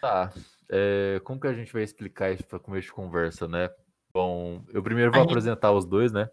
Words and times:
Tá. 0.00 0.32
É, 0.68 1.20
como 1.24 1.40
que 1.40 1.46
a 1.46 1.54
gente 1.54 1.72
vai 1.72 1.82
explicar 1.82 2.32
isso 2.32 2.44
para 2.44 2.58
começo 2.58 2.88
de 2.88 2.92
conversa, 2.92 3.46
né? 3.46 3.70
Bom, 4.12 4.64
eu 4.72 4.82
primeiro 4.82 5.12
vou 5.12 5.22
apresentar 5.22 5.72
os 5.72 5.84
dois, 5.84 6.12
né? 6.12 6.28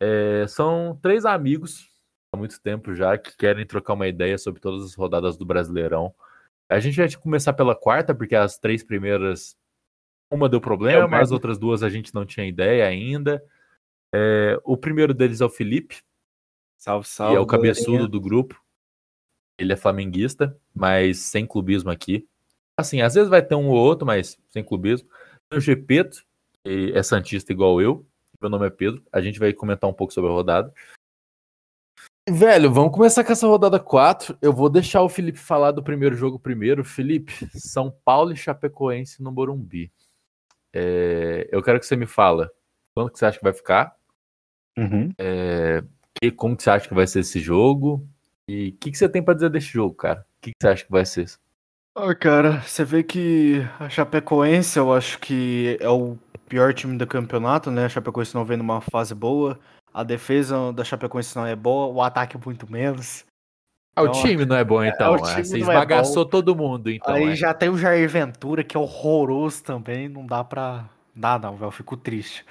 É, 0.00 0.46
são 0.48 0.98
três 1.00 1.24
amigos 1.24 1.88
há 2.32 2.36
muito 2.36 2.60
tempo 2.60 2.94
já 2.94 3.16
que 3.16 3.36
querem 3.36 3.64
trocar 3.64 3.94
uma 3.94 4.08
ideia 4.08 4.36
sobre 4.36 4.60
todas 4.60 4.84
as 4.84 4.94
rodadas 4.94 5.36
do 5.36 5.46
Brasileirão. 5.46 6.14
A 6.68 6.80
gente 6.80 6.96
vai 6.96 7.10
começar 7.14 7.52
pela 7.52 7.74
quarta, 7.74 8.14
porque 8.14 8.34
as 8.34 8.58
três 8.58 8.82
primeiras, 8.82 9.56
uma 10.30 10.48
deu 10.48 10.60
problema, 10.60 11.20
as 11.20 11.30
outras 11.30 11.58
duas 11.58 11.82
a 11.82 11.88
gente 11.88 12.14
não 12.14 12.26
tinha 12.26 12.46
ideia 12.46 12.86
ainda. 12.86 13.42
É, 14.14 14.58
o 14.64 14.76
primeiro 14.76 15.14
deles 15.14 15.40
é 15.40 15.44
o 15.44 15.50
Felipe. 15.50 16.02
Salve, 16.76 17.06
salve. 17.06 17.34
E 17.34 17.36
é 17.36 17.40
o 17.40 17.46
cabeçudo 17.46 18.08
do 18.08 18.20
grupo. 18.20 18.60
Ele 19.58 19.72
é 19.72 19.76
flamenguista, 19.76 20.58
mas 20.74 21.18
sem 21.18 21.46
clubismo 21.46 21.90
aqui. 21.90 22.26
Assim, 22.76 23.00
às 23.00 23.14
vezes 23.14 23.30
vai 23.30 23.42
ter 23.42 23.54
um 23.54 23.68
ou 23.68 23.76
outro, 23.76 24.06
mas 24.06 24.38
sem 24.50 24.64
clubismo. 24.64 25.08
Tem 25.48 25.58
o 25.58 25.60
Gepeto, 25.60 26.24
que 26.64 26.92
é 26.94 27.02
santista 27.02 27.52
igual 27.52 27.80
eu. 27.80 28.04
Meu 28.40 28.50
nome 28.50 28.66
é 28.66 28.70
Pedro. 28.70 29.02
A 29.12 29.20
gente 29.20 29.38
vai 29.38 29.52
comentar 29.52 29.88
um 29.88 29.94
pouco 29.94 30.12
sobre 30.12 30.30
a 30.30 30.34
rodada. 30.34 30.72
Velho, 32.28 32.72
vamos 32.72 32.92
começar 32.92 33.22
com 33.22 33.32
essa 33.32 33.46
rodada 33.46 33.78
4. 33.78 34.38
Eu 34.40 34.52
vou 34.52 34.70
deixar 34.70 35.02
o 35.02 35.08
Felipe 35.08 35.38
falar 35.38 35.72
do 35.72 35.82
primeiro 35.82 36.16
jogo 36.16 36.38
primeiro. 36.38 36.82
Felipe, 36.82 37.32
São 37.54 37.94
Paulo 38.04 38.32
e 38.32 38.36
Chapecoense 38.36 39.22
no 39.22 39.30
Morumbi. 39.30 39.92
É, 40.72 41.48
eu 41.52 41.62
quero 41.62 41.78
que 41.78 41.86
você 41.86 41.94
me 41.94 42.06
fala 42.06 42.50
quando 42.94 43.10
que 43.10 43.18
você 43.18 43.26
acha 43.26 43.38
que 43.38 43.44
vai 43.44 43.52
ficar. 43.52 43.94
Uhum. 44.76 45.10
É, 45.18 45.84
que, 46.20 46.30
como 46.30 46.56
que 46.56 46.62
você 46.62 46.70
acha 46.70 46.88
que 46.88 46.94
vai 46.94 47.06
ser 47.06 47.20
esse 47.20 47.38
jogo? 47.40 48.06
E 48.48 48.68
o 48.68 48.72
que, 48.78 48.90
que 48.90 48.98
você 48.98 49.08
tem 49.08 49.22
para 49.22 49.34
dizer 49.34 49.50
desse 49.50 49.68
jogo, 49.68 49.94
cara? 49.94 50.20
O 50.20 50.40
que, 50.40 50.50
que 50.50 50.56
você 50.60 50.68
acha 50.68 50.84
que 50.84 50.90
vai 50.90 51.04
ser? 51.04 51.26
Ah, 51.96 52.12
cara, 52.12 52.60
você 52.60 52.84
vê 52.84 53.04
que 53.04 53.60
a 53.78 53.88
Chapecoense, 53.88 54.76
eu 54.76 54.92
acho 54.92 55.20
que 55.20 55.78
é 55.80 55.88
o 55.88 56.18
pior 56.48 56.74
time 56.74 56.98
do 56.98 57.06
campeonato, 57.06 57.70
né? 57.70 57.84
A 57.84 57.88
Chapecoense 57.88 58.34
não 58.34 58.44
vem 58.44 58.56
numa 58.56 58.80
fase 58.80 59.14
boa. 59.14 59.58
A 59.92 60.02
defesa 60.02 60.72
da 60.72 60.82
Chapecoense 60.82 61.36
não 61.36 61.46
é 61.46 61.54
boa, 61.54 61.86
o 61.86 62.02
ataque 62.02 62.36
muito 62.44 62.70
menos. 62.70 63.24
Ah, 63.94 64.02
o 64.02 64.06
então, 64.06 64.22
time 64.22 64.44
não 64.44 64.56
é 64.56 64.64
bom, 64.64 64.82
é, 64.82 64.88
então. 64.88 65.14
É, 65.14 65.44
você 65.44 65.58
esbagaçou 65.58 66.24
é 66.24 66.28
todo 66.28 66.56
mundo, 66.56 66.90
então. 66.90 67.14
Aí 67.14 67.28
é. 67.28 67.36
já 67.36 67.54
tem 67.54 67.68
o 67.68 67.78
Jair 67.78 68.08
Ventura, 68.08 68.64
que 68.64 68.76
é 68.76 68.80
horroroso 68.80 69.62
também. 69.62 70.08
Não 70.08 70.26
dá 70.26 70.42
pra. 70.42 70.86
Dá, 71.14 71.38
não, 71.38 71.54
velho. 71.54 71.68
Eu 71.68 71.70
fico 71.70 71.96
triste. 71.96 72.44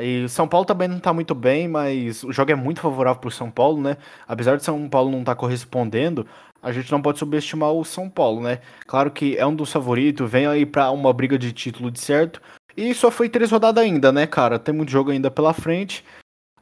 E 0.00 0.24
o 0.24 0.28
São 0.28 0.46
Paulo 0.46 0.66
também 0.66 0.86
não 0.86 1.00
tá 1.00 1.12
muito 1.12 1.34
bem, 1.34 1.66
mas 1.66 2.22
o 2.22 2.30
jogo 2.30 2.52
é 2.52 2.54
muito 2.54 2.80
favorável 2.80 3.20
pro 3.20 3.30
São 3.30 3.50
Paulo, 3.50 3.80
né? 3.80 3.96
Apesar 4.26 4.56
de 4.56 4.62
São 4.62 4.88
Paulo 4.88 5.10
não 5.10 5.20
estar 5.20 5.34
tá 5.34 5.40
correspondendo, 5.40 6.26
a 6.62 6.72
gente 6.72 6.90
não 6.90 7.00
pode 7.00 7.18
subestimar 7.18 7.72
o 7.72 7.84
São 7.84 8.08
Paulo, 8.08 8.40
né? 8.40 8.60
Claro 8.86 9.10
que 9.10 9.36
é 9.36 9.46
um 9.46 9.54
dos 9.54 9.72
favoritos, 9.72 10.30
vem 10.30 10.46
aí 10.46 10.66
pra 10.66 10.90
uma 10.90 11.12
briga 11.12 11.38
de 11.38 11.52
título 11.52 11.90
de 11.90 12.00
certo. 12.00 12.40
E 12.76 12.94
só 12.94 13.10
foi 13.10 13.28
três 13.28 13.50
rodadas 13.50 13.82
ainda, 13.82 14.12
né, 14.12 14.26
cara? 14.26 14.58
Tem 14.58 14.74
muito 14.74 14.90
jogo 14.90 15.10
ainda 15.10 15.30
pela 15.30 15.52
frente. 15.52 16.04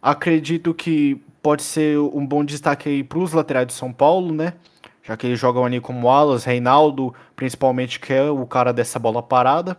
Acredito 0.00 0.72
que 0.72 1.20
pode 1.42 1.62
ser 1.62 1.98
um 1.98 2.26
bom 2.26 2.44
destaque 2.44 2.88
aí 2.88 3.04
para 3.04 3.18
os 3.18 3.32
laterais 3.32 3.66
de 3.66 3.72
São 3.72 3.92
Paulo, 3.92 4.34
né? 4.34 4.54
Já 5.02 5.16
que 5.16 5.26
eles 5.26 5.38
jogam 5.38 5.64
ali 5.64 5.80
como 5.80 6.08
alas, 6.08 6.44
Reinaldo, 6.44 7.14
principalmente, 7.36 8.00
que 8.00 8.12
é 8.12 8.30
o 8.30 8.46
cara 8.46 8.72
dessa 8.72 8.98
bola 8.98 9.22
parada. 9.22 9.78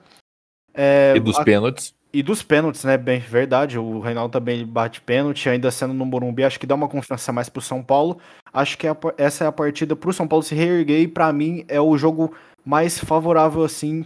É, 0.74 1.14
e 1.16 1.20
dos 1.20 1.38
a... 1.38 1.44
pênaltis. 1.44 1.97
E 2.18 2.23
dos 2.23 2.42
pênaltis, 2.42 2.84
né? 2.84 2.98
Bem, 2.98 3.20
verdade. 3.20 3.78
O 3.78 4.00
Reinaldo 4.00 4.32
também 4.32 4.66
bate 4.66 5.00
pênalti, 5.02 5.48
ainda 5.48 5.70
sendo 5.70 5.94
no 5.94 6.04
Morumbi. 6.04 6.44
Acho 6.44 6.59
que 6.59 6.66
dá 6.66 6.74
uma 6.74 6.90
confiança 6.90 7.32
mais 7.32 7.48
pro 7.48 7.62
São 7.62 7.84
Paulo. 7.84 8.20
Acho 8.52 8.76
que 8.76 8.88
é 8.88 8.98
essa 9.20 9.44
é 9.44 9.48
a 9.48 9.52
partida 9.52 9.96
pro 9.96 10.12
São 10.12 10.28
Paulo 10.28 10.42
se 10.42 10.56
reerguer. 10.56 11.00
E 11.00 11.08
pra 11.08 11.32
mim 11.32 11.64
é 11.68 11.80
o 11.80 11.96
jogo 11.96 12.36
mais 12.66 12.98
favorável, 12.98 13.64
assim, 13.64 14.04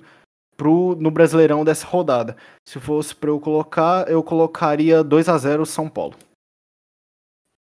pro, 0.57 0.93
no 0.99 1.09
Brasileirão 1.09 1.63
dessa 1.63 1.87
rodada. 1.87 2.35
Se 2.67 2.81
fosse 2.81 3.15
para 3.15 3.29
eu 3.29 3.39
colocar, 3.39 4.05
eu 4.09 4.21
colocaria 4.21 5.01
2 5.05 5.29
a 5.29 5.37
0 5.37 5.65
São 5.65 5.87
Paulo. 5.87 6.15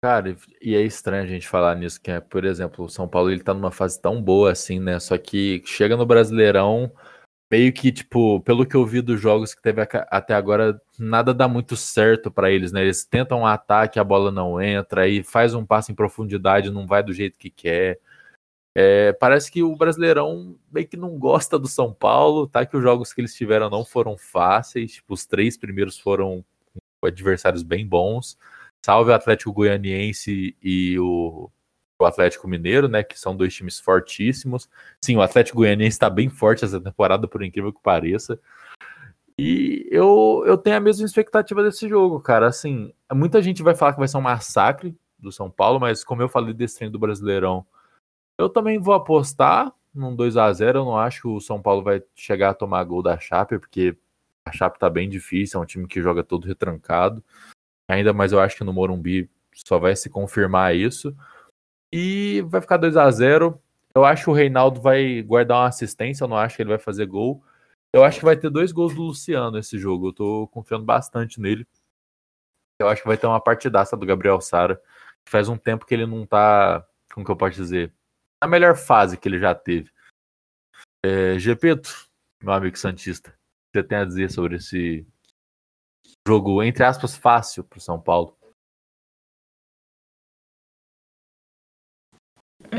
Cara, 0.01 0.37
e 0.61 0.73
é 0.73 0.81
estranho 0.81 1.23
a 1.23 1.27
gente 1.27 1.49
falar 1.49 1.75
nisso, 1.75 1.99
que 1.99 2.11
é, 2.11 2.21
por 2.21 2.45
exemplo, 2.45 2.85
o 2.85 2.89
São 2.89 3.09
Paulo 3.09 3.29
ele 3.29 3.43
tá 3.43 3.53
numa 3.53 3.71
fase 3.71 4.01
tão 4.01 4.21
boa 4.21 4.53
assim, 4.53 4.79
né? 4.79 5.01
Só 5.01 5.17
que 5.17 5.61
chega 5.65 5.97
no 5.97 6.05
Brasileirão, 6.05 6.89
meio 7.49 7.73
que, 7.73 7.91
tipo, 7.91 8.39
pelo 8.41 8.65
que 8.65 8.75
eu 8.75 8.85
vi 8.85 9.01
dos 9.01 9.19
jogos 9.19 9.55
que 9.55 9.61
teve 9.61 9.81
até 9.81 10.33
agora, 10.35 10.79
nada 10.97 11.33
dá 11.33 11.47
muito 11.47 11.75
certo 11.75 12.29
para 12.31 12.51
eles, 12.51 12.71
né? 12.71 12.81
Eles 12.81 13.03
tentam 13.05 13.39
um 13.41 13.45
ataque, 13.45 13.99
a 13.99 14.03
bola 14.03 14.31
não 14.31 14.61
entra, 14.61 15.01
aí 15.03 15.23
faz 15.23 15.53
um 15.53 15.65
passo 15.65 15.91
em 15.91 15.95
profundidade, 15.95 16.69
não 16.69 16.85
vai 16.85 17.01
do 17.03 17.13
jeito 17.13 17.37
que 17.37 17.49
quer. 17.49 17.99
É, 18.75 19.13
parece 19.13 19.51
que 19.51 19.63
o 19.63 19.75
Brasileirão 19.75 20.57
meio 20.71 20.87
que 20.87 20.97
não 20.97 21.17
gosta 21.17 21.57
do 21.59 21.67
São 21.67 21.93
Paulo, 21.93 22.47
tá? 22.47 22.65
Que 22.65 22.77
os 22.77 22.83
jogos 22.83 23.13
que 23.13 23.21
eles 23.21 23.33
tiveram 23.35 23.69
não 23.69 23.83
foram 23.83 24.17
fáceis, 24.17 24.93
tipo, 24.93 25.13
os 25.13 25.25
três 25.25 25.57
primeiros 25.57 25.97
foram 25.99 26.45
adversários 27.03 27.63
bem 27.63 27.87
bons. 27.87 28.37
Salve 28.85 29.11
o 29.11 29.13
Atlético 29.13 29.53
Goianiense 29.53 30.55
e 30.61 30.99
o, 30.99 31.49
o 32.03 32.07
Atlético 32.07 32.47
Mineiro, 32.47 32.87
né? 32.87 33.03
Que 33.03 33.19
são 33.19 33.35
dois 33.35 33.53
times 33.53 33.79
fortíssimos. 33.79 34.69
Sim, 35.01 35.17
o 35.17 35.21
Atlético 35.21 35.57
Goianiense 35.57 35.95
está 35.95 36.09
bem 36.09 36.29
forte 36.29 36.65
essa 36.65 36.79
temporada, 36.79 37.27
por 37.27 37.43
incrível 37.43 37.73
que 37.73 37.81
pareça. 37.81 38.39
E 39.37 39.87
eu, 39.89 40.43
eu 40.45 40.57
tenho 40.57 40.77
a 40.77 40.81
mesma 40.81 41.05
expectativa 41.05 41.63
desse 41.63 41.87
jogo, 41.87 42.19
cara. 42.19 42.47
Assim, 42.47 42.93
muita 43.13 43.41
gente 43.41 43.63
vai 43.63 43.73
falar 43.73 43.93
que 43.93 43.99
vai 43.99 44.07
ser 44.07 44.17
um 44.17 44.21
massacre 44.21 44.97
do 45.17 45.31
São 45.31 45.49
Paulo, 45.49 45.79
mas 45.79 46.03
como 46.03 46.21
eu 46.21 46.29
falei 46.29 46.53
desse 46.53 46.75
treino 46.77 46.91
do 46.91 46.99
Brasileirão, 46.99 47.65
eu 48.37 48.49
também 48.49 48.79
vou 48.79 48.93
apostar 48.93 49.73
num 49.93 50.15
2 50.15 50.37
a 50.37 50.51
0 50.51 50.79
Eu 50.79 50.85
não 50.85 50.97
acho 50.97 51.21
que 51.21 51.27
o 51.27 51.39
São 51.39 51.61
Paulo 51.61 51.83
vai 51.83 52.01
chegar 52.15 52.49
a 52.51 52.53
tomar 52.53 52.83
gol 52.83 53.01
da 53.01 53.17
Chape, 53.19 53.59
porque 53.59 53.97
a 54.45 54.51
Chape 54.51 54.79
tá 54.79 54.89
bem 54.89 55.09
difícil, 55.09 55.59
é 55.59 55.63
um 55.63 55.65
time 55.65 55.87
que 55.87 56.01
joga 56.01 56.23
todo 56.23 56.45
retrancado. 56.45 57.23
Ainda 57.87 58.13
mais 58.13 58.31
eu 58.31 58.39
acho 58.39 58.57
que 58.57 58.63
no 58.63 58.73
Morumbi 58.73 59.29
só 59.53 59.79
vai 59.79 59.95
se 59.95 60.09
confirmar 60.09 60.75
isso. 60.75 61.15
E 61.91 62.41
vai 62.47 62.61
ficar 62.61 62.77
2 62.77 62.95
a 62.97 63.09
0 63.09 63.61
Eu 63.95 64.05
acho 64.05 64.25
que 64.25 64.29
o 64.29 64.33
Reinaldo 64.33 64.79
vai 64.79 65.21
guardar 65.21 65.57
uma 65.57 65.67
assistência, 65.67 66.23
eu 66.23 66.27
não 66.27 66.37
acho 66.37 66.55
que 66.55 66.61
ele 66.61 66.69
vai 66.69 66.79
fazer 66.79 67.05
gol. 67.05 67.43
Eu 67.93 68.03
acho 68.03 68.19
que 68.19 68.25
vai 68.25 68.37
ter 68.37 68.49
dois 68.49 68.71
gols 68.71 68.93
do 68.93 69.01
Luciano 69.01 69.57
esse 69.57 69.77
jogo. 69.77 70.09
Eu 70.09 70.13
tô 70.13 70.47
confiando 70.49 70.85
bastante 70.85 71.41
nele. 71.41 71.67
Eu 72.79 72.87
acho 72.87 73.01
que 73.01 73.07
vai 73.07 73.17
ter 73.17 73.27
uma 73.27 73.41
partidaça 73.41 73.97
do 73.97 74.05
Gabriel 74.05 74.39
Sara. 74.39 74.81
Faz 75.27 75.49
um 75.49 75.57
tempo 75.57 75.85
que 75.85 75.93
ele 75.93 76.05
não 76.05 76.25
tá, 76.25 76.87
como 77.13 77.25
que 77.25 77.31
eu 77.31 77.35
posso 77.35 77.55
dizer, 77.55 77.93
na 78.41 78.47
melhor 78.47 78.75
fase 78.75 79.17
que 79.17 79.27
ele 79.27 79.39
já 79.39 79.53
teve. 79.53 79.91
É, 81.03 81.37
Gepeto, 81.39 82.07
meu 82.41 82.53
amigo 82.53 82.77
Santista, 82.77 83.29
o 83.29 83.33
que 83.33 83.81
você 83.81 83.83
tem 83.83 83.97
a 83.97 84.05
dizer 84.05 84.31
sobre 84.31 84.57
esse 84.57 85.05
jogo, 86.27 86.63
entre 86.63 86.83
aspas, 86.83 87.15
fácil 87.15 87.63
para 87.63 87.77
o 87.77 87.81
São 87.81 87.99
Paulo? 87.99 88.38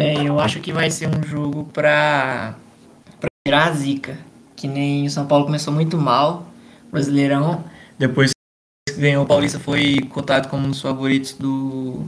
É, 0.01 0.27
eu 0.27 0.41
acho 0.41 0.61
que 0.61 0.73
vai 0.73 0.91
ser 0.91 1.09
um 1.09 1.23
jogo 1.23 1.65
para 1.75 2.55
tirar 3.47 3.69
a 3.69 3.73
zica. 3.73 4.17
Que 4.57 4.67
nem 4.67 5.07
o 5.07 5.11
São 5.11 5.27
Paulo 5.27 5.45
começou 5.45 5.75
muito 5.75 5.99
mal, 5.99 6.47
Brasileirão. 6.91 7.63
Depois 7.99 8.31
que 8.89 8.95
ganhou 8.97 9.25
o 9.25 9.27
Paulista, 9.27 9.61
foi 9.61 10.01
cotado 10.09 10.49
como 10.49 10.67
um 10.67 10.71
dos 10.71 10.81
favoritos 10.81 11.35
do, 11.35 12.07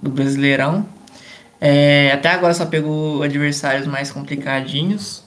do 0.00 0.10
Brasileirão. 0.10 0.88
É, 1.60 2.12
até 2.12 2.30
agora 2.30 2.54
só 2.54 2.64
pegou 2.64 3.22
adversários 3.22 3.86
mais 3.86 4.10
complicadinhos. 4.10 5.22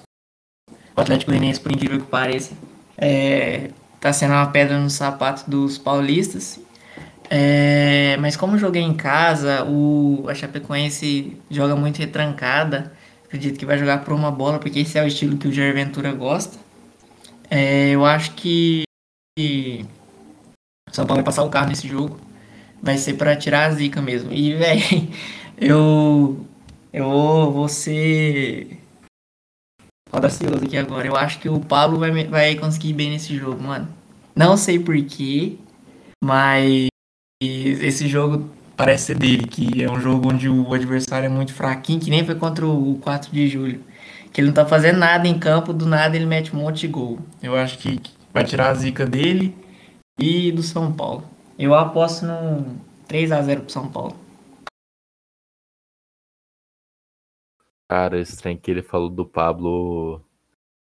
O 0.95 1.01
Atlético 1.01 1.29
Goianiense, 1.29 1.59
por 1.59 1.71
incrível 1.71 1.99
que 1.99 2.07
pareça, 2.07 2.55
é, 2.97 3.69
tá 3.99 4.11
sendo 4.11 4.33
uma 4.33 4.47
pedra 4.47 4.79
no 4.79 4.89
sapato 4.89 5.47
dos 5.47 5.77
paulistas. 5.77 6.59
É, 7.29 8.15
mas 8.17 8.37
como 8.37 8.57
joguei 8.57 8.81
em 8.81 8.93
casa, 8.93 9.65
o, 9.65 10.25
a 10.29 10.33
Chapecoense 10.33 11.37
joga 11.49 11.75
muito 11.75 11.97
retrancada. 11.97 12.91
Acredito 13.25 13.59
que 13.59 13.65
vai 13.65 13.77
jogar 13.77 14.03
por 14.03 14.13
uma 14.13 14.31
bola, 14.31 14.59
porque 14.59 14.79
esse 14.79 14.97
é 14.97 15.03
o 15.03 15.07
estilo 15.07 15.37
que 15.37 15.47
o 15.47 15.51
Jair 15.51 15.73
Ventura 15.73 16.13
gosta. 16.13 16.57
É, 17.49 17.89
eu 17.89 18.05
acho 18.05 18.31
que 18.35 18.83
São 20.91 21.05
Paulo 21.05 21.21
vai 21.21 21.23
passar 21.23 21.43
o 21.43 21.49
carro 21.49 21.67
nesse 21.67 21.87
jogo. 21.87 22.19
Vai 22.81 22.97
ser 22.97 23.15
para 23.15 23.35
tirar 23.35 23.65
a 23.65 23.71
zica 23.71 24.01
mesmo. 24.01 24.31
E, 24.31 24.53
velho, 24.55 25.09
eu. 25.57 26.45
Eu 26.93 27.51
vou 27.51 27.67
ser. 27.67 28.79
Audacioso 30.11 30.63
aqui 30.63 30.77
agora. 30.77 31.05
Eu 31.05 31.15
acho 31.15 31.39
que 31.39 31.49
o 31.49 31.59
Pablo 31.59 31.99
vai, 31.99 32.25
vai 32.25 32.55
conseguir 32.55 32.93
bem 32.93 33.09
nesse 33.09 33.35
jogo, 33.35 33.61
mano. 33.61 33.87
Não 34.35 34.55
sei 34.55 34.79
porquê, 34.79 35.57
mas 36.23 36.87
esse 37.41 38.07
jogo 38.07 38.49
parece 38.75 39.07
ser 39.07 39.17
dele, 39.17 39.47
que 39.47 39.83
é 39.83 39.89
um 39.89 39.99
jogo 39.99 40.31
onde 40.31 40.49
o 40.49 40.73
adversário 40.73 41.25
é 41.25 41.29
muito 41.29 41.53
fraquinho, 41.53 41.99
que 41.99 42.09
nem 42.09 42.25
foi 42.25 42.35
contra 42.35 42.65
o 42.65 42.97
4 42.99 43.31
de 43.31 43.47
julho. 43.47 43.83
Que 44.31 44.41
ele 44.41 44.47
não 44.47 44.53
tá 44.53 44.65
fazendo 44.65 44.97
nada 44.97 45.27
em 45.27 45.39
campo, 45.39 45.73
do 45.73 45.85
nada 45.85 46.15
ele 46.15 46.25
mete 46.25 46.55
um 46.55 46.59
monte 46.59 46.81
de 46.81 46.87
gol. 46.87 47.19
Eu 47.41 47.55
acho 47.55 47.77
que 47.77 47.99
vai 48.33 48.43
tirar 48.43 48.69
a 48.69 48.73
zica 48.73 49.05
dele 49.05 49.55
e 50.19 50.51
do 50.51 50.61
São 50.61 50.91
Paulo. 50.91 51.23
Eu 51.57 51.73
aposto 51.73 52.25
no 52.25 52.77
3 53.07 53.31
a 53.31 53.41
0 53.41 53.61
pro 53.61 53.71
São 53.71 53.89
Paulo. 53.89 54.15
Cara, 57.89 58.21
trem 58.25 58.57
que 58.57 58.69
ele 58.69 58.81
falou 58.81 59.09
do 59.09 59.25
Pablo 59.25 60.21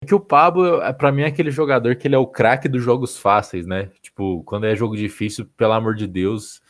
que 0.04 0.16
o 0.16 0.20
Pablo, 0.20 0.82
é, 0.82 0.94
para 0.94 1.12
mim, 1.12 1.24
é 1.24 1.28
aquele 1.28 1.52
jogador 1.52 1.96
que 1.96 2.08
ele 2.08 2.16
é 2.16 2.18
o 2.18 2.28
craque 2.28 2.68
dos 2.68 2.84
jogos 2.84 3.18
fáceis, 3.18 3.66
né? 3.66 3.92
Tipo, 4.02 4.44
quando 4.44 4.66
é 4.66 4.76
jogo 4.76 4.96
difícil, 4.96 5.46
pelo 5.58 5.74
amor 5.74 5.96
de 5.96 6.08
Deus, 6.08 6.62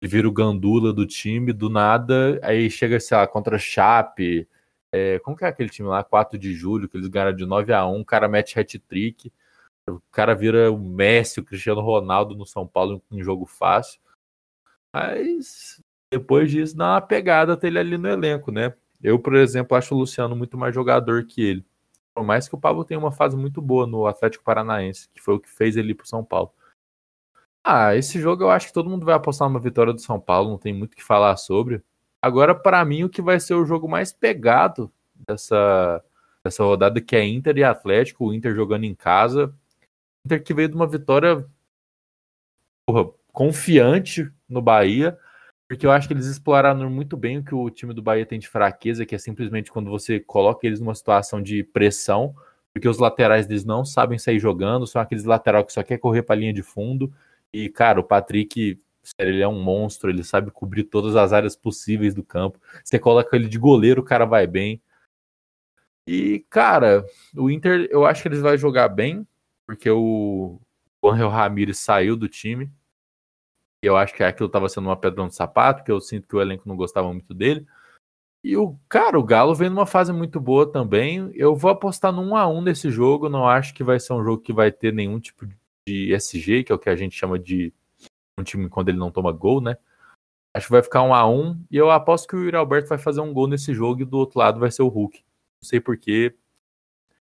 ele 0.00 0.10
vira 0.10 0.28
o 0.28 0.32
gandula 0.32 0.92
do 0.92 1.06
time, 1.06 1.52
do 1.52 1.68
nada, 1.70 2.38
aí 2.42 2.70
chega, 2.70 3.00
sei 3.00 3.16
lá, 3.16 3.26
contra 3.26 3.58
Chape. 3.58 4.48
É, 4.92 5.18
como 5.20 5.36
que 5.36 5.44
é 5.44 5.48
aquele 5.48 5.68
time 5.68 5.88
lá? 5.88 6.04
4 6.04 6.38
de 6.38 6.52
julho, 6.54 6.88
que 6.88 6.96
eles 6.96 7.08
ganharam 7.08 7.34
de 7.34 7.46
9 7.46 7.72
a 7.72 7.86
1 7.86 8.00
o 8.00 8.04
cara 8.04 8.28
mete 8.28 8.58
hat-trick, 8.58 9.32
o 9.88 10.00
cara 10.12 10.34
vira 10.34 10.70
o 10.70 10.78
Messi, 10.78 11.40
o 11.40 11.44
Cristiano 11.44 11.80
Ronaldo 11.80 12.34
no 12.36 12.46
São 12.46 12.66
Paulo 12.66 13.02
em 13.10 13.22
jogo 13.22 13.46
fácil. 13.46 14.00
Mas 14.92 15.82
depois 16.12 16.50
disso 16.50 16.76
dá 16.76 16.92
uma 16.92 17.00
pegada 17.00 17.54
até 17.54 17.66
ele 17.66 17.78
ali 17.78 17.98
no 17.98 18.08
elenco, 18.08 18.52
né? 18.52 18.74
Eu, 19.02 19.18
por 19.18 19.34
exemplo, 19.34 19.76
acho 19.76 19.94
o 19.94 19.98
Luciano 19.98 20.36
muito 20.36 20.56
mais 20.56 20.74
jogador 20.74 21.26
que 21.26 21.42
ele. 21.42 21.66
Por 22.14 22.24
mais 22.24 22.48
que 22.48 22.54
o 22.54 22.60
Pablo 22.60 22.84
tenha 22.84 22.98
uma 22.98 23.10
fase 23.10 23.36
muito 23.36 23.60
boa 23.60 23.86
no 23.86 24.06
Atlético 24.06 24.44
Paranaense, 24.44 25.08
que 25.12 25.20
foi 25.20 25.34
o 25.34 25.40
que 25.40 25.50
fez 25.50 25.76
ele 25.76 25.90
ir 25.92 25.94
pro 25.94 26.06
São 26.06 26.24
Paulo. 26.24 26.52
Ah, 27.62 27.96
esse 27.96 28.20
jogo 28.20 28.44
eu 28.44 28.50
acho 28.50 28.68
que 28.68 28.72
todo 28.72 28.90
mundo 28.90 29.06
vai 29.06 29.14
apostar 29.14 29.48
numa 29.48 29.58
vitória 29.58 29.92
do 29.92 30.00
São 30.00 30.20
Paulo, 30.20 30.50
não 30.50 30.58
tem 30.58 30.72
muito 30.72 30.92
o 30.92 30.96
que 30.96 31.02
falar 31.02 31.36
sobre. 31.36 31.82
Agora, 32.22 32.54
para 32.54 32.84
mim, 32.84 33.04
o 33.04 33.08
que 33.08 33.20
vai 33.20 33.40
ser 33.40 33.54
o 33.54 33.64
jogo 33.64 33.88
mais 33.88 34.12
pegado 34.12 34.92
dessa, 35.14 36.02
dessa 36.44 36.62
rodada, 36.62 37.00
que 37.00 37.16
é 37.16 37.24
Inter 37.26 37.56
e 37.58 37.64
Atlético, 37.64 38.26
o 38.26 38.34
Inter 38.34 38.54
jogando 38.54 38.84
em 38.84 38.94
casa. 38.94 39.54
Inter 40.24 40.42
que 40.42 40.54
veio 40.54 40.68
de 40.68 40.74
uma 40.74 40.86
vitória 40.86 41.46
porra, 42.86 43.10
confiante 43.32 44.30
no 44.48 44.62
Bahia, 44.62 45.18
porque 45.68 45.86
eu 45.86 45.90
acho 45.90 46.06
que 46.06 46.14
eles 46.14 46.26
exploraram 46.26 46.90
muito 46.90 47.16
bem 47.16 47.38
o 47.38 47.44
que 47.44 47.54
o 47.54 47.70
time 47.70 47.94
do 47.94 48.02
Bahia 48.02 48.26
tem 48.26 48.38
de 48.38 48.48
fraqueza, 48.48 49.06
que 49.06 49.14
é 49.14 49.18
simplesmente 49.18 49.72
quando 49.72 49.90
você 49.90 50.20
coloca 50.20 50.66
eles 50.66 50.80
numa 50.80 50.94
situação 50.94 51.42
de 51.42 51.62
pressão, 51.64 52.34
porque 52.72 52.88
os 52.88 52.98
laterais 52.98 53.46
deles 53.46 53.64
não 53.64 53.84
sabem 53.84 54.18
sair 54.18 54.38
jogando, 54.38 54.86
são 54.86 55.00
aqueles 55.00 55.24
lateral 55.24 55.64
que 55.64 55.72
só 55.72 55.82
quer 55.82 55.98
correr 55.98 56.22
para 56.22 56.34
a 56.34 56.38
linha 56.38 56.52
de 56.52 56.62
fundo. 56.62 57.12
E, 57.52 57.68
cara, 57.68 58.00
o 58.00 58.04
Patrick, 58.04 58.78
ele 59.18 59.40
é 59.40 59.48
um 59.48 59.62
monstro, 59.62 60.10
ele 60.10 60.24
sabe 60.24 60.50
cobrir 60.50 60.84
todas 60.84 61.16
as 61.16 61.32
áreas 61.32 61.56
possíveis 61.56 62.14
do 62.14 62.22
campo. 62.22 62.60
Você 62.82 62.98
coloca 62.98 63.34
ele 63.36 63.48
de 63.48 63.58
goleiro, 63.58 64.02
o 64.02 64.04
cara 64.04 64.26
vai 64.26 64.46
bem. 64.46 64.82
E, 66.06 66.44
cara, 66.50 67.06
o 67.34 67.50
Inter, 67.50 67.88
eu 67.90 68.04
acho 68.04 68.20
que 68.20 68.28
eles 68.28 68.40
vão 68.40 68.56
jogar 68.56 68.88
bem, 68.88 69.26
porque 69.66 69.88
o 69.90 70.60
Angel 71.02 71.30
Ramírez 71.30 71.78
saiu 71.78 72.16
do 72.16 72.28
time 72.28 72.70
eu 73.84 73.96
acho 73.96 74.14
que 74.14 74.22
aquilo 74.22 74.46
estava 74.46 74.68
sendo 74.68 74.88
uma 74.88 74.96
pedra 74.96 75.24
no 75.24 75.30
sapato, 75.30 75.84
que 75.84 75.90
eu 75.90 76.00
sinto 76.00 76.28
que 76.28 76.36
o 76.36 76.40
elenco 76.40 76.68
não 76.68 76.76
gostava 76.76 77.12
muito 77.12 77.34
dele. 77.34 77.66
E 78.44 78.56
o 78.56 78.78
cara, 78.88 79.18
o 79.18 79.24
Galo 79.24 79.54
vem 79.54 79.70
numa 79.70 79.86
fase 79.86 80.12
muito 80.12 80.38
boa 80.38 80.70
também. 80.70 81.30
Eu 81.34 81.56
vou 81.56 81.70
apostar 81.70 82.12
no 82.12 82.20
1 82.22 82.36
a 82.36 82.46
1 82.46 82.60
nesse 82.60 82.90
jogo. 82.90 83.28
Não 83.28 83.48
acho 83.48 83.72
que 83.72 83.82
vai 83.82 83.98
ser 83.98 84.12
um 84.12 84.22
jogo 84.22 84.42
que 84.42 84.52
vai 84.52 84.70
ter 84.70 84.92
nenhum 84.92 85.18
tipo 85.18 85.46
de 85.88 86.12
SG, 86.12 86.62
que 86.64 86.70
é 86.70 86.74
o 86.74 86.78
que 86.78 86.90
a 86.90 86.96
gente 86.96 87.16
chama 87.16 87.38
de 87.38 87.72
um 88.38 88.42
time 88.42 88.68
quando 88.68 88.90
ele 88.90 88.98
não 88.98 89.10
toma 89.10 89.32
gol, 89.32 89.62
né? 89.62 89.78
Acho 90.54 90.66
que 90.66 90.72
vai 90.72 90.82
ficar 90.82 91.02
1 91.02 91.14
a 91.14 91.26
1 91.26 91.64
e 91.70 91.76
eu 91.76 91.90
aposto 91.90 92.28
que 92.28 92.36
o 92.36 92.44
Yuri 92.44 92.56
Alberto 92.56 92.88
vai 92.88 92.98
fazer 92.98 93.20
um 93.20 93.32
gol 93.32 93.48
nesse 93.48 93.72
jogo 93.72 94.02
e 94.02 94.04
do 94.04 94.18
outro 94.18 94.38
lado 94.38 94.60
vai 94.60 94.70
ser 94.70 94.82
o 94.82 94.88
Hulk. 94.88 95.18
Não 95.62 95.68
sei 95.68 95.80
porquê. 95.80 96.34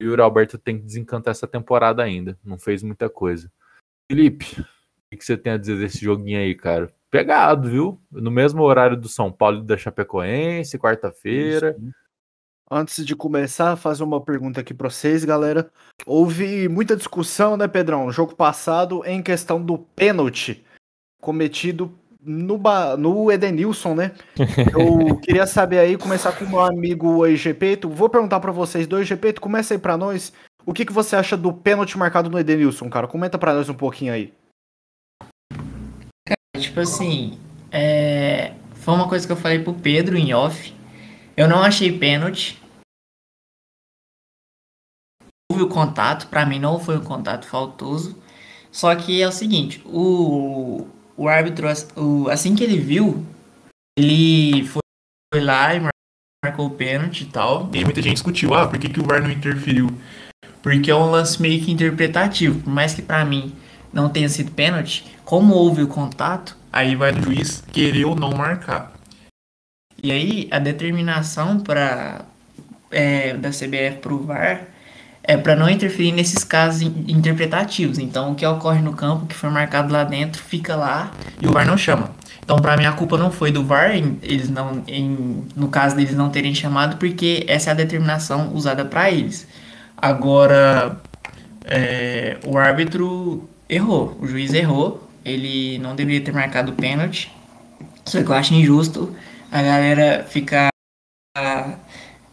O 0.01 0.05
Yuri 0.05 0.21
Alberto 0.21 0.59
tem 0.59 0.77
que 0.77 0.85
desencantar 0.85 1.31
essa 1.31 1.47
temporada 1.47 2.03
ainda. 2.03 2.39
Não 2.45 2.59
fez 2.59 2.83
muita 2.83 3.09
coisa. 3.09 3.51
Felipe, 4.11 4.65
o 5.13 5.17
que 5.17 5.25
você 5.25 5.37
tem 5.37 5.53
a 5.53 5.57
dizer 5.57 5.79
desse 5.79 6.05
joguinho 6.05 6.39
aí, 6.39 6.55
cara? 6.55 6.93
Pegado, 7.11 7.69
viu? 7.71 8.01
No 8.11 8.31
mesmo 8.31 8.63
horário 8.63 8.97
do 8.97 9.09
São 9.09 9.31
Paulo 9.31 9.59
e 9.59 9.65
da 9.65 9.77
Chapecoense, 9.77 10.79
quarta-feira. 10.79 11.77
Antes 12.69 13.07
de 13.07 13.15
começar, 13.15 13.77
fazer 13.77 14.03
uma 14.03 14.21
pergunta 14.21 14.61
aqui 14.61 14.75
para 14.75 14.91
vocês, 14.91 15.25
galera. 15.25 15.71
Houve 16.05 16.69
muita 16.69 16.97
discussão, 16.97 17.57
né, 17.57 17.69
Pedrão? 17.69 18.11
Jogo 18.11 18.35
passado 18.35 19.03
em 19.07 19.23
questão 19.23 19.63
do 19.63 19.79
pênalti 19.79 20.65
cometido 21.21 21.97
no, 22.21 22.61
no 22.99 23.31
Edenilson, 23.31 23.95
né? 23.95 24.13
Eu 24.75 25.17
queria 25.19 25.47
saber 25.47 25.79
aí, 25.79 25.97
começar 25.97 26.33
com 26.33 26.45
o 26.45 26.49
meu 26.49 26.61
amigo 26.61 27.25
Egepeto. 27.25 27.89
Vou 27.89 28.09
perguntar 28.09 28.41
para 28.41 28.51
vocês 28.51 28.87
do 28.89 28.99
Egepeto, 28.99 29.41
começa 29.41 29.73
aí 29.73 29.79
para 29.79 29.97
nós. 29.97 30.33
O 30.67 30.75
que, 30.75 30.85
que 30.85 30.93
você 30.93 31.15
acha 31.15 31.37
do 31.37 31.53
pênalti 31.53 31.97
marcado 31.97 32.29
no 32.29 32.39
Edenilson, 32.39 32.91
cara? 32.91 33.07
Comenta 33.07 33.39
para 33.39 33.55
nós 33.55 33.69
um 33.69 33.75
pouquinho 33.75 34.13
aí. 34.13 34.35
Tipo 36.57 36.81
assim, 36.81 37.39
é... 37.71 38.53
foi 38.75 38.95
uma 38.95 39.09
coisa 39.09 39.27
que 39.27 39.33
eu 39.33 39.37
falei 39.37 39.59
pro 39.59 39.75
Pedro 39.75 40.17
em 40.17 40.33
off. 40.35 40.75
Eu 41.37 41.49
não 41.49 41.63
achei 41.63 41.97
pênalti. 41.97 42.61
Houve 45.51 45.65
o 45.65 45.69
contato, 45.69 46.29
para 46.29 46.45
mim 46.45 46.59
não 46.59 46.79
foi 46.79 46.97
um 46.97 47.05
contato 47.05 47.47
faltoso. 47.47 48.17
Só 48.71 48.95
que 48.95 49.23
é 49.23 49.29
o 49.29 49.33
seguinte, 49.33 49.81
o, 49.87 50.87
o 51.17 51.29
árbitro, 51.29 51.67
o, 51.97 52.29
assim 52.29 52.55
que 52.55 52.63
ele 52.63 52.79
viu, 52.79 53.25
ele 53.99 54.65
foi, 54.67 54.83
foi 55.33 55.43
lá 55.43 55.75
e 55.75 55.81
marcou 56.45 56.67
o 56.67 56.71
pênalti 56.71 57.23
e 57.23 57.27
tal. 57.27 57.71
E 57.73 57.85
muita 57.85 58.03
gente 58.03 58.15
discutiu, 58.15 58.55
ah, 58.55 58.69
por 58.69 58.79
que, 58.79 58.89
que 58.89 59.01
o 59.01 59.05
VAR 59.05 59.23
não 59.23 59.31
interferiu? 59.31 59.89
Porque 60.63 60.91
é 60.91 60.95
um 60.95 61.11
lance 61.11 61.41
meio 61.41 61.63
que 61.65 61.73
interpretativo. 61.73 62.61
Por 62.61 62.71
mais 62.71 62.95
que 62.95 63.01
para 63.01 63.25
mim 63.25 63.55
não 63.97 64.11
tenha 64.11 64.29
sido 64.29 64.51
pênalti, 64.51 65.07
como 65.25 65.55
houve 65.55 65.83
o 65.83 65.89
contato, 65.89 66.55
aí 66.71 66.95
vai 66.95 67.13
do 67.13 67.23
juiz 67.23 67.65
querer 67.73 68.05
ou 68.05 68.15
não 68.15 68.31
marcar. 68.33 68.93
E 70.03 70.13
aí 70.13 70.49
a 70.51 70.59
determinação 70.59 71.59
para 71.59 72.27
é, 72.91 73.33
da 73.33 73.49
CBF 73.49 73.99
para 74.03 74.13
o 74.13 74.23
VAR 74.23 74.65
é 75.23 75.37
para 75.37 75.57
não 75.57 75.69
interferir 75.69 76.13
nesses 76.13 76.45
casos 76.45 76.83
interpretativos. 76.83 77.99
Então 77.99 78.33
o 78.33 78.35
que 78.35 78.47
ocorre 78.47 78.83
no 78.83 78.93
campo, 78.93 79.25
que 79.25 79.35
foi 79.35 79.49
marcado 79.49 79.91
lá 79.91 80.05
dentro, 80.05 80.43
fica 80.43 80.77
lá 80.77 81.11
e 81.41 81.49
o 81.49 81.53
VAR 81.53 81.67
não 81.67 81.79
chama. 81.79 82.11
Então 82.45 82.59
para 82.59 82.77
mim 82.77 82.85
a 82.85 82.93
culpa 82.93 83.17
não 83.17 83.31
foi 83.33 83.51
do 83.51 83.65
VAR, 83.65 83.93
eles 83.97 84.51
não, 84.51 84.85
em, 84.87 85.47
no 85.57 85.69
caso 85.69 85.97
deles 85.97 86.15
não 86.15 86.29
terem 86.29 86.55
chamado, 86.55 86.99
porque 86.99 87.47
essa 87.49 87.71
é 87.71 87.73
a 87.73 87.75
determinação 87.75 88.53
usada 88.53 88.85
para 88.85 89.11
eles. 89.11 89.49
Agora 89.97 91.01
é, 91.65 92.37
o 92.45 92.59
árbitro 92.59 93.49
errou, 93.69 94.17
o 94.21 94.27
juiz 94.27 94.53
errou, 94.55 95.09
ele 95.25 95.79
não 95.79 95.97
deveria 95.97 96.21
ter 96.21 96.33
marcado 96.33 96.73
o 96.73 96.75
pênalti. 96.75 97.33
Só 98.05 98.23
que 98.23 98.29
eu 98.29 98.35
acho 98.35 98.55
injusto 98.55 99.15
a 99.51 99.63
galera 99.63 100.25
ficar 100.29 100.69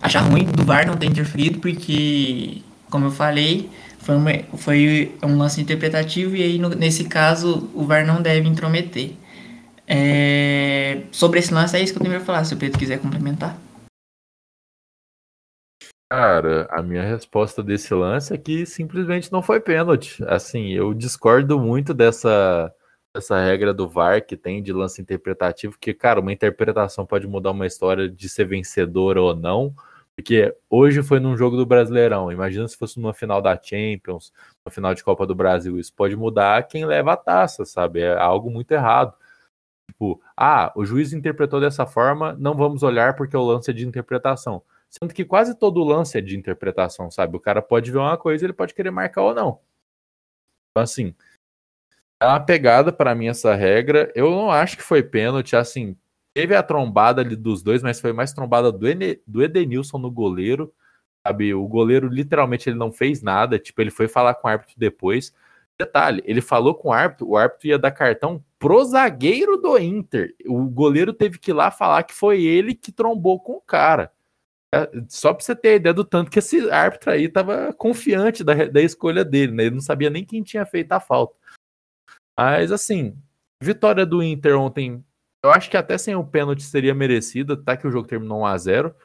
achar 0.02 0.22
ruim 0.22 0.46
do 0.46 0.64
VAR 0.64 0.86
não 0.86 0.98
ter 0.98 1.08
interferido, 1.08 1.60
porque, 1.60 2.62
como 2.90 3.06
eu 3.06 3.12
falei, 3.12 3.70
foi, 4.00 4.16
uma, 4.16 4.32
foi 4.58 5.12
um 5.24 5.38
lance 5.38 5.62
interpretativo 5.62 6.36
e 6.36 6.44
aí 6.44 6.60
no, 6.60 6.70
nesse 6.70 7.06
caso 7.06 7.70
o 7.74 7.86
VAR 7.86 8.06
não 8.06 8.22
deve 8.22 8.48
intrometer. 8.48 9.12
É, 9.88 11.02
sobre 11.12 11.40
esse 11.40 11.54
lance 11.54 11.76
é 11.76 11.82
isso 11.82 11.94
que 11.94 12.00
eu 12.00 12.04
tenho 12.04 12.16
para 12.16 12.26
falar, 12.26 12.44
se 12.44 12.54
o 12.54 12.58
Pedro 12.58 12.78
quiser 12.78 13.00
complementar. 13.00 13.58
Cara, 16.14 16.68
a 16.70 16.84
minha 16.84 17.02
resposta 17.02 17.64
desse 17.64 17.92
lance 17.92 18.32
é 18.32 18.38
que 18.38 18.68
simplesmente 18.68 19.32
não 19.32 19.42
foi 19.42 19.60
pênalti. 19.60 20.24
Assim, 20.28 20.68
eu 20.70 20.94
discordo 20.94 21.60
muito 21.60 21.92
dessa, 21.92 22.72
dessa 23.16 23.44
regra 23.44 23.74
do 23.74 23.90
VAR 23.90 24.24
que 24.24 24.38
tem 24.38 24.62
de 24.62 24.72
lance 24.72 25.02
interpretativo, 25.02 25.76
que, 25.80 25.92
cara, 25.92 26.20
uma 26.20 26.32
interpretação 26.32 27.04
pode 27.04 27.26
mudar 27.26 27.50
uma 27.50 27.66
história 27.66 28.08
de 28.08 28.30
ser 28.30 28.46
vencedora 28.46 29.20
ou 29.20 29.36
não. 29.36 29.74
Porque 30.16 30.56
hoje 30.70 31.02
foi 31.02 31.20
num 31.20 31.36
jogo 31.36 31.58
do 31.58 31.66
Brasileirão. 31.66 32.32
Imagina 32.32 32.68
se 32.68 32.78
fosse 32.78 33.00
numa 33.00 33.12
final 33.16 33.42
da 33.42 33.60
Champions, 33.60 34.32
uma 34.64 34.72
final 34.72 34.94
de 34.94 35.04
Copa 35.04 35.26
do 35.26 35.34
Brasil. 35.34 35.80
Isso 35.80 35.92
pode 35.96 36.16
mudar 36.16 36.62
quem 36.68 36.86
leva 36.86 37.14
a 37.14 37.18
taça, 37.18 37.66
sabe? 37.66 38.02
É 38.02 38.16
algo 38.16 38.52
muito 38.52 38.72
errado. 38.72 39.16
Tipo, 39.90 40.22
ah, 40.38 40.72
o 40.76 40.86
juiz 40.86 41.14
interpretou 41.14 41.60
dessa 41.60 41.86
forma, 41.88 42.36
não 42.40 42.56
vamos 42.56 42.84
olhar 42.84 43.16
porque 43.16 43.36
o 43.38 43.44
lance 43.44 43.72
é 43.72 43.74
de 43.74 43.88
interpretação. 43.88 44.62
Sendo 45.00 45.14
que 45.14 45.26
quase 45.26 45.58
todo 45.58 45.84
lance 45.84 46.18
é 46.18 46.22
de 46.22 46.38
interpretação, 46.38 47.10
sabe? 47.10 47.36
O 47.36 47.40
cara 47.40 47.62
pode 47.64 47.92
ver 47.92 47.98
uma 47.98 48.18
coisa, 48.18 48.46
ele 48.46 48.54
pode 48.54 48.76
querer 48.76 48.92
marcar 48.92 49.24
ou 49.24 49.34
não. 49.34 49.60
Então, 50.70 50.84
assim, 50.84 51.16
é 52.22 52.28
uma 52.28 52.40
pegada 52.40 52.94
para 52.94 53.16
mim 53.16 53.28
essa 53.28 53.56
regra. 53.56 54.12
Eu 54.16 54.30
não 54.30 54.52
acho 54.52 54.78
que 54.78 54.84
foi 54.84 55.02
pênalti, 55.02 55.56
assim, 55.56 55.98
teve 56.34 56.56
a 56.56 56.62
trombada 56.62 57.22
ali 57.22 57.36
dos 57.36 57.64
dois, 57.64 57.82
mas 57.82 58.00
foi 58.00 58.14
mais 58.14 58.34
trombada 58.34 58.72
do, 58.72 58.88
Ene, 58.88 59.20
do 59.26 59.44
Edenilson 59.44 59.98
no 59.98 60.12
goleiro, 60.12 60.72
sabe? 61.26 61.54
O 61.56 61.68
goleiro 61.68 62.08
literalmente 62.08 62.70
ele 62.70 62.78
não 62.78 62.92
fez 62.92 63.22
nada, 63.24 63.58
tipo, 63.58 63.82
ele 63.82 63.92
foi 63.92 64.08
falar 64.08 64.36
com 64.36 64.48
o 64.48 64.52
árbitro 64.52 64.76
depois. 64.78 65.34
Detalhe, 65.78 66.22
ele 66.26 66.40
falou 66.42 66.76
com 66.76 66.90
o 66.90 66.94
árbitro, 66.94 67.30
o 67.30 67.36
árbitro 67.36 67.68
ia 67.68 67.80
dar 67.80 67.92
cartão 67.92 68.44
pro 68.60 68.86
zagueiro 68.86 69.58
do 69.58 69.78
Inter. 69.80 70.36
O 70.46 70.66
goleiro 70.66 71.14
teve 71.14 71.40
que 71.40 71.50
ir 71.52 71.54
lá 71.54 71.72
falar 71.72 72.04
que 72.04 72.14
foi 72.14 72.44
ele 72.44 72.76
que 72.76 72.92
trombou 72.92 73.40
com 73.40 73.54
o 73.54 73.62
cara. 73.62 74.12
É, 74.74 74.90
só 75.08 75.34
pra 75.34 75.44
você 75.44 75.56
ter 75.56 75.76
ideia 75.76 75.94
do 75.94 76.04
tanto 76.04 76.32
que 76.32 76.40
esse 76.40 76.70
árbitro 76.72 77.12
aí 77.12 77.30
tava 77.30 77.72
confiante 77.74 78.44
da, 78.44 78.54
da 78.66 78.82
escolha 78.82 79.24
dele, 79.24 79.52
né? 79.52 79.66
Ele 79.66 79.76
não 79.76 79.82
sabia 79.82 80.10
nem 80.10 80.26
quem 80.26 80.42
tinha 80.42 80.66
feito 80.66 80.92
a 80.94 81.00
falta. 81.00 81.36
Mas 82.38 82.72
assim, 82.72 83.16
vitória 83.62 84.06
do 84.06 84.24
Inter 84.24 84.58
ontem, 84.58 85.06
eu 85.44 85.52
acho 85.52 85.70
que 85.70 85.78
até 85.78 85.98
sem 85.98 86.16
o 86.16 86.26
pênalti 86.26 86.64
seria 86.64 86.96
merecida, 86.96 87.56
tá 87.56 87.78
que 87.78 87.88
o 87.88 87.92
jogo 87.92 88.08
terminou 88.08 88.42
1 88.42 88.46
a 88.46 88.58
0 88.58 88.96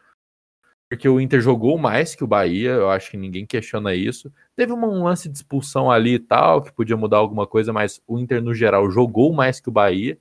porque 0.91 1.07
o 1.07 1.21
Inter 1.21 1.41
jogou 1.41 1.77
mais 1.77 2.15
que 2.15 2.25
o 2.25 2.27
Bahia, 2.27 2.71
eu 2.71 2.91
acho 2.91 3.11
que 3.11 3.17
ninguém 3.19 3.45
questiona 3.45 3.95
isso. 3.95 4.33
Teve 4.57 4.73
um 4.73 5.05
lance 5.05 5.29
de 5.29 5.37
expulsão 5.37 5.91
ali 5.91 6.15
e 6.15 6.19
tal, 6.19 6.63
que 6.63 6.73
podia 6.73 6.97
mudar 6.97 7.19
alguma 7.19 7.47
coisa, 7.47 7.75
mas 7.75 8.01
o 8.07 8.19
Inter, 8.19 8.43
no 8.43 8.55
geral, 8.55 8.91
jogou 8.91 9.31
mais 9.31 9.61
que 9.61 9.69
o 9.69 9.73
Bahia. 9.73 10.19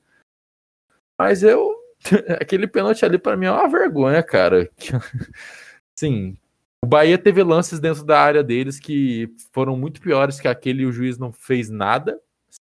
Mas 1.18 1.42
eu. 1.42 1.77
Aquele 2.42 2.68
pênalti 2.68 3.04
ali, 3.04 3.18
para 3.18 3.38
mim, 3.38 3.48
é 3.48 3.52
uma 3.52 3.68
vergonha, 3.68 4.22
cara. 4.24 4.70
Sim, 5.96 6.38
o 6.82 6.86
Bahia 6.88 7.18
teve 7.18 7.44
lances 7.44 7.80
dentro 7.80 8.04
da 8.04 8.20
área 8.20 8.44
deles 8.44 8.80
que 8.80 9.34
foram 9.52 9.76
muito 9.76 10.00
piores 10.00 10.40
que 10.40 10.48
aquele 10.48 10.84
e 10.84 10.86
o 10.86 10.92
juiz 10.92 11.18
não 11.18 11.32
fez 11.32 11.70
nada, 11.70 12.20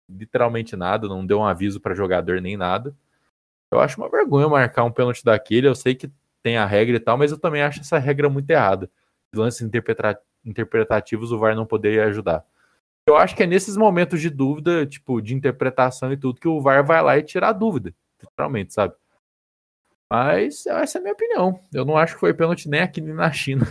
literalmente 0.09 0.75
nada, 0.75 1.07
não 1.07 1.25
deu 1.25 1.39
um 1.39 1.45
aviso 1.45 1.79
para 1.79 1.93
jogador 1.93 2.41
nem 2.41 2.57
nada. 2.57 2.95
Eu 3.71 3.79
acho 3.79 4.01
uma 4.01 4.09
vergonha 4.09 4.47
marcar 4.49 4.83
um 4.83 4.91
pênalti 4.91 5.23
daquele. 5.23 5.67
Eu 5.67 5.75
sei 5.75 5.93
que 5.93 6.11
tem 6.41 6.57
a 6.57 6.65
regra 6.65 6.97
e 6.97 6.99
tal, 6.99 7.17
mas 7.17 7.31
eu 7.31 7.37
também 7.37 7.61
acho 7.61 7.81
essa 7.81 7.99
regra 7.99 8.29
muito 8.29 8.49
errada. 8.49 8.89
Lances 9.35 9.61
interpretativos 10.43 11.31
o 11.31 11.37
VAR 11.37 11.55
não 11.55 11.65
poderia 11.65 12.05
ajudar. 12.05 12.43
Eu 13.05 13.15
acho 13.15 13.35
que 13.35 13.43
é 13.43 13.47
nesses 13.47 13.77
momentos 13.77 14.21
de 14.21 14.29
dúvida, 14.29 14.85
tipo, 14.85 15.21
de 15.21 15.35
interpretação 15.35 16.11
e 16.11 16.17
tudo, 16.17 16.39
que 16.39 16.47
o 16.47 16.61
VAR 16.61 16.83
vai 16.83 17.01
lá 17.01 17.17
e 17.17 17.23
tira 17.23 17.49
a 17.49 17.53
dúvida, 17.53 17.93
literalmente, 18.21 18.73
sabe? 18.73 18.93
Mas 20.11 20.65
essa 20.65 20.97
é 20.97 20.99
a 20.99 21.01
minha 21.01 21.13
opinião. 21.13 21.59
Eu 21.71 21.85
não 21.85 21.95
acho 21.95 22.15
que 22.15 22.19
foi 22.19 22.33
pênalti 22.33 22.67
nem 22.67 22.81
aqui 22.81 22.99
nem 22.99 23.13
na 23.13 23.31
China. 23.31 23.65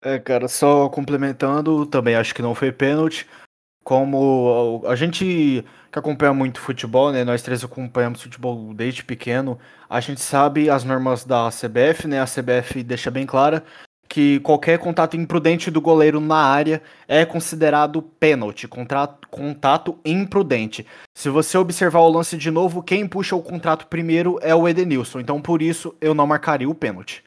É, 0.00 0.18
cara, 0.18 0.46
só 0.46 0.88
complementando, 0.88 1.84
também 1.86 2.14
acho 2.14 2.34
que 2.34 2.42
não 2.42 2.54
foi 2.54 2.70
pênalti. 2.70 3.26
Como 3.82 4.82
a 4.86 4.94
gente 4.94 5.64
que 5.90 5.98
acompanha 5.98 6.34
muito 6.34 6.60
futebol, 6.60 7.10
né? 7.10 7.24
Nós 7.24 7.42
três 7.42 7.64
acompanhamos 7.64 8.22
futebol 8.22 8.74
desde 8.74 9.02
pequeno. 9.02 9.58
A 9.88 9.98
gente 10.00 10.20
sabe 10.20 10.68
as 10.68 10.84
normas 10.84 11.24
da 11.24 11.48
CBF, 11.48 12.06
né? 12.06 12.20
A 12.20 12.26
CBF 12.26 12.82
deixa 12.82 13.10
bem 13.10 13.26
clara 13.26 13.64
que 14.08 14.40
qualquer 14.40 14.78
contato 14.78 15.16
imprudente 15.16 15.70
do 15.70 15.80
goleiro 15.80 16.20
na 16.20 16.36
área 16.36 16.82
é 17.06 17.24
considerado 17.24 18.00
pênalti, 18.00 18.66
contato 19.30 19.98
imprudente. 20.04 20.86
Se 21.14 21.28
você 21.28 21.58
observar 21.58 22.00
o 22.00 22.08
lance 22.08 22.36
de 22.36 22.50
novo, 22.50 22.82
quem 22.82 23.06
puxa 23.06 23.36
o 23.36 23.42
contrato 23.42 23.86
primeiro 23.86 24.38
é 24.40 24.54
o 24.54 24.66
Edenilson, 24.66 25.20
então 25.20 25.40
por 25.42 25.60
isso 25.60 25.94
eu 26.00 26.14
não 26.14 26.26
marcaria 26.26 26.68
o 26.68 26.74
pênalti. 26.74 27.22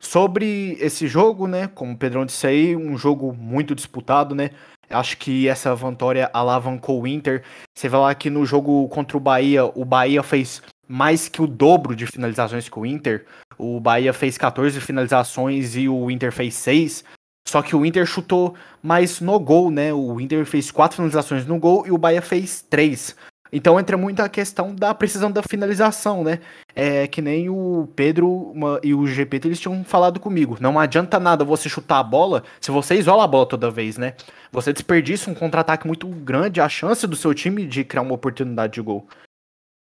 Sobre 0.00 0.76
esse 0.80 1.06
jogo, 1.06 1.46
né, 1.46 1.68
como 1.68 1.92
o 1.92 1.96
Pedrão 1.96 2.26
disse 2.26 2.46
aí, 2.46 2.74
um 2.74 2.98
jogo 2.98 3.32
muito 3.32 3.72
disputado, 3.72 4.34
né, 4.34 4.50
acho 4.90 5.16
que 5.16 5.46
essa 5.46 5.74
vitória 5.76 6.28
alavancou 6.32 7.02
o 7.02 7.06
Inter. 7.06 7.44
Você 7.72 7.88
vai 7.88 8.00
lá 8.00 8.14
que 8.14 8.28
no 8.28 8.44
jogo 8.44 8.88
contra 8.88 9.16
o 9.16 9.20
Bahia, 9.20 9.64
o 9.64 9.84
Bahia 9.84 10.22
fez 10.22 10.60
mais 10.88 11.28
que 11.28 11.40
o 11.40 11.46
dobro 11.46 11.94
de 11.94 12.06
finalizações 12.06 12.68
que 12.68 12.78
o 12.78 12.86
Inter. 12.86 13.24
O 13.58 13.80
Bahia 13.80 14.12
fez 14.12 14.36
14 14.36 14.80
finalizações 14.80 15.76
e 15.76 15.88
o 15.88 16.10
Inter 16.10 16.32
fez 16.32 16.54
6. 16.54 17.04
Só 17.48 17.60
que 17.60 17.74
o 17.74 17.84
Inter 17.84 18.06
chutou 18.06 18.54
mais 18.82 19.20
no 19.20 19.38
gol, 19.38 19.70
né? 19.70 19.92
O 19.92 20.20
Inter 20.20 20.44
fez 20.46 20.70
4 20.70 20.96
finalizações 20.96 21.46
no 21.46 21.58
gol 21.58 21.86
e 21.86 21.90
o 21.90 21.98
Bahia 21.98 22.22
fez 22.22 22.62
3. 22.62 23.16
Então 23.52 23.78
entra 23.78 23.98
muito 23.98 24.20
a 24.20 24.30
questão 24.30 24.74
da 24.74 24.94
precisão 24.94 25.30
da 25.30 25.42
finalização, 25.42 26.24
né? 26.24 26.38
É 26.74 27.06
que 27.06 27.20
nem 27.20 27.50
o 27.50 27.86
Pedro 27.94 28.54
e 28.82 28.94
o 28.94 29.06
GP 29.06 29.40
eles 29.44 29.60
tinham 29.60 29.84
falado 29.84 30.18
comigo. 30.18 30.56
Não 30.58 30.80
adianta 30.80 31.20
nada 31.20 31.44
você 31.44 31.68
chutar 31.68 31.98
a 31.98 32.02
bola 32.02 32.42
se 32.58 32.70
você 32.70 32.94
isola 32.94 33.24
a 33.24 33.26
bola 33.26 33.44
toda 33.44 33.70
vez, 33.70 33.98
né? 33.98 34.14
Você 34.50 34.72
desperdiça 34.72 35.30
um 35.30 35.34
contra-ataque 35.34 35.86
muito 35.86 36.06
grande, 36.06 36.62
a 36.62 36.68
chance 36.68 37.06
do 37.06 37.14
seu 37.14 37.34
time 37.34 37.66
de 37.66 37.84
criar 37.84 38.02
uma 38.02 38.14
oportunidade 38.14 38.72
de 38.72 38.80
gol. 38.80 39.06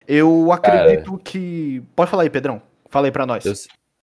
Eu 0.08 0.50
acredito 0.50 1.10
Cara, 1.10 1.22
que. 1.22 1.82
Pode 1.94 2.10
falar 2.10 2.22
aí, 2.22 2.30
Pedrão. 2.30 2.62
Fala 2.88 3.06
aí 3.06 3.12
pra 3.12 3.26
nós. 3.26 3.44
Eu, 3.44 3.52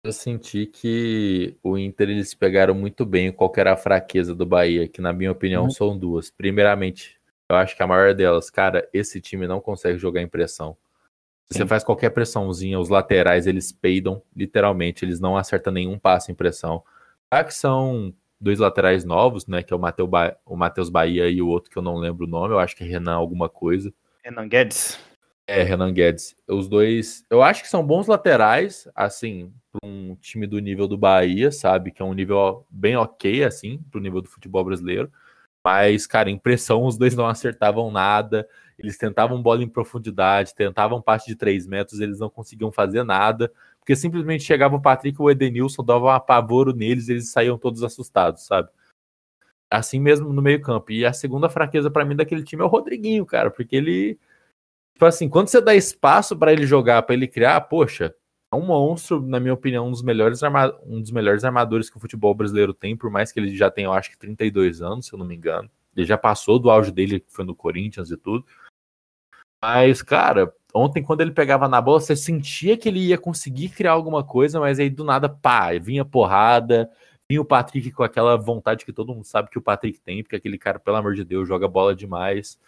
eu, 0.05 0.13
senti 0.13 0.67
que 0.67 1.57
o 1.63 1.79
Inter 1.79 2.11
eles 2.11 2.35
pegaram 2.35 2.75
muito 2.75 3.07
bem 3.07 3.33
qual 3.33 3.51
era 3.57 3.73
a 3.73 3.77
fraqueza 3.77 4.35
do 4.35 4.45
Bahia, 4.45 4.87
que 4.87 5.01
na 5.01 5.15
minha 5.15 5.33
opinião 5.33 5.65
uhum. 5.65 5.71
são 5.71 5.97
duas. 5.97 6.31
Primeiramente, 6.31 7.19
eu 7.49 7.57
acho 7.57 7.75
que 7.75 7.83
a 7.83 7.87
maior 7.87 8.13
delas, 8.13 8.51
cara, 8.51 8.87
esse 8.93 9.19
time 9.19 9.47
não 9.47 9.61
consegue 9.61 9.97
jogar 9.97 10.21
em 10.21 10.29
pressão. 10.29 10.77
Se 11.51 11.59
você 11.59 11.67
faz 11.67 11.83
qualquer 11.83 12.11
pressãozinha, 12.11 12.79
os 12.79 12.91
laterais 12.91 13.47
eles 13.47 13.73
peidam, 13.73 14.23
literalmente, 14.37 15.05
eles 15.05 15.21
não 15.21 15.37
acertam 15.37 15.73
nenhum 15.73 15.99
passo 15.99 16.31
em 16.31 16.35
pressão. 16.35 16.83
Ah, 17.31 17.45
que 17.45 17.55
são 17.55 18.13
dois 18.39 18.59
laterais 18.59 19.05
novos, 19.05 19.47
né? 19.47 19.63
Que 19.63 19.73
é 19.73 19.77
o 19.77 19.79
Matheus 19.79 20.09
ba... 20.09 20.37
Bahia 20.91 21.29
e 21.31 21.41
o 21.41 21.49
outro 21.49 21.71
que 21.71 21.79
eu 21.79 21.83
não 21.83 21.97
lembro 21.97 22.27
o 22.27 22.29
nome, 22.29 22.53
eu 22.53 22.59
acho 22.59 22.77
que 22.77 22.85
é 22.85 22.87
Renan 22.87 23.15
alguma 23.15 23.49
coisa. 23.49 23.93
Renan 24.23 24.49
Guedes. 24.49 24.99
É, 25.47 25.63
Renan 25.63 25.93
Guedes. 25.93 26.35
Os 26.49 26.69
dois, 26.69 27.25
eu 27.29 27.43
acho 27.43 27.63
que 27.63 27.69
são 27.69 27.87
bons 27.87 28.07
laterais, 28.07 28.89
assim, 28.95 29.53
para 29.71 29.89
um 29.89 30.17
time 30.17 30.47
do 30.47 30.59
nível 30.59 30.89
do 30.89 30.97
Bahia, 30.97 31.53
sabe? 31.53 31.91
Que 31.91 32.01
é 32.01 32.05
um 32.05 32.15
nível 32.15 32.67
bem 32.71 32.97
ok, 32.97 33.45
assim, 33.45 33.79
para 33.91 33.99
o 33.99 34.03
nível 34.03 34.23
do 34.23 34.29
futebol 34.29 34.65
brasileiro. 34.65 35.13
Mas, 35.63 36.07
cara, 36.07 36.31
impressão, 36.31 36.85
os 36.85 36.97
dois 36.97 37.15
não 37.15 37.27
acertavam 37.27 37.91
nada. 37.91 38.49
Eles 38.79 38.97
tentavam 38.97 39.43
bola 39.43 39.63
em 39.63 39.69
profundidade, 39.69 40.55
tentavam 40.55 41.01
parte 41.01 41.27
de 41.27 41.37
3 41.37 41.67
metros, 41.67 42.01
eles 42.01 42.19
não 42.19 42.31
conseguiam 42.31 42.73
fazer 42.73 43.05
nada. 43.05 43.53
Porque 43.79 43.95
simplesmente 43.95 44.45
chegava 44.45 44.77
o 44.77 44.83
Patrick 44.83 45.19
e 45.21 45.23
o 45.23 45.31
Edenilson, 45.31 45.85
dava 45.85 46.07
um 46.07 46.09
apavoro 46.09 46.75
neles, 46.75 47.09
eles 47.09 47.31
saíam 47.31 47.59
todos 47.59 47.83
assustados, 47.83 48.47
sabe? 48.47 48.71
Assim 49.71 50.01
mesmo 50.01 50.33
no 50.33 50.41
meio-campo. 50.43 50.91
E 50.93 51.05
a 51.05 51.13
segunda 51.13 51.51
fraqueza 51.51 51.91
para 51.91 52.05
mim 52.05 52.17
daquele 52.17 52.43
time 52.45 52.63
é 52.63 52.65
o 52.65 52.69
Rodriguinho, 52.69 53.27
cara, 53.27 53.51
porque 53.51 53.77
ele 53.77 54.19
Tipo 54.95 55.07
assim, 55.07 55.29
quando 55.29 55.49
você 55.49 55.61
dá 55.61 55.75
espaço 55.75 56.37
para 56.37 56.53
ele 56.53 56.67
jogar, 56.67 57.03
para 57.03 57.15
ele 57.15 57.27
criar, 57.27 57.61
poxa, 57.63 58.15
é 58.53 58.57
um 58.57 58.65
monstro, 58.65 59.21
na 59.21 59.41
minha 59.41 59.53
opinião, 59.53 59.89
um 59.89 59.91
dos 59.91 60.03
melhores, 60.03 60.41
um 60.87 61.01
dos 61.01 61.11
melhores 61.11 61.45
armadores 61.45 61.91
que 61.91 61.97
o 61.97 62.01
futebol 62.01 62.33
brasileiro 62.33 62.73
tem, 62.73 62.97
por 62.97 63.11
mais 63.11 63.33
que 63.33 63.41
ele 63.41 63.55
já 63.57 63.71
tenha, 63.71 63.89
eu 63.89 63.93
acho 63.93 64.11
que 64.11 64.19
32 64.19 64.81
anos, 64.81 65.07
se 65.07 65.13
eu 65.13 65.19
não 65.19 65.27
me 65.27 65.35
engano. 65.35 65.69
Ele 65.97 66.07
já 66.07 66.17
passou 66.17 66.59
do 66.59 66.71
auge 66.71 66.93
dele, 66.93 67.21
que 67.21 67.33
foi 67.33 67.45
no 67.45 67.55
Corinthians 67.55 68.11
e 68.11 68.17
tudo. 68.17 68.45
Mas, 69.61 70.03
cara, 70.03 70.53
ontem 70.73 71.03
quando 71.03 71.23
ele 71.23 71.33
pegava 71.33 71.69
na 71.69 71.81
bola, 71.81 72.01
você 72.01 72.15
sentia 72.15 72.77
que 72.77 72.89
ele 72.89 73.01
ia 73.01 73.19
conseguir 73.19 73.71
criar 73.71 73.93
alguma 73.93 74.23
coisa, 74.23 74.61
mas 74.61 74.79
aí 74.79 74.91
do 74.91 75.03
nada, 75.03 75.29
pá, 75.29 75.77
vinha 75.79 76.05
porrada, 76.05 76.91
vinha 77.29 77.41
o 77.41 77.45
Patrick 77.45 77.91
com 77.91 78.03
aquela 78.05 78.37
vontade 78.37 78.85
que 78.85 78.93
todo 78.93 79.13
mundo 79.15 79.25
sabe 79.25 79.51
que 79.51 79.59
o 79.59 79.63
Patrick 79.63 80.01
tem, 80.01 80.23
porque 80.23 80.37
aquele 80.37 80.59
cara, 80.59 80.79
pelo 80.79 80.97
amor 80.97 81.15
de 81.15 81.25
Deus, 81.25 81.49
joga 81.49 81.67
bola 81.67 81.95
demais. 81.95 82.59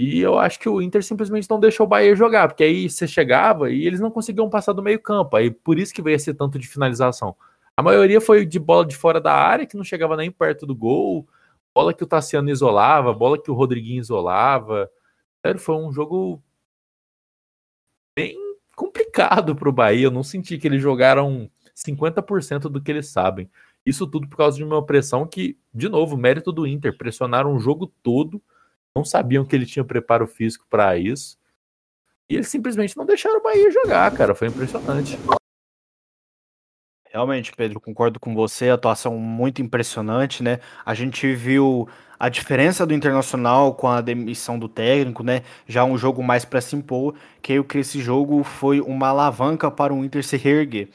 E 0.00 0.18
eu 0.18 0.38
acho 0.38 0.58
que 0.58 0.66
o 0.66 0.80
Inter 0.80 1.04
simplesmente 1.04 1.48
não 1.50 1.60
deixou 1.60 1.84
o 1.84 1.88
Bahia 1.88 2.16
jogar, 2.16 2.48
porque 2.48 2.64
aí 2.64 2.88
você 2.88 3.06
chegava 3.06 3.70
e 3.70 3.86
eles 3.86 4.00
não 4.00 4.10
conseguiam 4.10 4.48
passar 4.48 4.72
do 4.72 4.82
meio-campo. 4.82 5.36
Aí 5.36 5.50
por 5.50 5.78
isso 5.78 5.92
que 5.92 6.00
veio 6.00 6.16
esse 6.16 6.32
tanto 6.32 6.58
de 6.58 6.66
finalização. 6.66 7.36
A 7.76 7.82
maioria 7.82 8.18
foi 8.18 8.46
de 8.46 8.58
bola 8.58 8.86
de 8.86 8.96
fora 8.96 9.20
da 9.20 9.34
área, 9.34 9.66
que 9.66 9.76
não 9.76 9.84
chegava 9.84 10.16
nem 10.16 10.30
perto 10.30 10.64
do 10.64 10.74
gol, 10.74 11.28
bola 11.74 11.92
que 11.92 12.02
o 12.02 12.06
Tassiano 12.06 12.48
isolava, 12.48 13.12
bola 13.12 13.40
que 13.40 13.50
o 13.50 13.54
Rodriguinho 13.54 14.00
isolava. 14.00 14.90
Sério, 15.44 15.60
foi 15.60 15.74
um 15.74 15.92
jogo 15.92 16.42
bem 18.16 18.38
complicado 18.74 19.54
para 19.54 19.68
o 19.68 19.72
Bahia. 19.72 20.06
Eu 20.06 20.10
não 20.10 20.22
senti 20.22 20.56
que 20.56 20.66
eles 20.66 20.80
jogaram 20.80 21.50
50% 21.76 22.70
do 22.70 22.80
que 22.80 22.90
eles 22.90 23.08
sabem. 23.08 23.50
Isso 23.84 24.06
tudo 24.06 24.26
por 24.26 24.38
causa 24.38 24.56
de 24.56 24.64
uma 24.64 24.82
pressão 24.82 25.26
que, 25.26 25.58
de 25.74 25.90
novo, 25.90 26.16
mérito 26.16 26.50
do 26.50 26.66
Inter. 26.66 26.96
Pressionaram 26.96 27.54
o 27.54 27.60
jogo 27.60 27.86
todo 28.02 28.42
não 28.96 29.04
sabiam 29.04 29.44
que 29.44 29.54
ele 29.54 29.66
tinha 29.66 29.84
preparo 29.84 30.26
físico 30.26 30.66
para 30.68 30.96
isso. 30.96 31.38
E 32.28 32.34
eles 32.34 32.48
simplesmente 32.48 32.96
não 32.96 33.04
deixaram 33.04 33.38
o 33.38 33.42
Bahia 33.42 33.70
jogar, 33.70 34.10
cara. 34.12 34.34
Foi 34.34 34.48
impressionante. 34.48 35.18
Realmente, 37.12 37.52
Pedro, 37.52 37.80
concordo 37.80 38.20
com 38.20 38.34
você. 38.34 38.70
Atuação 38.70 39.18
muito 39.18 39.60
impressionante, 39.60 40.44
né? 40.44 40.60
A 40.86 40.94
gente 40.94 41.34
viu 41.34 41.88
a 42.16 42.28
diferença 42.28 42.86
do 42.86 42.94
Internacional 42.94 43.74
com 43.74 43.88
a 43.88 44.00
demissão 44.00 44.56
do 44.56 44.68
técnico, 44.68 45.24
né? 45.24 45.42
Já 45.66 45.84
um 45.84 45.98
jogo 45.98 46.22
mais 46.22 46.44
para 46.44 46.60
se 46.60 46.76
impor. 46.76 47.16
Creio 47.42 47.64
que 47.64 47.78
esse 47.78 48.00
jogo 48.00 48.44
foi 48.44 48.80
uma 48.80 49.08
alavanca 49.08 49.68
para 49.70 49.92
o 49.92 50.04
Inter 50.04 50.24
se 50.24 50.36
reerguer. 50.36 50.88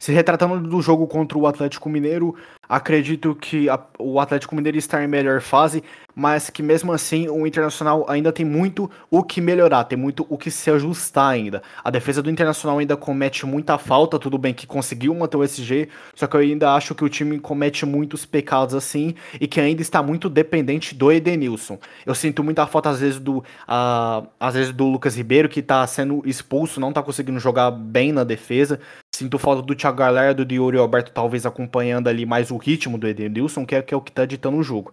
Se 0.00 0.12
retratando 0.12 0.60
do 0.60 0.80
jogo 0.80 1.08
contra 1.08 1.36
o 1.36 1.44
Atlético 1.44 1.88
Mineiro, 1.88 2.36
acredito 2.68 3.34
que 3.34 3.68
a, 3.68 3.80
o 3.98 4.20
Atlético 4.20 4.54
Mineiro 4.54 4.78
está 4.78 5.02
em 5.02 5.08
melhor 5.08 5.40
fase, 5.40 5.82
mas 6.14 6.48
que 6.50 6.62
mesmo 6.62 6.92
assim 6.92 7.28
o 7.28 7.44
Internacional 7.44 8.06
ainda 8.08 8.32
tem 8.32 8.46
muito 8.46 8.88
o 9.10 9.24
que 9.24 9.40
melhorar, 9.40 9.84
tem 9.84 9.98
muito 9.98 10.24
o 10.28 10.38
que 10.38 10.52
se 10.52 10.70
ajustar 10.70 11.30
ainda. 11.30 11.64
A 11.82 11.90
defesa 11.90 12.22
do 12.22 12.30
Internacional 12.30 12.78
ainda 12.78 12.96
comete 12.96 13.44
muita 13.44 13.76
falta, 13.76 14.20
tudo 14.20 14.38
bem 14.38 14.54
que 14.54 14.68
conseguiu 14.68 15.12
manter 15.14 15.36
o 15.36 15.42
SG, 15.42 15.88
só 16.14 16.28
que 16.28 16.36
eu 16.36 16.40
ainda 16.40 16.74
acho 16.74 16.94
que 16.94 17.04
o 17.04 17.08
time 17.08 17.40
comete 17.40 17.84
muitos 17.84 18.24
pecados 18.24 18.76
assim 18.76 19.16
e 19.40 19.48
que 19.48 19.60
ainda 19.60 19.82
está 19.82 20.00
muito 20.00 20.28
dependente 20.28 20.94
do 20.94 21.10
Edenilson. 21.10 21.78
Eu 22.06 22.14
sinto 22.14 22.44
muita 22.44 22.66
falta 22.68 22.90
às 22.90 23.00
vezes 23.00 23.18
do 23.18 23.38
uh, 23.38 24.28
às 24.38 24.54
vezes 24.54 24.72
do 24.72 24.86
Lucas 24.86 25.16
Ribeiro 25.16 25.48
que 25.48 25.58
está 25.58 25.84
sendo 25.88 26.22
expulso, 26.24 26.78
não 26.78 26.90
está 26.90 27.02
conseguindo 27.02 27.40
jogar 27.40 27.72
bem 27.72 28.12
na 28.12 28.22
defesa. 28.22 28.78
Sinto 29.14 29.38
falta 29.38 29.62
do 29.62 29.74
Thiago 29.74 29.87
Galhardo 29.92 30.42
e 30.42 30.44
do 30.44 30.54
Yuri 30.54 30.78
Alberto 30.78 31.12
talvez 31.12 31.46
acompanhando 31.46 32.08
ali 32.08 32.26
mais 32.26 32.50
o 32.50 32.56
ritmo 32.56 32.98
do 32.98 33.08
Edenilson, 33.08 33.66
que 33.66 33.74
é, 33.74 33.82
que 33.82 33.94
é 33.94 33.96
o 33.96 34.00
que 34.00 34.12
tá 34.12 34.24
ditando 34.24 34.56
o 34.56 34.62
jogo. 34.62 34.92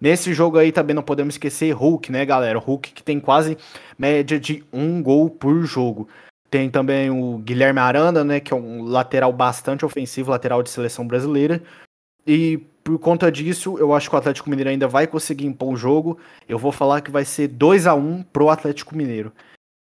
Nesse 0.00 0.32
jogo 0.32 0.56
aí 0.56 0.72
também 0.72 0.94
não 0.94 1.02
podemos 1.02 1.34
esquecer 1.34 1.72
Hulk, 1.72 2.10
né, 2.10 2.24
galera? 2.24 2.58
Hulk 2.58 2.92
que 2.92 3.02
tem 3.02 3.20
quase 3.20 3.58
média 3.98 4.40
de 4.40 4.64
um 4.72 5.02
gol 5.02 5.28
por 5.28 5.62
jogo. 5.62 6.08
Tem 6.50 6.70
também 6.70 7.10
o 7.10 7.38
Guilherme 7.38 7.78
Aranda, 7.78 8.24
né, 8.24 8.40
que 8.40 8.52
é 8.52 8.56
um 8.56 8.82
lateral 8.82 9.32
bastante 9.32 9.84
ofensivo, 9.84 10.30
lateral 10.30 10.62
de 10.62 10.70
seleção 10.70 11.06
brasileira. 11.06 11.62
E 12.26 12.58
por 12.82 12.98
conta 12.98 13.30
disso, 13.30 13.76
eu 13.78 13.94
acho 13.94 14.08
que 14.08 14.16
o 14.16 14.18
Atlético 14.18 14.48
Mineiro 14.48 14.70
ainda 14.70 14.88
vai 14.88 15.06
conseguir 15.06 15.46
impor 15.46 15.72
o 15.72 15.76
jogo. 15.76 16.18
Eu 16.48 16.58
vou 16.58 16.72
falar 16.72 17.02
que 17.02 17.10
vai 17.10 17.24
ser 17.24 17.48
2 17.48 17.86
a 17.86 17.94
1 17.94 18.22
pro 18.24 18.48
Atlético 18.48 18.96
Mineiro. 18.96 19.32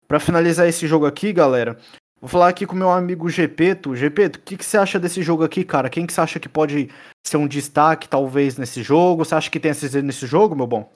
Para 0.07 0.19
finalizar 0.19 0.67
esse 0.67 0.87
jogo 0.87 1.05
aqui, 1.05 1.33
galera, 1.33 1.77
vou 2.19 2.29
falar 2.29 2.49
aqui 2.49 2.65
com 2.65 2.75
meu 2.75 2.89
amigo 2.89 3.29
Gepeto. 3.29 3.95
Gepeto, 3.95 4.39
o 4.39 4.41
que, 4.41 4.57
que 4.57 4.65
você 4.65 4.77
acha 4.77 4.99
desse 4.99 5.21
jogo 5.21 5.43
aqui, 5.43 5.63
cara? 5.63 5.89
Quem 5.89 6.05
que 6.05 6.13
você 6.13 6.21
acha 6.21 6.39
que 6.39 6.49
pode 6.49 6.89
ser 7.25 7.37
um 7.37 7.47
destaque, 7.47 8.07
talvez, 8.07 8.57
nesse 8.57 8.81
jogo? 8.83 9.23
Você 9.23 9.35
acha 9.35 9.49
que 9.49 9.59
tem 9.59 9.71
a 9.71 9.73
dizer 9.73 10.03
nesse 10.03 10.25
jogo, 10.25 10.55
meu 10.55 10.67
bom? 10.67 10.91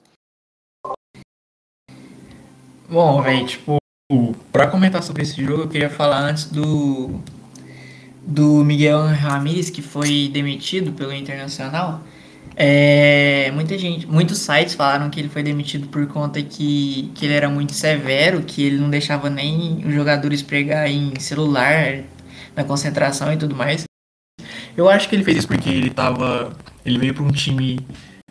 Bom, 2.88 3.22
velho, 3.22 3.46
tipo, 3.46 3.78
para 4.50 4.66
comentar 4.66 5.02
sobre 5.02 5.22
esse 5.22 5.44
jogo, 5.44 5.62
eu 5.62 5.68
queria 5.68 5.90
falar 5.90 6.18
antes 6.18 6.46
do 6.46 7.20
do 8.22 8.64
Miguel 8.64 9.06
Ramírez 9.06 9.70
que 9.70 9.82
foi 9.82 10.28
demitido 10.32 10.92
pelo 10.92 11.12
Internacional. 11.12 12.00
É, 12.62 13.50
muita 13.52 13.78
gente, 13.78 14.06
muitos 14.06 14.36
sites 14.36 14.74
falaram 14.74 15.08
que 15.08 15.18
ele 15.18 15.30
foi 15.30 15.42
demitido 15.42 15.88
por 15.88 16.06
conta 16.06 16.42
que, 16.42 17.10
que 17.14 17.24
ele 17.24 17.32
era 17.32 17.48
muito 17.48 17.72
severo, 17.72 18.42
que 18.42 18.62
ele 18.62 18.76
não 18.76 18.90
deixava 18.90 19.30
nem 19.30 19.82
os 19.86 19.94
jogadores 19.94 20.42
pregar 20.42 20.86
em 20.86 21.18
celular, 21.18 22.02
na 22.54 22.62
concentração 22.62 23.32
e 23.32 23.38
tudo 23.38 23.56
mais. 23.56 23.84
Eu 24.76 24.90
acho 24.90 25.08
que 25.08 25.16
ele 25.16 25.24
fez 25.24 25.38
isso 25.38 25.48
porque 25.48 25.70
ele 25.70 25.88
tava. 25.88 26.54
Ele 26.84 26.98
veio 26.98 27.14
para 27.14 27.22
um 27.22 27.30
time 27.30 27.80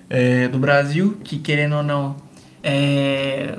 é, 0.07 0.47
do 0.47 0.59
Brasil 0.59 1.17
que, 1.23 1.39
querendo 1.39 1.77
ou 1.77 1.83
não, 1.83 2.15
é, 2.61 3.57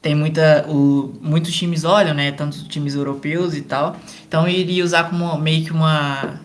tem 0.00 0.16
muita 0.16 0.66
o, 0.68 1.16
muitos 1.22 1.54
times 1.54 1.84
olham, 1.84 2.12
né, 2.12 2.32
tanto 2.32 2.66
times 2.68 2.96
europeus 2.96 3.54
e 3.54 3.62
tal. 3.62 3.96
Então 4.26 4.48
ele 4.48 4.62
iria 4.62 4.84
usar 4.84 5.04
como 5.04 5.38
meio 5.38 5.64
que 5.64 5.70
uma 5.70 6.40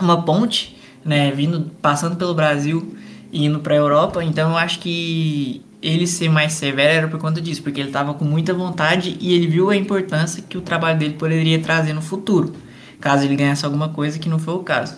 uma 0.00 0.22
ponte, 0.22 0.73
né, 1.04 1.30
vindo 1.30 1.70
passando 1.82 2.16
pelo 2.16 2.34
Brasil 2.34 2.96
e 3.32 3.44
indo 3.44 3.60
para 3.60 3.74
a 3.74 3.76
Europa. 3.76 4.22
Então 4.24 4.50
eu 4.50 4.56
acho 4.56 4.78
que 4.80 5.62
ele 5.82 6.06
ser 6.06 6.28
mais 6.28 6.52
severo 6.54 6.92
era 6.92 7.08
por 7.08 7.20
conta 7.20 7.40
disso, 7.40 7.62
porque 7.62 7.80
ele 7.80 7.88
estava 7.88 8.14
com 8.14 8.24
muita 8.24 8.54
vontade 8.54 9.16
e 9.20 9.34
ele 9.34 9.46
viu 9.46 9.70
a 9.70 9.76
importância 9.76 10.42
que 10.42 10.56
o 10.56 10.62
trabalho 10.62 10.98
dele 10.98 11.14
poderia 11.14 11.60
trazer 11.60 11.92
no 11.92 12.00
futuro, 12.00 12.54
caso 12.98 13.24
ele 13.24 13.36
ganhasse 13.36 13.64
alguma 13.66 13.90
coisa 13.90 14.18
que 14.18 14.28
não 14.28 14.38
foi 14.38 14.54
o 14.54 14.60
caso. 14.60 14.96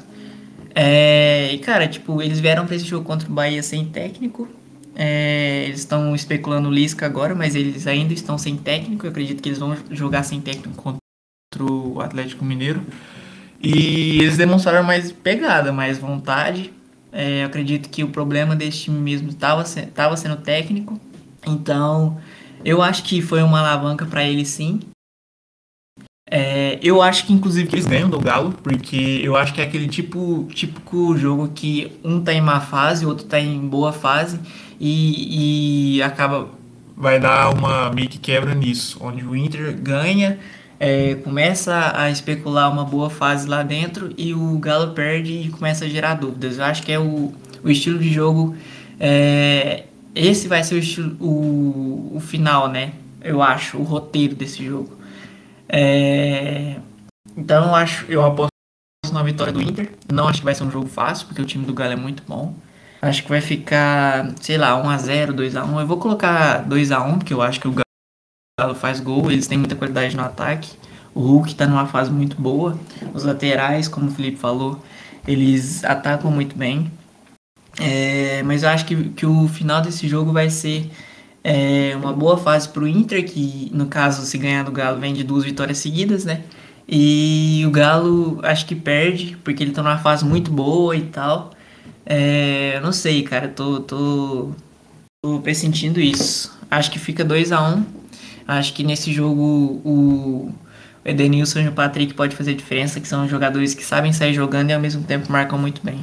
É, 0.74 1.50
e 1.52 1.58
cara, 1.58 1.88
tipo, 1.88 2.22
eles 2.22 2.38
vieram 2.38 2.66
para 2.66 2.76
esse 2.76 2.84
jogo 2.84 3.04
contra 3.04 3.28
o 3.28 3.32
Bahia 3.32 3.62
sem 3.62 3.86
técnico, 3.86 4.48
é, 4.98 5.64
eles 5.66 5.80
estão 5.80 6.14
especulando 6.14 6.68
o 6.68 6.72
Lisca 6.72 7.04
agora, 7.04 7.34
mas 7.34 7.54
eles 7.54 7.86
ainda 7.86 8.14
estão 8.14 8.38
sem 8.38 8.56
técnico. 8.56 9.04
Eu 9.04 9.10
acredito 9.10 9.42
que 9.42 9.48
eles 9.50 9.58
vão 9.58 9.76
jogar 9.90 10.22
sem 10.22 10.40
técnico 10.40 10.82
contra 10.82 11.72
o 11.72 12.00
Atlético 12.00 12.42
Mineiro. 12.44 12.80
E 13.62 14.20
eles 14.20 14.36
demonstraram 14.36 14.82
mais 14.82 15.10
pegada, 15.12 15.72
mais 15.72 15.98
vontade. 15.98 16.72
É, 17.12 17.42
eu 17.42 17.46
acredito 17.46 17.88
que 17.88 18.04
o 18.04 18.08
problema 18.08 18.54
desse 18.54 18.84
time 18.84 18.98
mesmo 18.98 19.30
estava 19.30 19.64
sendo 20.16 20.36
técnico. 20.36 21.00
Então, 21.46 22.18
eu 22.64 22.82
acho 22.82 23.02
que 23.04 23.22
foi 23.22 23.42
uma 23.42 23.60
alavanca 23.60 24.04
para 24.04 24.24
eles 24.24 24.48
sim. 24.48 24.80
É, 26.28 26.80
eu 26.82 27.00
acho 27.00 27.24
que 27.24 27.32
inclusive 27.32 27.68
eles 27.72 27.86
ganham 27.86 28.10
do 28.10 28.18
Galo, 28.18 28.52
porque 28.62 29.20
eu 29.22 29.36
acho 29.36 29.54
que 29.54 29.60
é 29.60 29.64
aquele 29.64 29.86
tipo 29.86 30.48
típico 30.52 31.16
jogo 31.16 31.48
que 31.54 31.92
um 32.02 32.20
tá 32.20 32.32
em 32.32 32.40
má 32.40 32.60
fase, 32.60 33.06
o 33.06 33.08
outro 33.08 33.26
tá 33.26 33.38
em 33.38 33.60
boa 33.60 33.92
fase 33.92 34.40
e, 34.80 35.96
e 35.96 36.02
acaba 36.02 36.48
vai 36.96 37.20
dar 37.20 37.50
uma 37.50 37.92
meio 37.92 38.08
que 38.08 38.18
quebra 38.18 38.54
nisso, 38.54 38.98
onde 39.00 39.24
o 39.24 39.36
Inter 39.36 39.76
ganha, 39.80 40.38
é, 40.78 41.14
começa 41.16 41.92
a 41.94 42.10
especular 42.10 42.70
uma 42.70 42.84
boa 42.84 43.08
fase 43.08 43.48
lá 43.48 43.62
dentro 43.62 44.12
e 44.16 44.34
o 44.34 44.58
Galo 44.58 44.92
perde 44.92 45.32
e 45.32 45.48
começa 45.48 45.84
a 45.84 45.88
gerar 45.88 46.14
dúvidas. 46.14 46.58
Eu 46.58 46.64
acho 46.64 46.82
que 46.82 46.92
é 46.92 46.98
o, 46.98 47.32
o 47.62 47.70
estilo 47.70 47.98
de 47.98 48.12
jogo, 48.12 48.54
é, 48.98 49.84
esse 50.14 50.48
vai 50.48 50.62
ser 50.64 50.76
o, 50.76 50.78
estilo, 50.78 51.16
o, 51.20 52.12
o 52.16 52.20
final, 52.20 52.68
né? 52.68 52.92
Eu 53.22 53.42
acho, 53.42 53.76
o 53.78 53.82
roteiro 53.82 54.34
desse 54.34 54.64
jogo. 54.64 54.96
É, 55.68 56.76
então 57.36 57.66
eu 57.66 57.74
acho, 57.74 58.06
eu 58.08 58.24
aposto 58.24 58.50
na 59.12 59.22
vitória 59.22 59.52
do 59.52 59.60
Inter. 59.60 59.90
Não 60.12 60.28
acho 60.28 60.38
que 60.38 60.44
vai 60.44 60.54
ser 60.54 60.64
um 60.64 60.70
jogo 60.70 60.88
fácil, 60.88 61.26
porque 61.26 61.42
o 61.42 61.44
time 61.44 61.64
do 61.64 61.74
Galo 61.74 61.92
é 61.92 61.96
muito 61.96 62.22
bom. 62.26 62.54
Acho 63.02 63.22
que 63.22 63.28
vai 63.28 63.40
ficar, 63.40 64.32
sei 64.40 64.56
lá, 64.56 64.82
1x0, 64.82 65.32
2x1. 65.32 65.80
Eu 65.80 65.86
vou 65.86 65.98
colocar 65.98 66.66
2x1, 66.66 67.18
porque 67.18 67.34
eu 67.34 67.42
acho 67.42 67.60
que 67.60 67.68
o 67.68 67.72
Galo 67.72 67.85
faz 68.74 69.00
gol, 69.00 69.30
eles 69.30 69.46
têm 69.46 69.58
muita 69.58 69.76
qualidade 69.76 70.16
no 70.16 70.22
ataque. 70.22 70.70
O 71.14 71.20
Hulk 71.20 71.54
tá 71.54 71.66
numa 71.66 71.84
fase 71.84 72.10
muito 72.10 72.40
boa. 72.40 72.78
Os 73.12 73.22
laterais, 73.22 73.86
como 73.86 74.06
o 74.06 74.10
Felipe 74.10 74.38
falou, 74.38 74.82
eles 75.28 75.84
atacam 75.84 76.30
muito 76.30 76.56
bem. 76.56 76.90
É, 77.78 78.42
mas 78.44 78.62
eu 78.62 78.70
acho 78.70 78.86
que, 78.86 79.10
que 79.10 79.26
o 79.26 79.46
final 79.46 79.82
desse 79.82 80.08
jogo 80.08 80.32
vai 80.32 80.48
ser 80.48 80.90
é, 81.44 81.94
uma 81.96 82.14
boa 82.14 82.38
fase 82.38 82.66
pro 82.70 82.88
Inter, 82.88 83.30
que 83.30 83.70
no 83.74 83.88
caso, 83.88 84.24
se 84.24 84.38
ganhar 84.38 84.62
do 84.62 84.72
Galo, 84.72 84.98
vem 84.98 85.12
de 85.12 85.22
duas 85.22 85.44
vitórias 85.44 85.76
seguidas, 85.76 86.24
né? 86.24 86.42
E 86.88 87.62
o 87.66 87.70
Galo 87.70 88.40
acho 88.42 88.64
que 88.64 88.74
perde, 88.74 89.36
porque 89.44 89.62
ele 89.62 89.72
tá 89.72 89.82
numa 89.82 89.98
fase 89.98 90.24
muito 90.24 90.50
boa 90.50 90.96
e 90.96 91.02
tal. 91.02 91.50
É, 92.06 92.80
não 92.80 92.90
sei, 92.90 93.22
cara, 93.22 93.48
tô, 93.48 93.80
tô, 93.80 94.52
tô 95.22 95.40
pressentindo 95.40 96.00
isso. 96.00 96.56
Acho 96.70 96.90
que 96.90 96.98
fica 96.98 97.22
2 97.22 97.52
a 97.52 97.62
1 97.62 97.74
um. 97.74 98.05
Acho 98.46 98.72
que 98.74 98.84
nesse 98.84 99.12
jogo 99.12 99.80
o 99.84 100.52
Edenilson 101.04 101.60
e 101.60 101.68
o 101.68 101.72
Patrick 101.72 102.14
pode 102.14 102.36
fazer 102.36 102.54
diferença, 102.54 103.00
que 103.00 103.08
são 103.08 103.28
jogadores 103.28 103.74
que 103.74 103.84
sabem 103.84 104.12
sair 104.12 104.34
jogando 104.34 104.70
e 104.70 104.72
ao 104.72 104.80
mesmo 104.80 105.04
tempo 105.04 105.30
marcam 105.30 105.58
muito 105.58 105.84
bem. 105.84 106.00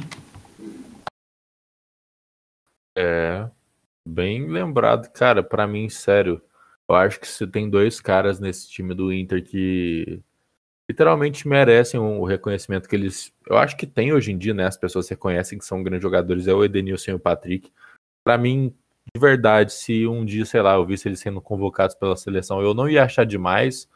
É, 2.96 3.48
bem 4.06 4.46
lembrado, 4.46 5.10
cara, 5.12 5.42
para 5.42 5.66
mim, 5.66 5.88
sério. 5.88 6.42
Eu 6.88 6.96
acho 6.96 7.18
que 7.18 7.26
se 7.26 7.46
tem 7.46 7.68
dois 7.68 8.00
caras 8.00 8.38
nesse 8.38 8.68
time 8.68 8.94
do 8.94 9.12
Inter 9.12 9.42
que 9.42 10.22
literalmente 10.88 11.48
merecem 11.48 11.98
o 11.98 12.24
reconhecimento 12.24 12.88
que 12.88 12.94
eles. 12.94 13.32
Eu 13.48 13.56
acho 13.56 13.76
que 13.76 13.86
tem 13.86 14.12
hoje 14.12 14.32
em 14.32 14.38
dia, 14.38 14.52
né? 14.52 14.66
As 14.66 14.76
pessoas 14.76 15.08
reconhecem 15.08 15.58
que 15.58 15.64
são 15.64 15.82
grandes 15.82 16.02
jogadores, 16.02 16.46
é 16.46 16.52
o 16.52 16.64
Edenilson 16.64 17.12
e 17.12 17.14
o 17.14 17.18
Patrick. 17.18 17.72
Para 18.22 18.36
mim, 18.36 18.74
de 19.16 19.20
verdade, 19.20 19.72
se 19.72 20.06
um 20.06 20.24
dia, 20.24 20.44
sei 20.44 20.60
lá, 20.62 20.74
eu 20.74 20.84
visse 20.84 21.08
eles 21.08 21.20
sendo 21.20 21.40
convocados 21.40 21.94
pela 21.94 22.16
seleção, 22.16 22.60
eu 22.60 22.74
não 22.74 22.88
ia 22.88 23.04
achar 23.04 23.24
demais. 23.24 23.88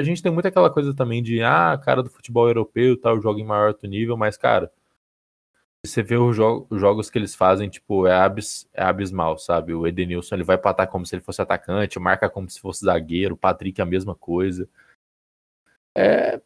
A 0.00 0.04
gente 0.04 0.22
tem 0.22 0.32
muito 0.32 0.46
aquela 0.46 0.70
coisa 0.70 0.94
também 0.94 1.22
de, 1.22 1.42
ah, 1.42 1.78
cara 1.82 2.02
do 2.02 2.10
futebol 2.10 2.48
europeu 2.48 3.00
tal, 3.00 3.20
joga 3.20 3.40
em 3.40 3.44
maior 3.44 3.68
alto 3.68 3.86
nível, 3.86 4.16
mas, 4.16 4.36
cara, 4.36 4.70
você 5.84 6.02
vê 6.02 6.16
os, 6.16 6.34
jo 6.34 6.66
os 6.68 6.80
jogos 6.80 7.08
que 7.08 7.18
eles 7.18 7.34
fazem, 7.34 7.68
tipo, 7.68 8.06
é, 8.06 8.12
abis 8.12 8.68
é 8.74 8.82
abismal, 8.82 9.38
sabe? 9.38 9.72
O 9.72 9.86
Edenilson, 9.86 10.34
ele 10.34 10.44
vai 10.44 10.58
patar 10.58 10.88
como 10.88 11.06
se 11.06 11.14
ele 11.14 11.22
fosse 11.22 11.40
atacante, 11.40 11.98
marca 12.00 12.28
como 12.28 12.50
se 12.50 12.60
fosse 12.60 12.84
zagueiro, 12.84 13.34
o 13.34 13.38
Patrick 13.38 13.80
a 13.80 13.86
mesma 13.86 14.14
coisa 14.14 14.68
é, 15.96 16.40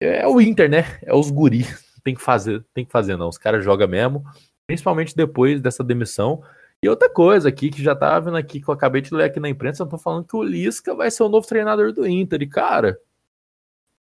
é 0.00 0.26
o 0.26 0.40
Inter, 0.40 0.68
né? 0.68 0.98
É 1.02 1.14
os 1.14 1.30
guri. 1.30 1.64
Tem 2.02 2.14
que 2.14 2.22
fazer, 2.22 2.64
tem 2.72 2.84
que 2.84 2.92
fazer 2.92 3.16
não. 3.16 3.28
Os 3.28 3.36
caras 3.36 3.64
jogam 3.64 3.88
mesmo, 3.88 4.24
principalmente 4.64 5.16
depois 5.16 5.60
dessa 5.60 5.82
demissão. 5.82 6.40
E 6.82 6.88
outra 6.88 7.08
coisa 7.08 7.48
aqui, 7.48 7.70
que 7.70 7.82
já 7.82 7.96
tava 7.96 8.26
vendo 8.26 8.36
aqui, 8.36 8.60
que 8.60 8.68
eu 8.68 8.74
acabei 8.74 9.00
de 9.00 9.14
ler 9.14 9.24
aqui 9.24 9.40
na 9.40 9.48
imprensa, 9.48 9.86
tô 9.86 9.98
falando 9.98 10.26
que 10.26 10.36
o 10.36 10.42
Lisca 10.42 10.94
vai 10.94 11.10
ser 11.10 11.22
o 11.22 11.28
novo 11.28 11.46
treinador 11.46 11.92
do 11.92 12.06
Inter. 12.06 12.42
E, 12.42 12.46
cara, 12.46 13.00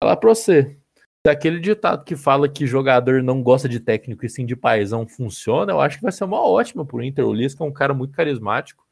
falar 0.01 0.17
pra 0.17 0.29
você, 0.29 0.77
se 1.25 1.29
aquele 1.31 1.59
ditado 1.59 2.03
que 2.03 2.15
fala 2.15 2.49
que 2.49 2.65
jogador 2.65 3.21
não 3.21 3.43
gosta 3.43 3.67
de 3.67 3.79
técnico 3.79 4.25
e 4.25 4.29
sim 4.29 4.45
de 4.45 4.55
paisão 4.55 5.07
funciona, 5.07 5.73
eu 5.73 5.79
acho 5.79 5.97
que 5.97 6.03
vai 6.03 6.11
ser 6.11 6.23
uma 6.23 6.41
ótima 6.41 6.85
pro 6.85 7.03
Inter. 7.03 7.25
O 7.25 7.33
Lisca 7.33 7.63
é 7.63 7.67
um 7.67 7.73
cara 7.73 7.93
muito 7.93 8.13
carismático, 8.13 8.87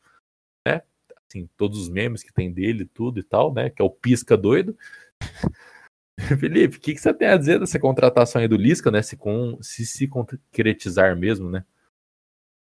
né? 0.67 0.81
Assim, 1.27 1.47
todos 1.55 1.79
os 1.79 1.89
memes 1.89 2.23
que 2.23 2.33
tem 2.33 2.51
dele, 2.51 2.85
tudo 2.85 3.19
e 3.19 3.23
tal, 3.23 3.53
né? 3.53 3.69
Que 3.69 3.81
é 3.81 3.85
o 3.85 3.89
pisca 3.89 4.35
doido. 4.35 4.77
Felipe, 6.39 6.77
o 6.77 6.79
que, 6.79 6.93
que, 6.93 6.99
você 6.99 7.13
tem 7.13 7.29
a 7.29 7.37
dizer 7.37 7.59
dessa 7.59 7.79
contratação 7.79 8.41
aí 8.41 8.47
do 8.47 8.57
Lisca, 8.57 8.91
né? 8.91 9.01
Se, 9.01 9.15
com, 9.15 9.57
se 9.61 9.85
se 9.85 10.07
concretizar 10.07 11.15
mesmo, 11.15 11.49
né? 11.49 11.63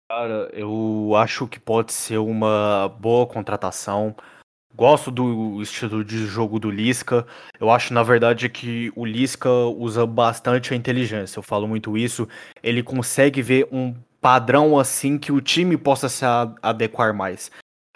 Cara, 0.10 0.50
eu 0.54 1.13
acho 1.15 1.48
que 1.48 1.60
pode 1.60 1.93
ser 1.93 2.17
uma 2.17 2.89
boa 3.00 3.28
contratação. 3.28 4.15
Gosto 4.76 5.12
do 5.12 5.62
estilo 5.62 6.04
de 6.04 6.26
jogo 6.26 6.60
do 6.60 6.72
Lisca. 6.72 7.28
Eu 7.60 7.69
acho, 7.69 7.93
na 7.93 8.02
verdade, 8.02 8.50
que 8.50 8.91
o 8.95 9.06
Lisca 9.06 9.50
usa 9.50 10.08
bastante 10.08 10.74
a 10.74 10.76
inteligência. 10.76 11.38
Eu 11.38 11.43
falo 11.43 11.67
muito 11.67 11.95
isso. 11.95 12.28
Ele 12.63 12.82
consegue 12.82 13.39
ver 13.43 13.67
um 13.72 13.93
padrão 14.19 14.80
assim 14.80 15.15
que 15.15 15.32
o 15.32 15.39
time 15.39 15.78
possa 15.78 16.10
se 16.10 16.26
adequar 16.60 17.13
mais. 17.13 17.52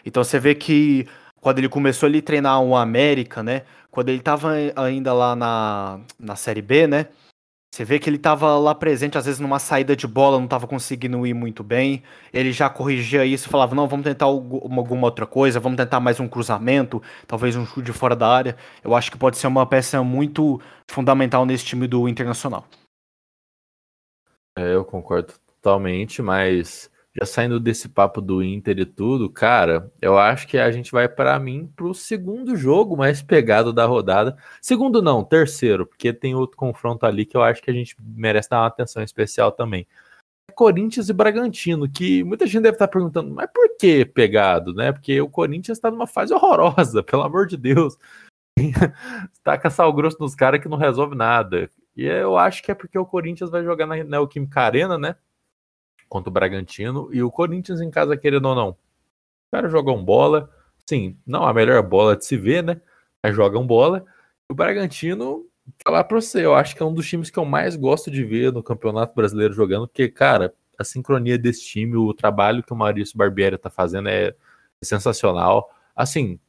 Então 0.05 0.23
você 0.23 0.39
vê 0.39 0.53
que 0.53 1.07
quando 1.41 1.57
ele 1.57 1.69
começou 1.69 2.07
a 2.07 2.21
treinar 2.21 2.61
o 2.61 2.75
América, 2.75 3.41
né? 3.41 3.63
quando 3.93 4.09
ele 4.09 4.17
estava 4.17 4.53
ainda 4.75 5.13
lá 5.13 5.35
na, 5.35 5.99
na 6.19 6.35
Série 6.35 6.63
B, 6.63 6.87
né? 6.87 7.05
Você 7.73 7.83
vê 7.83 7.97
que 7.97 8.07
ele 8.07 8.17
estava 8.17 8.55
lá 8.59 8.75
presente, 8.75 9.17
às 9.17 9.25
vezes 9.25 9.39
numa 9.39 9.57
saída 9.57 9.95
de 9.95 10.05
bola, 10.05 10.37
não 10.37 10.45
estava 10.45 10.67
conseguindo 10.67 11.25
ir 11.25 11.33
muito 11.33 11.63
bem. 11.63 12.03
Ele 12.31 12.51
já 12.51 12.69
corrigia 12.69 13.25
isso 13.25 13.49
falava: 13.49 13.73
não, 13.73 13.87
vamos 13.87 14.03
tentar 14.03 14.25
alguma 14.25 15.07
outra 15.07 15.25
coisa, 15.25 15.59
vamos 15.59 15.77
tentar 15.77 15.99
mais 15.99 16.19
um 16.19 16.27
cruzamento, 16.27 17.01
talvez 17.25 17.55
um 17.55 17.65
chute 17.65 17.91
fora 17.91 18.15
da 18.15 18.27
área. 18.27 18.55
Eu 18.83 18.93
acho 18.93 19.09
que 19.09 19.17
pode 19.17 19.39
ser 19.39 19.47
uma 19.47 19.65
peça 19.65 20.03
muito 20.03 20.61
fundamental 20.87 21.47
nesse 21.47 21.65
time 21.65 21.87
do 21.87 22.07
Internacional. 22.07 22.63
É, 24.55 24.75
eu 24.75 24.85
concordo 24.85 25.33
totalmente, 25.59 26.21
mas 26.21 26.91
já 27.15 27.25
saindo 27.25 27.59
desse 27.59 27.87
papo 27.87 28.19
do 28.19 28.41
Inter 28.41 28.79
e 28.79 28.85
tudo, 28.85 29.29
cara, 29.29 29.91
eu 30.01 30.17
acho 30.17 30.47
que 30.47 30.57
a 30.57 30.71
gente 30.71 30.91
vai 30.91 31.07
para 31.07 31.37
mim 31.39 31.71
pro 31.75 31.93
segundo 31.93 32.55
jogo 32.55 32.97
mais 32.97 33.21
pegado 33.21 33.71
da 33.71 33.85
rodada. 33.85 34.35
Segundo 34.59 35.01
não, 35.01 35.23
terceiro, 35.23 35.85
porque 35.85 36.11
tem 36.11 36.33
outro 36.33 36.57
confronto 36.57 37.05
ali 37.05 37.25
que 37.25 37.37
eu 37.37 37.43
acho 37.43 37.61
que 37.61 37.69
a 37.69 37.73
gente 37.73 37.95
merece 37.99 38.49
dar 38.49 38.61
uma 38.61 38.67
atenção 38.67 39.03
especial 39.03 39.51
também. 39.51 39.87
Corinthians 40.55 41.09
e 41.09 41.13
Bragantino, 41.13 41.89
que 41.89 42.23
muita 42.23 42.45
gente 42.47 42.63
deve 42.63 42.75
estar 42.75 42.87
perguntando, 42.87 43.33
mas 43.33 43.49
por 43.53 43.77
que 43.77 44.05
pegado, 44.05 44.73
né? 44.73 44.91
Porque 44.91 45.19
o 45.21 45.29
Corinthians 45.29 45.77
está 45.77 45.91
numa 45.91 46.07
fase 46.07 46.33
horrorosa, 46.33 47.01
pelo 47.03 47.23
amor 47.23 47.47
de 47.47 47.57
Deus. 47.57 47.97
Taca 49.43 49.69
sal 49.69 49.91
grosso 49.93 50.17
nos 50.19 50.35
caras 50.35 50.61
que 50.61 50.69
não 50.69 50.77
resolve 50.77 51.15
nada. 51.15 51.69
E 51.95 52.05
eu 52.05 52.37
acho 52.37 52.63
que 52.63 52.71
é 52.71 52.75
porque 52.75 52.97
o 52.97 53.05
Corinthians 53.05 53.49
vai 53.49 53.63
jogar 53.63 53.85
na 53.85 54.03
Neoquímica 54.03 54.61
Arena, 54.61 54.97
né? 54.97 55.15
Contra 56.13 56.29
o 56.29 56.33
Bragantino 56.33 57.09
e 57.11 57.23
o 57.23 57.31
Corinthians 57.31 57.81
em 57.81 57.89
casa, 57.89 58.15
querendo 58.15 58.47
ou 58.47 58.53
não. 58.53 58.69
Os 58.69 59.49
caras 59.51 59.71
jogam 59.71 60.05
bola, 60.05 60.47
sim, 60.87 61.17
não 61.25 61.43
a 61.43 61.51
melhor 61.51 61.81
bola 61.81 62.15
de 62.15 62.23
se 62.23 62.37
ver, 62.37 62.61
né? 62.61 62.79
Mas 63.23 63.35
jogam 63.35 63.65
bola. 63.65 64.05
O 64.47 64.53
Bragantino, 64.53 65.47
falar 65.83 66.03
pra 66.03 66.21
você, 66.21 66.45
eu 66.45 66.53
acho 66.53 66.75
que 66.75 66.83
é 66.83 66.85
um 66.85 66.93
dos 66.93 67.09
times 67.09 67.31
que 67.31 67.39
eu 67.39 67.45
mais 67.45 67.75
gosto 67.75 68.11
de 68.11 68.23
ver 68.23 68.53
no 68.53 68.61
Campeonato 68.61 69.15
Brasileiro 69.15 69.55
jogando, 69.55 69.87
porque, 69.87 70.07
cara, 70.07 70.53
a 70.77 70.83
sincronia 70.83 71.35
desse 71.35 71.65
time, 71.65 71.97
o 71.97 72.13
trabalho 72.13 72.61
que 72.61 72.71
o 72.71 72.75
Maurício 72.75 73.17
Barbieri 73.17 73.57
tá 73.57 73.71
fazendo 73.71 74.07
é 74.07 74.35
sensacional. 74.83 75.73
Assim, 75.95 76.39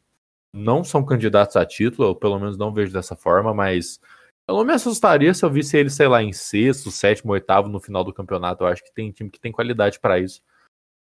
não 0.52 0.84
são 0.84 1.02
candidatos 1.02 1.56
a 1.56 1.64
título, 1.64 2.08
eu 2.08 2.14
pelo 2.14 2.38
menos 2.38 2.58
não 2.58 2.70
vejo 2.70 2.92
dessa 2.92 3.16
forma, 3.16 3.54
mas 3.54 3.98
eu 4.46 4.56
não 4.56 4.64
me 4.64 4.72
assustaria 4.72 5.32
se 5.32 5.44
eu 5.44 5.50
visse 5.50 5.76
ele, 5.76 5.90
sei 5.90 6.06
lá, 6.06 6.22
em 6.22 6.32
sexto, 6.32 6.90
sétimo, 6.90 7.32
oitavo 7.32 7.68
no 7.68 7.80
final 7.80 8.04
do 8.04 8.12
campeonato. 8.12 8.64
Eu 8.64 8.68
acho 8.68 8.84
que 8.84 8.92
tem 8.92 9.10
time 9.10 9.30
que 9.30 9.40
tem 9.40 9.50
qualidade 9.50 9.98
para 9.98 10.18
isso. 10.18 10.42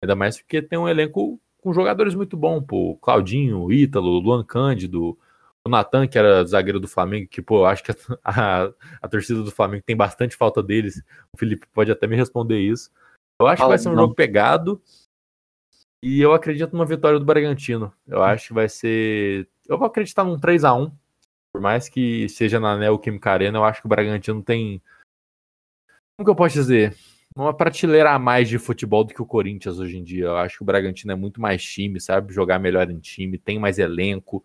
Ainda 0.01 0.15
mais 0.15 0.37
porque 0.39 0.61
tem 0.61 0.77
um 0.77 0.87
elenco 0.87 1.39
com 1.59 1.73
jogadores 1.73 2.13
muito 2.13 2.37
bom, 2.37 2.61
pô. 2.61 2.97
Claudinho, 2.97 3.71
Ítalo, 3.71 4.19
Luan 4.19 4.43
Cândido, 4.43 5.17
o 5.65 5.69
Natan, 5.69 6.07
que 6.07 6.17
era 6.17 6.43
zagueiro 6.45 6.79
do 6.79 6.87
Flamengo, 6.87 7.27
que, 7.27 7.41
pô, 7.41 7.59
eu 7.59 7.65
acho 7.65 7.83
que 7.83 7.91
a, 7.91 7.95
a, 8.65 8.73
a, 9.01 9.07
torcida 9.07 9.41
do 9.43 9.51
Flamengo 9.51 9.83
tem 9.85 9.95
bastante 9.95 10.35
falta 10.35 10.61
deles. 10.61 11.03
O 11.33 11.37
Felipe 11.37 11.67
pode 11.73 11.91
até 11.91 12.07
me 12.07 12.15
responder 12.15 12.59
isso. 12.59 12.91
Eu 13.39 13.47
acho 13.47 13.61
que 13.61 13.67
vai 13.67 13.77
ser 13.77 13.89
um 13.89 13.95
jogo 13.95 14.13
pegado. 14.13 14.81
E 16.03 16.19
eu 16.19 16.33
acredito 16.33 16.73
numa 16.73 16.85
vitória 16.85 17.19
do 17.19 17.25
Bragantino. 17.25 17.93
Eu 18.07 18.23
acho 18.23 18.49
que 18.49 18.53
vai 18.53 18.67
ser. 18.67 19.47
Eu 19.67 19.77
vou 19.77 19.87
acreditar 19.87 20.23
num 20.23 20.39
3 20.39 20.63
a 20.63 20.73
1 20.73 20.91
por 21.51 21.61
mais 21.61 21.89
que 21.89 22.29
seja 22.29 22.59
na 22.59 22.77
Neoquímica 22.77 23.31
Arena, 23.31 23.57
eu 23.57 23.63
acho 23.63 23.81
que 23.81 23.85
o 23.85 23.89
Bragantino 23.89 24.41
tem. 24.41 24.81
Como 26.17 26.25
que 26.25 26.29
eu 26.29 26.35
posso 26.35 26.55
dizer? 26.55 26.95
Uma 27.35 27.55
prateleira 27.55 28.11
a 28.11 28.19
mais 28.19 28.49
de 28.49 28.57
futebol 28.57 29.03
do 29.03 29.13
que 29.13 29.21
o 29.21 29.25
Corinthians 29.25 29.79
hoje 29.79 29.97
em 29.97 30.03
dia. 30.03 30.25
Eu 30.25 30.37
acho 30.37 30.57
que 30.57 30.63
o 30.63 30.65
Bragantino 30.65 31.11
é 31.11 31.15
muito 31.15 31.39
mais 31.39 31.63
time, 31.63 31.99
sabe? 31.99 32.33
Jogar 32.33 32.59
melhor 32.59 32.89
em 32.89 32.99
time, 32.99 33.37
tem 33.37 33.59
mais 33.59 33.79
elenco. 33.79 34.43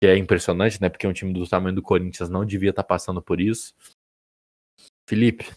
Que 0.00 0.08
é 0.08 0.16
impressionante, 0.16 0.80
né? 0.80 0.88
Porque 0.88 1.06
um 1.06 1.12
time 1.12 1.32
do 1.32 1.48
tamanho 1.48 1.74
do 1.74 1.82
Corinthians 1.82 2.28
não 2.28 2.44
devia 2.44 2.70
estar 2.70 2.82
tá 2.82 2.88
passando 2.88 3.22
por 3.22 3.40
isso. 3.40 3.74
Felipe, 5.08 5.50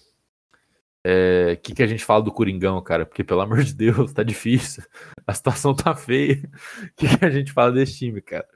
o 1.05 1.07
é, 1.07 1.55
que, 1.55 1.73
que 1.75 1.83
a 1.83 1.87
gente 1.87 2.03
fala 2.03 2.23
do 2.23 2.31
Coringão, 2.31 2.81
cara? 2.81 3.05
Porque, 3.05 3.23
pelo 3.23 3.41
amor 3.41 3.63
de 3.63 3.73
Deus, 3.73 4.11
tá 4.11 4.23
difícil. 4.23 4.83
A 5.25 5.33
situação 5.33 5.75
tá 5.75 5.95
feia. 5.95 6.41
O 6.83 6.93
que, 6.97 7.17
que 7.17 7.25
a 7.25 7.29
gente 7.29 7.51
fala 7.51 7.71
desse 7.71 7.97
time, 7.97 8.21
cara? 8.21 8.47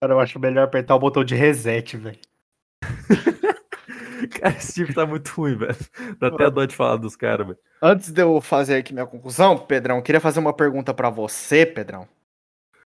Cara, 0.00 0.14
eu 0.14 0.20
acho 0.20 0.38
melhor 0.38 0.64
apertar 0.64 0.94
o 0.94 0.98
botão 0.98 1.24
de 1.24 1.34
reset, 1.34 1.96
velho. 1.96 2.18
cara, 4.40 4.56
esse 4.56 4.74
time 4.74 4.94
tá 4.94 5.04
muito 5.04 5.28
ruim, 5.28 5.56
velho. 5.56 5.76
Dá 6.20 6.28
até 6.28 6.48
dó 6.50 6.64
de 6.64 6.76
falar 6.76 6.96
dos 6.96 7.16
caras, 7.16 7.48
velho. 7.48 7.58
Antes 7.82 8.10
de 8.10 8.22
eu 8.22 8.40
fazer 8.40 8.76
aqui 8.76 8.92
minha 8.92 9.06
conclusão, 9.06 9.58
Pedrão, 9.58 10.00
queria 10.00 10.20
fazer 10.20 10.38
uma 10.38 10.52
pergunta 10.52 10.94
para 10.94 11.10
você, 11.10 11.66
Pedrão. 11.66 12.06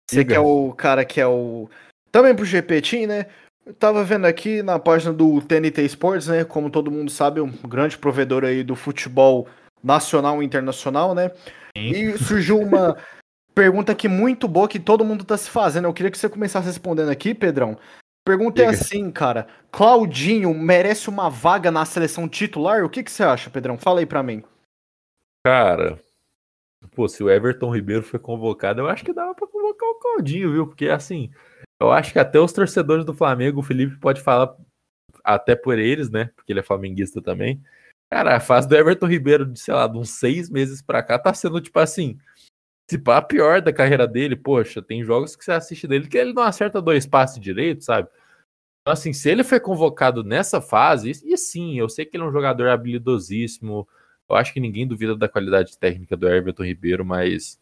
Você 0.10 0.20
Diga. 0.20 0.32
que 0.32 0.36
é 0.36 0.40
o 0.40 0.74
cara 0.74 1.06
que 1.06 1.20
é 1.20 1.28
o. 1.28 1.70
Também 2.12 2.36
pro 2.36 2.46
GP 2.46 2.82
Team, 2.82 3.08
né? 3.08 3.28
Eu 3.66 3.74
tava 3.74 4.04
vendo 4.04 4.26
aqui 4.26 4.64
na 4.64 4.80
página 4.80 5.14
do 5.14 5.42
TNT 5.42 5.84
Sports, 5.84 6.28
né? 6.28 6.46
Como 6.46 6.70
todo 6.70 6.92
mundo 6.92 7.12
sabe, 7.12 7.42
um 7.42 7.52
grande 7.52 7.98
provedor 7.98 8.46
aí 8.46 8.64
do 8.64 8.76
futebol 8.76 9.48
nacional 9.84 10.42
e 10.42 10.46
internacional, 10.46 11.14
né? 11.14 11.32
Sim. 11.78 11.90
E 11.90 12.18
surgiu 12.18 12.60
uma 12.60 12.98
pergunta 13.58 13.92
aqui 13.92 14.08
muito 14.08 14.48
boa 14.48 14.68
que 14.68 14.80
todo 14.80 15.04
mundo 15.04 15.26
tá 15.26 15.36
se 15.36 15.50
fazendo. 15.50 15.86
Eu 15.86 15.94
queria 15.94 16.12
que 16.12 16.18
você 16.20 16.30
começasse 16.30 16.68
respondendo 16.68 17.10
aqui, 17.10 17.34
Pedrão. 17.34 17.76
Pergunta 18.24 18.62
é 18.62 18.68
assim, 18.68 19.10
cara. 19.10 19.48
Claudinho 19.72 20.54
merece 20.54 21.10
uma 21.10 21.28
vaga 21.28 21.72
na 21.72 21.84
seleção 21.84 22.30
titular? 22.30 22.86
O 22.86 22.90
que, 22.90 23.02
que 23.02 23.10
você 23.10 23.24
acha, 23.24 23.50
Pedrão? 23.50 23.76
Fala 23.76 24.00
aí 24.00 24.06
pra 24.06 24.22
mim. 24.22 24.44
Cara, 25.44 26.00
pô, 26.92 27.08
se 27.08 27.24
o 27.24 27.32
Everton 27.32 27.74
Ribeiro 27.74 28.04
foi 28.04 28.20
convocado, 28.20 28.82
eu 28.82 28.88
acho 28.88 29.04
que 29.04 29.12
dava 29.12 29.34
pra 29.34 29.48
convocar 29.48 29.90
o 29.90 29.96
Claudinho, 29.96 30.52
viu? 30.52 30.68
Porque, 30.68 30.90
assim, 30.90 31.32
eu 31.82 31.92
acho 31.92 32.14
que 32.14 32.20
até 32.20 32.40
os 32.40 32.54
torcedores 32.54 33.06
do 33.06 33.14
Flamengo, 33.14 33.62
o 33.62 33.64
Felipe 33.64 33.98
pode 33.98 34.22
falar 34.22 34.56
até 35.24 35.56
por 35.56 35.80
eles, 35.80 36.12
né? 36.12 36.30
Porque 36.36 36.54
ele 36.54 36.60
é 36.60 36.64
flamenguista 36.64 37.24
também. 37.24 37.60
Cara, 38.14 38.36
a 38.36 38.40
fase 38.40 38.68
do 38.70 38.76
Everton 38.76 39.08
Ribeiro, 39.08 39.48
de, 39.48 39.60
sei 39.60 39.74
lá, 39.74 39.88
de 39.88 39.98
uns 39.98 40.12
seis 40.12 40.48
meses 40.48 40.80
pra 40.80 41.02
cá, 41.02 41.18
tá 41.18 41.34
sendo, 41.34 41.60
tipo 41.60 41.80
assim, 41.80 42.20
se 42.90 42.98
pá, 42.98 43.22
pior 43.22 43.62
da 43.62 43.74
carreira 43.74 44.08
dele, 44.08 44.36
poxa, 44.36 44.82
tem 44.82 45.04
jogos 45.04 45.36
que 45.36 45.44
você 45.44 45.52
assiste 45.52 45.88
dele 45.88 46.08
que 46.08 46.18
ele 46.18 46.34
não 46.34 46.44
acerta 46.44 46.82
dois 46.82 47.06
passes 47.06 47.40
direito, 47.40 47.84
sabe? 47.84 48.08
Então, 48.82 48.94
assim, 48.94 49.12
se 49.12 49.30
ele 49.30 49.44
foi 49.44 49.60
convocado 49.60 50.24
nessa 50.24 50.62
fase, 50.62 51.12
e 51.26 51.38
sim, 51.38 51.78
eu 51.78 51.90
sei 51.90 52.06
que 52.06 52.16
ele 52.16 52.24
é 52.24 52.28
um 52.28 52.32
jogador 52.32 52.70
habilidosíssimo, 52.70 53.88
eu 54.30 54.36
acho 54.36 54.54
que 54.54 54.62
ninguém 54.62 54.88
duvida 54.88 55.16
da 55.16 55.28
qualidade 55.28 55.78
técnica 55.78 56.16
do 56.16 56.28
Everton 56.30 56.64
Ribeiro, 56.64 57.06
mas. 57.06 57.60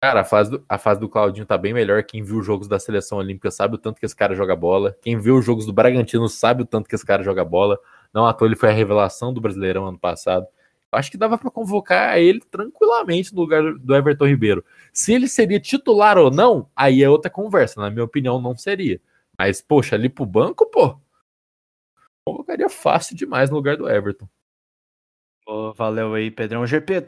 Cara, 0.00 0.20
a 0.22 0.24
fase, 0.24 0.50
do, 0.50 0.64
a 0.68 0.78
fase 0.78 1.00
do 1.00 1.08
Claudinho 1.08 1.46
tá 1.46 1.56
bem 1.56 1.72
melhor. 1.72 2.02
Quem 2.04 2.22
viu 2.24 2.38
os 2.38 2.46
jogos 2.46 2.68
da 2.68 2.78
seleção 2.78 3.18
olímpica 3.18 3.50
sabe 3.52 3.76
o 3.76 3.78
tanto 3.78 4.00
que 4.00 4.06
esse 4.06 4.16
cara 4.16 4.34
joga 4.34 4.56
bola. 4.56 4.96
Quem 5.00 5.18
viu 5.18 5.36
os 5.36 5.44
jogos 5.44 5.66
do 5.66 5.72
Bragantino 5.72 6.28
sabe 6.28 6.62
o 6.62 6.66
tanto 6.66 6.88
que 6.88 6.94
esse 6.94 7.06
cara 7.06 7.22
joga 7.22 7.44
bola. 7.44 7.78
Não 8.12 8.26
à 8.26 8.32
toa 8.32 8.48
ele 8.48 8.56
foi 8.56 8.70
a 8.70 8.72
revelação 8.72 9.32
do 9.32 9.40
Brasileirão 9.40 9.86
ano 9.86 9.98
passado 9.98 10.46
acho 10.92 11.10
que 11.10 11.16
dava 11.16 11.38
para 11.38 11.50
convocar 11.50 12.18
ele 12.18 12.40
tranquilamente 12.50 13.34
no 13.34 13.40
lugar 13.40 13.62
do 13.74 13.94
Everton 13.94 14.26
Ribeiro. 14.26 14.64
Se 14.92 15.12
ele 15.12 15.26
seria 15.26 15.58
titular 15.58 16.18
ou 16.18 16.30
não, 16.30 16.68
aí 16.76 17.02
é 17.02 17.08
outra 17.08 17.30
conversa. 17.30 17.80
Na 17.80 17.90
minha 17.90 18.04
opinião, 18.04 18.40
não 18.40 18.56
seria. 18.56 19.00
Mas, 19.38 19.62
poxa, 19.62 19.96
ali 19.96 20.08
pro 20.08 20.26
banco, 20.26 20.66
pô, 20.66 21.00
convocaria 22.26 22.68
fácil 22.68 23.16
demais 23.16 23.50
no 23.50 23.56
lugar 23.56 23.76
do 23.76 23.88
Everton. 23.88 24.28
Oh, 25.46 25.72
valeu 25.72 26.14
aí, 26.14 26.30
Pedrão. 26.30 26.66
GP, 26.66 27.04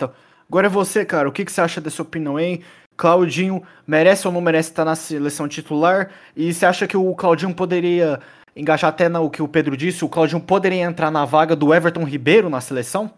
agora 0.48 0.66
é 0.66 0.70
você, 0.70 1.04
cara. 1.04 1.28
O 1.28 1.32
que, 1.32 1.44
que 1.44 1.52
você 1.52 1.60
acha 1.60 1.80
dessa 1.80 2.02
opinião, 2.02 2.40
hein? 2.40 2.62
Claudinho 2.96 3.62
merece 3.86 4.26
ou 4.26 4.32
não 4.32 4.40
merece 4.40 4.70
estar 4.70 4.84
na 4.84 4.96
seleção 4.96 5.46
titular? 5.46 6.10
E 6.34 6.52
você 6.52 6.64
acha 6.64 6.86
que 6.86 6.96
o 6.96 7.14
Claudinho 7.14 7.54
poderia 7.54 8.20
engajar 8.56 8.88
até 8.88 9.08
no 9.08 9.30
que 9.30 9.42
o 9.42 9.48
Pedro 9.48 9.76
disse? 9.76 10.04
O 10.04 10.08
Claudinho 10.08 10.40
poderia 10.40 10.82
entrar 10.82 11.10
na 11.10 11.24
vaga 11.24 11.54
do 11.54 11.74
Everton 11.74 12.04
Ribeiro 12.04 12.48
na 12.48 12.60
seleção? 12.60 13.12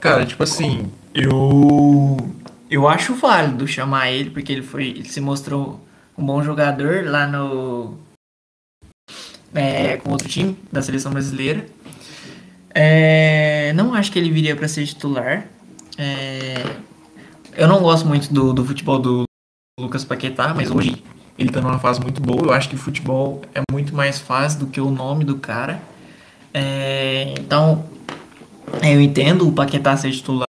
Cara, 0.00 0.24
tipo 0.24 0.42
assim, 0.42 0.90
eu 1.14 2.16
eu 2.70 2.86
acho 2.86 3.14
válido 3.14 3.66
chamar 3.66 4.10
ele 4.10 4.30
porque 4.30 4.52
ele 4.52 4.62
foi, 4.62 4.88
ele 4.88 5.08
se 5.08 5.20
mostrou 5.20 5.84
um 6.16 6.24
bom 6.24 6.42
jogador 6.42 7.04
lá 7.04 7.26
no 7.26 7.98
é, 9.54 9.96
com 9.96 10.10
outro 10.10 10.28
time 10.28 10.56
da 10.70 10.82
seleção 10.82 11.12
brasileira. 11.12 11.66
É, 12.74 13.72
não 13.74 13.94
acho 13.94 14.12
que 14.12 14.18
ele 14.18 14.30
viria 14.30 14.54
para 14.54 14.68
ser 14.68 14.86
titular. 14.86 15.46
É, 15.96 16.62
eu 17.56 17.66
não 17.66 17.80
gosto 17.80 18.06
muito 18.06 18.32
do, 18.32 18.52
do 18.52 18.64
futebol 18.64 18.98
do 18.98 19.24
Lucas 19.80 20.04
Paquetá, 20.04 20.54
mas 20.54 20.70
hoje 20.70 21.02
ele 21.38 21.50
tá 21.50 21.60
numa 21.60 21.78
fase 21.78 22.00
muito 22.00 22.20
boa. 22.20 22.48
Eu 22.48 22.52
acho 22.52 22.68
que 22.68 22.76
futebol 22.76 23.42
é 23.54 23.62
muito 23.70 23.94
mais 23.94 24.18
fácil 24.20 24.60
do 24.60 24.66
que 24.66 24.80
o 24.80 24.90
nome 24.90 25.24
do 25.24 25.38
cara. 25.38 25.82
É, 26.52 27.34
então, 27.38 27.84
eu 28.82 29.00
entendo 29.00 29.48
o 29.48 29.52
Paquetá 29.52 29.96
ser 29.96 30.10
titular 30.12 30.46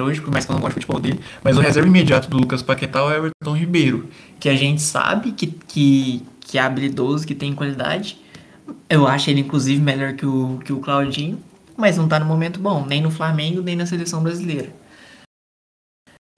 hoje, 0.00 0.20
por 0.20 0.30
mais 0.32 0.44
que 0.44 0.50
eu 0.50 0.54
não 0.54 0.60
goste 0.60 0.78
do 0.78 0.82
futebol 0.82 1.00
dele, 1.00 1.20
mas 1.44 1.56
o 1.56 1.60
reserva 1.60 1.88
imediato 1.88 2.28
do 2.28 2.36
Lucas 2.36 2.62
Paquetá 2.62 2.98
é 2.98 3.02
o 3.02 3.12
Everton 3.12 3.56
Ribeiro, 3.56 4.08
que 4.40 4.48
a 4.48 4.56
gente 4.56 4.82
sabe 4.82 5.32
que, 5.32 5.46
que, 5.46 6.22
que 6.40 6.58
é 6.58 6.60
habilidoso, 6.60 7.26
que 7.26 7.34
tem 7.34 7.54
qualidade. 7.54 8.18
Eu 8.90 9.06
acho 9.06 9.30
ele, 9.30 9.40
inclusive, 9.42 9.80
melhor 9.80 10.14
que 10.14 10.26
o, 10.26 10.58
que 10.64 10.72
o 10.72 10.80
Claudinho, 10.80 11.40
mas 11.76 11.96
não 11.96 12.08
tá 12.08 12.18
no 12.18 12.26
momento 12.26 12.58
bom, 12.58 12.84
nem 12.84 13.00
no 13.00 13.10
Flamengo, 13.10 13.62
nem 13.62 13.76
na 13.76 13.86
seleção 13.86 14.22
brasileira. 14.22 14.72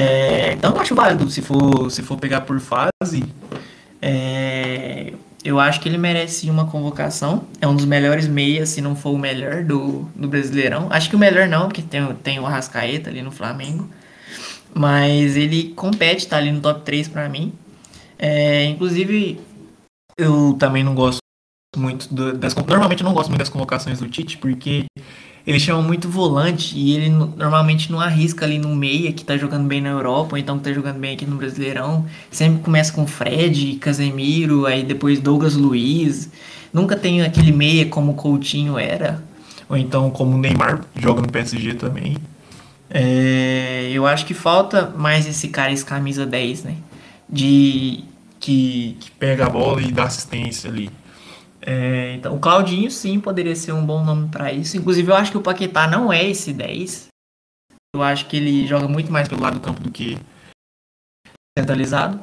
É, 0.01 0.53
então 0.53 0.75
eu 0.75 0.81
acho 0.81 0.95
válido, 0.95 1.29
se 1.31 1.43
for, 1.43 1.91
se 1.91 2.03
for 2.03 2.19
pegar 2.19 2.43
por 2.43 2.61
fase, 2.61 3.25
é, 4.01 5.13
eu 5.45 5.61
acho 5.61 5.81
que 5.81 5.89
ele 5.89 5.99
merece 5.99 6.51
uma 6.51 6.67
convocação. 6.67 7.45
É 7.61 7.67
um 7.67 7.75
dos 7.75 7.85
melhores 7.85 8.27
meias, 8.27 8.71
se 8.71 8.81
não 8.81 8.97
for 8.97 9.11
o 9.11 9.19
melhor 9.19 9.65
do, 9.65 10.03
do 10.15 10.29
Brasileirão. 10.29 10.89
Acho 10.91 11.09
que 11.09 11.17
o 11.17 11.19
melhor 11.19 11.49
não, 11.49 11.67
porque 11.69 11.83
tem, 11.83 12.15
tem 12.17 12.39
o 12.41 12.47
Arrascaeta 12.47 13.09
ali 13.11 13.23
no 13.23 13.31
Flamengo. 13.31 13.89
Mas 14.75 15.37
ele 15.37 15.71
compete, 15.71 16.27
tá 16.27 16.37
ali 16.37 16.51
no 16.51 16.61
top 16.61 16.83
3 16.83 17.09
para 17.09 17.29
mim. 17.29 17.53
É, 18.19 18.65
inclusive, 18.65 19.41
eu 20.17 20.55
também 20.59 20.83
não 20.83 20.95
gosto 20.95 21.21
muito 21.77 22.13
do, 22.13 22.37
das. 22.37 22.55
Normalmente 22.55 23.03
eu 23.03 23.07
não 23.07 23.15
gosto 23.15 23.29
muito 23.29 23.39
das 23.39 23.49
convocações 23.49 24.01
do 24.01 24.09
Tite, 24.09 24.39
porque 24.39 24.85
ele 25.49 25.59
chama 25.59 25.81
muito 25.81 26.11
volante 26.11 26.77
e 26.77 26.95
ele 26.95 27.09
normalmente 27.09 27.91
não 27.91 27.99
arrisca 27.99 28.45
ali 28.45 28.59
no 28.59 28.77
meia 28.77 29.11
que 29.15 29.25
tá 29.25 29.35
jogando 29.35 29.67
bem 29.67 29.81
na 29.81 29.89
Europa, 29.89 30.35
ou 30.35 30.39
então 30.39 30.59
que 30.59 30.65
tá 30.65 30.73
jogando 30.75 30.99
bem 30.99 31.15
aqui 31.15 31.25
no 31.25 31.37
Brasileirão. 31.37 32.05
Sempre 32.31 32.63
começa 32.63 32.93
com 32.93 33.07
Fred, 33.07 33.77
Casemiro, 33.77 34.67
aí 34.67 34.83
depois 34.83 35.21
Douglas 35.21 35.55
Luiz. 35.55 36.29
Nunca 36.71 36.95
tem 36.97 37.23
aquele 37.23 37.51
meia 37.51 37.87
como 37.87 38.13
o 38.13 38.15
Coutinho 38.15 38.79
era. 38.79 39.25
Ou 39.71 39.79
então 39.79 40.11
como 40.11 40.37
o 40.37 40.39
Neymar 40.39 40.83
joga 40.95 41.23
no 41.23 41.33
PSG 41.33 41.77
também. 41.77 42.19
É, 42.91 43.89
eu 43.91 44.07
acho 44.07 44.27
que 44.27 44.35
falta 44.35 44.93
mais 44.99 45.27
esse 45.27 45.49
cara, 45.49 45.73
esse 45.73 45.83
camisa 45.85 46.27
10, 46.27 46.65
né? 46.65 46.75
De. 47.27 48.05
Que, 48.39 48.99
que 49.01 49.11
pega 49.13 49.47
a 49.47 49.49
bola 49.49 49.81
e 49.81 49.91
dá 49.91 50.05
assistência 50.05 50.71
ali. 50.71 50.91
É, 51.61 52.15
então, 52.15 52.35
o 52.35 52.39
Claudinho 52.39 52.91
sim 52.91 53.19
poderia 53.21 53.57
ser 53.57 53.73
um 53.73 53.85
bom 53.85 54.05
nome 54.05 54.29
para 54.29 54.53
isso. 54.53 54.77
Inclusive, 54.77 55.11
eu 55.11 55.17
acho 55.17 55.31
que 55.31 55.39
o 55.39 55.43
Paquetá 55.43 55.87
não 55.89 56.13
é 56.13 56.25
esse 56.29 56.53
10. 56.53 57.09
Eu 57.95 58.03
acho 58.03 58.27
que 58.27 58.37
ele 58.37 58.67
joga 58.67 58.87
muito 58.87 59.11
mais 59.11 59.29
pelo 59.29 59.41
lado 59.41 59.55
do 59.55 59.61
campo 59.61 59.83
do 59.83 59.91
que 59.91 60.19
centralizado. 61.59 62.21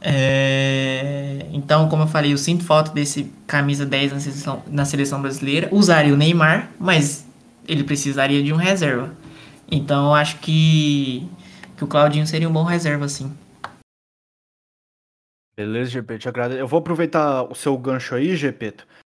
É, 0.00 1.46
então, 1.52 1.88
como 1.88 2.04
eu 2.04 2.06
falei, 2.06 2.32
eu 2.32 2.38
sinto 2.38 2.64
falta 2.64 2.92
desse 2.92 3.32
camisa 3.46 3.84
10 3.84 4.12
na 4.12 4.20
seleção, 4.20 4.62
na 4.68 4.84
seleção 4.84 5.20
brasileira. 5.20 5.68
Usaria 5.72 6.14
o 6.14 6.16
Neymar, 6.16 6.70
mas 6.78 7.26
ele 7.66 7.84
precisaria 7.84 8.42
de 8.42 8.52
um 8.52 8.56
reserva. 8.56 9.12
Então, 9.70 10.06
eu 10.06 10.14
acho 10.14 10.38
que, 10.38 11.28
que 11.76 11.84
o 11.84 11.86
Claudinho 11.86 12.26
seria 12.26 12.48
um 12.48 12.52
bom 12.52 12.64
reserva, 12.64 13.08
sim. 13.08 13.30
Beleza, 15.58 15.90
GP, 15.90 16.18
te 16.20 16.28
agradeço. 16.28 16.60
Eu 16.60 16.68
vou 16.68 16.78
aproveitar 16.78 17.42
o 17.42 17.52
seu 17.52 17.76
gancho 17.76 18.14
aí, 18.14 18.36
GP. 18.36 18.74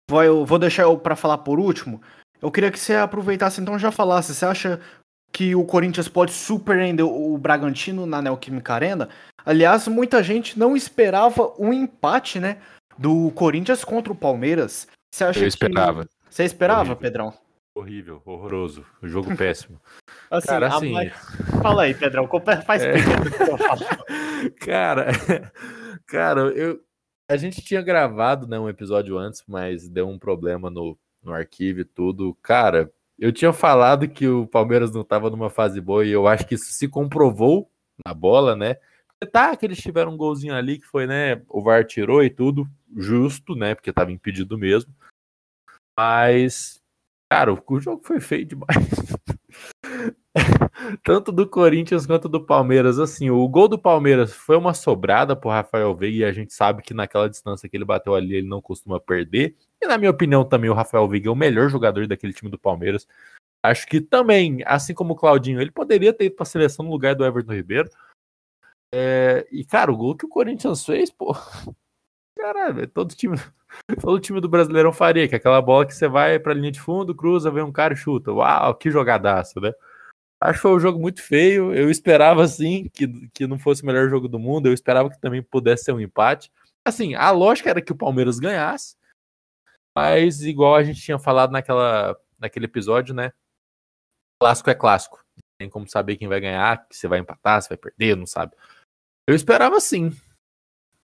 Vou, 0.09 0.23
eu 0.23 0.45
vou 0.45 0.57
deixar 0.57 0.83
eu 0.83 0.97
para 0.97 1.13
falar 1.13 1.39
por 1.39 1.59
último. 1.59 2.01
Eu 2.41 2.49
queria 2.49 2.71
que 2.71 2.79
você 2.79 2.95
aproveitasse, 2.95 3.59
então 3.59 3.77
já 3.77 3.91
falasse. 3.91 4.33
Você 4.33 4.45
acha 4.45 4.79
que 5.33 5.53
o 5.53 5.65
Corinthians 5.65 6.07
pode 6.07 6.31
surpreender 6.31 7.05
o 7.05 7.37
Bragantino 7.37 8.05
na 8.05 8.21
Neoquímica 8.21 8.73
Arena? 8.73 9.09
Aliás, 9.45 9.85
muita 9.89 10.23
gente 10.23 10.57
não 10.57 10.77
esperava 10.77 11.53
um 11.59 11.73
empate, 11.73 12.39
né? 12.39 12.59
Do 12.97 13.31
Corinthians 13.31 13.83
contra 13.83 14.13
o 14.13 14.15
Palmeiras. 14.15 14.87
Você 15.13 15.25
acha 15.25 15.41
eu 15.41 15.47
esperava. 15.47 16.05
Que... 16.05 16.11
Você 16.29 16.45
esperava, 16.45 16.91
Horrível. 16.91 16.95
Pedrão? 16.95 17.33
Horrível, 17.75 18.21
horroroso. 18.25 18.85
jogo 19.03 19.35
péssimo. 19.35 19.77
assim, 20.31 20.47
Cara, 20.47 20.67
assim... 20.67 20.93
Fala 21.61 21.83
aí, 21.83 21.93
Pedrão. 21.93 22.29
Faz 22.65 22.81
é... 22.81 22.93
Cara, 24.65 25.11
Cara, 26.09 26.41
eu, 26.57 26.83
a 27.29 27.37
gente 27.37 27.61
tinha 27.61 27.83
gravado 27.83 28.47
né, 28.47 28.59
um 28.59 28.67
episódio 28.67 29.15
antes, 29.17 29.43
mas 29.47 29.87
deu 29.87 30.09
um 30.09 30.17
problema 30.17 30.67
no, 30.69 30.97
no 31.23 31.31
arquivo 31.31 31.81
e 31.81 31.85
tudo. 31.85 32.35
Cara, 32.41 32.91
eu 33.17 33.31
tinha 33.31 33.53
falado 33.53 34.09
que 34.09 34.27
o 34.27 34.47
Palmeiras 34.47 34.91
não 34.91 35.01
estava 35.01 35.29
numa 35.29 35.51
fase 35.51 35.79
boa 35.79 36.03
e 36.03 36.09
eu 36.09 36.27
acho 36.27 36.47
que 36.47 36.55
isso 36.55 36.71
se 36.71 36.87
comprovou 36.87 37.71
na 38.03 38.11
bola, 38.11 38.55
né? 38.55 38.77
Tá 39.31 39.55
que 39.55 39.65
eles 39.65 39.77
tiveram 39.77 40.13
um 40.13 40.17
golzinho 40.17 40.55
ali 40.55 40.79
que 40.79 40.85
foi, 40.85 41.05
né? 41.05 41.43
O 41.47 41.61
VAR 41.61 41.85
tirou 41.85 42.23
e 42.23 42.29
tudo, 42.29 42.67
justo, 42.95 43.53
né? 43.53 43.75
Porque 43.75 43.91
estava 43.91 44.11
impedido 44.11 44.57
mesmo. 44.57 44.91
Mas, 45.95 46.81
cara, 47.31 47.53
o 47.53 47.79
jogo 47.79 48.01
foi 48.03 48.19
feio 48.19 48.45
demais. 48.45 48.87
tanto 51.03 51.31
do 51.31 51.47
Corinthians 51.47 52.05
quanto 52.05 52.29
do 52.29 52.43
Palmeiras. 52.45 52.99
Assim, 52.99 53.29
o 53.29 53.47
gol 53.47 53.67
do 53.67 53.77
Palmeiras 53.77 54.33
foi 54.33 54.57
uma 54.57 54.73
sobrada 54.73 55.35
pro 55.35 55.49
Rafael 55.49 55.93
Veiga 55.95 56.17
e 56.17 56.25
a 56.25 56.31
gente 56.31 56.53
sabe 56.53 56.81
que 56.81 56.93
naquela 56.93 57.29
distância 57.29 57.67
que 57.67 57.75
ele 57.75 57.85
bateu 57.85 58.15
ali, 58.15 58.35
ele 58.35 58.47
não 58.47 58.61
costuma 58.61 58.99
perder. 58.99 59.55
E 59.81 59.87
na 59.87 59.97
minha 59.97 60.11
opinião 60.11 60.43
também 60.43 60.69
o 60.69 60.73
Rafael 60.73 61.07
Veiga 61.07 61.29
é 61.29 61.31
o 61.31 61.35
melhor 61.35 61.69
jogador 61.69 62.07
daquele 62.07 62.33
time 62.33 62.49
do 62.49 62.59
Palmeiras. 62.59 63.07
Acho 63.61 63.85
que 63.87 63.99
também, 63.99 64.63
assim 64.65 64.93
como 64.93 65.13
o 65.13 65.15
Claudinho, 65.15 65.59
ele 65.59 65.71
poderia 65.71 66.13
ter 66.13 66.25
ido 66.25 66.35
pra 66.35 66.45
seleção 66.45 66.85
no 66.85 66.91
lugar 66.91 67.13
do 67.13 67.25
Everton 67.25 67.53
Ribeiro. 67.53 67.89
É, 68.93 69.45
e, 69.51 69.65
cara, 69.65 69.91
o 69.91 69.97
gol 69.97 70.15
que 70.15 70.25
o 70.25 70.29
Corinthians 70.29 70.85
fez, 70.85 71.11
pô. 71.11 71.33
Caralho, 72.37 72.87
todo 72.87 73.13
time, 73.13 73.37
todo 74.01 74.19
time 74.19 74.39
do 74.39 74.47
Brasileirão 74.47 74.93
faria, 74.93 75.27
que 75.27 75.35
é 75.35 75.37
aquela 75.37 75.61
bola 75.61 75.85
que 75.85 75.93
você 75.93 76.07
vai 76.07 76.39
pra 76.39 76.53
linha 76.53 76.71
de 76.71 76.79
fundo, 76.79 77.13
cruza, 77.13 77.51
vem 77.51 77.63
um 77.63 77.71
cara 77.71 77.93
e 77.93 77.97
chuta. 77.97 78.31
Uau, 78.31 78.75
que 78.75 78.89
jogadaço, 78.89 79.59
né? 79.59 79.73
Acho 80.41 80.53
que 80.53 80.61
foi 80.61 80.71
um 80.71 80.79
jogo 80.79 80.99
muito 80.99 81.21
feio. 81.21 81.73
Eu 81.73 81.89
esperava, 81.89 82.43
assim, 82.43 82.89
que, 82.93 83.29
que 83.29 83.45
não 83.45 83.59
fosse 83.59 83.83
o 83.83 83.85
melhor 83.85 84.09
jogo 84.09 84.27
do 84.27 84.39
mundo. 84.39 84.67
Eu 84.67 84.73
esperava 84.73 85.09
que 85.09 85.19
também 85.19 85.43
pudesse 85.43 85.83
ser 85.83 85.91
um 85.91 85.99
empate. 85.99 86.51
Assim, 86.87 87.13
a 87.13 87.29
lógica 87.31 87.69
era 87.69 87.81
que 87.81 87.91
o 87.91 87.97
Palmeiras 87.97 88.39
ganhasse. 88.39 88.95
Mas, 89.95 90.41
igual 90.43 90.75
a 90.75 90.83
gente 90.83 91.01
tinha 91.01 91.19
falado 91.19 91.51
naquela, 91.51 92.17
naquele 92.39 92.65
episódio, 92.65 93.13
né? 93.13 93.33
Clássico 94.41 94.69
é 94.69 94.75
clássico. 94.75 95.19
Tem 95.59 95.69
como 95.69 95.89
saber 95.89 96.15
quem 96.15 96.29
vai 96.29 96.39
ganhar, 96.39 96.87
você 96.89 97.05
vai 97.05 97.19
empatar, 97.19 97.61
você 97.61 97.69
vai 97.69 97.77
perder, 97.77 98.15
não 98.15 98.25
sabe. 98.25 98.55
Eu 99.27 99.35
esperava 99.35 99.79
sim. 99.81 100.15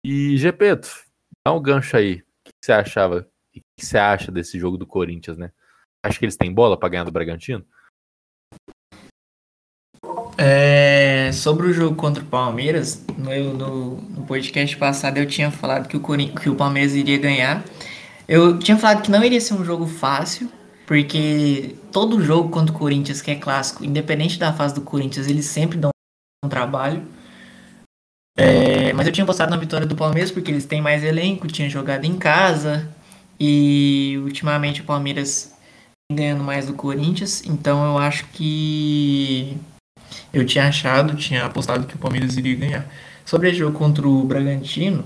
E, 0.06 0.38
Gepeto, 0.38 0.88
dá 1.46 1.54
um 1.54 1.62
gancho 1.62 1.98
aí. 1.98 2.22
O 2.22 2.24
que 2.46 2.52
você 2.64 2.72
achava? 2.72 3.30
O 3.54 3.60
que 3.60 3.86
você 3.86 3.98
acha 3.98 4.32
desse 4.32 4.58
jogo 4.58 4.78
do 4.78 4.88
Corinthians, 4.88 5.38
né? 5.38 5.52
Acho 6.06 6.18
que 6.18 6.24
eles 6.24 6.38
têm 6.38 6.54
bola 6.54 6.80
para 6.80 6.88
ganhar 6.88 7.04
do 7.04 7.12
Bragantino? 7.12 7.68
Sobre 11.48 11.68
o 11.68 11.74
jogo 11.74 11.96
contra 11.96 12.22
o 12.22 12.26
Palmeiras, 12.26 13.06
no, 13.18 13.54
no, 13.54 14.02
no, 14.02 14.26
podcast 14.26 14.76
passado 14.76 15.18
eu 15.18 15.26
tinha 15.26 15.50
falado 15.50 15.88
que 15.88 15.96
o, 15.96 16.02
que 16.02 16.50
o 16.50 16.56
Palmeiras 16.56 16.94
iria 16.94 17.18
ganhar. 17.18 17.64
Eu 18.28 18.60
tinha 18.60 18.76
falado 18.76 19.02
que 19.02 19.10
não 19.10 19.24
iria 19.24 19.40
ser 19.40 19.54
um 19.54 19.64
jogo 19.64 19.88
fácil, 19.88 20.52
porque 20.86 21.78
todo 21.90 22.22
jogo 22.22 22.50
contra 22.50 22.76
o 22.76 22.78
Corinthians, 22.78 23.22
que 23.22 23.32
é 23.32 23.36
clássico, 23.36 23.86
independente 23.86 24.38
da 24.38 24.52
fase 24.52 24.76
do 24.76 24.82
Corinthians, 24.82 25.26
eles 25.30 25.46
sempre 25.46 25.78
dão 25.78 25.90
um 26.44 26.50
trabalho. 26.50 27.02
É, 28.38 28.92
mas 28.92 29.08
eu 29.08 29.14
tinha 29.14 29.26
postado 29.26 29.50
na 29.50 29.56
vitória 29.56 29.88
do 29.88 29.96
Palmeiras 29.96 30.30
porque 30.30 30.52
eles 30.52 30.66
têm 30.66 30.82
mais 30.82 31.02
elenco, 31.02 31.48
tinha 31.48 31.70
jogado 31.70 32.04
em 32.04 32.18
casa 32.18 32.90
e 33.40 34.20
ultimamente 34.22 34.82
o 34.82 34.84
Palmeiras 34.84 35.56
ganhando 36.12 36.44
mais 36.44 36.66
do 36.66 36.74
Corinthians, 36.74 37.42
então 37.46 37.86
eu 37.86 37.98
acho 37.98 38.26
que 38.34 39.58
eu 40.34 40.46
tinha 40.46 40.68
achado, 40.68 41.16
tinha 41.16 41.46
apostado 41.46 41.86
que 41.86 41.96
o 41.96 42.00
Palmeiras 42.00 42.38
iria 42.38 42.56
ganhar. 42.56 42.86
Sobre 43.26 43.50
o 43.50 43.54
jogo 43.54 43.78
contra 43.78 44.08
o 44.08 44.24
Bragantino, 44.24 45.06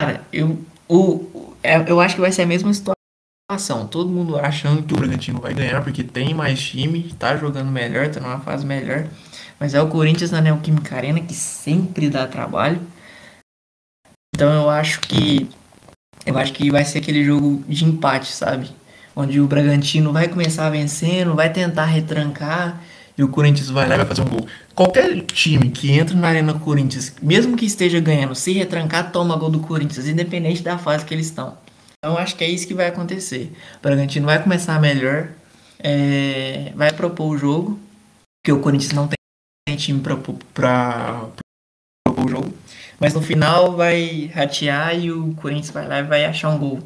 cara, 0.00 0.22
eu, 0.32 0.58
o, 0.88 1.54
é, 1.62 1.90
eu 1.90 2.00
acho 2.00 2.16
que 2.16 2.20
vai 2.20 2.32
ser 2.32 2.42
a 2.42 2.46
mesma 2.46 2.72
situação. 2.72 3.86
Todo 3.88 4.10
mundo 4.10 4.38
achando 4.38 4.82
que 4.82 4.94
o 4.94 4.96
Bragantino 4.96 5.40
vai 5.40 5.54
ganhar 5.54 5.82
porque 5.82 6.04
tem 6.04 6.34
mais 6.34 6.60
time, 6.60 7.14
tá 7.18 7.36
jogando 7.36 7.70
melhor, 7.70 8.08
tá 8.08 8.20
numa 8.20 8.40
fase 8.40 8.64
melhor. 8.64 9.06
Mas 9.58 9.74
é 9.74 9.82
o 9.82 9.88
Corinthians 9.88 10.30
na 10.30 10.40
Neoquímica 10.40 10.96
Arena 10.96 11.20
que 11.20 11.34
sempre 11.34 12.08
dá 12.08 12.26
trabalho. 12.26 12.80
Então 14.34 14.52
eu 14.52 14.70
acho 14.70 15.00
que 15.00 15.48
eu 16.24 16.36
acho 16.38 16.52
que 16.52 16.70
vai 16.70 16.84
ser 16.84 16.98
aquele 16.98 17.24
jogo 17.24 17.64
de 17.68 17.84
empate, 17.84 18.32
sabe? 18.32 18.70
Onde 19.14 19.40
o 19.40 19.46
Bragantino 19.46 20.12
vai 20.12 20.28
começar 20.28 20.70
vencendo, 20.70 21.34
vai 21.34 21.52
tentar 21.52 21.86
retrancar 21.86 22.80
e 23.20 23.22
o 23.22 23.28
Corinthians 23.28 23.68
vai 23.68 23.86
lá 23.86 23.96
e 23.96 23.98
vai 23.98 24.06
fazer 24.06 24.22
um 24.22 24.30
gol. 24.30 24.48
Qualquer 24.74 25.20
time 25.26 25.70
que 25.70 25.92
entra 25.92 26.16
na 26.16 26.28
Arena 26.28 26.54
Corinthians, 26.54 27.14
mesmo 27.20 27.54
que 27.54 27.66
esteja 27.66 28.00
ganhando, 28.00 28.34
se 28.34 28.50
retrancar, 28.54 29.12
toma 29.12 29.36
gol 29.36 29.50
do 29.50 29.60
Corinthians, 29.60 30.08
independente 30.08 30.62
da 30.62 30.78
fase 30.78 31.04
que 31.04 31.12
eles 31.12 31.26
estão. 31.26 31.58
Então 31.98 32.16
acho 32.16 32.34
que 32.34 32.42
é 32.42 32.48
isso 32.48 32.66
que 32.66 32.72
vai 32.72 32.86
acontecer. 32.86 33.52
O 33.76 33.82
Bragantino 33.82 34.24
vai 34.24 34.42
começar 34.42 34.80
melhor, 34.80 35.28
é, 35.78 36.72
vai 36.74 36.90
propor 36.92 37.34
o 37.34 37.36
jogo, 37.36 37.78
porque 38.42 38.52
o 38.52 38.62
Corinthians 38.62 38.92
não 38.92 39.06
tem 39.06 39.76
time 39.76 40.00
para 40.00 40.16
propor 40.16 42.24
o 42.24 42.28
jogo. 42.28 42.54
Mas 42.98 43.12
no 43.12 43.20
final 43.20 43.76
vai 43.76 44.30
ratear 44.34 44.98
e 44.98 45.12
o 45.12 45.34
Corinthians 45.34 45.70
vai 45.70 45.86
lá 45.86 45.98
e 45.98 46.04
vai 46.04 46.24
achar 46.24 46.48
um 46.48 46.58
gol. 46.58 46.80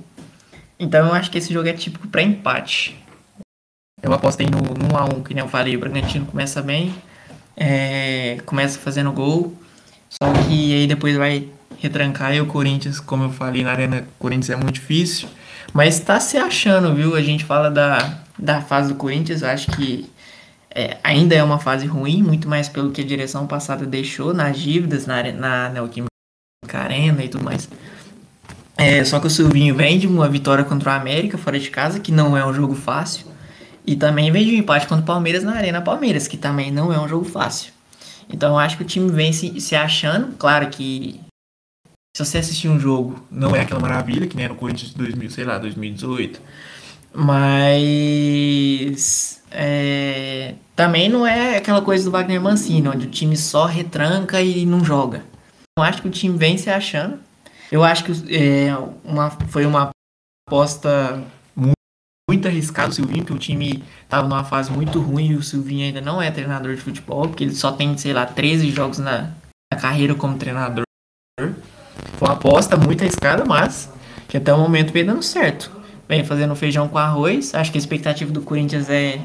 Então 0.81 1.07
eu 1.07 1.14
acho 1.14 1.31
que 1.31 1.38
esse 1.38 1.53
jogo 1.53 1.68
é 1.68 1.73
típico 1.73 2.09
para 2.09 2.23
empate. 2.23 3.04
Eu 4.02 4.12
apostei 4.12 4.46
no, 4.46 4.59
no 4.59 4.88
1x1, 4.88 5.22
que 5.22 5.35
nem 5.35 5.42
eu 5.42 5.48
falei. 5.48 5.76
O 5.76 5.80
Bragantino 5.80 6.26
começa 6.26 6.61
bem, 6.61 6.94
é, 7.57 8.38
começa 8.44 8.78
fazendo 8.78 9.12
gol, 9.12 9.54
só 10.11 10.33
que 10.46 10.74
aí 10.74 10.87
depois 10.87 11.16
vai 11.16 11.48
retrancar. 11.78 12.35
E 12.35 12.40
o 12.40 12.46
Corinthians, 12.46 13.00
como 13.00 13.24
eu 13.24 13.30
falei, 13.30 13.62
na 13.62 13.70
Arena 13.70 14.07
Corinthians 14.18 14.50
é 14.50 14.57
muito 14.57 14.74
difícil. 14.74 15.28
Mas 15.72 15.98
tá 16.00 16.20
se 16.20 16.37
achando, 16.37 16.94
viu? 16.94 17.14
A 17.16 17.22
gente 17.22 17.44
fala 17.44 17.70
da, 17.70 18.18
da 18.38 18.61
fase 18.61 18.88
do 18.90 18.94
Corinthians, 18.94 19.42
eu 19.42 19.48
acho 19.48 19.70
que 19.72 20.09
é, 20.74 20.98
ainda 21.02 21.35
é 21.35 21.42
uma 21.42 21.59
fase 21.59 21.87
ruim, 21.87 22.22
muito 22.22 22.48
mais 22.48 22.68
pelo 22.68 22.90
que 22.90 23.00
a 23.00 23.04
direção 23.04 23.46
passada 23.46 23.87
deixou 23.87 24.35
nas 24.35 24.59
dívidas, 24.59 25.07
na, 25.07 25.22
na 25.33 25.68
Neoquímica 25.68 26.09
Arena 26.72 27.24
e 27.24 27.28
tudo 27.28 27.44
mais. 27.44 27.68
É, 28.76 29.04
só 29.04 29.20
que 29.20 29.28
o 29.28 29.30
Silvinho 29.30 29.74
vem 29.74 29.98
de 29.98 30.07
uma 30.09 30.28
vitória 30.28 30.64
contra 30.64 30.90
o 30.90 30.94
América 30.94 31.38
fora 31.38 31.59
de 31.59 31.70
casa, 31.70 32.00
que 32.00 32.11
não 32.11 32.37
é 32.37 32.44
um 32.44 32.52
jogo 32.52 32.74
fácil. 32.74 33.26
E 33.87 33.94
também 33.97 34.33
um 34.33 34.37
empate 34.37 34.87
contra 34.87 35.03
o 35.03 35.07
Palmeiras 35.07 35.44
na 35.44 35.53
Arena 35.55 35.83
Palmeiras, 35.83 36.27
que 36.27 36.37
também 36.37 36.70
não 36.70 36.92
é 36.92 36.99
um 36.99 37.09
jogo 37.09 37.25
fácil. 37.25 37.73
Então 38.29 38.51
eu 38.51 38.59
acho 38.59 38.77
que 38.77 38.83
o 38.83 38.87
time 38.87 39.11
vem 39.11 39.33
se, 39.33 39.61
se 39.61 39.77
achando. 39.77 40.35
Claro 40.37 40.68
que 40.68 41.20
se 42.16 42.25
você 42.25 42.38
assistir 42.38 42.68
um 42.68 42.79
jogo, 42.79 43.27
Não 43.31 43.57
é 43.57 43.61
aquela 43.62 43.81
maravilha 43.81 44.27
que 44.27 44.37
nem 44.37 44.44
era 44.44 44.55
o 44.55 44.57
Corinthians 44.57 44.92
de 44.92 44.97
2000, 44.97 45.31
sei 45.31 45.44
lá, 45.44 45.59
2018. 45.59 46.40
mas 47.12 48.94
é, 49.51 50.55
também 50.77 51.09
não 51.09 51.27
é 51.27 51.57
aquela 51.57 51.83
coisa 51.83 52.05
do 52.05 52.11
Wagner 52.11 52.40
Mancini, 52.40 52.88
onde 52.88 53.07
o 53.07 53.11
time 53.11 53.37
só 53.37 53.66
retranca 53.66 54.40
e 54.40 54.64
não 54.64 54.85
joga. 54.85 55.25
Eu 55.77 55.85
acho 55.85 56.03
que 56.03 56.09
o 56.09 56.11
time 56.11 56.38
vem 56.38 56.57
se 56.57 56.70
achando. 56.70 57.18
Eu 57.70 57.83
acho 57.83 58.05
que 58.05 58.12
é, 58.33 58.68
uma, 59.05 59.31
foi 59.49 59.66
uma 59.66 59.90
aposta 60.49 61.20
muito 62.35 62.49
arriscada 62.49 62.88
do 62.88 62.94
Silvinho, 62.94 63.18
porque 63.18 63.33
o 63.33 63.38
time 63.38 63.83
estava 64.03 64.27
numa 64.29 64.44
fase 64.44 64.70
muito 64.70 65.01
ruim 65.01 65.31
e 65.31 65.35
o 65.37 65.42
Silvinho 65.42 65.87
ainda 65.87 66.01
não 66.01 66.20
é 66.20 66.31
treinador 66.31 66.75
de 66.75 66.81
futebol, 66.81 67.29
porque 67.29 67.44
ele 67.44 67.55
só 67.55 67.73
tem, 67.73 67.97
sei 67.97 68.12
lá, 68.12 68.27
13 68.27 68.70
jogos 68.70 68.99
na, 68.99 69.31
na 69.73 69.79
carreira 69.81 70.14
como 70.14 70.37
treinador. 70.37 70.85
Foi 71.38 72.29
uma 72.29 72.35
aposta 72.35 72.77
muito 72.77 73.03
arriscada, 73.03 73.44
mas 73.44 73.88
que 74.29 74.37
até 74.37 74.53
o 74.53 74.59
momento 74.59 74.92
vem 74.92 75.05
dando 75.05 75.23
certo. 75.23 75.70
Vem 76.09 76.25
fazendo 76.25 76.55
feijão 76.55 76.88
com 76.88 76.99
arroz. 76.99 77.55
Acho 77.55 77.70
que 77.70 77.79
a 77.79 77.81
expectativa 77.81 78.31
do 78.31 78.42
Corinthians 78.42 78.90
é 78.90 79.20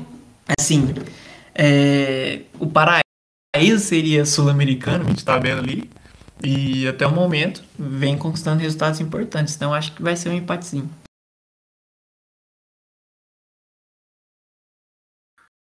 assim. 0.57 0.93
é, 1.53 2.41
o 2.59 2.67
paraíso 2.67 3.83
seria 3.83 4.25
Sul-Americano, 4.25 5.05
a 5.05 5.09
gente 5.09 5.25
tá 5.25 5.37
vendo 5.37 5.59
ali. 5.59 5.89
e 6.41 6.87
até 6.87 7.05
o 7.05 7.11
momento 7.11 7.63
vem 7.77 8.17
conquistando 8.17 8.61
resultados 8.61 8.99
importantes. 8.99 9.55
Então 9.55 9.73
acho 9.73 9.93
que 9.93 10.01
vai 10.01 10.15
ser 10.15 10.29
um 10.29 10.33
empatezinho. 10.33 10.89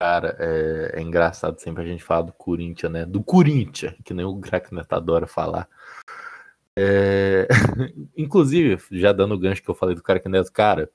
Cara, 0.02 0.36
é, 0.40 0.98
é 0.98 1.00
engraçado 1.00 1.60
sempre 1.60 1.84
a 1.84 1.86
gente 1.86 2.02
falar 2.02 2.22
do 2.22 2.32
Corinthians, 2.32 2.90
né? 2.90 3.06
Do 3.06 3.22
Corinthians, 3.22 3.94
que 4.04 4.12
nem 4.12 4.24
o 4.24 4.40
Crack 4.40 4.74
Neto 4.74 4.92
adora 4.94 5.28
falar. 5.28 5.68
É, 6.76 7.46
Inclusive, 8.18 8.82
já 8.90 9.12
dando 9.12 9.36
o 9.36 9.38
gancho 9.38 9.62
que 9.62 9.70
eu 9.70 9.76
falei 9.76 9.94
do 9.94 10.02
Crack 10.02 10.28
Neto, 10.28 10.50
cara, 10.50 10.90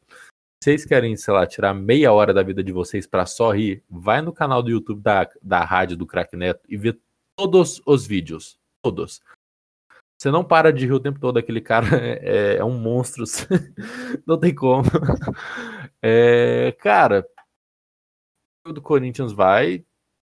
vocês 0.61 0.83
querem, 0.83 1.15
sei 1.15 1.33
lá, 1.33 1.47
tirar 1.47 1.73
meia 1.73 2.11
hora 2.11 2.33
da 2.33 2.43
vida 2.43 2.61
de 2.61 2.73
vocês 2.73 3.07
pra 3.07 3.25
só 3.25 3.51
rir, 3.51 3.81
vai 3.89 4.21
no 4.21 4.33
canal 4.33 4.61
do 4.61 4.71
YouTube 4.71 5.01
da, 5.01 5.25
da 5.41 5.63
rádio 5.63 5.95
do 5.95 6.05
Crack 6.05 6.35
Neto 6.35 6.65
e 6.67 6.75
vê 6.75 6.93
todos 7.37 7.81
os 7.85 8.05
vídeos. 8.05 8.59
Todos. 8.83 9.21
Você 10.19 10.29
não 10.29 10.43
para 10.43 10.73
de 10.73 10.85
rir 10.85 10.91
o 10.91 10.99
tempo 10.99 11.17
todo, 11.17 11.39
aquele 11.39 11.61
cara 11.61 11.87
é, 11.95 12.57
é 12.57 12.63
um 12.65 12.77
monstro. 12.77 13.23
não 14.27 14.37
tem 14.37 14.53
como. 14.53 14.83
É, 16.01 16.75
cara, 16.77 17.25
do 18.73 18.81
Corinthians 18.81 19.31
vai 19.31 19.83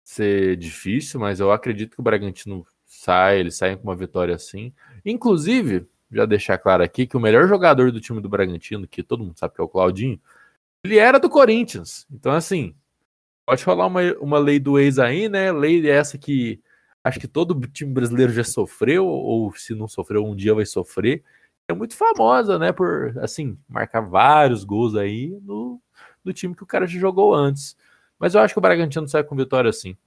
ser 0.04 0.58
difícil, 0.58 1.20
mas 1.20 1.40
eu 1.40 1.52
acredito 1.52 1.96
que 1.96 2.02
o 2.02 2.04
Bragantino 2.04 2.66
sai, 2.86 3.40
eles 3.40 3.56
saem 3.56 3.78
com 3.78 3.84
uma 3.84 3.96
vitória 3.96 4.36
assim. 4.36 4.74
Inclusive, 5.06 5.88
já 6.12 6.26
deixar 6.26 6.58
claro 6.58 6.84
aqui 6.84 7.08
que 7.08 7.18
o 7.18 7.20
melhor 7.20 7.48
jogador 7.48 7.92
do 7.92 8.02
time 8.02 8.22
do 8.22 8.30
Bragantino, 8.30 8.88
que 8.88 9.02
todo 9.02 9.24
mundo 9.24 9.38
sabe 9.38 9.56
que 9.56 9.62
é 9.62 9.64
o 9.64 9.70
Claudinho, 9.70 10.20
ele 10.84 10.98
era 10.98 11.20
do 11.20 11.30
Corinthians. 11.30 12.06
Então, 12.12 12.32
assim, 12.34 12.76
pode 13.46 13.64
rolar 13.64 13.88
uma, 13.88 14.02
uma 14.20 14.38
lei 14.38 14.60
do 14.60 14.80
ex 14.80 15.00
aí, 15.00 15.30
né? 15.30 15.52
Lei 15.52 15.90
essa 15.90 16.18
que 16.18 16.62
acho 17.04 17.20
que 17.20 17.28
todo 17.28 17.60
time 17.68 17.92
brasileiro 17.94 18.32
já 18.32 18.44
sofreu, 18.44 19.06
ou 19.06 19.54
se 19.56 19.76
não 19.76 19.88
sofreu, 19.88 20.26
um 20.26 20.36
dia 20.36 20.54
vai 20.54 20.66
sofrer. 20.66 21.24
É 21.68 21.74
muito 21.74 21.96
famosa, 21.96 22.60
né? 22.60 22.72
Por, 22.72 23.18
assim, 23.20 23.58
marcar 23.68 24.02
vários 24.02 24.64
gols 24.64 24.96
aí 24.96 25.38
no, 25.42 25.82
do 26.24 26.34
time 26.34 26.56
que 26.56 26.64
o 26.64 26.68
cara 26.68 26.86
já 26.86 27.00
jogou 27.00 27.34
antes. 27.34 27.76
Mas 28.20 28.36
eu 28.36 28.42
acho 28.42 28.54
que 28.54 28.60
o 28.60 28.62
Bragantino 28.62 29.08
sai 29.08 29.24
com 29.24 29.36
vitória 29.36 29.72
sim. 29.72 29.98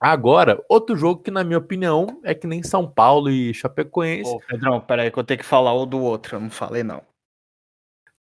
Agora, 0.00 0.64
outro 0.68 0.96
jogo 0.96 1.22
que, 1.22 1.30
na 1.30 1.42
minha 1.42 1.58
opinião, 1.58 2.20
é 2.22 2.32
que 2.32 2.46
nem 2.46 2.62
São 2.62 2.88
Paulo 2.88 3.28
e 3.28 3.52
Chapecoense. 3.52 4.30
Ô, 4.30 4.38
Pedrão, 4.38 4.80
peraí 4.80 5.10
que 5.10 5.18
eu 5.18 5.24
tenho 5.24 5.40
que 5.40 5.46
falar 5.46 5.74
o 5.74 5.84
do 5.86 6.00
outro. 6.00 6.36
Eu 6.36 6.40
não 6.40 6.50
falei, 6.50 6.84
não. 6.84 7.02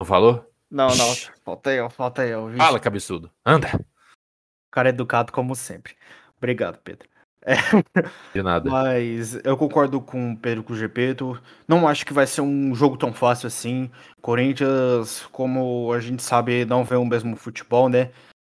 Não 0.01 0.07
falou? 0.07 0.45
Não, 0.69 0.89
não. 0.89 1.15
Falta 1.45 1.73
eu, 1.73 1.89
falta 1.89 2.27
eu. 2.27 2.47
Vixe, 2.47 2.59
Fala, 2.59 2.81
cabeçudo. 2.81 3.31
Anda. 3.47 3.69
O 3.77 4.71
cara 4.73 4.89
é 4.89 4.91
educado 4.91 5.31
como 5.31 5.55
sempre. 5.55 5.95
Obrigado, 6.37 6.79
Pedro. 6.79 7.09
De 8.35 8.43
nada. 8.43 8.71
Mas 8.71 9.35
eu 9.45 9.57
concordo 9.57 10.01
com 10.01 10.33
o 10.33 10.37
Pedro 10.37 10.65
com 10.65 10.73
o 10.73 10.77
Gepeto. 10.77 11.41
Não 11.69 11.87
acho 11.87 12.07
que 12.07 12.13
vai 12.13 12.27
ser 12.27 12.41
um 12.41 12.75
jogo 12.75 12.97
tão 12.97 13.13
fácil 13.13 13.47
assim. 13.47 13.91
Corinthians, 14.21 15.27
como 15.31 15.93
a 15.93 16.01
gente 16.01 16.23
sabe, 16.23 16.65
não 16.65 16.85
vê 16.85 16.97
o 16.97 17.05
mesmo 17.05 17.37
futebol, 17.37 17.89
né? 17.89 18.11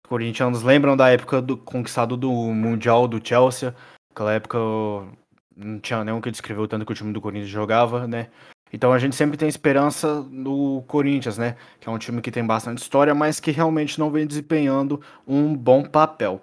Corinthians 0.09 0.63
lembram 0.63 0.97
da 0.97 1.07
época 1.09 1.39
do 1.39 1.55
conquistado 1.55 2.17
do 2.17 2.31
Mundial 2.31 3.07
do 3.07 3.21
Chelsea. 3.23 3.75
Aquela 4.09 4.33
época 4.33 4.57
não 5.55 5.79
tinha 5.79 6.03
nenhum 6.03 6.19
que 6.19 6.31
descreveu 6.31 6.67
tanto 6.67 6.83
que 6.83 6.91
o 6.91 6.95
time 6.95 7.13
do 7.13 7.21
Corinthians 7.21 7.47
jogava, 7.47 8.07
né? 8.07 8.27
Então 8.73 8.91
a 8.91 8.97
gente 8.97 9.15
sempre 9.15 9.37
tem 9.37 9.47
esperança 9.47 10.21
no 10.31 10.83
Corinthians, 10.87 11.37
né? 11.37 11.55
Que 11.79 11.87
é 11.87 11.91
um 11.91 11.99
time 11.99 12.21
que 12.21 12.31
tem 12.31 12.43
bastante 12.43 12.79
história, 12.79 13.13
mas 13.13 13.39
que 13.39 13.51
realmente 13.51 13.99
não 13.99 14.09
vem 14.09 14.25
desempenhando 14.25 14.99
um 15.27 15.55
bom 15.55 15.83
papel. 15.83 16.41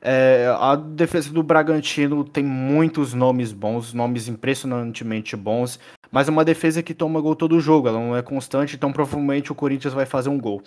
É, 0.00 0.46
a 0.58 0.76
defesa 0.76 1.32
do 1.32 1.42
Bragantino 1.42 2.22
tem 2.22 2.44
muitos 2.44 3.12
nomes 3.12 3.52
bons, 3.52 3.92
nomes 3.92 4.28
impressionantemente 4.28 5.36
bons, 5.36 5.80
mas 6.12 6.28
é 6.28 6.30
uma 6.30 6.44
defesa 6.44 6.80
que 6.80 6.94
toma 6.94 7.20
gol 7.20 7.34
todo 7.34 7.60
jogo, 7.60 7.88
ela 7.88 7.98
não 7.98 8.16
é 8.16 8.22
constante, 8.22 8.76
então 8.76 8.92
provavelmente 8.92 9.52
o 9.52 9.54
Corinthians 9.54 9.92
vai 9.92 10.06
fazer 10.06 10.30
um 10.30 10.38
gol. 10.38 10.62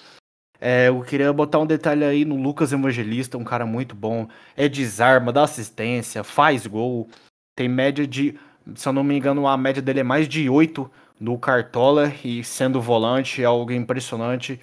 É, 0.65 0.87
eu 0.87 1.01
queria 1.01 1.33
botar 1.33 1.59
um 1.59 1.65
detalhe 1.65 2.05
aí 2.05 2.23
no 2.23 2.41
Lucas 2.41 2.71
Evangelista, 2.71 3.37
um 3.37 3.43
cara 3.43 3.65
muito 3.65 3.93
bom, 3.93 4.29
é 4.55 4.69
desarma, 4.69 5.33
dá 5.33 5.43
assistência, 5.43 6.23
faz 6.23 6.65
gol, 6.65 7.09
tem 7.53 7.67
média 7.67 8.07
de, 8.07 8.39
se 8.73 8.87
eu 8.87 8.93
não 8.93 9.03
me 9.03 9.13
engano, 9.13 9.45
a 9.45 9.57
média 9.57 9.81
dele 9.81 9.99
é 9.99 10.03
mais 10.03 10.25
de 10.25 10.49
8 10.49 10.89
no 11.19 11.37
Cartola 11.37 12.13
e 12.23 12.45
sendo 12.45 12.79
volante 12.79 13.41
é 13.41 13.45
algo 13.45 13.73
impressionante. 13.73 14.57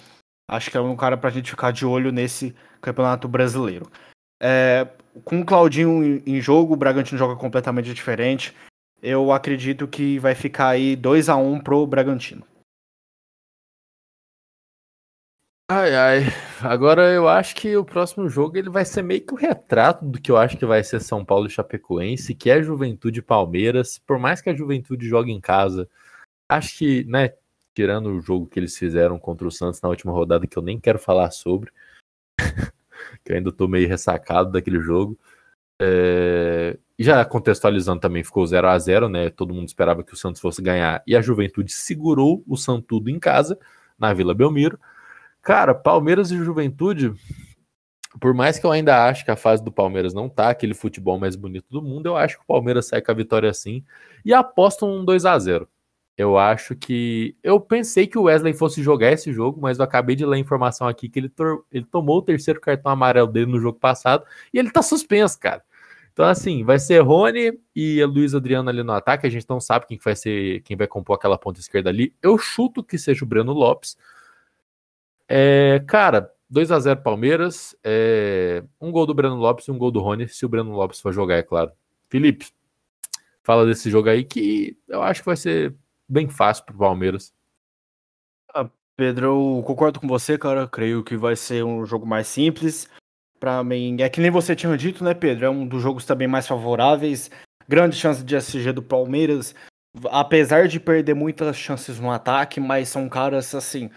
Acho 0.49 0.71
que 0.71 0.77
é 0.77 0.81
um 0.81 0.95
cara 0.95 1.15
pra 1.15 1.29
gente 1.29 1.51
ficar 1.51 1.69
de 1.69 1.85
olho 1.85 2.11
nesse 2.11 2.55
Campeonato 2.81 3.27
Brasileiro. 3.27 3.87
É, 4.41 4.87
com 5.23 5.41
o 5.41 5.45
Claudinho 5.45 6.23
em- 6.25 6.41
jogo, 6.41 6.73
o 6.73 6.77
Bragantino 6.77 7.19
joga 7.19 7.35
completamente 7.35 7.93
diferente. 7.93 8.55
Eu 9.03 9.31
acredito 9.31 9.87
que 9.87 10.17
vai 10.17 10.33
ficar 10.33 10.69
aí 10.69 10.95
2 10.95 11.29
a 11.29 11.35
1 11.35 11.59
pro 11.59 11.85
Bragantino. 11.85 12.43
Ai, 15.73 15.95
ai. 15.95 16.19
Agora 16.61 17.13
eu 17.13 17.29
acho 17.29 17.55
que 17.55 17.77
o 17.77 17.85
próximo 17.85 18.27
jogo 18.27 18.57
ele 18.57 18.69
vai 18.69 18.83
ser 18.83 19.01
meio 19.01 19.25
que 19.25 19.33
o 19.33 19.37
retrato 19.37 20.03
do 20.03 20.19
que 20.19 20.29
eu 20.29 20.35
acho 20.35 20.57
que 20.57 20.65
vai 20.65 20.83
ser 20.83 20.99
São 20.99 21.23
Paulo 21.23 21.47
e 21.47 21.49
Chapecoense, 21.49 22.35
que 22.35 22.49
é 22.49 22.61
Juventude 22.61 23.21
Palmeiras. 23.21 23.97
Por 23.97 24.19
mais 24.19 24.41
que 24.41 24.49
a 24.49 24.53
Juventude 24.53 25.07
jogue 25.07 25.31
em 25.31 25.39
casa, 25.39 25.89
acho 26.49 26.77
que, 26.77 27.05
né, 27.05 27.35
tirando 27.73 28.07
o 28.07 28.19
jogo 28.19 28.47
que 28.47 28.59
eles 28.59 28.77
fizeram 28.77 29.17
contra 29.17 29.47
o 29.47 29.51
Santos 29.51 29.81
na 29.81 29.87
última 29.87 30.11
rodada, 30.11 30.45
que 30.45 30.57
eu 30.57 30.61
nem 30.61 30.77
quero 30.77 30.99
falar 30.99 31.31
sobre, 31.31 31.71
que 33.23 33.31
eu 33.31 33.37
ainda 33.37 33.49
tô 33.49 33.65
meio 33.65 33.87
ressacado 33.87 34.51
daquele 34.51 34.81
jogo. 34.81 35.17
É, 35.81 36.77
já 36.99 37.23
contextualizando 37.23 38.01
também, 38.01 38.25
ficou 38.25 38.45
0 38.45 38.67
a 38.67 38.77
0 38.77 39.07
né? 39.07 39.29
Todo 39.29 39.53
mundo 39.53 39.69
esperava 39.69 40.03
que 40.03 40.13
o 40.13 40.17
Santos 40.17 40.41
fosse 40.41 40.61
ganhar 40.61 41.01
e 41.07 41.15
a 41.15 41.21
Juventude 41.21 41.71
segurou 41.71 42.43
o 42.45 42.57
Santudo 42.57 43.09
em 43.09 43.17
casa, 43.17 43.57
na 43.97 44.13
Vila 44.13 44.33
Belmiro. 44.33 44.77
Cara, 45.41 45.73
Palmeiras 45.73 46.31
e 46.31 46.37
Juventude, 46.37 47.13
por 48.19 48.33
mais 48.33 48.59
que 48.59 48.65
eu 48.65 48.71
ainda 48.71 49.07
acho 49.07 49.25
que 49.25 49.31
a 49.31 49.35
fase 49.35 49.63
do 49.63 49.71
Palmeiras 49.71 50.13
não 50.13 50.29
tá 50.29 50.49
aquele 50.49 50.73
futebol 50.73 51.19
mais 51.19 51.35
bonito 51.35 51.65
do 51.69 51.81
mundo, 51.81 52.07
eu 52.07 52.17
acho 52.17 52.37
que 52.37 52.43
o 52.43 52.47
Palmeiras 52.47 52.87
sai 52.87 53.01
com 53.01 53.11
a 53.11 53.15
vitória 53.15 53.49
assim 53.49 53.83
e 54.23 54.33
aposto 54.33 54.85
um 54.85 55.03
2 55.03 55.25
a 55.25 55.39
0 55.39 55.67
Eu 56.17 56.37
acho 56.37 56.75
que. 56.75 57.35
Eu 57.41 57.59
pensei 57.59 58.05
que 58.05 58.17
o 58.17 58.23
Wesley 58.23 58.53
fosse 58.53 58.83
jogar 58.83 59.11
esse 59.11 59.33
jogo, 59.33 59.59
mas 59.61 59.79
eu 59.79 59.85
acabei 59.85 60.15
de 60.15 60.25
ler 60.25 60.35
a 60.37 60.39
informação 60.39 60.87
aqui 60.87 61.09
que 61.09 61.19
ele, 61.19 61.31
ele 61.71 61.85
tomou 61.85 62.17
o 62.19 62.21
terceiro 62.21 62.59
cartão 62.61 62.91
amarelo 62.91 63.27
dele 63.27 63.51
no 63.51 63.59
jogo 63.59 63.79
passado 63.79 64.25
e 64.53 64.59
ele 64.59 64.69
tá 64.71 64.81
suspenso, 64.83 65.39
cara. 65.39 65.63
Então, 66.13 66.25
assim, 66.25 66.63
vai 66.63 66.77
ser 66.77 66.99
Rony 66.99 67.57
e 67.75 68.03
Luiz 68.05 68.35
Adriano 68.35 68.69
ali 68.69 68.83
no 68.83 68.91
ataque. 68.91 69.25
A 69.25 69.29
gente 69.29 69.45
não 69.49 69.59
sabe 69.61 69.87
quem 69.87 69.97
que 69.97 70.03
vai 70.03 70.15
ser, 70.15 70.61
quem 70.63 70.75
vai 70.77 70.87
compor 70.87 71.15
aquela 71.15 71.37
ponta 71.37 71.59
esquerda 71.59 71.89
ali. 71.89 72.13
Eu 72.21 72.37
chuto 72.37 72.83
que 72.83 72.97
seja 72.97 73.23
o 73.23 73.27
Breno 73.27 73.53
Lopes. 73.53 73.97
É, 75.33 75.79
cara, 75.87 76.29
2 76.49 76.73
a 76.73 76.79
0 76.79 77.01
Palmeiras. 77.01 77.73
é, 77.85 78.61
um 78.81 78.91
gol 78.91 79.05
do 79.05 79.13
Breno 79.13 79.35
Lopes 79.35 79.65
e 79.65 79.71
um 79.71 79.77
gol 79.77 79.89
do 79.89 80.01
Rony, 80.01 80.27
se 80.27 80.45
o 80.45 80.49
Breno 80.49 80.73
Lopes 80.73 80.99
for 80.99 81.13
jogar, 81.13 81.37
é 81.37 81.43
claro. 81.43 81.71
Felipe, 82.09 82.47
fala 83.41 83.65
desse 83.65 83.89
jogo 83.89 84.09
aí 84.09 84.25
que 84.25 84.77
eu 84.89 85.01
acho 85.01 85.21
que 85.21 85.25
vai 85.27 85.37
ser 85.37 85.73
bem 86.07 86.27
fácil 86.27 86.65
pro 86.65 86.77
Palmeiras. 86.77 87.33
Pedro, 88.97 89.25
eu 89.59 89.63
concordo 89.63 90.01
com 90.01 90.07
você, 90.07 90.37
cara. 90.37 90.67
Creio 90.67 91.01
que 91.01 91.15
vai 91.15 91.37
ser 91.37 91.63
um 91.63 91.85
jogo 91.85 92.05
mais 92.05 92.27
simples. 92.27 92.89
Pra 93.39 93.63
mim, 93.63 94.01
é 94.01 94.09
que 94.09 94.19
nem 94.19 94.29
você 94.29 94.53
tinha 94.53 94.77
dito, 94.77 95.01
né, 95.01 95.13
Pedro? 95.13 95.45
É 95.45 95.49
um 95.49 95.65
dos 95.65 95.81
jogos 95.81 96.05
também 96.05 96.27
mais 96.27 96.45
favoráveis. 96.45 97.31
Grande 97.69 97.95
chance 97.95 98.21
de 98.21 98.35
SG 98.35 98.73
do 98.73 98.83
Palmeiras. 98.83 99.55
apesar 100.11 100.67
de 100.67 100.79
perder 100.79 101.13
muitas 101.13 101.55
chances 101.55 101.99
no 101.99 102.11
ataque, 102.11 102.59
mas 102.59 102.89
são 102.89 103.09
caras 103.09 103.55
assim 103.55 103.89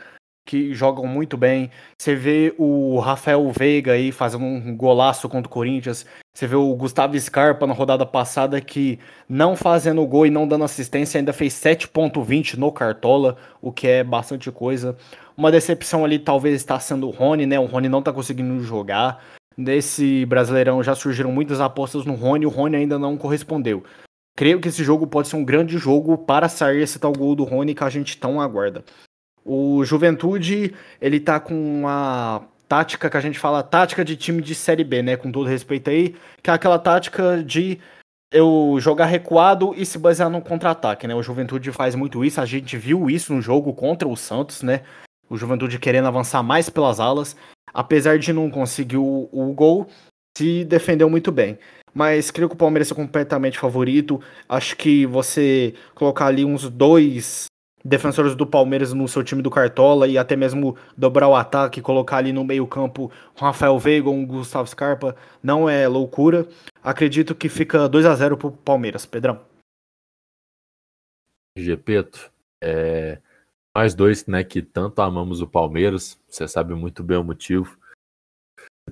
que 0.44 0.74
jogam 0.74 1.06
muito 1.06 1.36
bem. 1.36 1.70
Você 1.98 2.14
vê 2.14 2.54
o 2.58 2.98
Rafael 2.98 3.50
Veiga 3.50 3.92
aí 3.92 4.12
fazendo 4.12 4.44
um 4.44 4.76
golaço 4.76 5.28
contra 5.28 5.48
o 5.48 5.50
Corinthians. 5.50 6.04
Você 6.34 6.46
vê 6.46 6.56
o 6.56 6.74
Gustavo 6.74 7.18
Scarpa 7.18 7.66
na 7.66 7.72
rodada 7.72 8.04
passada 8.04 8.60
que 8.60 8.98
não 9.28 9.56
fazendo 9.56 10.06
gol 10.06 10.26
e 10.26 10.30
não 10.30 10.46
dando 10.46 10.64
assistência 10.64 11.18
ainda 11.18 11.32
fez 11.32 11.54
7.20 11.54 12.54
no 12.54 12.70
Cartola, 12.72 13.36
o 13.62 13.72
que 13.72 13.86
é 13.86 14.04
bastante 14.04 14.50
coisa. 14.50 14.96
Uma 15.36 15.50
decepção 15.50 16.04
ali 16.04 16.18
talvez 16.18 16.54
está 16.54 16.78
sendo 16.78 17.08
o 17.08 17.10
Rony, 17.10 17.46
né? 17.46 17.58
O 17.58 17.66
Rony 17.66 17.88
não 17.88 18.00
está 18.00 18.12
conseguindo 18.12 18.60
jogar. 18.62 19.24
Nesse 19.56 20.26
Brasileirão 20.26 20.82
já 20.82 20.94
surgiram 20.94 21.30
muitas 21.30 21.60
apostas 21.60 22.04
no 22.04 22.14
Rony, 22.14 22.44
o 22.44 22.50
Rony 22.50 22.76
ainda 22.76 22.98
não 22.98 23.16
correspondeu. 23.16 23.84
Creio 24.36 24.60
que 24.60 24.68
esse 24.68 24.82
jogo 24.82 25.06
pode 25.06 25.28
ser 25.28 25.36
um 25.36 25.44
grande 25.44 25.78
jogo 25.78 26.18
para 26.18 26.48
sair 26.48 26.82
esse 26.82 26.98
tal 26.98 27.12
gol 27.12 27.36
do 27.36 27.44
Rony 27.44 27.72
que 27.72 27.84
a 27.84 27.88
gente 27.88 28.18
tão 28.18 28.40
aguarda. 28.40 28.84
O 29.44 29.84
Juventude, 29.84 30.74
ele 31.00 31.20
tá 31.20 31.38
com 31.38 31.54
uma 31.54 32.42
tática 32.68 33.10
que 33.10 33.16
a 33.16 33.20
gente 33.20 33.38
fala, 33.38 33.62
tática 33.62 34.04
de 34.04 34.16
time 34.16 34.40
de 34.40 34.54
Série 34.54 34.84
B, 34.84 35.02
né? 35.02 35.16
Com 35.16 35.30
todo 35.30 35.48
respeito 35.48 35.90
aí, 35.90 36.14
que 36.42 36.50
é 36.50 36.52
aquela 36.52 36.78
tática 36.78 37.42
de 37.42 37.78
eu 38.32 38.76
jogar 38.80 39.06
recuado 39.06 39.74
e 39.76 39.84
se 39.84 39.98
basear 39.98 40.30
no 40.30 40.40
contra-ataque, 40.40 41.06
né? 41.06 41.14
O 41.14 41.22
Juventude 41.22 41.70
faz 41.72 41.94
muito 41.94 42.24
isso, 42.24 42.40
a 42.40 42.46
gente 42.46 42.76
viu 42.76 43.08
isso 43.10 43.32
no 43.34 43.42
jogo 43.42 43.72
contra 43.74 44.08
o 44.08 44.16
Santos, 44.16 44.62
né? 44.62 44.80
O 45.28 45.36
Juventude 45.36 45.78
querendo 45.78 46.08
avançar 46.08 46.42
mais 46.42 46.68
pelas 46.68 46.98
alas, 46.98 47.36
apesar 47.72 48.18
de 48.18 48.32
não 48.32 48.50
conseguir 48.50 48.96
o, 48.96 49.28
o 49.30 49.52
gol, 49.52 49.86
se 50.36 50.64
defendeu 50.64 51.08
muito 51.08 51.30
bem 51.30 51.58
mas 51.94 52.32
creio 52.32 52.48
que 52.48 52.56
o 52.56 52.58
Palmeiras 52.58 52.90
é 52.90 52.94
completamente 52.94 53.56
favorito. 53.56 54.20
Acho 54.48 54.76
que 54.76 55.06
você 55.06 55.74
colocar 55.94 56.26
ali 56.26 56.44
uns 56.44 56.68
dois 56.68 57.46
defensores 57.84 58.34
do 58.34 58.46
Palmeiras 58.46 58.92
no 58.92 59.06
seu 59.06 59.22
time 59.22 59.42
do 59.42 59.50
Cartola 59.50 60.08
e 60.08 60.16
até 60.16 60.34
mesmo 60.34 60.76
dobrar 60.96 61.28
o 61.28 61.34
ataque, 61.34 61.82
colocar 61.82 62.16
ali 62.16 62.32
no 62.32 62.42
meio-campo 62.42 63.12
Rafael 63.36 63.78
Veiga 63.78 64.08
ou 64.08 64.26
Gustavo 64.26 64.66
Scarpa, 64.66 65.14
não 65.42 65.68
é 65.68 65.86
loucura. 65.86 66.48
Acredito 66.82 67.34
que 67.34 67.48
fica 67.48 67.88
2 67.88 68.06
a 68.06 68.14
0 68.14 68.36
pro 68.38 68.50
Palmeiras, 68.50 69.04
Pedrão. 69.04 69.40
Gepeto, 71.56 72.32
é, 72.62 73.20
nós 73.76 73.94
dois, 73.94 74.26
né, 74.26 74.42
que 74.42 74.62
tanto 74.62 75.02
amamos 75.02 75.40
o 75.40 75.46
Palmeiras, 75.46 76.18
você 76.28 76.48
sabe 76.48 76.74
muito 76.74 77.02
bem 77.04 77.18
o 77.18 77.24
motivo 77.24 77.78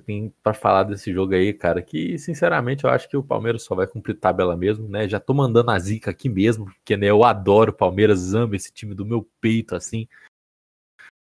tem 0.01 0.33
para 0.41 0.53
falar 0.53 0.83
desse 0.83 1.13
jogo 1.13 1.33
aí, 1.33 1.53
cara, 1.53 1.81
que 1.81 2.17
sinceramente 2.17 2.83
eu 2.83 2.89
acho 2.89 3.07
que 3.07 3.15
o 3.15 3.23
Palmeiras 3.23 3.63
só 3.63 3.75
vai 3.75 3.87
cumprir 3.87 4.15
tabela 4.15 4.55
mesmo, 4.55 4.87
né? 4.87 5.07
Já 5.07 5.19
tô 5.19 5.33
mandando 5.33 5.71
a 5.71 5.79
zica 5.79 6.11
aqui 6.11 6.29
mesmo, 6.29 6.65
porque 6.65 6.97
né, 6.97 7.07
eu 7.07 7.23
adoro 7.23 7.71
o 7.71 7.75
Palmeiras, 7.75 8.33
amo 8.33 8.55
esse 8.55 8.71
time 8.71 8.93
do 8.93 9.05
meu 9.05 9.27
peito, 9.39 9.75
assim. 9.75 10.07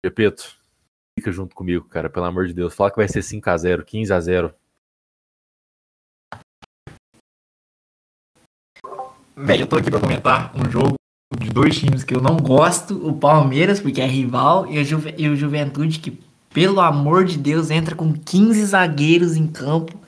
Repeto, 0.05 0.57
fica 1.19 1.33
junto 1.33 1.55
comigo, 1.55 1.87
cara, 1.89 2.09
pelo 2.09 2.27
amor 2.27 2.47
de 2.47 2.55
Deus. 2.55 2.75
Fala 2.75 2.91
que 2.91 2.97
vai 2.97 3.09
ser 3.09 3.23
5 3.23 3.49
a 3.51 3.57
0 3.57 3.85
15 3.85 4.13
a 4.13 4.21
0 4.21 4.55
Velho, 9.37 9.63
eu 9.63 9.67
tô 9.69 9.77
aqui 9.77 9.91
pra 9.91 10.01
comentar 10.01 10.53
um 10.57 10.69
jogo 10.69 10.95
de 11.39 11.49
dois 11.51 11.79
times 11.79 12.03
que 12.03 12.15
eu 12.15 12.21
não 12.21 12.37
gosto, 12.37 13.07
o 13.07 13.17
Palmeiras, 13.17 13.81
porque 13.81 14.01
é 14.01 14.07
rival, 14.07 14.67
e 14.67 14.81
o, 14.81 14.85
Juve, 14.85 15.15
e 15.17 15.29
o 15.29 15.37
Juventude, 15.37 16.01
que 16.01 16.28
pelo 16.51 16.81
amor 16.81 17.25
de 17.25 17.39
Deus, 17.39 17.71
entra 17.71 17.95
com 17.95 18.13
15 18.13 18.65
zagueiros 18.67 19.37
em 19.37 19.47
campo. 19.47 19.99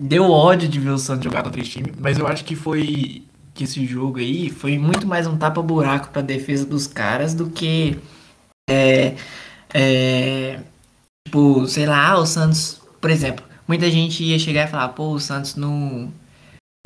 Deu 0.00 0.30
ódio 0.30 0.68
de 0.68 0.80
ver 0.80 0.90
o 0.90 0.98
Santos 0.98 1.24
jogar 1.24 1.42
contra 1.42 1.60
esse 1.60 1.70
time, 1.70 1.92
mas 1.98 2.18
eu 2.18 2.26
acho 2.26 2.44
que 2.44 2.56
foi 2.56 3.24
que 3.54 3.64
esse 3.64 3.84
jogo 3.86 4.18
aí 4.18 4.50
foi 4.50 4.78
muito 4.78 5.06
mais 5.06 5.26
um 5.26 5.36
tapa-buraco 5.36 6.08
para 6.08 6.22
defesa 6.22 6.64
dos 6.64 6.86
caras 6.86 7.34
do 7.34 7.50
que 7.50 7.98
é, 8.68 9.14
é, 9.74 10.60
tipo, 11.26 11.66
sei 11.66 11.86
lá, 11.86 12.18
o 12.18 12.26
Santos, 12.26 12.80
por 13.00 13.10
exemplo, 13.10 13.44
muita 13.68 13.90
gente 13.90 14.24
ia 14.24 14.38
chegar 14.38 14.66
e 14.66 14.70
falar, 14.70 14.88
pô, 14.90 15.10
o 15.10 15.20
Santos 15.20 15.54
no, 15.54 16.10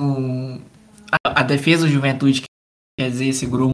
no 0.01 0.61
a, 1.25 1.41
a 1.41 1.43
defesa 1.43 1.87
do 1.87 1.93
Juventude 1.93 2.43
quer 2.99 3.11
dizer, 3.11 3.33
segurou 3.33 3.71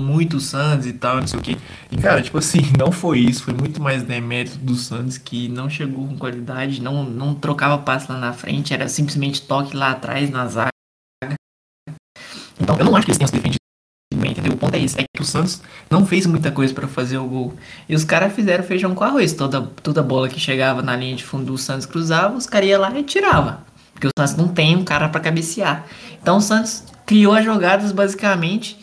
muito 0.00 0.38
o 0.38 0.40
Santos 0.40 0.86
e 0.86 0.92
tal, 0.92 1.16
não 1.16 1.26
sei 1.26 1.38
o 1.38 1.42
que. 1.42 1.56
E 1.90 1.96
cara, 1.96 2.22
tipo 2.22 2.38
assim, 2.38 2.60
não 2.78 2.90
foi 2.90 3.20
isso, 3.20 3.44
foi 3.44 3.54
muito 3.54 3.80
mais 3.80 4.02
demérito 4.02 4.58
do 4.58 4.74
Santos 4.74 5.18
que 5.18 5.48
não 5.48 5.68
chegou 5.68 6.06
com 6.06 6.16
qualidade, 6.16 6.82
não, 6.82 7.04
não 7.04 7.34
trocava 7.34 7.78
passe 7.78 8.10
lá 8.10 8.18
na 8.18 8.32
frente, 8.32 8.74
era 8.74 8.88
simplesmente 8.88 9.42
toque 9.42 9.76
lá 9.76 9.90
atrás 9.90 10.30
na 10.30 10.46
zaga. 10.46 10.70
Então 12.60 12.76
eu 12.78 12.84
não 12.84 12.96
acho 12.96 13.06
que 13.06 13.10
eles 13.10 13.18
tenham 13.18 13.28
se 13.28 13.34
defendido 13.34 13.60
bem, 14.14 14.32
entendeu? 14.32 14.52
O 14.52 14.56
ponto 14.56 14.74
é 14.74 14.80
esse, 14.80 15.00
é 15.00 15.04
que 15.14 15.22
o 15.22 15.24
Santos 15.24 15.62
não 15.88 16.06
fez 16.06 16.26
muita 16.26 16.50
coisa 16.50 16.74
para 16.74 16.86
fazer 16.86 17.18
o 17.18 17.26
gol. 17.26 17.54
E 17.88 17.94
os 17.94 18.04
caras 18.04 18.32
fizeram 18.32 18.62
feijão 18.64 18.94
com 18.94 19.04
arroz, 19.04 19.32
toda, 19.32 19.62
toda 19.82 20.02
bola 20.02 20.28
que 20.28 20.38
chegava 20.38 20.82
na 20.82 20.96
linha 20.96 21.16
de 21.16 21.24
fundo 21.24 21.44
do 21.46 21.58
Santos 21.58 21.86
cruzava, 21.86 22.36
os 22.36 22.46
caras 22.46 22.68
iam 22.68 22.80
lá 22.80 22.98
e 22.98 23.02
tirava. 23.02 23.64
Porque 23.92 24.06
o 24.06 24.10
Santos 24.18 24.36
não 24.36 24.48
tem 24.48 24.76
um 24.76 24.84
cara 24.84 25.08
para 25.08 25.20
cabecear. 25.20 25.86
Então 26.20 26.36
o 26.36 26.40
Santos 26.40 26.84
criou 27.06 27.34
as 27.34 27.44
jogadas 27.44 27.92
basicamente 27.92 28.78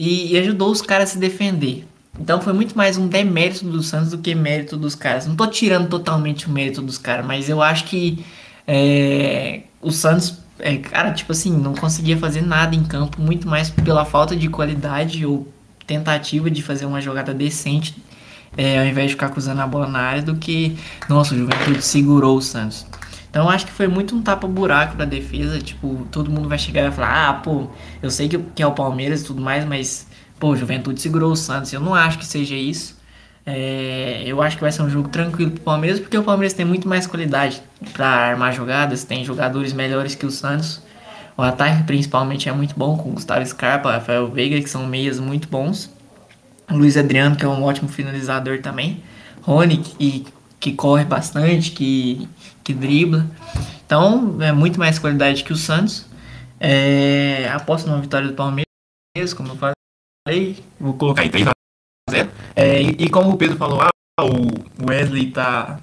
e, 0.00 0.32
e 0.32 0.38
ajudou 0.38 0.70
os 0.70 0.80
caras 0.80 1.10
a 1.10 1.12
se 1.12 1.18
defender. 1.18 1.86
Então 2.18 2.40
foi 2.40 2.54
muito 2.54 2.76
mais 2.76 2.96
um 2.96 3.06
demérito 3.06 3.66
do 3.66 3.82
Santos 3.82 4.10
do 4.10 4.18
que 4.18 4.34
mérito 4.34 4.76
dos 4.76 4.94
caras. 4.94 5.26
Não 5.26 5.36
tô 5.36 5.46
tirando 5.46 5.88
totalmente 5.88 6.46
o 6.46 6.50
mérito 6.50 6.80
dos 6.80 6.96
caras, 6.96 7.24
mas 7.26 7.50
eu 7.50 7.62
acho 7.62 7.84
que 7.84 8.24
é, 8.66 9.60
o 9.80 9.90
Santos, 9.90 10.38
é, 10.58 10.78
cara, 10.78 11.12
tipo 11.12 11.32
assim, 11.32 11.54
não 11.54 11.74
conseguia 11.74 12.16
fazer 12.16 12.40
nada 12.40 12.74
em 12.74 12.82
campo, 12.82 13.20
muito 13.20 13.46
mais 13.46 13.68
pela 13.68 14.06
falta 14.06 14.34
de 14.34 14.48
qualidade 14.48 15.24
ou 15.26 15.46
tentativa 15.86 16.50
de 16.50 16.62
fazer 16.62 16.86
uma 16.86 17.00
jogada 17.02 17.34
decente, 17.34 17.94
é, 18.56 18.78
ao 18.78 18.86
invés 18.86 19.08
de 19.08 19.14
ficar 19.14 19.28
cruzando 19.28 19.60
a 19.60 19.66
bola 19.66 19.86
na 19.86 20.00
área, 20.00 20.22
do 20.22 20.34
que, 20.34 20.78
nossa, 21.10 21.34
o 21.34 21.38
Juventude 21.38 21.82
segurou 21.82 22.38
o 22.38 22.42
Santos. 22.42 22.86
Então 23.30 23.48
acho 23.48 23.64
que 23.66 23.72
foi 23.72 23.86
muito 23.86 24.14
um 24.14 24.22
tapa-buraco 24.22 24.96
pra 24.96 25.04
defesa. 25.04 25.58
Tipo, 25.60 26.06
todo 26.10 26.30
mundo 26.30 26.48
vai 26.48 26.58
chegar 26.58 26.80
e 26.80 26.84
vai 26.84 26.92
falar: 26.92 27.28
ah, 27.28 27.34
pô, 27.34 27.68
eu 28.02 28.10
sei 28.10 28.28
que, 28.28 28.38
que 28.38 28.62
é 28.62 28.66
o 28.66 28.72
Palmeiras 28.72 29.22
e 29.22 29.24
tudo 29.24 29.40
mais, 29.40 29.64
mas, 29.64 30.06
pô, 30.38 30.54
Juventude 30.56 31.00
segurou 31.00 31.32
o 31.32 31.36
Santos. 31.36 31.72
Eu 31.72 31.80
não 31.80 31.94
acho 31.94 32.18
que 32.18 32.26
seja 32.26 32.56
isso. 32.56 32.98
É, 33.46 34.22
eu 34.26 34.42
acho 34.42 34.56
que 34.56 34.62
vai 34.62 34.70
ser 34.70 34.82
um 34.82 34.90
jogo 34.90 35.08
tranquilo 35.08 35.52
pro 35.52 35.60
Palmeiras, 35.62 35.98
porque 35.98 36.16
o 36.18 36.22
Palmeiras 36.22 36.52
tem 36.52 36.64
muito 36.64 36.86
mais 36.88 37.06
qualidade 37.06 37.62
para 37.92 38.06
armar 38.06 38.52
jogadas, 38.52 39.04
tem 39.04 39.24
jogadores 39.24 39.72
melhores 39.72 40.14
que 40.14 40.26
o 40.26 40.30
Santos. 40.30 40.82
O 41.36 41.42
ataque 41.42 41.84
principalmente 41.84 42.48
é 42.48 42.52
muito 42.52 42.74
bom, 42.76 42.98
com 42.98 43.12
Gustavo 43.12 43.44
Scarpa, 43.46 43.92
Rafael 43.92 44.28
Veiga, 44.28 44.60
que 44.60 44.68
são 44.68 44.86
meias 44.86 45.18
muito 45.18 45.48
bons. 45.48 45.90
Luiz 46.70 46.96
Adriano, 46.96 47.34
que 47.34 47.44
é 47.44 47.48
um 47.48 47.62
ótimo 47.64 47.88
finalizador 47.88 48.60
também. 48.60 49.02
Rony, 49.42 49.78
que, 49.78 50.26
que 50.60 50.72
corre 50.72 51.04
bastante, 51.04 51.70
que 51.70 52.28
que 52.70 52.74
dribla. 52.74 53.26
Então, 53.84 54.40
é 54.40 54.52
muito 54.52 54.78
mais 54.78 54.98
qualidade 54.98 55.42
que 55.42 55.52
o 55.52 55.56
Santos. 55.56 56.06
É, 56.58 57.48
aposto 57.52 57.88
numa 57.88 58.00
vitória 58.00 58.28
do 58.28 58.34
Palmeiras, 58.34 59.34
como 59.34 59.48
eu 59.48 59.56
falei. 59.56 60.62
Vou 60.78 60.94
colocar 60.94 61.22
aí 61.22 61.30
3 61.30 61.48
a 61.48 61.50
0 62.10 62.30
é, 62.54 62.82
e, 62.82 62.88
e, 62.98 63.10
como 63.10 63.30
o 63.30 63.36
Pedro 63.36 63.56
falou, 63.56 63.80
ah, 63.80 63.90
o 64.24 64.88
Wesley 64.88 65.30
tá 65.30 65.80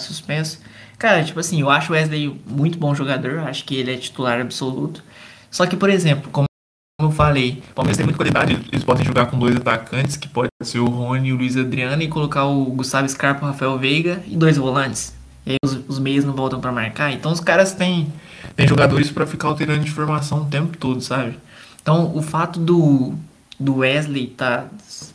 suspenso. 0.00 0.60
Cara, 0.98 1.22
tipo 1.22 1.38
assim, 1.38 1.60
eu 1.60 1.70
acho 1.70 1.92
o 1.92 1.94
Wesley 1.94 2.40
muito 2.46 2.78
bom 2.78 2.94
jogador. 2.94 3.40
Acho 3.40 3.64
que 3.64 3.76
ele 3.76 3.92
é 3.92 3.96
titular 3.96 4.40
absoluto. 4.40 5.04
Só 5.50 5.66
que, 5.66 5.76
por 5.76 5.90
exemplo, 5.90 6.30
como 6.32 6.46
eu 7.00 7.10
falei, 7.10 7.62
o 7.70 7.74
Palmeiras 7.74 7.98
tem 7.98 8.06
muita 8.06 8.16
qualidade. 8.16 8.58
Eles 8.72 8.82
podem 8.82 9.04
jogar 9.04 9.26
com 9.26 9.38
dois 9.38 9.54
atacantes, 9.54 10.16
que 10.16 10.28
pode 10.28 10.48
ser 10.62 10.78
o 10.78 10.86
Rony 10.86 11.28
e 11.28 11.32
o 11.32 11.36
Luiz 11.36 11.56
Adriano, 11.56 12.02
e 12.02 12.08
colocar 12.08 12.46
o 12.46 12.64
Gustavo 12.64 13.08
Scarpa, 13.08 13.44
o 13.44 13.48
Rafael 13.48 13.78
Veiga 13.78 14.22
e 14.26 14.36
dois 14.36 14.56
volantes. 14.56 15.14
E 15.44 15.52
aí 15.52 15.56
os, 15.62 15.75
os 15.88 15.98
meios 15.98 16.24
não 16.24 16.34
voltam 16.34 16.60
para 16.60 16.72
marcar. 16.72 17.12
Então 17.12 17.32
os 17.32 17.40
caras 17.40 17.72
têm, 17.72 18.12
têm 18.54 18.66
jogadores 18.66 19.10
para 19.10 19.26
ficar 19.26 19.48
alterando 19.48 19.84
de 19.84 19.90
formação 19.90 20.42
o 20.42 20.46
tempo 20.46 20.76
todo, 20.76 21.00
sabe? 21.00 21.38
Então 21.80 22.16
o 22.16 22.22
fato 22.22 22.58
do, 22.58 23.14
do 23.58 23.76
Wesley 23.76 24.28
tá, 24.28 24.66